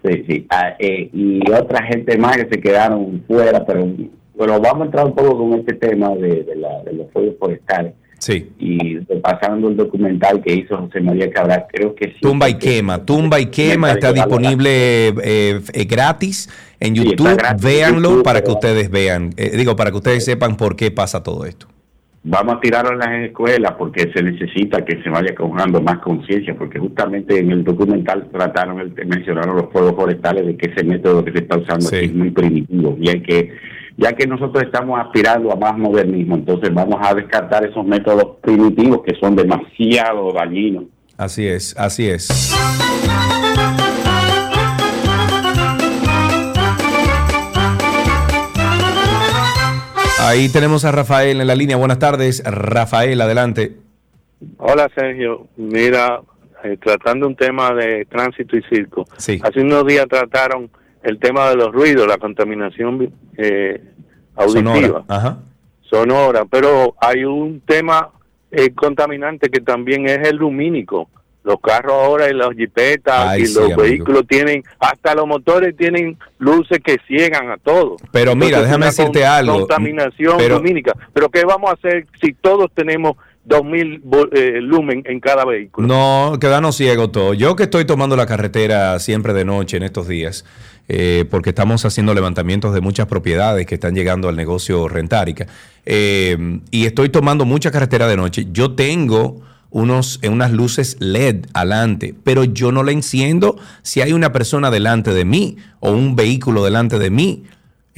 Sí, 0.06 0.24
sí. 0.30 0.46
Ah, 0.52 0.76
eh, 0.78 1.10
y 1.12 1.42
otra 1.52 1.84
gente 1.84 2.16
más 2.18 2.38
que 2.38 2.48
se 2.48 2.62
quedaron 2.62 3.24
fuera, 3.28 3.66
pero 3.66 3.88
bueno, 4.36 4.60
vamos 4.62 4.82
a 4.82 4.86
entrar 4.86 5.06
un 5.08 5.16
poco 5.16 5.36
con 5.38 5.54
este 5.54 5.74
tema 5.74 6.10
de, 6.10 6.44
de, 6.44 6.56
la, 6.58 6.84
de 6.84 6.94
los 6.94 7.12
fuegos 7.12 7.34
forestales. 7.40 7.94
Sí. 8.28 8.46
Y 8.60 8.98
pasando 9.22 9.70
el 9.70 9.78
documental 9.78 10.42
que 10.42 10.54
hizo 10.54 10.76
José 10.76 11.00
María 11.00 11.32
Cabral, 11.32 11.66
creo 11.72 11.96
que 11.96 12.10
sí. 12.10 12.20
Tumba 12.20 12.50
y 12.50 12.56
quema, 12.56 13.06
tumba 13.06 13.40
y 13.40 13.46
quema 13.46 13.94
está 13.94 14.12
disponible 14.12 15.08
eh, 15.24 15.62
eh, 15.74 15.86
gratis 15.86 16.50
en 16.82 16.94
Sí, 16.94 17.06
YouTube. 17.06 17.38
gratis 17.38 17.64
en 17.64 17.72
Véanlo 17.72 18.10
YouTube, 18.10 18.24
para 18.24 18.42
que 18.42 18.52
ustedes 18.52 18.92
vean, 18.92 19.30
eh, 19.38 19.56
digo, 19.56 19.78
para 19.78 19.92
que 19.92 19.98
ustedes 19.98 20.26
sepan 20.26 20.58
por 20.58 20.76
qué 20.76 20.92
pasa 20.92 21.24
todo 21.24 21.46
esto. 21.46 21.68
Vamos 22.26 22.56
a 22.56 22.60
tirarlo 22.60 22.92
en 22.92 23.00
las 23.00 23.30
escuelas 23.30 23.76
porque 23.78 24.12
se 24.14 24.22
necesita 24.22 24.84
que 24.84 25.02
se 25.02 25.10
vaya 25.10 25.34
cobrando 25.34 25.80
más 25.80 26.00
conciencia, 26.00 26.54
porque 26.58 26.80
justamente 26.80 27.40
en 27.40 27.52
el 27.52 27.64
documental 27.64 28.28
trataron, 28.30 28.82
el, 28.82 28.94
mencionaron 29.08 29.56
los 29.56 29.72
fuegos 29.72 29.96
forestales 29.96 30.46
de 30.46 30.58
que 30.58 30.70
ese 30.70 30.84
método 30.84 31.24
que 31.24 31.32
se 31.32 31.38
está 31.38 31.58
usando 31.58 31.88
aquí 31.88 32.08
es 32.08 32.14
muy 32.14 32.32
primitivo 32.32 32.98
y 33.00 33.08
hay 33.08 33.22
que, 33.22 33.54
ya 33.98 34.14
que 34.14 34.28
nosotros 34.28 34.64
estamos 34.64 35.00
aspirando 35.00 35.52
a 35.52 35.56
más 35.56 35.76
modernismo, 35.78 36.36
entonces 36.36 36.72
vamos 36.72 37.00
a 37.02 37.16
descartar 37.16 37.66
esos 37.66 37.84
métodos 37.86 38.38
primitivos 38.42 39.02
que 39.04 39.16
son 39.20 39.36
demasiado 39.36 40.32
dañinos. 40.32 40.86
Así 41.18 41.48
es, 41.48 41.76
así 41.78 42.08
es. 42.08 42.30
Ahí 50.20 50.50
tenemos 50.50 50.86
a 50.86 50.92
Rafael 50.92 51.42
en 51.42 51.48
la 51.48 51.56
línea. 51.56 51.78
Buenas 51.78 52.00
tardes, 52.00 52.44
Rafael, 52.46 53.20
adelante. 53.20 53.78
Hola 54.58 54.92
Sergio, 54.94 55.48
mira, 55.56 56.22
eh, 56.64 56.78
tratando 56.80 57.26
un 57.26 57.36
tema 57.36 57.74
de 57.74 58.06
tránsito 58.06 58.56
y 58.56 58.62
circo. 58.64 59.06
Sí. 59.18 59.40
Hace 59.42 59.62
unos 59.62 59.88
días 59.88 60.06
trataron 60.08 60.70
el 61.08 61.20
tema 61.20 61.50
de 61.50 61.56
los 61.56 61.72
ruidos, 61.72 62.06
la 62.08 62.18
contaminación 62.18 63.12
eh, 63.38 63.82
auditiva, 64.36 64.74
Sonora. 64.76 65.04
Ajá. 65.08 65.38
sonora, 65.82 66.46
pero 66.46 66.96
hay 67.00 67.24
un 67.24 67.62
tema 67.62 68.10
eh, 68.52 68.72
contaminante 68.74 69.50
que 69.50 69.62
también 69.62 70.08
es 70.08 70.28
el 70.28 70.36
lumínico. 70.38 71.10
Los 71.44 71.62
carros 71.62 71.94
ahora 71.94 72.30
y 72.30 72.34
las 72.34 72.50
jipetas 72.54 73.16
Ay, 73.30 73.44
y 73.44 73.46
sí, 73.46 73.54
los 73.56 73.64
amigo. 73.68 73.82
vehículos 73.84 74.28
tienen, 74.28 74.64
hasta 74.80 75.16
los 75.16 75.26
motores 75.26 75.78
tienen 75.78 76.18
luces 76.40 76.80
que 76.84 76.98
ciegan 77.08 77.50
a 77.52 77.58
todo. 77.58 77.96
Pero 78.12 78.36
mira, 78.36 78.58
Entonces, 78.60 78.68
déjame 78.68 78.86
decirte 78.88 79.26
algo. 79.26 79.60
Contaminación 79.60 80.36
Pero- 80.38 80.58
lumínica. 80.58 80.94
Pero 81.14 81.30
¿qué 81.30 81.46
vamos 81.46 81.70
a 81.72 81.74
hacer 81.76 82.06
si 82.22 82.34
todos 82.34 82.70
tenemos 82.74 83.16
2000 83.48 84.02
vo- 84.04 84.30
eh, 84.34 84.60
lumen 84.62 85.04
en 85.06 85.20
cada 85.20 85.46
vehículo? 85.46 85.88
No, 85.88 86.38
quedarnos 86.40 86.76
ciegos 86.76 87.12
todo. 87.12 87.34
Yo 87.34 87.56
que 87.56 87.64
estoy 87.64 87.86
tomando 87.86 88.16
la 88.16 88.26
carretera 88.26 89.00
siempre 89.00 89.34
de 89.34 89.46
noche 89.46 89.78
en 89.78 89.84
estos 89.84 90.08
días, 90.08 90.44
eh, 90.90 91.26
porque 91.32 91.50
estamos 91.50 91.84
haciendo 91.86 92.14
levantamientos 92.14 92.74
de 92.74 92.82
muchas 92.82 93.08
propiedades 93.08 93.66
que 93.66 93.76
están 93.76 93.96
llegando 93.96 94.28
al 94.30 94.36
negocio 94.36 94.88
rentárica, 94.88 95.48
eh, 95.86 96.60
y 96.72 96.86
estoy 96.86 97.10
tomando 97.10 97.46
mucha 97.46 97.72
carretera 97.72 98.08
de 98.08 98.18
noche. 98.18 98.48
Yo 98.52 98.72
tengo 98.76 99.42
unos, 99.70 100.20
eh, 100.22 100.30
unas 100.30 100.52
luces 100.52 100.98
LED 101.00 101.46
adelante, 101.54 102.14
pero 102.24 102.44
yo 102.44 102.72
no 102.72 102.84
la 102.84 102.92
enciendo 102.92 103.58
si 103.82 104.02
hay 104.02 104.14
una 104.14 104.32
persona 104.32 104.72
delante 104.72 105.14
de 105.14 105.26
mí 105.26 105.58
o 105.80 105.92
un 105.92 106.16
vehículo 106.16 106.64
delante 106.64 107.00
de 107.00 107.10
mí. 107.10 107.44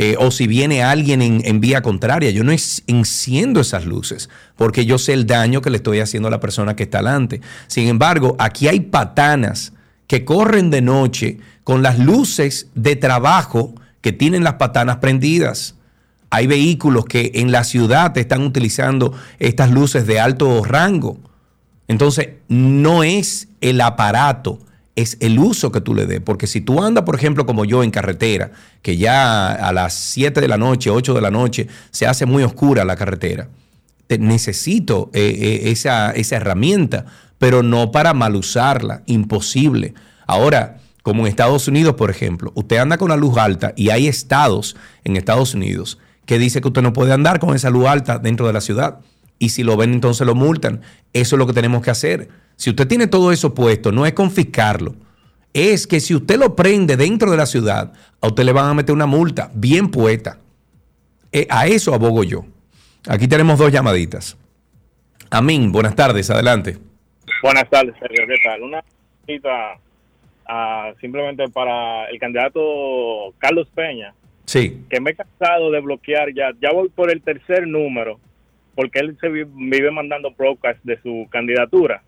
Eh, 0.01 0.15
o 0.17 0.31
si 0.31 0.47
viene 0.47 0.81
alguien 0.81 1.21
en, 1.21 1.41
en 1.43 1.59
vía 1.59 1.81
contraria, 1.81 2.29
yo 2.29 2.45
no 2.45 2.53
enciendo 2.53 3.59
esas 3.59 3.85
luces 3.85 4.29
porque 4.55 4.85
yo 4.85 4.97
sé 4.97 5.11
el 5.11 5.25
daño 5.25 5.59
que 5.59 5.69
le 5.69 5.75
estoy 5.75 5.99
haciendo 5.99 6.29
a 6.29 6.31
la 6.31 6.39
persona 6.39 6.73
que 6.73 6.83
está 6.83 6.99
delante. 6.99 7.41
Sin 7.67 7.89
embargo, 7.89 8.37
aquí 8.39 8.69
hay 8.69 8.79
patanas 8.79 9.73
que 10.07 10.23
corren 10.23 10.69
de 10.69 10.81
noche 10.81 11.39
con 11.65 11.83
las 11.83 11.99
luces 11.99 12.67
de 12.75 12.95
trabajo 12.95 13.75
que 13.99 14.13
tienen 14.13 14.45
las 14.45 14.53
patanas 14.53 14.99
prendidas. 14.99 15.75
Hay 16.29 16.47
vehículos 16.47 17.03
que 17.03 17.31
en 17.35 17.51
la 17.51 17.65
ciudad 17.65 18.17
están 18.17 18.43
utilizando 18.43 19.13
estas 19.37 19.69
luces 19.69 20.07
de 20.07 20.21
alto 20.21 20.63
rango. 20.63 21.19
Entonces, 21.89 22.35
no 22.47 23.03
es 23.03 23.49
el 23.59 23.81
aparato, 23.81 24.59
es 25.01 25.17
el 25.19 25.37
uso 25.39 25.71
que 25.71 25.81
tú 25.81 25.93
le 25.95 26.05
des. 26.05 26.21
Porque 26.21 26.47
si 26.47 26.61
tú 26.61 26.81
andas, 26.81 27.03
por 27.03 27.15
ejemplo, 27.15 27.45
como 27.45 27.65
yo 27.65 27.83
en 27.83 27.91
carretera, 27.91 28.51
que 28.81 28.97
ya 28.97 29.51
a 29.51 29.71
las 29.73 29.93
7 29.93 30.39
de 30.41 30.47
la 30.47 30.57
noche, 30.57 30.89
8 30.89 31.13
de 31.13 31.21
la 31.21 31.31
noche, 31.31 31.67
se 31.91 32.05
hace 32.07 32.25
muy 32.25 32.43
oscura 32.43 32.85
la 32.85 32.95
carretera, 32.95 33.49
te- 34.07 34.17
necesito 34.19 35.09
eh, 35.13 35.35
eh, 35.65 35.71
esa, 35.71 36.11
esa 36.11 36.35
herramienta, 36.37 37.05
pero 37.37 37.63
no 37.63 37.91
para 37.91 38.13
mal 38.13 38.35
usarla, 38.35 39.03
imposible. 39.05 39.93
Ahora, 40.27 40.77
como 41.03 41.21
en 41.21 41.27
Estados 41.27 41.67
Unidos, 41.67 41.95
por 41.95 42.09
ejemplo, 42.11 42.51
usted 42.55 42.77
anda 42.77 42.97
con 42.97 43.09
la 43.09 43.15
luz 43.15 43.37
alta 43.37 43.73
y 43.75 43.89
hay 43.89 44.07
estados 44.07 44.75
en 45.03 45.15
Estados 45.15 45.53
Unidos 45.53 45.97
que 46.25 46.37
dice 46.37 46.61
que 46.61 46.67
usted 46.67 46.81
no 46.81 46.93
puede 46.93 47.13
andar 47.13 47.39
con 47.39 47.55
esa 47.55 47.69
luz 47.69 47.87
alta 47.87 48.19
dentro 48.19 48.45
de 48.45 48.53
la 48.53 48.61
ciudad. 48.61 48.99
Y 49.39 49.49
si 49.49 49.63
lo 49.63 49.77
ven, 49.77 49.93
entonces 49.93 50.27
lo 50.27 50.35
multan. 50.35 50.81
Eso 51.13 51.35
es 51.35 51.39
lo 51.39 51.47
que 51.47 51.53
tenemos 51.53 51.81
que 51.81 51.89
hacer. 51.89 52.29
Si 52.55 52.69
usted 52.69 52.87
tiene 52.87 53.07
todo 53.07 53.31
eso 53.31 53.55
puesto, 53.55 53.91
no 53.91 54.05
es 54.05 54.13
confiscarlo. 54.13 54.95
Es 55.53 55.87
que 55.87 55.99
si 55.99 56.13
usted 56.13 56.37
lo 56.37 56.55
prende 56.55 56.97
dentro 56.97 57.31
de 57.31 57.37
la 57.37 57.45
ciudad, 57.45 57.93
a 58.21 58.27
usted 58.27 58.43
le 58.43 58.51
van 58.51 58.69
a 58.69 58.73
meter 58.73 58.93
una 58.93 59.05
multa 59.05 59.49
bien 59.53 59.89
puesta. 59.89 60.37
Eh, 61.31 61.47
a 61.49 61.67
eso 61.67 61.93
abogo 61.93 62.23
yo. 62.23 62.45
Aquí 63.07 63.27
tenemos 63.27 63.57
dos 63.57 63.71
llamaditas. 63.71 64.37
Amín, 65.31 65.71
buenas 65.71 65.95
tardes, 65.95 66.29
adelante. 66.29 66.77
Buenas 67.41 67.69
tardes, 67.69 67.95
Sergio. 67.99 68.27
¿Qué 68.27 68.35
tal? 68.43 68.61
Una 68.61 68.83
cita 69.25 69.79
ah, 70.45 70.91
simplemente 70.99 71.47
para 71.49 72.09
el 72.09 72.19
candidato 72.19 73.33
Carlos 73.39 73.67
Peña, 73.73 74.13
Sí, 74.49 74.83
que 74.89 74.99
me 74.99 75.11
he 75.11 75.15
cansado 75.15 75.69
de 75.69 75.79
bloquear 75.79 76.33
ya. 76.33 76.49
Ya 76.59 76.71
voy 76.73 76.89
por 76.89 77.11
el 77.11 77.21
tercer 77.21 77.67
número, 77.67 78.19
porque 78.79 78.99
él 78.99 79.17
se 79.19 79.27
vi- 79.27 79.43
vive 79.43 79.91
mandando 79.91 80.31
broadcast 80.31 80.79
de 80.85 80.97
su 81.01 81.27
candidatura 81.29 82.01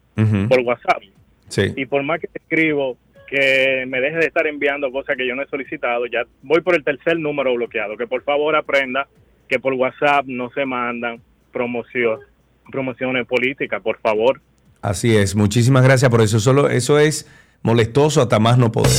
por 0.48 0.61
WhatsApp. 0.61 1.02
sí. 1.49 1.73
Y 1.76 1.85
por 1.85 2.02
más 2.03 2.22
que 2.22 2.30
escribo 2.34 2.95
que 3.27 3.84
me 3.89 3.99
deje 3.99 4.18
de 4.19 4.26
estar 4.27 4.48
enviando 4.48 4.89
cosas 4.89 5.18
que 5.18 5.27
yo 5.27 5.35
no 5.35 5.41
he 5.43 5.48
solicitado, 5.48 6.06
ya 6.06 6.22
voy 6.43 6.61
por 6.61 6.76
el 6.76 6.84
tercer 6.85 7.19
número 7.19 7.53
bloqueado. 7.56 7.98
Que 7.98 8.07
por 8.07 8.23
favor 8.23 8.56
aprenda 8.56 9.07
que 9.49 9.60
por 9.60 9.73
WhatsApp 9.73 10.26
no 10.27 10.49
se 10.52 10.65
mandan 10.65 11.19
promoción, 11.52 12.19
promociones 12.72 13.27
políticas, 13.27 13.81
por 13.81 13.98
favor. 13.99 14.39
Así 14.81 15.14
es. 15.18 15.35
Muchísimas 15.35 15.84
gracias 15.84 16.10
por 16.10 16.22
eso. 16.22 16.39
Solo 16.39 16.69
eso 16.69 16.99
es 16.99 17.27
molestoso 17.64 18.22
hasta 18.22 18.39
más 18.39 18.57
no 18.57 18.72
poder. 18.72 18.91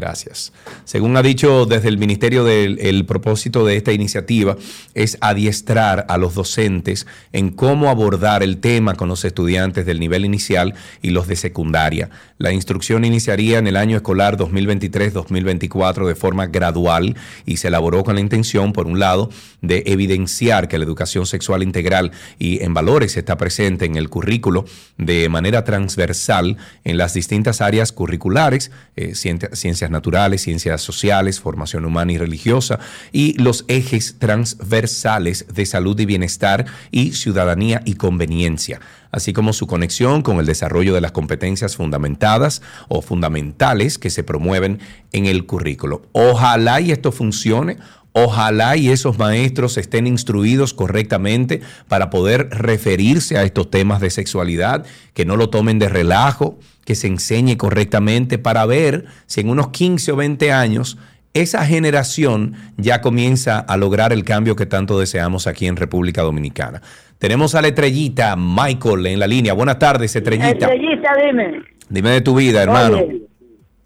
Gracias. 0.00 0.54
Según 0.86 1.14
ha 1.18 1.22
dicho 1.22 1.66
desde 1.66 1.88
el 1.88 1.98
Ministerio, 1.98 2.42
del, 2.42 2.78
el 2.80 3.04
propósito 3.04 3.66
de 3.66 3.76
esta 3.76 3.92
iniciativa 3.92 4.56
es 4.94 5.18
adiestrar 5.20 6.06
a 6.08 6.16
los 6.16 6.34
docentes 6.34 7.06
en 7.34 7.50
cómo 7.50 7.90
abordar 7.90 8.42
el 8.42 8.56
tema 8.60 8.94
con 8.94 9.08
los 9.10 9.26
estudiantes 9.26 9.84
del 9.84 10.00
nivel 10.00 10.24
inicial 10.24 10.72
y 11.02 11.10
los 11.10 11.28
de 11.28 11.36
secundaria. 11.36 12.08
La 12.38 12.50
instrucción 12.50 13.04
iniciaría 13.04 13.58
en 13.58 13.66
el 13.66 13.76
año 13.76 13.98
escolar 13.98 14.38
2023-2024 14.38 16.06
de 16.06 16.14
forma 16.14 16.46
gradual 16.46 17.14
y 17.44 17.58
se 17.58 17.68
elaboró 17.68 18.02
con 18.02 18.14
la 18.14 18.22
intención, 18.22 18.72
por 18.72 18.86
un 18.86 18.98
lado, 18.98 19.28
de 19.60 19.82
evidenciar 19.84 20.66
que 20.68 20.78
la 20.78 20.86
educación 20.86 21.26
sexual 21.26 21.62
integral 21.62 22.12
y 22.38 22.62
en 22.64 22.72
valores 22.72 23.18
está 23.18 23.36
presente 23.36 23.84
en 23.84 23.96
el 23.96 24.08
currículo 24.08 24.64
de 24.96 25.28
manera 25.28 25.64
transversal 25.64 26.56
en 26.84 26.96
las 26.96 27.12
distintas 27.12 27.60
áreas 27.60 27.92
curriculares, 27.92 28.70
eh, 28.96 29.14
ciencia- 29.14 29.89
naturales, 29.90 30.42
ciencias 30.42 30.82
sociales, 30.82 31.40
formación 31.40 31.84
humana 31.84 32.12
y 32.12 32.18
religiosa, 32.18 32.78
y 33.12 33.34
los 33.34 33.64
ejes 33.68 34.16
transversales 34.18 35.46
de 35.52 35.66
salud 35.66 35.98
y 36.00 36.06
bienestar 36.06 36.66
y 36.90 37.12
ciudadanía 37.12 37.82
y 37.84 37.94
conveniencia, 37.94 38.80
así 39.12 39.32
como 39.32 39.52
su 39.52 39.66
conexión 39.66 40.22
con 40.22 40.38
el 40.38 40.46
desarrollo 40.46 40.94
de 40.94 41.00
las 41.00 41.12
competencias 41.12 41.76
fundamentadas 41.76 42.62
o 42.88 43.02
fundamentales 43.02 43.98
que 43.98 44.10
se 44.10 44.24
promueven 44.24 44.80
en 45.12 45.26
el 45.26 45.46
currículo. 45.46 46.02
Ojalá 46.12 46.80
y 46.80 46.92
esto 46.92 47.12
funcione. 47.12 47.78
Ojalá 48.12 48.76
y 48.76 48.88
esos 48.88 49.18
maestros 49.18 49.78
estén 49.78 50.08
instruidos 50.08 50.74
correctamente 50.74 51.60
para 51.86 52.10
poder 52.10 52.48
referirse 52.50 53.38
a 53.38 53.44
estos 53.44 53.70
temas 53.70 54.00
de 54.00 54.10
sexualidad, 54.10 54.84
que 55.14 55.24
no 55.24 55.36
lo 55.36 55.48
tomen 55.48 55.78
de 55.78 55.88
relajo, 55.88 56.58
que 56.90 56.96
se 56.96 57.06
enseñe 57.06 57.56
correctamente 57.56 58.36
para 58.36 58.66
ver 58.66 59.04
si 59.26 59.42
en 59.42 59.48
unos 59.48 59.68
15 59.68 60.10
o 60.10 60.16
20 60.16 60.50
años 60.50 60.98
esa 61.34 61.64
generación 61.64 62.54
ya 62.78 63.00
comienza 63.00 63.60
a 63.60 63.76
lograr 63.76 64.12
el 64.12 64.24
cambio 64.24 64.56
que 64.56 64.66
tanto 64.66 64.98
deseamos 64.98 65.46
aquí 65.46 65.68
en 65.68 65.76
República 65.76 66.22
Dominicana. 66.22 66.82
Tenemos 67.20 67.54
a 67.54 67.62
la 67.62 67.68
estrellita 67.68 68.34
Michael 68.34 69.06
en 69.06 69.20
la 69.20 69.28
línea. 69.28 69.52
Buenas 69.52 69.78
tardes, 69.78 70.16
estrellita. 70.16 70.66
Estrellita, 70.66 71.14
dime. 71.24 71.62
Dime 71.88 72.10
de 72.10 72.20
tu 72.22 72.34
vida, 72.34 72.64
hermano. 72.64 72.96
Oye, 72.96 73.22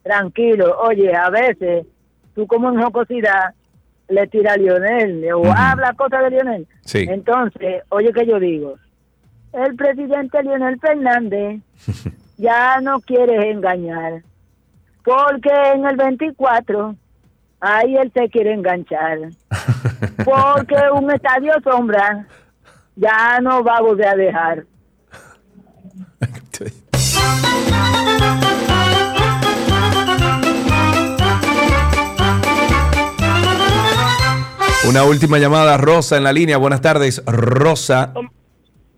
tranquilo. 0.03 0.75
Oye, 0.89 1.15
a 1.15 1.29
veces 1.29 1.85
tú 2.35 2.47
como 2.47 2.71
en 2.71 2.81
jocosidad 2.81 3.53
le 4.09 4.27
tira 4.29 4.55
a 4.55 4.57
Lionel 4.57 5.31
o 5.35 5.45
habla 5.55 5.93
cosas 5.93 6.23
de 6.23 6.31
Lionel. 6.31 6.67
Sí. 6.87 7.05
Entonces, 7.07 7.83
oye 7.91 8.15
que 8.15 8.25
yo 8.25 8.41
digo, 8.41 8.77
el 9.53 9.77
presidente 9.77 10.43
Lionel 10.43 10.81
Fernández 10.81 11.61
ya 12.37 12.81
no 12.81 13.01
quiere 13.01 13.51
engañar, 13.51 14.23
porque 15.05 15.51
en 15.75 15.87
el 15.87 15.97
24 15.97 16.97
ahí 17.61 17.97
él 17.97 18.11
se 18.15 18.29
quiere 18.29 18.53
enganchar, 18.53 19.19
porque 20.25 20.77
un 20.93 21.11
estadio 21.11 21.53
sombra 21.63 22.27
ya 22.97 23.41
no 23.41 23.63
va 23.63 23.77
a 23.77 23.83
volver 23.83 24.09
a 24.09 24.17
dejar. 24.17 24.65
Una 34.89 35.05
última 35.05 35.39
llamada, 35.39 35.79
Rosa 35.79 36.19
en 36.19 36.25
la 36.25 36.33
línea. 36.33 36.59
Buenas 36.59 36.83
tardes, 36.83 37.23
Rosa. 37.27 38.13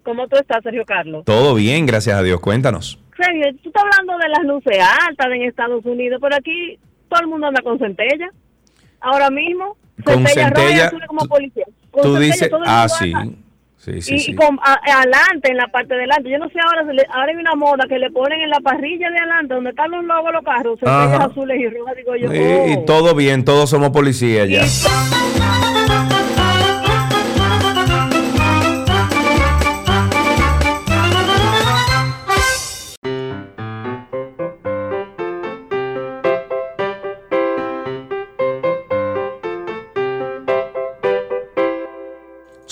¿Cómo 0.03 0.27
tú 0.27 0.37
estás, 0.37 0.63
Sergio 0.63 0.85
Carlos? 0.85 1.25
Todo 1.25 1.55
bien, 1.55 1.87
gracias 1.87 2.19
a 2.19 2.23
Dios. 2.23 2.41
Cuéntanos. 2.41 2.99
Sergio, 3.17 3.45
tú 3.63 3.69
estás 3.69 3.83
hablando 3.85 4.19
de 4.19 4.29
las 4.29 4.45
luces 4.45 4.79
altas 5.09 5.27
en 5.33 5.43
Estados 5.43 5.85
Unidos, 5.85 6.19
pero 6.23 6.37
aquí 6.37 6.79
todo 7.09 7.21
el 7.21 7.27
mundo 7.29 7.47
anda 7.47 7.63
con 7.63 7.79
centella. 7.79 8.29
Ahora 9.01 9.31
mismo, 9.31 9.77
Con 10.05 10.15
centella 10.27 10.51
roja 10.51 10.63
y 10.63 10.67
centella, 10.67 10.87
azul 10.87 11.03
como 11.07 11.27
policía. 11.29 11.65
Con 11.91 12.03
Tú 12.03 12.13
centella, 12.17 12.33
dices, 12.35 12.51
ah, 12.67 12.89
sí. 12.89 13.13
Sí, 13.79 14.03
sí, 14.03 14.15
y, 14.17 14.19
sí. 14.19 14.31
y 14.33 14.35
con 14.35 14.59
a- 14.63 14.81
adelante, 14.99 15.51
en 15.51 15.57
la 15.59 15.69
parte 15.69 15.95
de 15.95 16.01
adelante. 16.01 16.29
Yo 16.29 16.39
no 16.39 16.49
sé, 16.49 16.59
ahora 16.61 16.81
ahora 16.81 17.31
hay 17.31 17.37
una 17.37 17.55
moda 17.55 17.85
que 17.89 17.99
le 18.01 18.11
ponen 18.11 18.41
en 18.41 18.51
la 18.51 18.59
parrilla 18.61 19.09
de 19.11 19.19
adelante, 19.19 19.55
donde 19.55 19.71
están 19.71 19.91
los 19.93 20.05
logos 20.05 20.33
los 20.33 20.43
carros, 20.45 20.81
centellas 20.81 21.13
Ajá. 21.13 21.25
azules 21.27 21.61
y 21.61 21.69
rojas, 21.69 21.97
digo 21.97 22.17
yo. 22.17 22.31
Sí, 22.33 22.39
oh. 22.41 22.67
y 22.83 22.85
todo 22.85 23.15
bien, 23.15 23.45
todos 23.45 23.71
somos 23.71 23.91
policías 23.91 24.49
ya. 24.49 24.65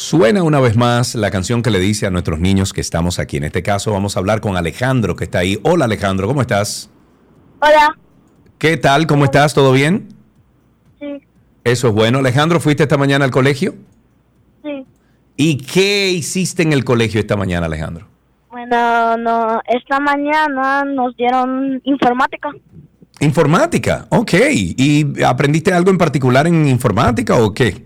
Suena 0.04 0.42
una 0.42 0.60
vez 0.60 0.76
más 0.76 1.14
la 1.14 1.30
canción 1.30 1.62
que 1.62 1.70
le 1.70 1.80
dice 1.80 2.04
a 2.04 2.10
nuestros 2.10 2.38
niños 2.38 2.74
que 2.74 2.82
estamos 2.82 3.18
aquí. 3.18 3.38
En 3.38 3.44
este 3.44 3.62
caso 3.62 3.90
vamos 3.90 4.16
a 4.16 4.20
hablar 4.20 4.42
con 4.42 4.54
Alejandro 4.54 5.16
que 5.16 5.24
está 5.24 5.38
ahí. 5.38 5.58
Hola 5.62 5.86
Alejandro, 5.86 6.26
¿cómo 6.28 6.42
estás? 6.42 6.90
Hola. 7.58 7.96
¿Qué 8.58 8.76
tal? 8.76 9.06
¿Cómo 9.06 9.24
estás? 9.24 9.54
¿Todo 9.54 9.72
bien? 9.72 10.08
Sí, 11.00 11.22
Eso 11.64 11.88
es 11.88 11.94
bueno. 11.94 12.18
Alejandro, 12.18 12.60
¿fuiste 12.60 12.82
esta 12.82 12.98
mañana 12.98 13.24
al 13.24 13.30
colegio? 13.30 13.76
sí. 14.62 14.84
¿Y 15.38 15.56
qué 15.56 16.10
hiciste 16.10 16.62
en 16.62 16.74
el 16.74 16.84
colegio 16.84 17.18
esta 17.18 17.38
mañana, 17.38 17.64
Alejandro? 17.64 18.06
Bueno, 18.50 19.16
no, 19.16 19.62
esta 19.66 20.00
mañana 20.00 20.84
nos 20.84 21.16
dieron 21.16 21.80
informática. 21.82 22.50
Informática, 23.20 24.06
ok. 24.10 24.34
¿Y 24.52 25.22
aprendiste 25.24 25.72
algo 25.72 25.90
en 25.90 25.96
particular 25.96 26.46
en 26.46 26.68
informática 26.68 27.36
o 27.36 27.54
qué? 27.54 27.83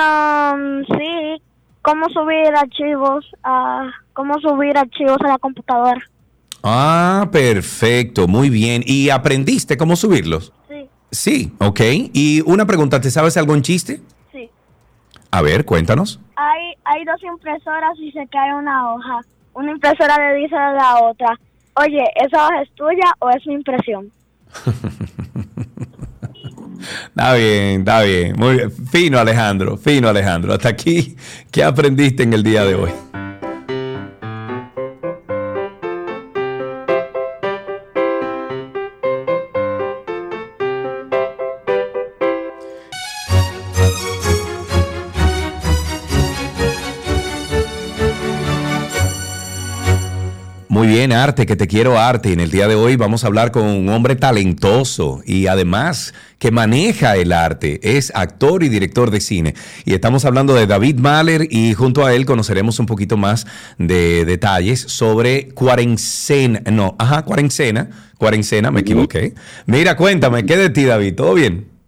Mm, 0.00 0.84
sí, 0.84 1.42
cómo 1.82 2.08
subir 2.08 2.54
archivos, 2.54 3.24
a, 3.42 3.90
cómo 4.12 4.38
subir 4.40 4.76
archivos 4.76 5.18
a 5.24 5.28
la 5.28 5.38
computadora. 5.38 6.00
Ah, 6.62 7.28
perfecto, 7.32 8.28
muy 8.28 8.50
bien. 8.50 8.82
¿Y 8.86 9.10
aprendiste 9.10 9.76
cómo 9.76 9.96
subirlos? 9.96 10.52
Sí. 10.68 10.88
Sí, 11.10 11.52
ok. 11.58 11.80
Y 12.12 12.42
una 12.46 12.66
pregunta, 12.66 13.00
¿te 13.00 13.10
sabes 13.10 13.36
algún 13.36 13.62
chiste? 13.62 14.00
Sí. 14.32 14.50
A 15.30 15.42
ver, 15.42 15.64
cuéntanos. 15.64 16.20
Hay, 16.36 16.74
hay 16.84 17.04
dos 17.04 17.22
impresoras 17.22 17.98
y 17.98 18.12
se 18.12 18.26
cae 18.28 18.54
una 18.54 18.92
hoja. 18.92 19.20
Una 19.54 19.72
impresora 19.72 20.16
le 20.16 20.38
dice 20.40 20.56
a 20.56 20.72
la 20.72 21.02
otra, 21.02 21.38
oye, 21.74 22.04
¿esa 22.14 22.46
hoja 22.46 22.62
es 22.62 22.70
tuya 22.74 23.12
o 23.18 23.30
es 23.30 23.46
mi 23.46 23.54
impresión? 23.54 24.12
Está 27.08 27.34
bien, 27.34 27.80
está 27.80 28.02
bien. 28.02 28.34
Muy 28.36 28.56
bien. 28.56 28.72
Fino, 28.90 29.18
Alejandro, 29.18 29.76
fino, 29.76 30.08
Alejandro. 30.08 30.52
Hasta 30.52 30.68
aquí, 30.68 31.16
¿qué 31.50 31.64
aprendiste 31.64 32.22
en 32.22 32.32
el 32.32 32.42
día 32.42 32.64
de 32.64 32.74
hoy? 32.74 32.90
Bien, 51.00 51.12
Arte, 51.12 51.46
que 51.46 51.56
te 51.56 51.66
quiero 51.66 51.98
Arte. 51.98 52.28
Y 52.28 52.32
en 52.34 52.40
el 52.40 52.50
día 52.50 52.68
de 52.68 52.74
hoy 52.74 52.96
vamos 52.96 53.24
a 53.24 53.28
hablar 53.28 53.52
con 53.52 53.62
un 53.62 53.88
hombre 53.88 54.16
talentoso 54.16 55.22
y 55.24 55.46
además 55.46 56.12
que 56.38 56.50
maneja 56.50 57.16
el 57.16 57.32
arte. 57.32 57.80
Es 57.82 58.12
actor 58.14 58.62
y 58.62 58.68
director 58.68 59.10
de 59.10 59.22
cine. 59.22 59.54
Y 59.86 59.94
estamos 59.94 60.26
hablando 60.26 60.52
de 60.52 60.66
David 60.66 60.98
Mahler 60.98 61.48
y 61.50 61.72
junto 61.72 62.04
a 62.04 62.12
él 62.12 62.26
conoceremos 62.26 62.78
un 62.80 62.84
poquito 62.84 63.16
más 63.16 63.46
de 63.78 64.26
detalles 64.26 64.80
sobre 64.80 65.48
cuarentena. 65.48 66.60
No, 66.70 66.96
ajá, 66.98 67.22
cuarentena. 67.22 67.88
Cuarentena, 68.18 68.70
me 68.70 68.80
equivoqué. 68.80 69.32
Mira, 69.64 69.96
cuéntame, 69.96 70.44
¿qué 70.44 70.58
de 70.58 70.68
ti, 70.68 70.84
David? 70.84 71.14
¿Todo 71.14 71.32
bien? 71.32 71.79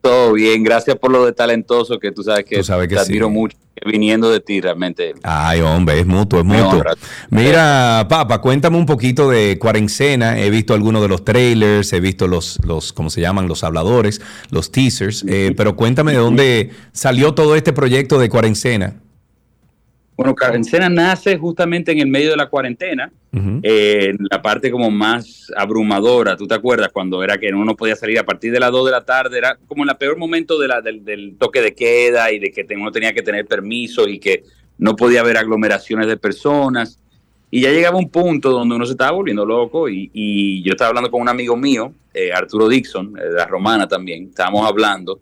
Todo 0.00 0.32
bien, 0.32 0.62
gracias 0.62 0.96
por 0.96 1.10
lo 1.10 1.26
de 1.26 1.32
talentoso 1.32 1.98
que 1.98 2.10
tú 2.10 2.22
sabes 2.22 2.44
que, 2.46 2.56
Tú 2.56 2.64
sabes 2.64 2.88
que 2.88 2.94
te 2.96 3.02
sí. 3.04 3.10
admiro 3.10 3.28
mucho, 3.28 3.56
viniendo 3.84 4.30
de 4.30 4.40
ti 4.40 4.60
realmente. 4.60 5.12
Ay, 5.22 5.60
hombre, 5.60 6.00
es 6.00 6.06
mutuo, 6.06 6.38
es 6.38 6.44
mutuo. 6.46 6.82
Mira, 7.28 8.06
Papa, 8.08 8.40
cuéntame 8.40 8.78
un 8.78 8.86
poquito 8.86 9.28
de 9.28 9.58
Cuarentena. 9.58 10.38
He 10.40 10.48
visto 10.48 10.72
algunos 10.72 11.02
de 11.02 11.08
los 11.08 11.22
trailers, 11.24 11.92
he 11.92 12.00
visto 12.00 12.26
los, 12.28 12.58
los 12.64 12.92
¿cómo 12.94 13.10
se 13.10 13.20
llaman? 13.20 13.46
Los 13.46 13.62
habladores, 13.62 14.22
los 14.50 14.72
teasers. 14.72 15.22
eh, 15.28 15.52
pero 15.56 15.76
cuéntame 15.76 16.12
de 16.12 16.18
dónde 16.18 16.70
salió 16.92 17.34
todo 17.34 17.54
este 17.54 17.72
proyecto 17.74 18.18
de 18.18 18.28
Cuarentena. 18.30 18.94
Bueno, 20.20 20.36
Cuarentena 20.36 20.90
nace 20.90 21.38
justamente 21.38 21.92
en 21.92 21.98
el 22.00 22.06
medio 22.08 22.28
de 22.28 22.36
la 22.36 22.50
cuarentena, 22.50 23.10
eh, 23.62 24.08
en 24.10 24.18
la 24.30 24.42
parte 24.42 24.70
como 24.70 24.90
más 24.90 25.50
abrumadora. 25.56 26.36
¿Tú 26.36 26.46
te 26.46 26.54
acuerdas 26.54 26.90
cuando 26.92 27.24
era 27.24 27.38
que 27.38 27.48
uno 27.48 27.64
no 27.64 27.74
podía 27.74 27.96
salir 27.96 28.18
a 28.18 28.26
partir 28.26 28.52
de 28.52 28.60
las 28.60 28.70
2 28.70 28.84
de 28.84 28.90
la 28.90 29.02
tarde? 29.02 29.38
Era 29.38 29.56
como 29.66 29.82
en 29.82 29.88
el 29.88 29.96
peor 29.96 30.18
momento 30.18 30.58
de 30.58 30.68
la, 30.68 30.82
del, 30.82 31.06
del 31.06 31.36
toque 31.38 31.62
de 31.62 31.74
queda 31.74 32.30
y 32.32 32.38
de 32.38 32.52
que 32.52 32.66
uno 32.76 32.92
tenía 32.92 33.14
que 33.14 33.22
tener 33.22 33.46
permisos 33.46 34.08
y 34.08 34.18
que 34.18 34.44
no 34.76 34.94
podía 34.94 35.20
haber 35.20 35.38
aglomeraciones 35.38 36.06
de 36.06 36.18
personas. 36.18 37.00
Y 37.50 37.62
ya 37.62 37.70
llegaba 37.70 37.96
un 37.96 38.10
punto 38.10 38.50
donde 38.50 38.74
uno 38.74 38.84
se 38.84 38.92
estaba 38.92 39.12
volviendo 39.12 39.46
loco 39.46 39.88
y, 39.88 40.10
y 40.12 40.62
yo 40.62 40.72
estaba 40.72 40.90
hablando 40.90 41.10
con 41.10 41.22
un 41.22 41.30
amigo 41.30 41.56
mío, 41.56 41.94
eh, 42.12 42.30
Arturo 42.30 42.68
Dixon, 42.68 43.18
eh, 43.18 43.24
de 43.24 43.36
la 43.36 43.46
Romana 43.46 43.88
también, 43.88 44.24
estábamos 44.24 44.68
hablando 44.68 45.18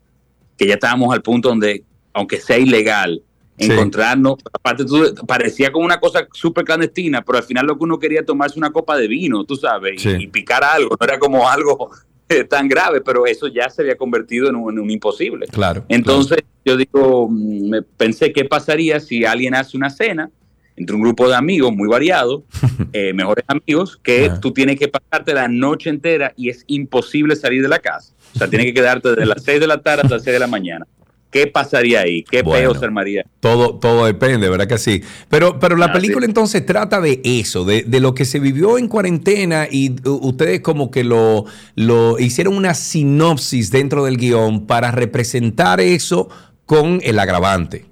que 0.56 0.66
ya 0.66 0.74
estábamos 0.74 1.14
al 1.14 1.22
punto 1.22 1.50
donde, 1.50 1.84
aunque 2.12 2.38
sea 2.38 2.58
ilegal, 2.58 3.22
Sí. 3.58 3.72
encontrarnos, 3.72 4.36
aparte 4.52 4.84
tú, 4.84 5.14
parecía 5.26 5.72
como 5.72 5.84
una 5.84 5.98
cosa 6.00 6.26
súper 6.32 6.64
clandestina, 6.64 7.22
pero 7.22 7.38
al 7.38 7.44
final 7.44 7.66
lo 7.66 7.76
que 7.76 7.84
uno 7.84 7.98
quería 7.98 8.24
tomarse 8.24 8.58
una 8.58 8.70
copa 8.70 8.96
de 8.96 9.08
vino, 9.08 9.44
tú 9.44 9.56
sabes, 9.56 9.94
y- 9.94 9.98
Sí. 9.98 10.16
y, 10.20 10.26
picar 10.28 10.62
algo, 10.64 10.96
no 10.98 11.04
era 11.06 11.18
como 11.18 11.48
algo 11.48 11.90
eh, 12.28 12.44
tan 12.44 12.68
grave, 12.68 13.00
pero 13.00 13.26
eso 13.26 13.46
ya 13.48 13.68
se 13.70 13.82
había 13.82 13.96
convertido 13.96 14.48
en 14.48 14.56
un, 14.56 14.72
en 14.72 14.78
un 14.80 14.90
imposible. 14.90 15.46
Claro. 15.46 15.84
Entonces 15.88 16.38
yo 16.64 16.76
digo, 16.76 17.26
mm, 17.30 17.68
me 17.70 17.82
pensé 17.82 18.32
qué 18.32 18.44
pasaría 18.44 19.00
si 19.00 19.24
alguien 19.24 19.54
hace 19.54 19.76
una 19.76 19.88
cena 19.90 20.30
entre 20.76 20.94
un 20.94 21.02
grupo 21.02 21.26
de 21.28 21.34
amigos 21.34 21.72
muy 21.74 21.88
variado, 21.88 22.44
eh, 22.92 23.12
mejores 23.12 23.44
amigos, 23.48 23.98
que 24.02 24.30
tú 24.40 24.52
tienes 24.52 24.78
que 24.78 24.86
pasarte 24.88 25.34
la 25.34 25.48
noche 25.48 25.90
entera 25.90 26.32
y 26.36 26.50
es 26.50 26.62
imposible 26.68 27.34
salir 27.34 27.62
de 27.62 27.68
la 27.68 27.80
casa. 27.80 28.12
O 28.34 28.38
sea, 28.38 28.46
tienes 28.48 28.66
que 28.68 28.74
quedarte 28.74 29.08
desde 29.08 29.26
las 29.26 29.42
6 29.42 29.58
de 29.58 29.66
la 29.66 29.80
tarde 29.82 30.02
hasta 30.02 30.14
las 30.16 30.22
6 30.22 30.34
de 30.34 30.38
la 30.38 30.46
mañana. 30.46 30.86
¿Qué 31.30 31.46
pasaría 31.46 32.00
ahí? 32.00 32.24
¿Qué 32.24 32.42
Bueno. 32.42 32.72
peo 32.72 32.74
se 32.74 32.84
armaría? 32.84 33.24
Todo, 33.40 33.78
todo 33.78 34.06
depende, 34.06 34.48
¿verdad 34.48 34.66
que 34.66 34.78
sí? 34.78 35.02
Pero, 35.28 35.60
pero 35.60 35.76
la 35.76 35.86
Ah, 35.86 35.92
película 35.92 36.24
sí. 36.24 36.26
entonces 36.26 36.66
trata 36.66 37.00
de 37.00 37.20
eso, 37.24 37.64
de, 37.64 37.84
de 37.84 38.00
lo 38.00 38.14
que 38.14 38.24
se 38.24 38.40
vivió 38.40 38.78
en 38.78 38.88
cuarentena 38.88 39.68
y 39.70 39.94
ustedes 40.04 40.60
como 40.60 40.90
que 40.90 41.04
lo, 41.04 41.44
lo 41.76 42.18
hicieron 42.18 42.56
una 42.56 42.74
sinopsis 42.74 43.70
dentro 43.70 44.04
del 44.04 44.16
guion 44.16 44.66
para 44.66 44.90
representar 44.90 45.80
eso 45.80 46.28
con 46.66 47.00
el 47.04 47.18
agravante. 47.20 47.86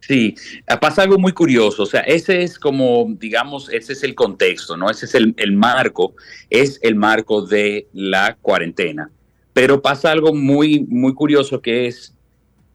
Sí, 0.00 0.34
ah, 0.66 0.80
pasa 0.80 1.02
algo 1.02 1.18
muy 1.18 1.32
curioso, 1.32 1.82
o 1.82 1.86
sea, 1.86 2.00
ese 2.00 2.42
es 2.42 2.58
como, 2.58 3.06
digamos, 3.18 3.68
ese 3.70 3.92
es 3.92 4.02
el 4.04 4.14
contexto, 4.14 4.76
¿no? 4.76 4.88
Ese 4.90 5.04
es 5.06 5.14
el, 5.14 5.34
el 5.36 5.52
marco, 5.52 6.14
es 6.48 6.78
el 6.82 6.94
marco 6.94 7.42
de 7.44 7.88
la 7.92 8.36
cuarentena. 8.40 9.10
Pero 9.52 9.82
pasa 9.82 10.10
algo 10.12 10.32
muy, 10.32 10.86
muy 10.88 11.12
curioso 11.14 11.60
que 11.60 11.88
es 11.88 12.14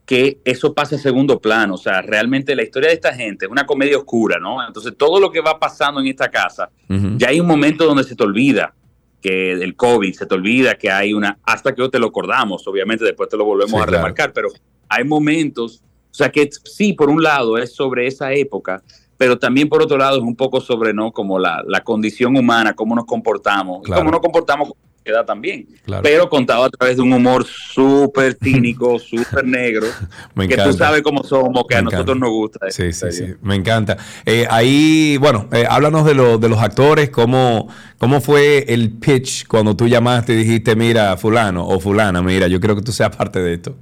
que 0.06 0.40
eso 0.44 0.74
pasa 0.74 0.98
a 0.98 1.00
segundo 1.00 1.40
plano, 1.40 1.76
o 1.76 1.78
sea, 1.78 2.02
realmente 2.02 2.56
la 2.56 2.64
historia 2.64 2.90
de 2.90 2.96
esta 2.96 3.14
gente 3.14 3.46
es 3.46 3.52
una 3.52 3.66
comedia 3.66 3.98
oscura, 3.98 4.38
¿no? 4.40 4.66
Entonces, 4.66 4.94
todo 4.98 5.20
lo 5.20 5.32
que 5.32 5.40
va 5.40 5.58
pasando 5.60 6.02
en 6.02 6.08
esta 6.08 6.30
casa, 6.30 6.70
ya 7.18 7.30
hay 7.30 7.40
un 7.40 7.48
momento 7.48 7.86
donde 7.86 8.04
se 8.04 8.16
te 8.16 8.24
olvida 8.24 8.74
que 9.22 9.56
del 9.56 9.76
COVID, 9.78 10.14
se 10.14 10.26
te 10.26 10.36
olvida 10.36 10.76
que 10.76 10.92
hay 10.92 11.14
una, 11.14 11.38
hasta 11.44 11.74
que 11.74 11.82
no 11.82 11.90
te 11.90 12.00
lo 12.00 12.08
acordamos, 12.08 12.68
obviamente 12.68 13.06
después 13.06 13.30
te 13.30 13.38
lo 13.38 13.46
volvemos 13.46 13.72
Sí, 13.72 13.78
a 13.78 13.86
claro. 13.86 13.92
remarcar, 14.00 14.34
pero 14.34 14.50
hay 14.90 15.06
momentos, 15.06 15.82
o 16.12 16.14
sea 16.14 16.30
que 16.30 16.50
sí, 16.66 16.92
por 16.92 17.10
un 17.10 17.24
lado 17.24 17.58
es 17.58 17.74
sobre 17.74 18.06
esa 18.06 18.34
época, 18.34 18.84
pero 19.16 19.40
también 19.40 19.70
por 19.70 19.82
otro 19.82 19.98
lado 19.98 20.18
es 20.18 20.24
un 20.24 20.36
poco 20.36 20.60
sobre, 20.60 20.94
¿no? 20.94 21.14
Como 21.14 21.40
la, 21.40 21.64
la 21.66 21.82
condición 21.82 22.36
humana, 22.36 22.74
cómo 22.74 22.94
nos 22.94 23.06
comportamos, 23.06 23.84
Claro. 23.84 24.02
cómo 24.02 24.12
nos 24.12 24.20
comportamos 24.20 24.68
con 24.68 24.78
sociedad 25.04 25.26
también, 25.26 25.68
Claro. 25.86 26.02
pero 26.04 26.30
contado 26.30 26.64
a 26.64 26.70
través 26.70 26.96
de 26.96 27.02
un 27.04 27.12
humor 27.14 27.46
súper 27.46 28.38
cínico, 28.42 28.98
súper 29.00 29.46
negro, 29.46 29.88
Me 30.36 30.48
que 30.48 30.56
tú 30.58 30.72
sabes 30.74 31.02
cómo 31.02 31.24
somos, 31.24 31.66
que 31.68 31.76
Me 31.76 31.80
a 31.80 31.82
nosotros 31.84 32.18
nos 32.18 32.30
gusta. 32.30 32.72
Sí, 32.72 32.94
sí, 32.94 33.12
sí, 33.12 33.26
me 33.42 33.56
encanta. 33.56 33.98
Eh, 34.26 34.48
ahí, 34.50 35.18
bueno, 35.18 35.50
eh, 35.52 35.66
háblanos 35.70 36.06
de, 36.06 36.14
lo- 36.16 36.38
de 36.38 36.48
los 36.50 36.60
actores, 36.60 37.10
cómo, 37.10 37.68
cómo 37.98 38.22
fue 38.22 38.66
el 38.70 38.92
pitch 38.92 39.46
cuando 39.48 39.76
tú 39.76 39.88
llamaste 39.88 40.34
y 40.34 40.38
dijiste, 40.38 40.76
mira, 40.76 41.18
fulano 41.18 41.68
o 41.68 41.80
fulana, 41.80 42.22
mira, 42.22 42.48
yo 42.48 42.60
quiero 42.60 42.76
que 42.76 42.82
tú 42.82 42.92
seas 42.92 43.16
parte 43.16 43.40
de 43.42 43.54
esto. 43.56 43.76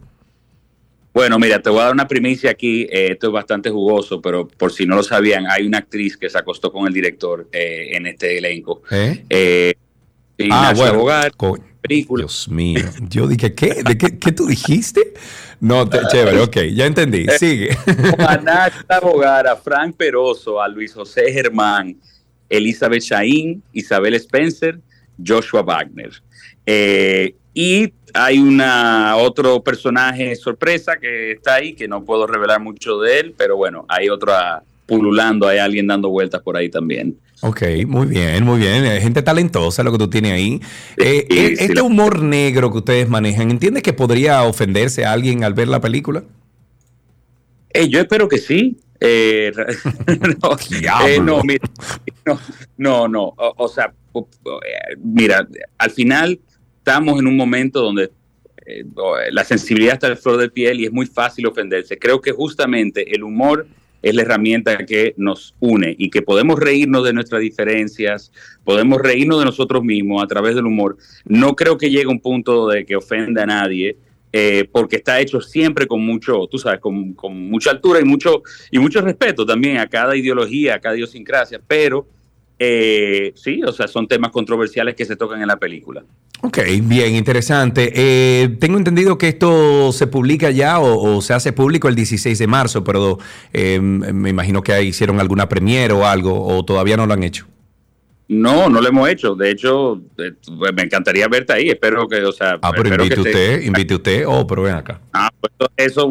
Bueno, 1.14 1.38
mira, 1.40 1.62
te 1.62 1.70
voy 1.70 1.82
a 1.82 1.84
dar 1.84 1.94
una 1.94 2.08
primicia 2.08 2.52
aquí. 2.52 2.84
eh, 2.84 3.10
esto 3.12 3.28
es 3.28 3.34
bastante 3.34 3.70
jugoso, 3.70 4.22
pero 4.22 4.48
por 4.48 4.72
si 4.72 4.86
no 4.86 4.96
lo 4.96 5.04
sabían, 5.04 5.46
hay 5.46 5.68
una 5.68 5.80
actriz 5.80 6.16
que 6.16 6.30
se 6.30 6.38
acostó 6.38 6.72
con 6.72 6.88
el 6.88 6.94
director 6.94 7.48
eh, 7.52 7.90
en 7.92 8.08
este 8.08 8.38
elenco. 8.38 8.82
¿Eh? 8.90 9.74
Eh, 10.46 10.50
Ah, 10.52 10.74
bueno. 10.76 11.00
Bogar, 11.00 11.32
Co- 11.36 11.58
película. 11.82 12.22
Dios 12.24 12.48
mío. 12.50 12.80
Yo 13.10 13.28
dije, 13.28 13.54
¿qué? 13.54 13.84
¿De 13.84 13.98
qué, 13.98 14.18
qué 14.20 14.32
tú 14.32 14.46
dijiste? 14.48 15.14
No, 15.60 15.88
te- 15.88 16.00
chévere, 16.12 16.40
ok, 16.42 16.58
ya 16.74 16.86
entendí. 16.86 17.26
Sigue. 17.38 17.78
a 18.20 19.00
Bogar, 19.02 19.48
a 19.48 19.56
Frank 19.56 19.96
Peroso, 19.96 20.62
a 20.62 20.68
Luis 20.68 20.94
José 20.94 21.32
Germán, 21.32 21.96
Elizabeth 22.50 23.02
Shain, 23.04 23.62
Isabel 23.74 24.14
Spencer, 24.16 24.80
Joshua 25.24 25.62
Wagner. 25.62 26.12
Eh, 26.66 27.36
y 27.54 27.94
hay 28.14 28.40
una 28.40 29.16
otro 29.18 29.62
personaje 29.62 30.36
sorpresa 30.36 30.98
que 30.98 31.32
está 31.34 31.56
ahí, 31.56 31.74
que 31.74 31.88
no 31.88 32.04
puedo 32.04 32.26
revelar 32.28 32.60
mucho 32.62 33.00
de 33.00 33.20
él, 33.20 33.34
pero 33.38 33.56
bueno, 33.58 33.86
hay 33.90 34.10
otra 34.10 34.64
pululando, 34.86 35.48
hay 35.48 35.58
alguien 35.60 35.88
dando 35.88 36.10
vueltas 36.10 36.42
por 36.42 36.58
ahí 36.58 36.70
también. 36.70 37.18
Ok, 37.44 37.64
muy 37.88 38.06
bien, 38.08 38.44
muy 38.44 38.60
bien. 38.60 38.86
Eh, 38.86 39.02
Gente 39.02 39.22
talentosa 39.24 39.82
lo 39.84 39.92
que 39.92 39.98
tú 39.98 40.10
tienes 40.10 40.34
ahí. 40.34 40.62
Eh, 40.98 41.26
Sí, 41.30 41.38
eh, 41.40 41.48
sí, 41.58 41.64
este 41.64 41.76
la- 41.76 41.84
humor 41.84 42.22
negro 42.22 42.72
que 42.72 42.78
ustedes 42.80 43.10
manejan, 43.10 43.50
¿entiendes 43.50 43.82
que 43.84 43.94
podría 43.94 44.44
ofenderse 44.44 45.06
a 45.06 45.12
alguien 45.12 45.44
al 45.44 45.54
ver 45.56 45.68
la 45.68 45.82
película? 45.82 46.24
Eh, 47.74 47.88
yo 47.90 48.00
espero 48.00 48.28
que 48.28 48.38
sí. 48.38 48.78
Eh, 49.00 49.52
no, 50.44 51.08
eh, 51.08 51.20
no, 51.20 51.42
mira, 51.44 51.68
no, 52.26 52.40
no, 52.78 53.08
no, 53.08 53.24
O, 53.36 53.54
o 53.58 53.68
sea, 53.68 53.92
mira, 55.04 55.48
al 55.80 55.90
final 55.90 56.40
estamos 56.78 57.20
en 57.20 57.26
un 57.26 57.36
momento 57.36 57.82
donde 57.82 58.12
eh, 58.68 58.84
la 59.32 59.44
sensibilidad 59.44 59.96
está 59.96 60.06
al 60.08 60.18
flor 60.18 60.38
de 60.38 60.50
piel 60.50 60.80
y 60.82 60.86
es 60.86 60.92
muy 60.92 61.08
fácil 61.08 61.48
ofenderse. 61.48 61.98
Creo 61.98 62.22
que 62.22 62.32
justamente 62.32 63.16
el 63.16 63.24
humor 63.24 63.66
es 64.02 64.16
la 64.16 64.24
herramienta 64.24 64.86
que 64.86 65.14
nos 65.18 65.56
une 65.60 65.96
y 65.98 66.10
que 66.10 66.22
podemos 66.22 66.60
reírnos 66.60 67.04
de 67.04 67.14
nuestras 67.14 67.42
diferencias, 67.42 68.32
podemos 68.64 69.00
reírnos 69.00 69.40
de 69.40 69.46
nosotros 69.46 69.84
mismos 69.84 70.24
a 70.24 70.28
través 70.28 70.56
del 70.56 70.66
humor. 70.66 70.98
No 71.26 71.56
creo 71.56 71.78
que 71.78 71.90
llegue 71.90 72.08
un 72.08 72.20
punto 72.20 72.68
de 72.68 72.86
que 72.86 72.96
ofenda 72.96 73.44
a 73.44 73.46
nadie, 73.46 73.98
eh, 74.34 74.68
porque 74.72 74.96
está 74.96 75.20
hecho 75.20 75.42
siempre 75.42 75.88
con 75.88 76.06
mucho, 76.06 76.48
tú 76.48 76.58
sabes, 76.58 76.80
con, 76.80 77.14
con 77.14 77.50
mucha 77.50 77.72
altura 77.72 78.00
y 78.00 78.06
mucho, 78.06 78.44
y 78.72 78.80
mucho 78.80 79.02
respeto 79.02 79.46
también 79.46 79.78
a 79.78 79.88
cada 79.88 80.16
ideología, 80.16 80.76
a 80.76 80.80
cada 80.80 80.96
idiosincrasia, 80.96 81.60
pero 81.68 82.08
eh, 82.64 83.34
sí, 83.34 83.64
o 83.64 83.72
sea, 83.72 83.88
son 83.88 84.08
temas 84.08 84.30
controversiales 84.30 84.94
que 84.94 85.04
se 85.04 85.16
tocan 85.16 85.42
en 85.42 85.48
la 85.48 85.58
película. 85.58 86.04
Ok, 86.42 86.60
bien, 86.84 87.16
interesante. 87.16 87.92
Eh, 87.96 88.50
tengo 88.60 88.78
entendido 88.78 89.18
que 89.18 89.30
esto 89.30 89.92
se 89.92 90.06
publica 90.06 90.52
ya 90.52 90.80
o, 90.80 91.18
o 91.18 91.22
se 91.22 91.34
hace 91.34 91.54
público 91.54 91.88
el 91.88 91.96
16 91.96 92.38
de 92.38 92.46
marzo, 92.46 92.84
pero 92.84 93.18
eh, 93.52 93.80
me 93.82 94.30
imagino 94.30 94.62
que 94.62 94.80
hicieron 94.84 95.20
alguna 95.20 95.50
premiere 95.50 95.92
o 95.96 96.06
algo, 96.06 96.46
o 96.46 96.64
todavía 96.64 96.98
no 96.98 97.08
lo 97.08 97.16
han 97.16 97.24
hecho. 97.24 97.48
No, 98.32 98.70
no 98.70 98.80
lo 98.80 98.88
hemos 98.88 99.10
hecho. 99.10 99.36
De 99.36 99.52
hecho, 99.52 100.02
eh, 100.18 100.32
pues, 100.58 100.74
me 100.74 100.84
encantaría 100.84 101.28
verte 101.28 101.52
ahí. 101.52 101.70
Espero 101.70 102.08
que, 102.08 102.24
o 102.24 102.32
sea, 102.32 102.58
Ah, 102.62 102.72
pero 102.74 102.88
invite 102.88 103.10
que 103.10 103.16
te- 103.16 103.30
usted, 103.30 103.62
invite 103.64 103.96
usted. 103.96 104.24
Oh, 104.26 104.48
pero 104.48 104.62
ven 104.62 104.76
acá. 104.76 105.02
Ah, 105.12 105.30
pues 105.38 105.52
eso 105.76 106.10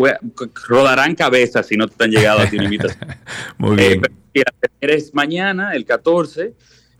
rodarán 0.68 1.14
cabezas 1.14 1.66
si 1.66 1.78
no 1.78 1.88
te 1.88 2.04
han 2.04 2.10
llegado 2.10 2.40
a 2.40 2.46
ti 2.46 2.56
una 2.56 2.66
invitación. 2.66 3.08
Muy 3.58 3.76
bien. 3.76 4.02
Eh, 4.34 4.42
pero 4.78 4.92
es 4.92 5.14
mañana, 5.14 5.72
el 5.72 5.86
14, 5.86 6.52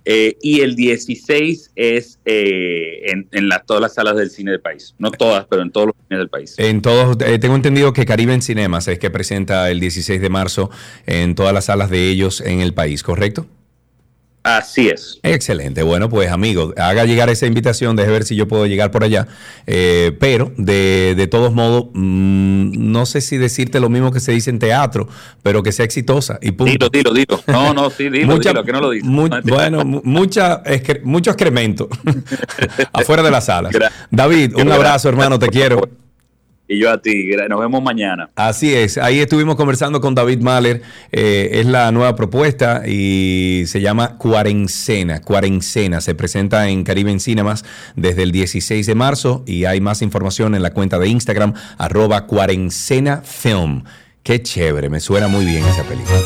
eh, 0.07 0.39
y 0.41 0.63
el 0.63 0.75
16 0.75 1.73
es 1.77 2.19
eh, 2.25 3.13
en, 3.13 3.29
todas 3.67 3.83
las 3.83 3.93
salas 3.93 4.17
del 4.17 4.31
cine 4.31 4.53
del 4.53 4.61
país. 4.61 4.95
No 4.99 5.11
todas, 5.11 5.45
pero 5.51 5.61
en 5.61 5.71
todos 5.71 5.89
los 5.89 5.97
cines 6.09 6.19
del 6.19 6.31
país. 6.31 6.55
En 6.57 6.81
todos, 6.81 7.19
eh, 7.27 7.39
tengo 7.39 7.57
entendido 7.57 7.93
que 7.93 8.07
Caribe 8.07 8.33
en 8.33 8.41
Cinemas 8.41 8.89
es 8.89 8.99
que 8.99 9.11
presenta 9.11 9.71
el 9.71 9.81
16 9.81 10.19
de 10.19 10.31
marzo 10.31 10.71
en 11.05 11.35
todas 11.35 11.53
las 11.53 11.67
salas 11.67 11.91
de 11.91 12.09
ellos 12.09 12.41
en 12.41 12.63
el 12.63 12.73
país, 12.73 13.03
¿correcto? 13.03 13.47
Así 14.43 14.89
es. 14.89 15.19
Excelente. 15.23 15.83
Bueno, 15.83 16.09
pues 16.09 16.31
amigo, 16.31 16.73
haga 16.79 17.05
llegar 17.05 17.29
esa 17.29 17.47
invitación, 17.47 17.95
deje 17.95 18.11
ver 18.11 18.25
si 18.25 18.37
yo 18.37 18.49
puedo 18.49 18.67
llegar 18.67 18.91
por 18.91 19.05
allá. 19.05 19.29
Eh, 19.67 20.17
pero 20.19 20.51
de, 20.57 21.15
de 21.15 21.27
todos 21.27 21.53
modos, 21.53 21.89
mm, 21.93 22.91
no 22.91 23.05
sé 23.05 23.21
si 23.21 23.37
decirte 23.37 23.81
lo 23.81 23.91
mismo 23.91 24.11
que 24.13 24.21
se 24.21 24.33
dice 24.33 24.49
en 24.49 24.59
teatro, 24.59 25.09
pero 25.43 25.63
que 25.63 25.73
sea 25.73 25.85
exitosa. 25.85 26.39
Y 26.41 26.53
punto. 26.53 26.73
Dilo, 26.73 26.89
dilo, 26.89 27.13
dilo. 27.13 27.43
No, 27.53 27.75
no, 27.75 27.91
sí, 27.91 28.09
dilo, 28.09 28.29
Mucha- 28.29 28.51
dilo, 28.51 28.65
que 28.65 28.73
no 28.73 28.81
lo 28.81 28.91
dices. 28.91 29.09
mu- 29.09 29.29
bueno, 29.45 29.85
mu- 29.85 30.01
mucha, 30.05 30.63
excre- 30.65 31.03
mucho 31.03 31.31
excremento 31.31 31.89
afuera 32.95 33.23
de 33.23 33.31
las 33.31 33.45
salas. 33.45 33.73
Gra- 33.73 33.91
David, 34.11 34.55
un 34.57 34.73
abrazo, 34.73 35.09
hermano, 35.11 35.39
te 35.39 35.49
quiero. 35.49 35.87
Y 36.73 36.79
yo 36.79 36.89
a 36.89 37.03
ti. 37.03 37.29
Nos 37.49 37.59
vemos 37.59 37.83
mañana. 37.83 38.31
Así 38.37 38.73
es, 38.73 38.97
ahí 38.97 39.19
estuvimos 39.19 39.57
conversando 39.57 40.01
con 40.01 40.15
David 40.15 40.41
Mahler, 40.41 40.83
eh, 41.11 41.51
es 41.55 41.67
la 41.67 41.91
nueva 41.91 42.15
propuesta 42.15 42.83
y 42.87 43.65
se 43.67 43.81
llama 43.81 44.17
Cuarencena, 44.19 45.21
Cuarencena, 45.21 46.01
se 46.01 46.15
presenta 46.15 46.69
en 46.69 46.85
Caribe 46.85 47.11
en 47.11 47.19
Cinemas 47.19 47.65
desde 47.97 48.23
el 48.23 48.31
16 48.31 48.87
de 48.87 48.95
marzo 48.95 49.43
y 49.49 49.65
hay 49.65 49.81
más 49.81 50.01
información 50.01 50.55
en 50.55 50.63
la 50.63 50.71
cuenta 50.71 51.01
de 51.01 51.09
Instagram, 51.09 51.55
arroba 51.77 52.29
Cuarencena 52.29 53.23
Film. 53.23 53.83
Qué 54.23 54.41
chévere, 54.41 54.89
me 54.89 55.01
suena 55.01 55.27
muy 55.27 55.45
bien 55.45 55.65
esa 55.67 55.83
película. 55.83 56.21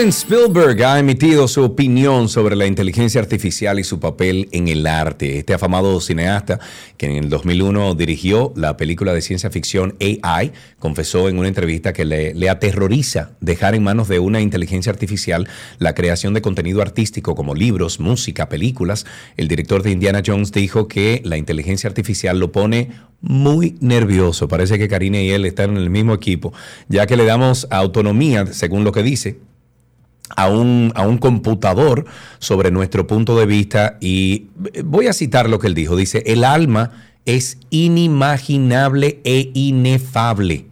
Steven 0.00 0.14
Spielberg 0.14 0.82
ha 0.82 0.98
emitido 0.98 1.46
su 1.46 1.62
opinión 1.62 2.30
sobre 2.30 2.56
la 2.56 2.64
inteligencia 2.64 3.20
artificial 3.20 3.78
y 3.78 3.84
su 3.84 4.00
papel 4.00 4.48
en 4.50 4.68
el 4.68 4.86
arte. 4.86 5.36
Este 5.36 5.52
afamado 5.52 6.00
cineasta, 6.00 6.58
que 6.96 7.04
en 7.04 7.24
el 7.24 7.28
2001 7.28 7.94
dirigió 7.96 8.54
la 8.56 8.78
película 8.78 9.12
de 9.12 9.20
ciencia 9.20 9.50
ficción 9.50 9.96
AI, 10.00 10.52
confesó 10.78 11.28
en 11.28 11.38
una 11.38 11.48
entrevista 11.48 11.92
que 11.92 12.06
le, 12.06 12.32
le 12.32 12.48
aterroriza 12.48 13.32
dejar 13.42 13.74
en 13.74 13.82
manos 13.82 14.08
de 14.08 14.20
una 14.20 14.40
inteligencia 14.40 14.90
artificial 14.90 15.46
la 15.78 15.94
creación 15.94 16.32
de 16.32 16.40
contenido 16.40 16.80
artístico 16.80 17.34
como 17.34 17.54
libros, 17.54 18.00
música, 18.00 18.48
películas. 18.48 19.04
El 19.36 19.48
director 19.48 19.82
de 19.82 19.90
Indiana 19.90 20.22
Jones 20.24 20.50
dijo 20.50 20.88
que 20.88 21.20
la 21.26 21.36
inteligencia 21.36 21.88
artificial 21.88 22.40
lo 22.40 22.52
pone 22.52 22.88
muy 23.20 23.76
nervioso. 23.80 24.48
Parece 24.48 24.78
que 24.78 24.88
Karina 24.88 25.20
y 25.20 25.28
él 25.28 25.44
están 25.44 25.72
en 25.72 25.76
el 25.76 25.90
mismo 25.90 26.14
equipo, 26.14 26.54
ya 26.88 27.06
que 27.06 27.18
le 27.18 27.26
damos 27.26 27.66
autonomía, 27.70 28.46
según 28.46 28.82
lo 28.82 28.92
que 28.92 29.02
dice, 29.02 29.40
a 30.36 30.48
un, 30.48 30.92
a 30.94 31.06
un 31.06 31.18
computador 31.18 32.04
sobre 32.38 32.70
nuestro 32.70 33.06
punto 33.06 33.38
de 33.38 33.46
vista 33.46 33.98
y 34.00 34.46
voy 34.84 35.06
a 35.06 35.12
citar 35.12 35.48
lo 35.48 35.58
que 35.58 35.66
él 35.66 35.74
dijo. 35.74 35.96
Dice, 35.96 36.22
el 36.26 36.44
alma 36.44 36.92
es 37.24 37.58
inimaginable 37.70 39.20
e 39.24 39.50
inefable 39.54 40.66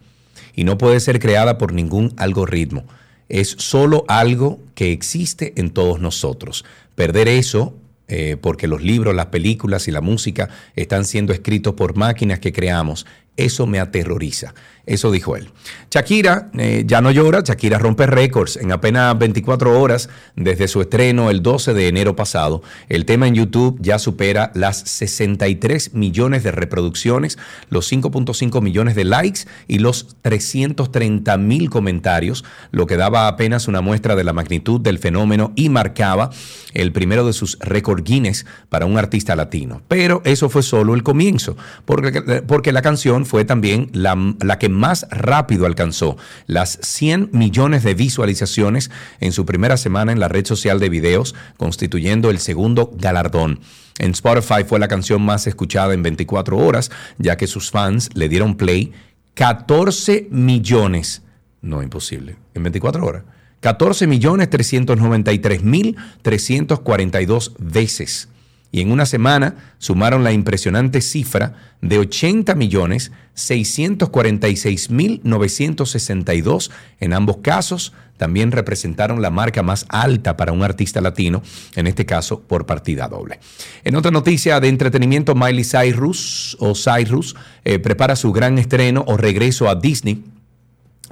y 0.55 0.63
no 0.63 0.77
puede 0.77 0.99
ser 0.99 1.19
creada 1.19 1.57
por 1.57 1.73
ningún 1.73 2.13
algoritmo. 2.17 2.85
Es 3.29 3.55
solo 3.59 4.05
algo 4.07 4.59
que 4.75 4.91
existe 4.91 5.53
en 5.55 5.69
todos 5.69 5.99
nosotros. 5.99 6.65
Perder 6.95 7.27
eso 7.27 7.75
eh, 8.11 8.37
porque 8.41 8.67
los 8.67 8.81
libros, 8.81 9.15
las 9.15 9.27
películas 9.27 9.87
y 9.87 9.91
la 9.91 10.01
música 10.01 10.49
están 10.75 11.05
siendo 11.05 11.31
escritos 11.31 11.75
por 11.75 11.95
máquinas 11.95 12.39
que 12.39 12.51
creamos. 12.51 13.05
Eso 13.39 13.65
me 13.67 13.79
aterroriza. 13.79 14.53
Eso 14.89 15.11
dijo 15.11 15.35
él. 15.35 15.51
Shakira 15.91 16.49
eh, 16.57 16.83
ya 16.87 16.99
no 16.99 17.11
llora, 17.11 17.41
Shakira 17.41 17.77
rompe 17.77 18.07
récords 18.07 18.57
en 18.57 18.71
apenas 18.71 19.17
24 19.19 19.79
horas 19.79 20.09
desde 20.35 20.67
su 20.67 20.81
estreno 20.81 21.29
el 21.29 21.43
12 21.43 21.75
de 21.75 21.87
enero 21.87 22.15
pasado. 22.15 22.63
El 22.87 23.05
tema 23.05 23.27
en 23.27 23.35
YouTube 23.35 23.77
ya 23.81 23.99
supera 23.99 24.51
las 24.55 24.77
63 24.77 25.93
millones 25.93 26.43
de 26.43 26.51
reproducciones, 26.51 27.37
los 27.69 27.91
5.5 27.91 28.63
millones 28.63 28.95
de 28.95 29.05
likes 29.05 29.41
y 29.67 29.77
los 29.77 30.17
330 30.23 31.37
mil 31.37 31.69
comentarios, 31.69 32.43
lo 32.71 32.87
que 32.87 32.97
daba 32.97 33.27
apenas 33.27 33.67
una 33.67 33.81
muestra 33.81 34.15
de 34.15 34.23
la 34.23 34.33
magnitud 34.33 34.81
del 34.81 34.97
fenómeno 34.97 35.53
y 35.55 35.69
marcaba 35.69 36.31
el 36.73 36.91
primero 36.91 37.27
de 37.27 37.33
sus 37.33 37.59
récords 37.59 38.03
Guinness 38.03 38.47
para 38.69 38.87
un 38.87 38.97
artista 38.97 39.35
latino. 39.35 39.83
Pero 39.87 40.23
eso 40.25 40.49
fue 40.49 40.63
solo 40.63 40.95
el 40.95 41.03
comienzo, 41.03 41.55
porque, 41.85 42.41
porque 42.47 42.71
la 42.71 42.81
canción 42.81 43.27
fue 43.29 43.45
también 43.45 43.89
la, 43.93 44.17
la 44.41 44.57
que 44.57 44.67
más 44.67 45.07
rápido 45.11 45.67
alcanzó 45.67 46.17
las 46.47 46.79
100 46.81 47.29
millones 47.31 47.83
de 47.83 47.93
visualizaciones 47.93 48.89
en 49.19 49.31
su 49.31 49.45
primera 49.45 49.77
semana 49.77 50.11
en 50.11 50.19
la 50.19 50.27
red 50.27 50.45
social 50.45 50.79
de 50.79 50.89
videos, 50.89 51.35
constituyendo 51.57 52.31
el 52.31 52.39
segundo 52.39 52.91
galardón. 52.97 53.59
En 53.99 54.11
Spotify 54.11 54.63
fue 54.65 54.79
la 54.79 54.87
canción 54.87 55.21
más 55.21 55.45
escuchada 55.45 55.93
en 55.93 56.01
24 56.01 56.57
horas, 56.57 56.89
ya 57.17 57.37
que 57.37 57.47
sus 57.47 57.69
fans 57.69 58.09
le 58.15 58.29
dieron 58.29 58.55
play 58.55 58.93
14 59.35 60.27
millones. 60.31 61.21
No, 61.61 61.83
imposible. 61.83 62.37
En 62.55 62.63
24 62.63 63.05
horas. 63.05 63.23
14 63.59 64.07
millones 64.07 64.49
393 64.49 65.63
mil 65.63 65.97
342 66.21 67.53
veces. 67.59 68.29
Y 68.71 68.81
en 68.81 68.91
una 68.91 69.05
semana 69.05 69.73
sumaron 69.79 70.23
la 70.23 70.31
impresionante 70.31 71.01
cifra 71.01 71.53
de 71.81 71.97
80 71.97 72.53
millones 72.55 73.11
646 73.33 74.89
mil 74.91 75.21
962. 75.23 76.71
En 76.99 77.13
ambos 77.13 77.37
casos 77.37 77.93
también 78.17 78.51
representaron 78.51 79.21
la 79.21 79.29
marca 79.29 79.63
más 79.63 79.85
alta 79.87 80.35
para 80.35 80.51
un 80.51 80.61
artista 80.61 80.99
latino, 80.99 81.41
en 81.75 81.87
este 81.87 82.05
caso 82.05 82.41
por 82.41 82.65
partida 82.65 83.07
doble. 83.07 83.39
En 83.85 83.95
otra 83.95 84.11
noticia 84.11 84.59
de 84.59 84.67
entretenimiento, 84.67 85.35
Miley 85.35 85.63
Cyrus 85.63 86.57
o 86.59 86.73
Cyrus 86.75 87.35
eh, 87.63 87.79
prepara 87.79 88.17
su 88.17 88.33
gran 88.33 88.59
estreno 88.59 89.05
o 89.07 89.15
regreso 89.15 89.69
a 89.69 89.75
Disney 89.75 90.21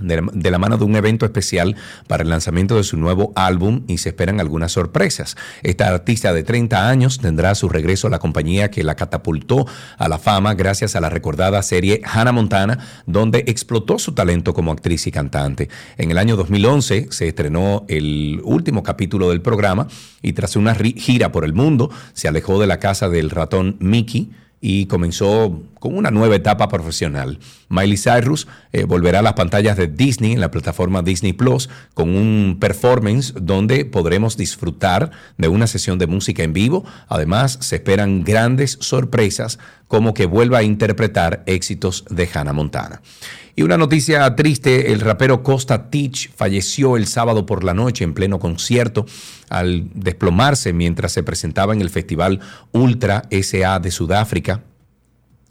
de 0.02 0.52
la, 0.52 0.58
mano 0.58 0.78
de 0.78 0.86
un 0.86 0.96
evento 0.96 1.26
especial 1.26 1.76
para 2.08 2.24
el 2.24 2.30
lanzamiento 2.30 2.76
de 2.76 2.84
su 2.84 2.98
nuevo 2.98 3.34
álbum 3.36 3.84
y 3.88 3.98
se 3.98 4.10
esperan 4.10 4.40
algunas 4.40 4.72
sorpresas. 4.72 5.36
Esta 5.64 5.88
artista 5.88 6.34
de 6.34 6.44
30 6.44 6.90
años 6.90 7.20
tendrá 7.20 7.56
su 7.56 7.70
regreso 7.70 8.08
a 8.08 8.10
la 8.10 8.20
compañía 8.20 8.72
que 8.72 8.84
la 8.84 8.96
catapultó 8.96 9.66
a 9.98 10.08
la 10.08 10.18
fama 10.18 10.54
gracias 10.54 10.96
a 10.96 11.02
la 11.02 11.10
recordada 11.10 11.62
serie 11.64 12.02
Hannah 12.04 12.32
Montana, 12.32 12.80
donde 13.06 13.44
explotó 13.48 14.00
su 14.00 14.14
talento 14.14 14.54
como 14.54 14.72
actriz 14.72 15.08
y 15.08 15.12
cantante. 15.12 15.70
En 15.98 16.12
el 16.12 16.18
año 16.18 16.36
2011 16.36 17.08
se 17.12 17.28
estrenó 17.28 17.86
el 17.88 18.42
último 18.44 18.84
capítulo 18.84 19.30
del 19.30 19.42
programa 19.42 19.88
y 20.22 20.34
tras 20.34 20.56
una 20.56 20.76
gira 20.76 21.32
por 21.32 21.46
el 21.46 21.54
mundo 21.54 21.90
se 22.14 22.28
alejó 22.28 22.60
de 22.60 22.68
la 22.68 22.80
casa 22.80 23.10
del 23.10 23.30
ratón 23.30 23.78
Mickey 23.80 24.32
y 24.60 24.88
comenzó 24.88 25.64
con 25.80 25.96
una 25.96 26.12
nueva 26.12 26.36
etapa 26.36 26.68
profesional. 26.68 27.40
Miley 27.70 27.98
Cyrus 27.98 28.48
eh, 28.74 28.86
volverá 28.86 29.20
a 29.20 29.22
las 29.22 29.34
pantallas 29.34 29.78
de 29.78 29.88
Disney 29.88 30.32
en 30.32 30.40
la 30.40 30.52
plataforma 30.52 31.04
Disney 31.04 31.34
Plus 31.34 31.70
con 31.94 32.16
un 32.16 32.58
performance 32.60 33.34
donde 33.40 33.86
podremos 33.86 34.38
disfrutar 34.38 35.12
de 35.38 35.48
una 35.48 35.68
sesión 35.68 36.00
de 36.00 36.08
música 36.08 36.44
en 36.44 36.54
vivo. 36.54 36.86
Además, 37.08 37.58
se 37.62 37.76
esperan 37.76 38.24
grandes 38.24 38.78
sorpresas 38.82 39.60
como 39.88 40.14
que 40.14 40.26
vuelva 40.26 40.60
a 40.60 40.64
interpretar 40.64 41.44
éxitos 41.46 42.06
de 42.10 42.28
Hannah 42.34 42.54
Montana. 42.54 43.02
Y 43.60 43.64
una 43.64 43.76
noticia 43.76 44.36
triste, 44.36 44.94
el 44.94 45.00
rapero 45.00 45.42
Costa 45.42 45.90
Teach 45.90 46.30
falleció 46.36 46.96
el 46.96 47.08
sábado 47.08 47.48
por 47.48 47.64
la 47.64 47.74
noche 47.74 48.04
en 48.04 48.14
pleno 48.14 48.38
concierto 48.38 49.08
al 49.50 49.90
desplomarse 49.96 50.74
mientras 50.74 51.12
se 51.12 51.24
presentaba 51.24 51.74
en 51.74 51.82
el 51.82 51.90
festival 51.90 52.40
Ultra 52.72 53.24
SA 53.32 53.80
de 53.80 53.90
Sudáfrica. 53.90 54.62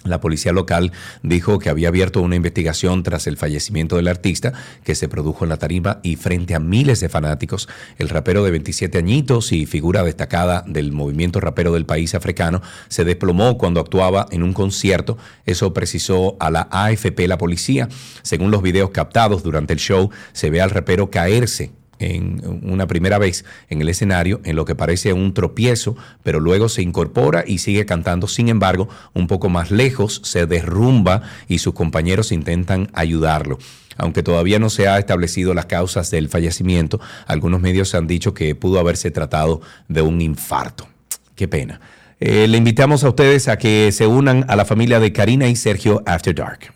La 0.06 0.20
policía 0.20 0.52
local 0.52 0.92
dijo 1.22 1.58
que 1.58 1.68
había 1.68 1.88
abierto 1.88 2.22
una 2.22 2.36
investigación 2.36 3.02
tras 3.02 3.26
el 3.26 3.36
fallecimiento 3.36 3.96
del 3.96 4.08
artista 4.08 4.52
que 4.84 4.94
se 4.94 5.08
produjo 5.08 5.44
en 5.44 5.50
la 5.50 5.56
tarima 5.56 6.00
y 6.02 6.16
frente 6.16 6.54
a 6.54 6.60
miles 6.60 7.00
de 7.00 7.08
fanáticos. 7.08 7.68
El 7.98 8.08
rapero 8.08 8.44
de 8.44 8.50
27 8.50 8.98
añitos 8.98 9.52
y 9.52 9.66
figura 9.66 10.02
destacada 10.02 10.64
del 10.66 10.92
movimiento 10.92 11.40
rapero 11.40 11.72
del 11.72 11.86
país 11.86 12.14
africano 12.14 12.62
se 12.88 13.04
desplomó 13.04 13.58
cuando 13.58 13.80
actuaba 13.80 14.26
en 14.30 14.42
un 14.42 14.52
concierto. 14.52 15.18
Eso 15.44 15.72
precisó 15.72 16.36
a 16.40 16.50
la 16.50 16.68
AFP 16.70 17.28
la 17.28 17.38
policía. 17.38 17.88
Según 18.22 18.50
los 18.50 18.62
videos 18.62 18.90
captados 18.90 19.42
durante 19.42 19.72
el 19.72 19.78
show, 19.78 20.10
se 20.32 20.50
ve 20.50 20.60
al 20.60 20.70
rapero 20.70 21.10
caerse 21.10 21.72
en 21.98 22.60
una 22.62 22.86
primera 22.86 23.18
vez 23.18 23.44
en 23.68 23.80
el 23.80 23.88
escenario 23.88 24.40
en 24.44 24.56
lo 24.56 24.64
que 24.64 24.74
parece 24.74 25.12
un 25.12 25.34
tropiezo, 25.34 25.96
pero 26.22 26.40
luego 26.40 26.68
se 26.68 26.82
incorpora 26.82 27.44
y 27.46 27.58
sigue 27.58 27.86
cantando. 27.86 28.28
Sin 28.28 28.48
embargo, 28.48 28.88
un 29.14 29.26
poco 29.26 29.48
más 29.48 29.70
lejos 29.70 30.20
se 30.24 30.46
derrumba 30.46 31.22
y 31.48 31.58
sus 31.58 31.74
compañeros 31.74 32.32
intentan 32.32 32.88
ayudarlo. 32.92 33.58
Aunque 33.98 34.22
todavía 34.22 34.58
no 34.58 34.68
se 34.68 34.88
ha 34.88 34.98
establecido 34.98 35.54
las 35.54 35.66
causas 35.66 36.10
del 36.10 36.28
fallecimiento, 36.28 37.00
algunos 37.26 37.60
medios 37.60 37.94
han 37.94 38.06
dicho 38.06 38.34
que 38.34 38.54
pudo 38.54 38.78
haberse 38.78 39.10
tratado 39.10 39.62
de 39.88 40.02
un 40.02 40.20
infarto. 40.20 40.86
Qué 41.34 41.48
pena. 41.48 41.80
Eh, 42.20 42.46
le 42.48 42.56
invitamos 42.56 43.04
a 43.04 43.08
ustedes 43.08 43.48
a 43.48 43.58
que 43.58 43.92
se 43.92 44.06
unan 44.06 44.44
a 44.48 44.56
la 44.56 44.64
familia 44.64 45.00
de 45.00 45.12
Karina 45.12 45.48
y 45.48 45.56
Sergio 45.56 46.02
After 46.06 46.34
Dark. 46.34 46.75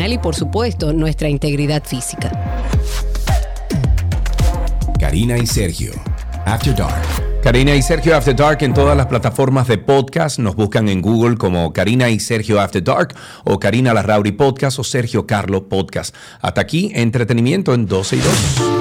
y 0.09 0.17
por 0.17 0.35
supuesto 0.35 0.93
nuestra 0.93 1.29
integridad 1.29 1.83
física. 1.83 2.31
Karina 4.99 5.37
y 5.37 5.45
Sergio, 5.45 5.93
After 6.45 6.75
Dark. 6.75 7.03
Karina 7.43 7.75
y 7.75 7.81
Sergio 7.81 8.15
After 8.15 8.35
Dark 8.35 8.59
en 8.61 8.73
todas 8.73 8.95
las 8.95 9.07
plataformas 9.07 9.67
de 9.67 9.77
podcast. 9.77 10.39
Nos 10.39 10.55
buscan 10.55 10.89
en 10.89 11.01
Google 11.01 11.37
como 11.37 11.73
Karina 11.73 12.09
y 12.09 12.19
Sergio 12.19 12.59
After 12.59 12.83
Dark 12.83 13.15
o 13.43 13.59
Karina 13.59 13.93
Larrauri 13.93 14.31
Podcast 14.31 14.79
o 14.79 14.83
Sergio 14.83 15.25
Carlo 15.25 15.67
Podcast. 15.67 16.15
Hasta 16.39 16.61
aquí, 16.61 16.91
entretenimiento 16.93 17.73
en 17.73 17.85
12 17.87 18.15
y 18.15 18.19
2. 18.19 18.80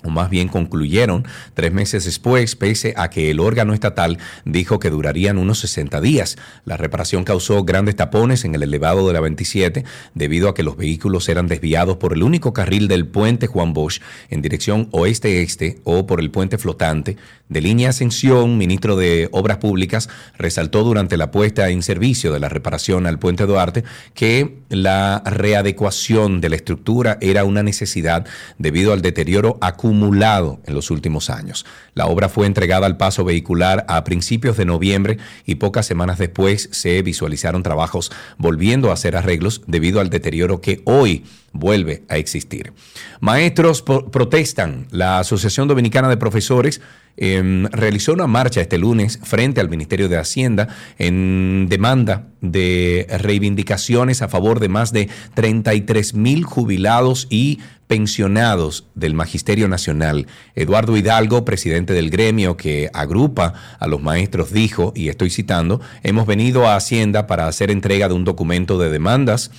o 0.05 0.09
más 0.09 0.29
bien 0.29 0.47
concluyeron 0.47 1.25
tres 1.53 1.73
meses 1.73 2.05
después, 2.05 2.55
pese 2.55 2.93
a 2.95 3.09
que 3.09 3.31
el 3.31 3.39
órgano 3.39 3.73
estatal 3.73 4.19
dijo 4.45 4.79
que 4.79 4.89
durarían 4.89 5.37
unos 5.37 5.59
60 5.59 5.99
días. 5.99 6.37
La 6.63 6.77
reparación 6.77 7.23
causó 7.23 7.63
grandes 7.63 7.95
tapones 7.95 8.45
en 8.45 8.55
el 8.55 8.63
elevado 8.63 9.07
de 9.07 9.13
la 9.13 9.19
27 9.19 9.83
debido 10.13 10.49
a 10.49 10.53
que 10.53 10.63
los 10.63 10.77
vehículos 10.77 11.27
eran 11.27 11.47
desviados 11.47 11.97
por 11.97 12.13
el 12.13 12.23
único 12.23 12.53
carril 12.53 12.87
del 12.87 13.07
puente 13.07 13.47
Juan 13.47 13.73
Bosch 13.73 14.01
en 14.29 14.41
dirección 14.41 14.89
oeste-este 14.91 15.79
o 15.83 16.05
por 16.05 16.19
el 16.19 16.29
puente 16.29 16.57
flotante. 16.57 17.17
De 17.49 17.61
línea 17.61 17.89
Ascensión, 17.89 18.57
ministro 18.57 18.95
de 18.95 19.29
Obras 19.31 19.57
Públicas, 19.57 20.09
resaltó 20.37 20.83
durante 20.83 21.17
la 21.17 21.31
puesta 21.31 21.69
en 21.69 21.83
servicio 21.83 22.33
de 22.33 22.39
la 22.39 22.49
reparación 22.49 23.07
al 23.07 23.19
puente 23.19 23.45
Duarte 23.45 23.83
que 24.13 24.59
la 24.69 25.21
readecuación 25.25 26.41
de 26.41 26.49
la 26.49 26.55
estructura 26.55 27.17
era 27.21 27.43
una 27.43 27.63
necesidad 27.63 28.25
debido 28.57 28.93
al 28.93 29.01
deterioro 29.01 29.57
acumulado 29.61 29.94
en 30.03 30.73
los 30.73 30.91
últimos 30.91 31.29
años. 31.29 31.65
La 31.93 32.07
obra 32.07 32.29
fue 32.29 32.45
entregada 32.45 32.85
al 32.85 32.97
paso 32.97 33.23
vehicular 33.23 33.85
a 33.87 34.03
principios 34.03 34.57
de 34.57 34.65
noviembre 34.65 35.17
y 35.45 35.55
pocas 35.55 35.85
semanas 35.85 36.17
después 36.17 36.69
se 36.71 37.01
visualizaron 37.01 37.63
trabajos 37.63 38.11
volviendo 38.37 38.89
a 38.89 38.93
hacer 38.93 39.15
arreglos 39.15 39.61
debido 39.67 39.99
al 39.99 40.09
deterioro 40.09 40.61
que 40.61 40.81
hoy 40.85 41.23
vuelve 41.55 42.03
a 42.09 42.17
existir. 42.17 42.73
Maestros 43.19 43.81
protestan. 43.81 44.87
La 44.91 45.19
Asociación 45.19 45.67
Dominicana 45.67 46.09
de 46.09 46.17
Profesores 46.17 46.81
em, 47.17 47.65
realizó 47.67 48.13
una 48.13 48.27
marcha 48.27 48.61
este 48.61 48.77
lunes 48.77 49.19
frente 49.23 49.61
al 49.61 49.69
Ministerio 49.69 50.09
de 50.09 50.17
Hacienda 50.17 50.67
en 50.97 51.67
demanda 51.69 52.27
de 52.41 53.07
reivindicaciones 53.19 54.21
a 54.21 54.27
favor 54.27 54.59
de 54.59 54.67
más 54.67 54.91
de 54.91 55.09
33 55.33 56.13
mil 56.13 56.43
jubilados 56.43 57.27
y 57.29 57.59
pensionados 57.87 58.87
del 58.95 59.13
Magisterio 59.13 59.67
Nacional. 59.67 60.27
Eduardo 60.55 60.97
Hidalgo, 60.97 61.45
presidente 61.45 61.93
del 61.93 62.09
gremio 62.09 62.57
que 62.57 62.89
agrupa 62.93 63.53
a 63.79 63.87
los 63.87 64.01
maestros, 64.01 64.51
dijo, 64.51 64.91
y 64.95 65.09
estoy 65.09 65.29
citando, 65.29 65.81
hemos 66.03 66.25
venido 66.25 66.67
a 66.67 66.75
Hacienda 66.75 67.27
para 67.27 67.47
hacer 67.47 67.71
entrega 67.71 68.07
de 68.07 68.13
un 68.13 68.23
documento 68.23 68.77
de 68.77 68.89
demandas 68.89 69.51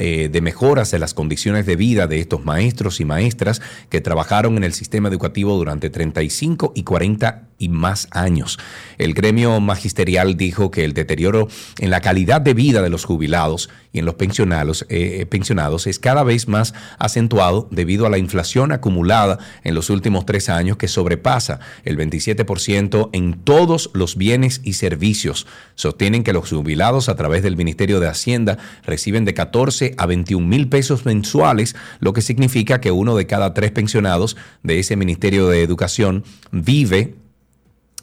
eh, 0.00 0.28
de 0.30 0.40
mejoras 0.40 0.92
de 0.92 1.00
las 1.00 1.12
condiciones 1.12 1.66
de 1.66 1.74
vida 1.74 2.06
de 2.06 2.20
estos 2.20 2.44
maestros 2.44 3.00
y 3.00 3.04
maestras 3.04 3.60
que 3.88 4.00
trabajaron 4.00 4.56
en 4.56 4.62
el 4.62 4.72
sistema 4.72 5.08
educativo 5.08 5.56
durante 5.56 5.90
35 5.90 6.72
y 6.76 6.84
40 6.84 7.47
y 7.58 7.68
más 7.68 8.08
años. 8.12 8.58
El 8.96 9.14
gremio 9.14 9.60
magisterial 9.60 10.36
dijo 10.36 10.70
que 10.70 10.84
el 10.84 10.94
deterioro 10.94 11.48
en 11.78 11.90
la 11.90 12.00
calidad 12.00 12.40
de 12.40 12.54
vida 12.54 12.82
de 12.82 12.90
los 12.90 13.04
jubilados 13.04 13.68
y 13.92 13.98
en 13.98 14.04
los 14.04 14.14
pensionados, 14.14 14.86
eh, 14.88 15.26
pensionados 15.26 15.86
es 15.86 15.98
cada 15.98 16.22
vez 16.22 16.46
más 16.46 16.74
acentuado 16.98 17.68
debido 17.70 18.06
a 18.06 18.10
la 18.10 18.18
inflación 18.18 18.72
acumulada 18.72 19.38
en 19.64 19.74
los 19.74 19.90
últimos 19.90 20.24
tres 20.24 20.48
años 20.48 20.76
que 20.76 20.88
sobrepasa 20.88 21.60
el 21.84 21.96
27% 21.96 23.10
en 23.12 23.34
todos 23.44 23.90
los 23.94 24.16
bienes 24.16 24.60
y 24.62 24.74
servicios. 24.74 25.46
Sostienen 25.74 26.22
que 26.22 26.32
los 26.32 26.48
jubilados 26.48 27.08
a 27.08 27.16
través 27.16 27.42
del 27.42 27.56
Ministerio 27.56 28.00
de 28.00 28.08
Hacienda 28.08 28.58
reciben 28.84 29.24
de 29.24 29.34
14 29.34 29.94
a 29.96 30.06
21 30.06 30.46
mil 30.46 30.68
pesos 30.68 31.04
mensuales, 31.04 31.74
lo 32.00 32.12
que 32.12 32.22
significa 32.22 32.80
que 32.80 32.92
uno 32.92 33.16
de 33.16 33.26
cada 33.26 33.54
tres 33.54 33.72
pensionados 33.72 34.36
de 34.62 34.78
ese 34.78 34.96
Ministerio 34.96 35.48
de 35.48 35.62
Educación 35.62 36.24
vive 36.52 37.14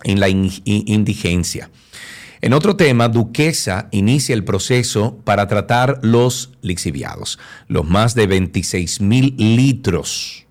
en 0.03 0.19
la 0.19 0.29
in- 0.29 0.51
in- 0.65 0.83
indigencia. 0.87 1.69
En 2.41 2.53
otro 2.53 2.75
tema, 2.75 3.07
Duquesa 3.09 3.87
inicia 3.91 4.35
el 4.35 4.43
proceso 4.43 5.17
para 5.23 5.47
tratar 5.47 5.99
los 6.03 6.51
lixiviados, 6.61 7.39
los 7.67 7.85
más 7.85 8.13
de 8.13 8.27
26 8.27 9.01
mil 9.01 9.33
litros 9.37 10.45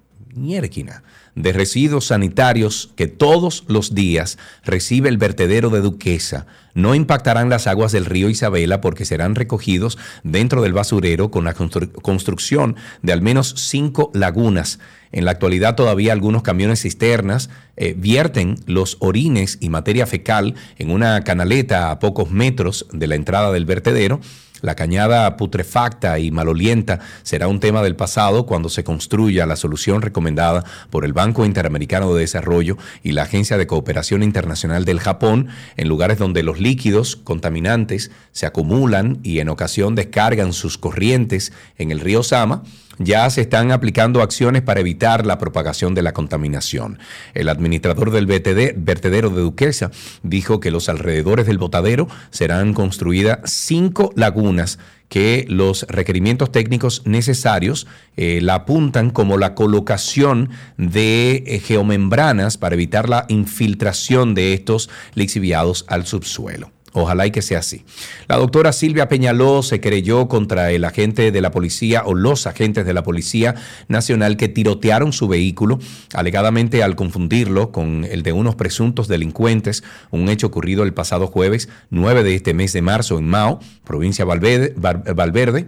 de 1.37 1.53
residuos 1.53 2.07
sanitarios 2.07 2.91
que 2.97 3.07
todos 3.07 3.65
los 3.69 3.95
días 3.95 4.39
recibe 4.65 5.09
el 5.09 5.19
vertedero 5.19 5.71
de 5.71 5.81
Duquesa 5.81 6.47
no 6.75 6.95
impactarán 6.95 7.49
las 7.49 7.67
aguas 7.67 7.93
del 7.93 8.05
río 8.05 8.29
Isabela 8.29 8.81
porque 8.81 9.05
serán 9.05 9.35
recogidos 9.35 9.97
dentro 10.23 10.63
del 10.63 10.73
basurero 10.73 11.31
con 11.31 11.45
la 11.45 11.55
constru- 11.55 11.91
construcción 12.03 12.77
de 13.03 13.13
al 13.13 13.23
menos 13.23 13.55
cinco 13.57 14.11
lagunas. 14.15 14.79
En 15.13 15.25
la 15.25 15.31
actualidad 15.31 15.77
todavía 15.77 16.13
algunos 16.13 16.43
camiones 16.43 16.83
cisternas 16.83 17.49
eh, 17.77 17.95
vierten 17.97 18.57
los 18.67 18.97
orines 18.99 19.59
y 19.61 19.69
materia 19.69 20.07
fecal 20.07 20.55
en 20.77 20.91
una 20.91 21.23
canaleta 21.23 21.93
a 21.93 22.01
pocos 22.01 22.31
metros 22.31 22.87
de 22.93 23.07
la 23.07 23.15
entrada 23.15 23.53
del 23.53 23.65
vertedero. 23.65 24.21
La 24.61 24.77
cañada 24.77 25.37
putrefacta 25.37 26.19
y 26.19 26.31
malolienta 26.31 27.01
será 27.23 27.49
un 27.49 27.61
tema 27.61 27.83
del 27.83 27.97
pasado 27.97 28.47
cuando 28.47 28.71
se 28.71 28.83
construya 28.83 29.45
la 29.45 29.57
solución 29.57 30.01
recomendada 30.01 30.65
por 30.89 31.05
el 31.05 31.13
Banco 31.13 31.45
Interamericano 31.45 32.15
de 32.15 32.21
Desarrollo 32.21 32.79
y 33.03 33.13
la 33.13 33.25
Agencia 33.25 33.59
de 33.59 33.67
Cooperación 33.67 34.23
Internacional 34.23 34.87
del 34.87 35.01
Japón 35.01 35.49
en 35.77 35.89
lugares 35.89 36.17
donde 36.17 36.43
los 36.43 36.61
líquidos 36.65 37.15
contaminantes 37.15 38.11
se 38.33 38.47
acumulan 38.47 39.21
y 39.23 39.39
en 39.39 39.49
ocasión 39.49 39.95
descargan 39.95 40.53
sus 40.53 40.79
corrientes 40.79 41.53
en 41.79 41.93
el 41.93 42.01
río 42.01 42.25
Sama 42.25 42.65
ya 42.99 43.29
se 43.31 43.43
están 43.43 43.73
aplicando 43.73 44.23
acciones 44.23 44.63
para 44.63 44.81
evitar 44.81 45.27
la 45.27 45.39
propagación 45.39 45.95
de 45.95 46.03
la 46.03 46.13
contaminación. 46.13 46.99
El 47.35 47.49
administrador 47.49 48.11
del 48.11 48.27
BTD, 48.27 48.75
vertedero 48.77 49.31
de 49.31 49.43
Duquesa 49.43 49.91
dijo 50.23 50.61
que 50.61 50.71
los 50.71 50.89
alrededores 50.89 51.47
del 51.47 51.59
botadero 51.59 52.09
serán 52.31 52.75
construidas 52.75 53.39
cinco 53.45 54.13
lagunas 54.17 54.79
que 55.09 55.45
los 55.49 55.87
requerimientos 55.89 56.51
técnicos 56.51 57.03
necesarios 57.05 57.87
eh, 58.17 58.41
la 58.43 58.55
apuntan 58.55 59.11
como 59.11 59.39
la 59.39 59.55
colocación 59.55 60.51
de 60.77 61.45
eh, 61.47 61.61
geomembranas 61.61 62.59
para 62.59 62.75
evitar 62.75 63.09
la 63.09 63.27
infiltración 63.29 64.35
de 64.35 64.55
estos 64.55 64.91
lixiviados 65.15 65.85
al 65.89 66.07
subsuelo. 66.07 66.73
Ojalá 66.97 67.27
y 67.27 67.33
que 67.33 67.43
sea 67.43 67.59
así. 67.59 67.85
La 68.29 68.37
doctora 68.37 68.73
Silvia 68.73 69.09
Peñaló 69.09 69.65
se 69.65 69.81
creyó 69.81 70.29
contra 70.29 70.71
el 70.71 70.85
agente 70.85 71.33
de 71.33 71.41
la 71.41 71.51
policía 71.51 72.05
o 72.07 72.15
los 72.15 72.47
agentes 72.47 72.87
de 72.87 72.95
la 72.95 73.03
Policía 73.03 73.57
Nacional 73.89 74.37
que 74.37 74.49
tirotearon 74.49 75.13
su 75.13 75.27
vehículo, 75.27 75.81
alegadamente 76.15 76.85
al 76.85 76.95
confundirlo 76.95 77.73
con 77.73 78.05
el 78.05 78.23
de 78.23 78.33
unos 78.33 78.55
presuntos 78.55 79.09
delincuentes, 79.09 79.83
un 80.13 80.29
hecho 80.29 80.47
ocurrido 80.47 80.85
el 80.85 80.95
pasado 80.95 81.27
jueves 81.27 81.69
9 81.91 82.23
de 82.23 82.37
este 82.37 82.55
mes 82.55 82.73
de 82.73 82.83
marzo 82.83 83.19
en 83.19 83.27
Mao, 83.27 83.59
provincia 83.85 84.25
Valverde. 84.25 84.73
Valverde 84.77 85.67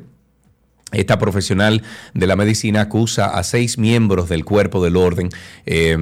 esta 0.93 1.19
profesional 1.19 1.83
de 2.15 2.27
la 2.29 2.37
medicina 2.37 2.83
acusa 2.83 3.27
a 3.27 3.43
seis 3.43 3.77
miembros 3.77 4.29
del 4.29 4.45
cuerpo 4.45 4.83
del 4.85 4.97
orden 4.97 5.31
eh, 5.67 5.97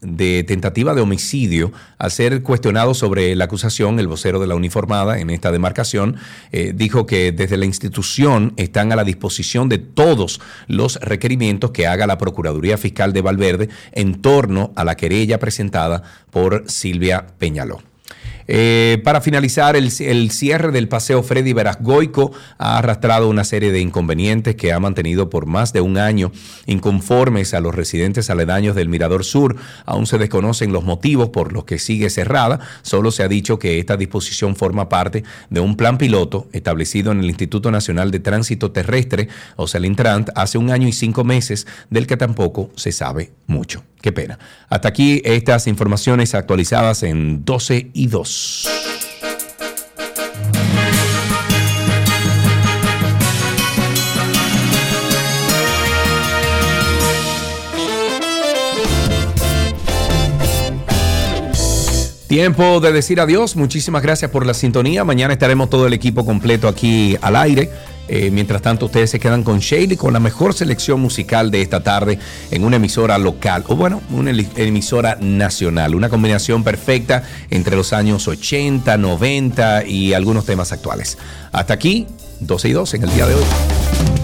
de 0.00 0.44
tentativa 0.44 0.94
de 0.94 1.00
homicidio. 1.00 1.72
Al 1.96 2.10
ser 2.10 2.42
cuestionado 2.42 2.92
sobre 2.94 3.36
la 3.36 3.44
acusación, 3.44 4.00
el 4.00 4.08
vocero 4.08 4.40
de 4.40 4.48
la 4.48 4.56
uniformada 4.56 5.20
en 5.20 5.30
esta 5.30 5.52
demarcación 5.52 6.16
eh, 6.50 6.72
dijo 6.74 7.06
que 7.06 7.30
desde 7.30 7.56
la 7.56 7.66
institución 7.66 8.52
están 8.56 8.90
a 8.90 8.96
la 8.96 9.04
disposición 9.04 9.68
de 9.68 9.78
todos 9.78 10.40
los 10.66 10.96
requerimientos 10.96 11.70
que 11.70 11.86
haga 11.86 12.08
la 12.08 12.18
Procuraduría 12.18 12.78
Fiscal 12.78 13.12
de 13.12 13.22
Valverde 13.22 13.68
en 13.92 14.20
torno 14.20 14.72
a 14.74 14.84
la 14.84 14.96
querella 14.96 15.38
presentada 15.38 16.02
por 16.30 16.64
Silvia 16.66 17.26
Peñaló. 17.38 17.80
Eh, 18.50 19.00
para 19.04 19.20
finalizar, 19.20 19.76
el, 19.76 19.92
el, 20.00 20.30
cierre 20.30 20.72
del 20.72 20.88
paseo 20.88 21.22
Freddy 21.22 21.52
Verasgoico 21.52 22.32
ha 22.56 22.78
arrastrado 22.78 23.28
una 23.28 23.44
serie 23.44 23.72
de 23.72 23.80
inconvenientes 23.80 24.56
que 24.56 24.72
ha 24.72 24.80
mantenido 24.80 25.28
por 25.28 25.44
más 25.44 25.74
de 25.74 25.82
un 25.82 25.98
año 25.98 26.32
inconformes 26.64 27.52
a 27.52 27.60
los 27.60 27.74
residentes 27.74 28.30
aledaños 28.30 28.74
del 28.74 28.88
Mirador 28.88 29.24
Sur. 29.24 29.56
Aún 29.84 30.06
se 30.06 30.16
desconocen 30.16 30.72
los 30.72 30.82
motivos 30.82 31.28
por 31.28 31.52
los 31.52 31.64
que 31.64 31.78
sigue 31.78 32.08
cerrada. 32.08 32.60
Solo 32.80 33.10
se 33.10 33.22
ha 33.22 33.28
dicho 33.28 33.58
que 33.58 33.78
esta 33.78 33.98
disposición 33.98 34.56
forma 34.56 34.88
parte 34.88 35.24
de 35.50 35.60
un 35.60 35.76
plan 35.76 35.98
piloto 35.98 36.48
establecido 36.52 37.12
en 37.12 37.20
el 37.20 37.26
Instituto 37.26 37.70
Nacional 37.70 38.10
de 38.10 38.20
Tránsito 38.20 38.72
Terrestre, 38.72 39.28
o 39.56 39.66
sea, 39.66 39.78
el 39.78 39.84
Intrant, 39.84 40.30
hace 40.34 40.56
un 40.56 40.70
año 40.70 40.88
y 40.88 40.92
cinco 40.92 41.22
meses, 41.22 41.66
del 41.90 42.06
que 42.06 42.16
tampoco 42.16 42.70
se 42.76 42.92
sabe 42.92 43.32
mucho. 43.46 43.82
Qué 44.00 44.12
pena. 44.12 44.38
Hasta 44.68 44.88
aquí 44.88 45.20
estas 45.24 45.66
informaciones 45.66 46.34
actualizadas 46.34 47.02
en 47.02 47.44
12 47.44 47.90
y 47.92 48.06
2. 48.06 48.37
Tiempo 62.28 62.78
de 62.80 62.92
decir 62.92 63.20
adiós. 63.20 63.56
Muchísimas 63.56 64.02
gracias 64.02 64.30
por 64.30 64.44
la 64.44 64.52
sintonía. 64.52 65.02
Mañana 65.02 65.32
estaremos 65.32 65.70
todo 65.70 65.86
el 65.86 65.94
equipo 65.94 66.26
completo 66.26 66.68
aquí 66.68 67.16
al 67.22 67.34
aire. 67.34 67.70
Eh, 68.08 68.30
mientras 68.30 68.62
tanto, 68.62 68.86
ustedes 68.86 69.10
se 69.10 69.20
quedan 69.20 69.42
con 69.44 69.58
Shaley 69.58 69.96
con 69.96 70.12
la 70.12 70.20
mejor 70.20 70.54
selección 70.54 71.00
musical 71.00 71.50
de 71.50 71.62
esta 71.62 71.82
tarde 71.82 72.18
en 72.50 72.64
una 72.64 72.76
emisora 72.76 73.18
local, 73.18 73.64
o 73.68 73.76
bueno, 73.76 74.02
una 74.10 74.30
emisora 74.30 75.18
nacional. 75.20 75.94
Una 75.94 76.08
combinación 76.08 76.64
perfecta 76.64 77.22
entre 77.50 77.76
los 77.76 77.92
años 77.92 78.26
80, 78.26 78.96
90 78.96 79.86
y 79.86 80.14
algunos 80.14 80.46
temas 80.46 80.72
actuales. 80.72 81.18
Hasta 81.52 81.74
aquí, 81.74 82.06
12 82.40 82.68
y 82.68 82.72
2 82.72 82.94
en 82.94 83.02
el 83.02 83.14
día 83.14 83.26
de 83.26 83.34
hoy. 83.34 84.17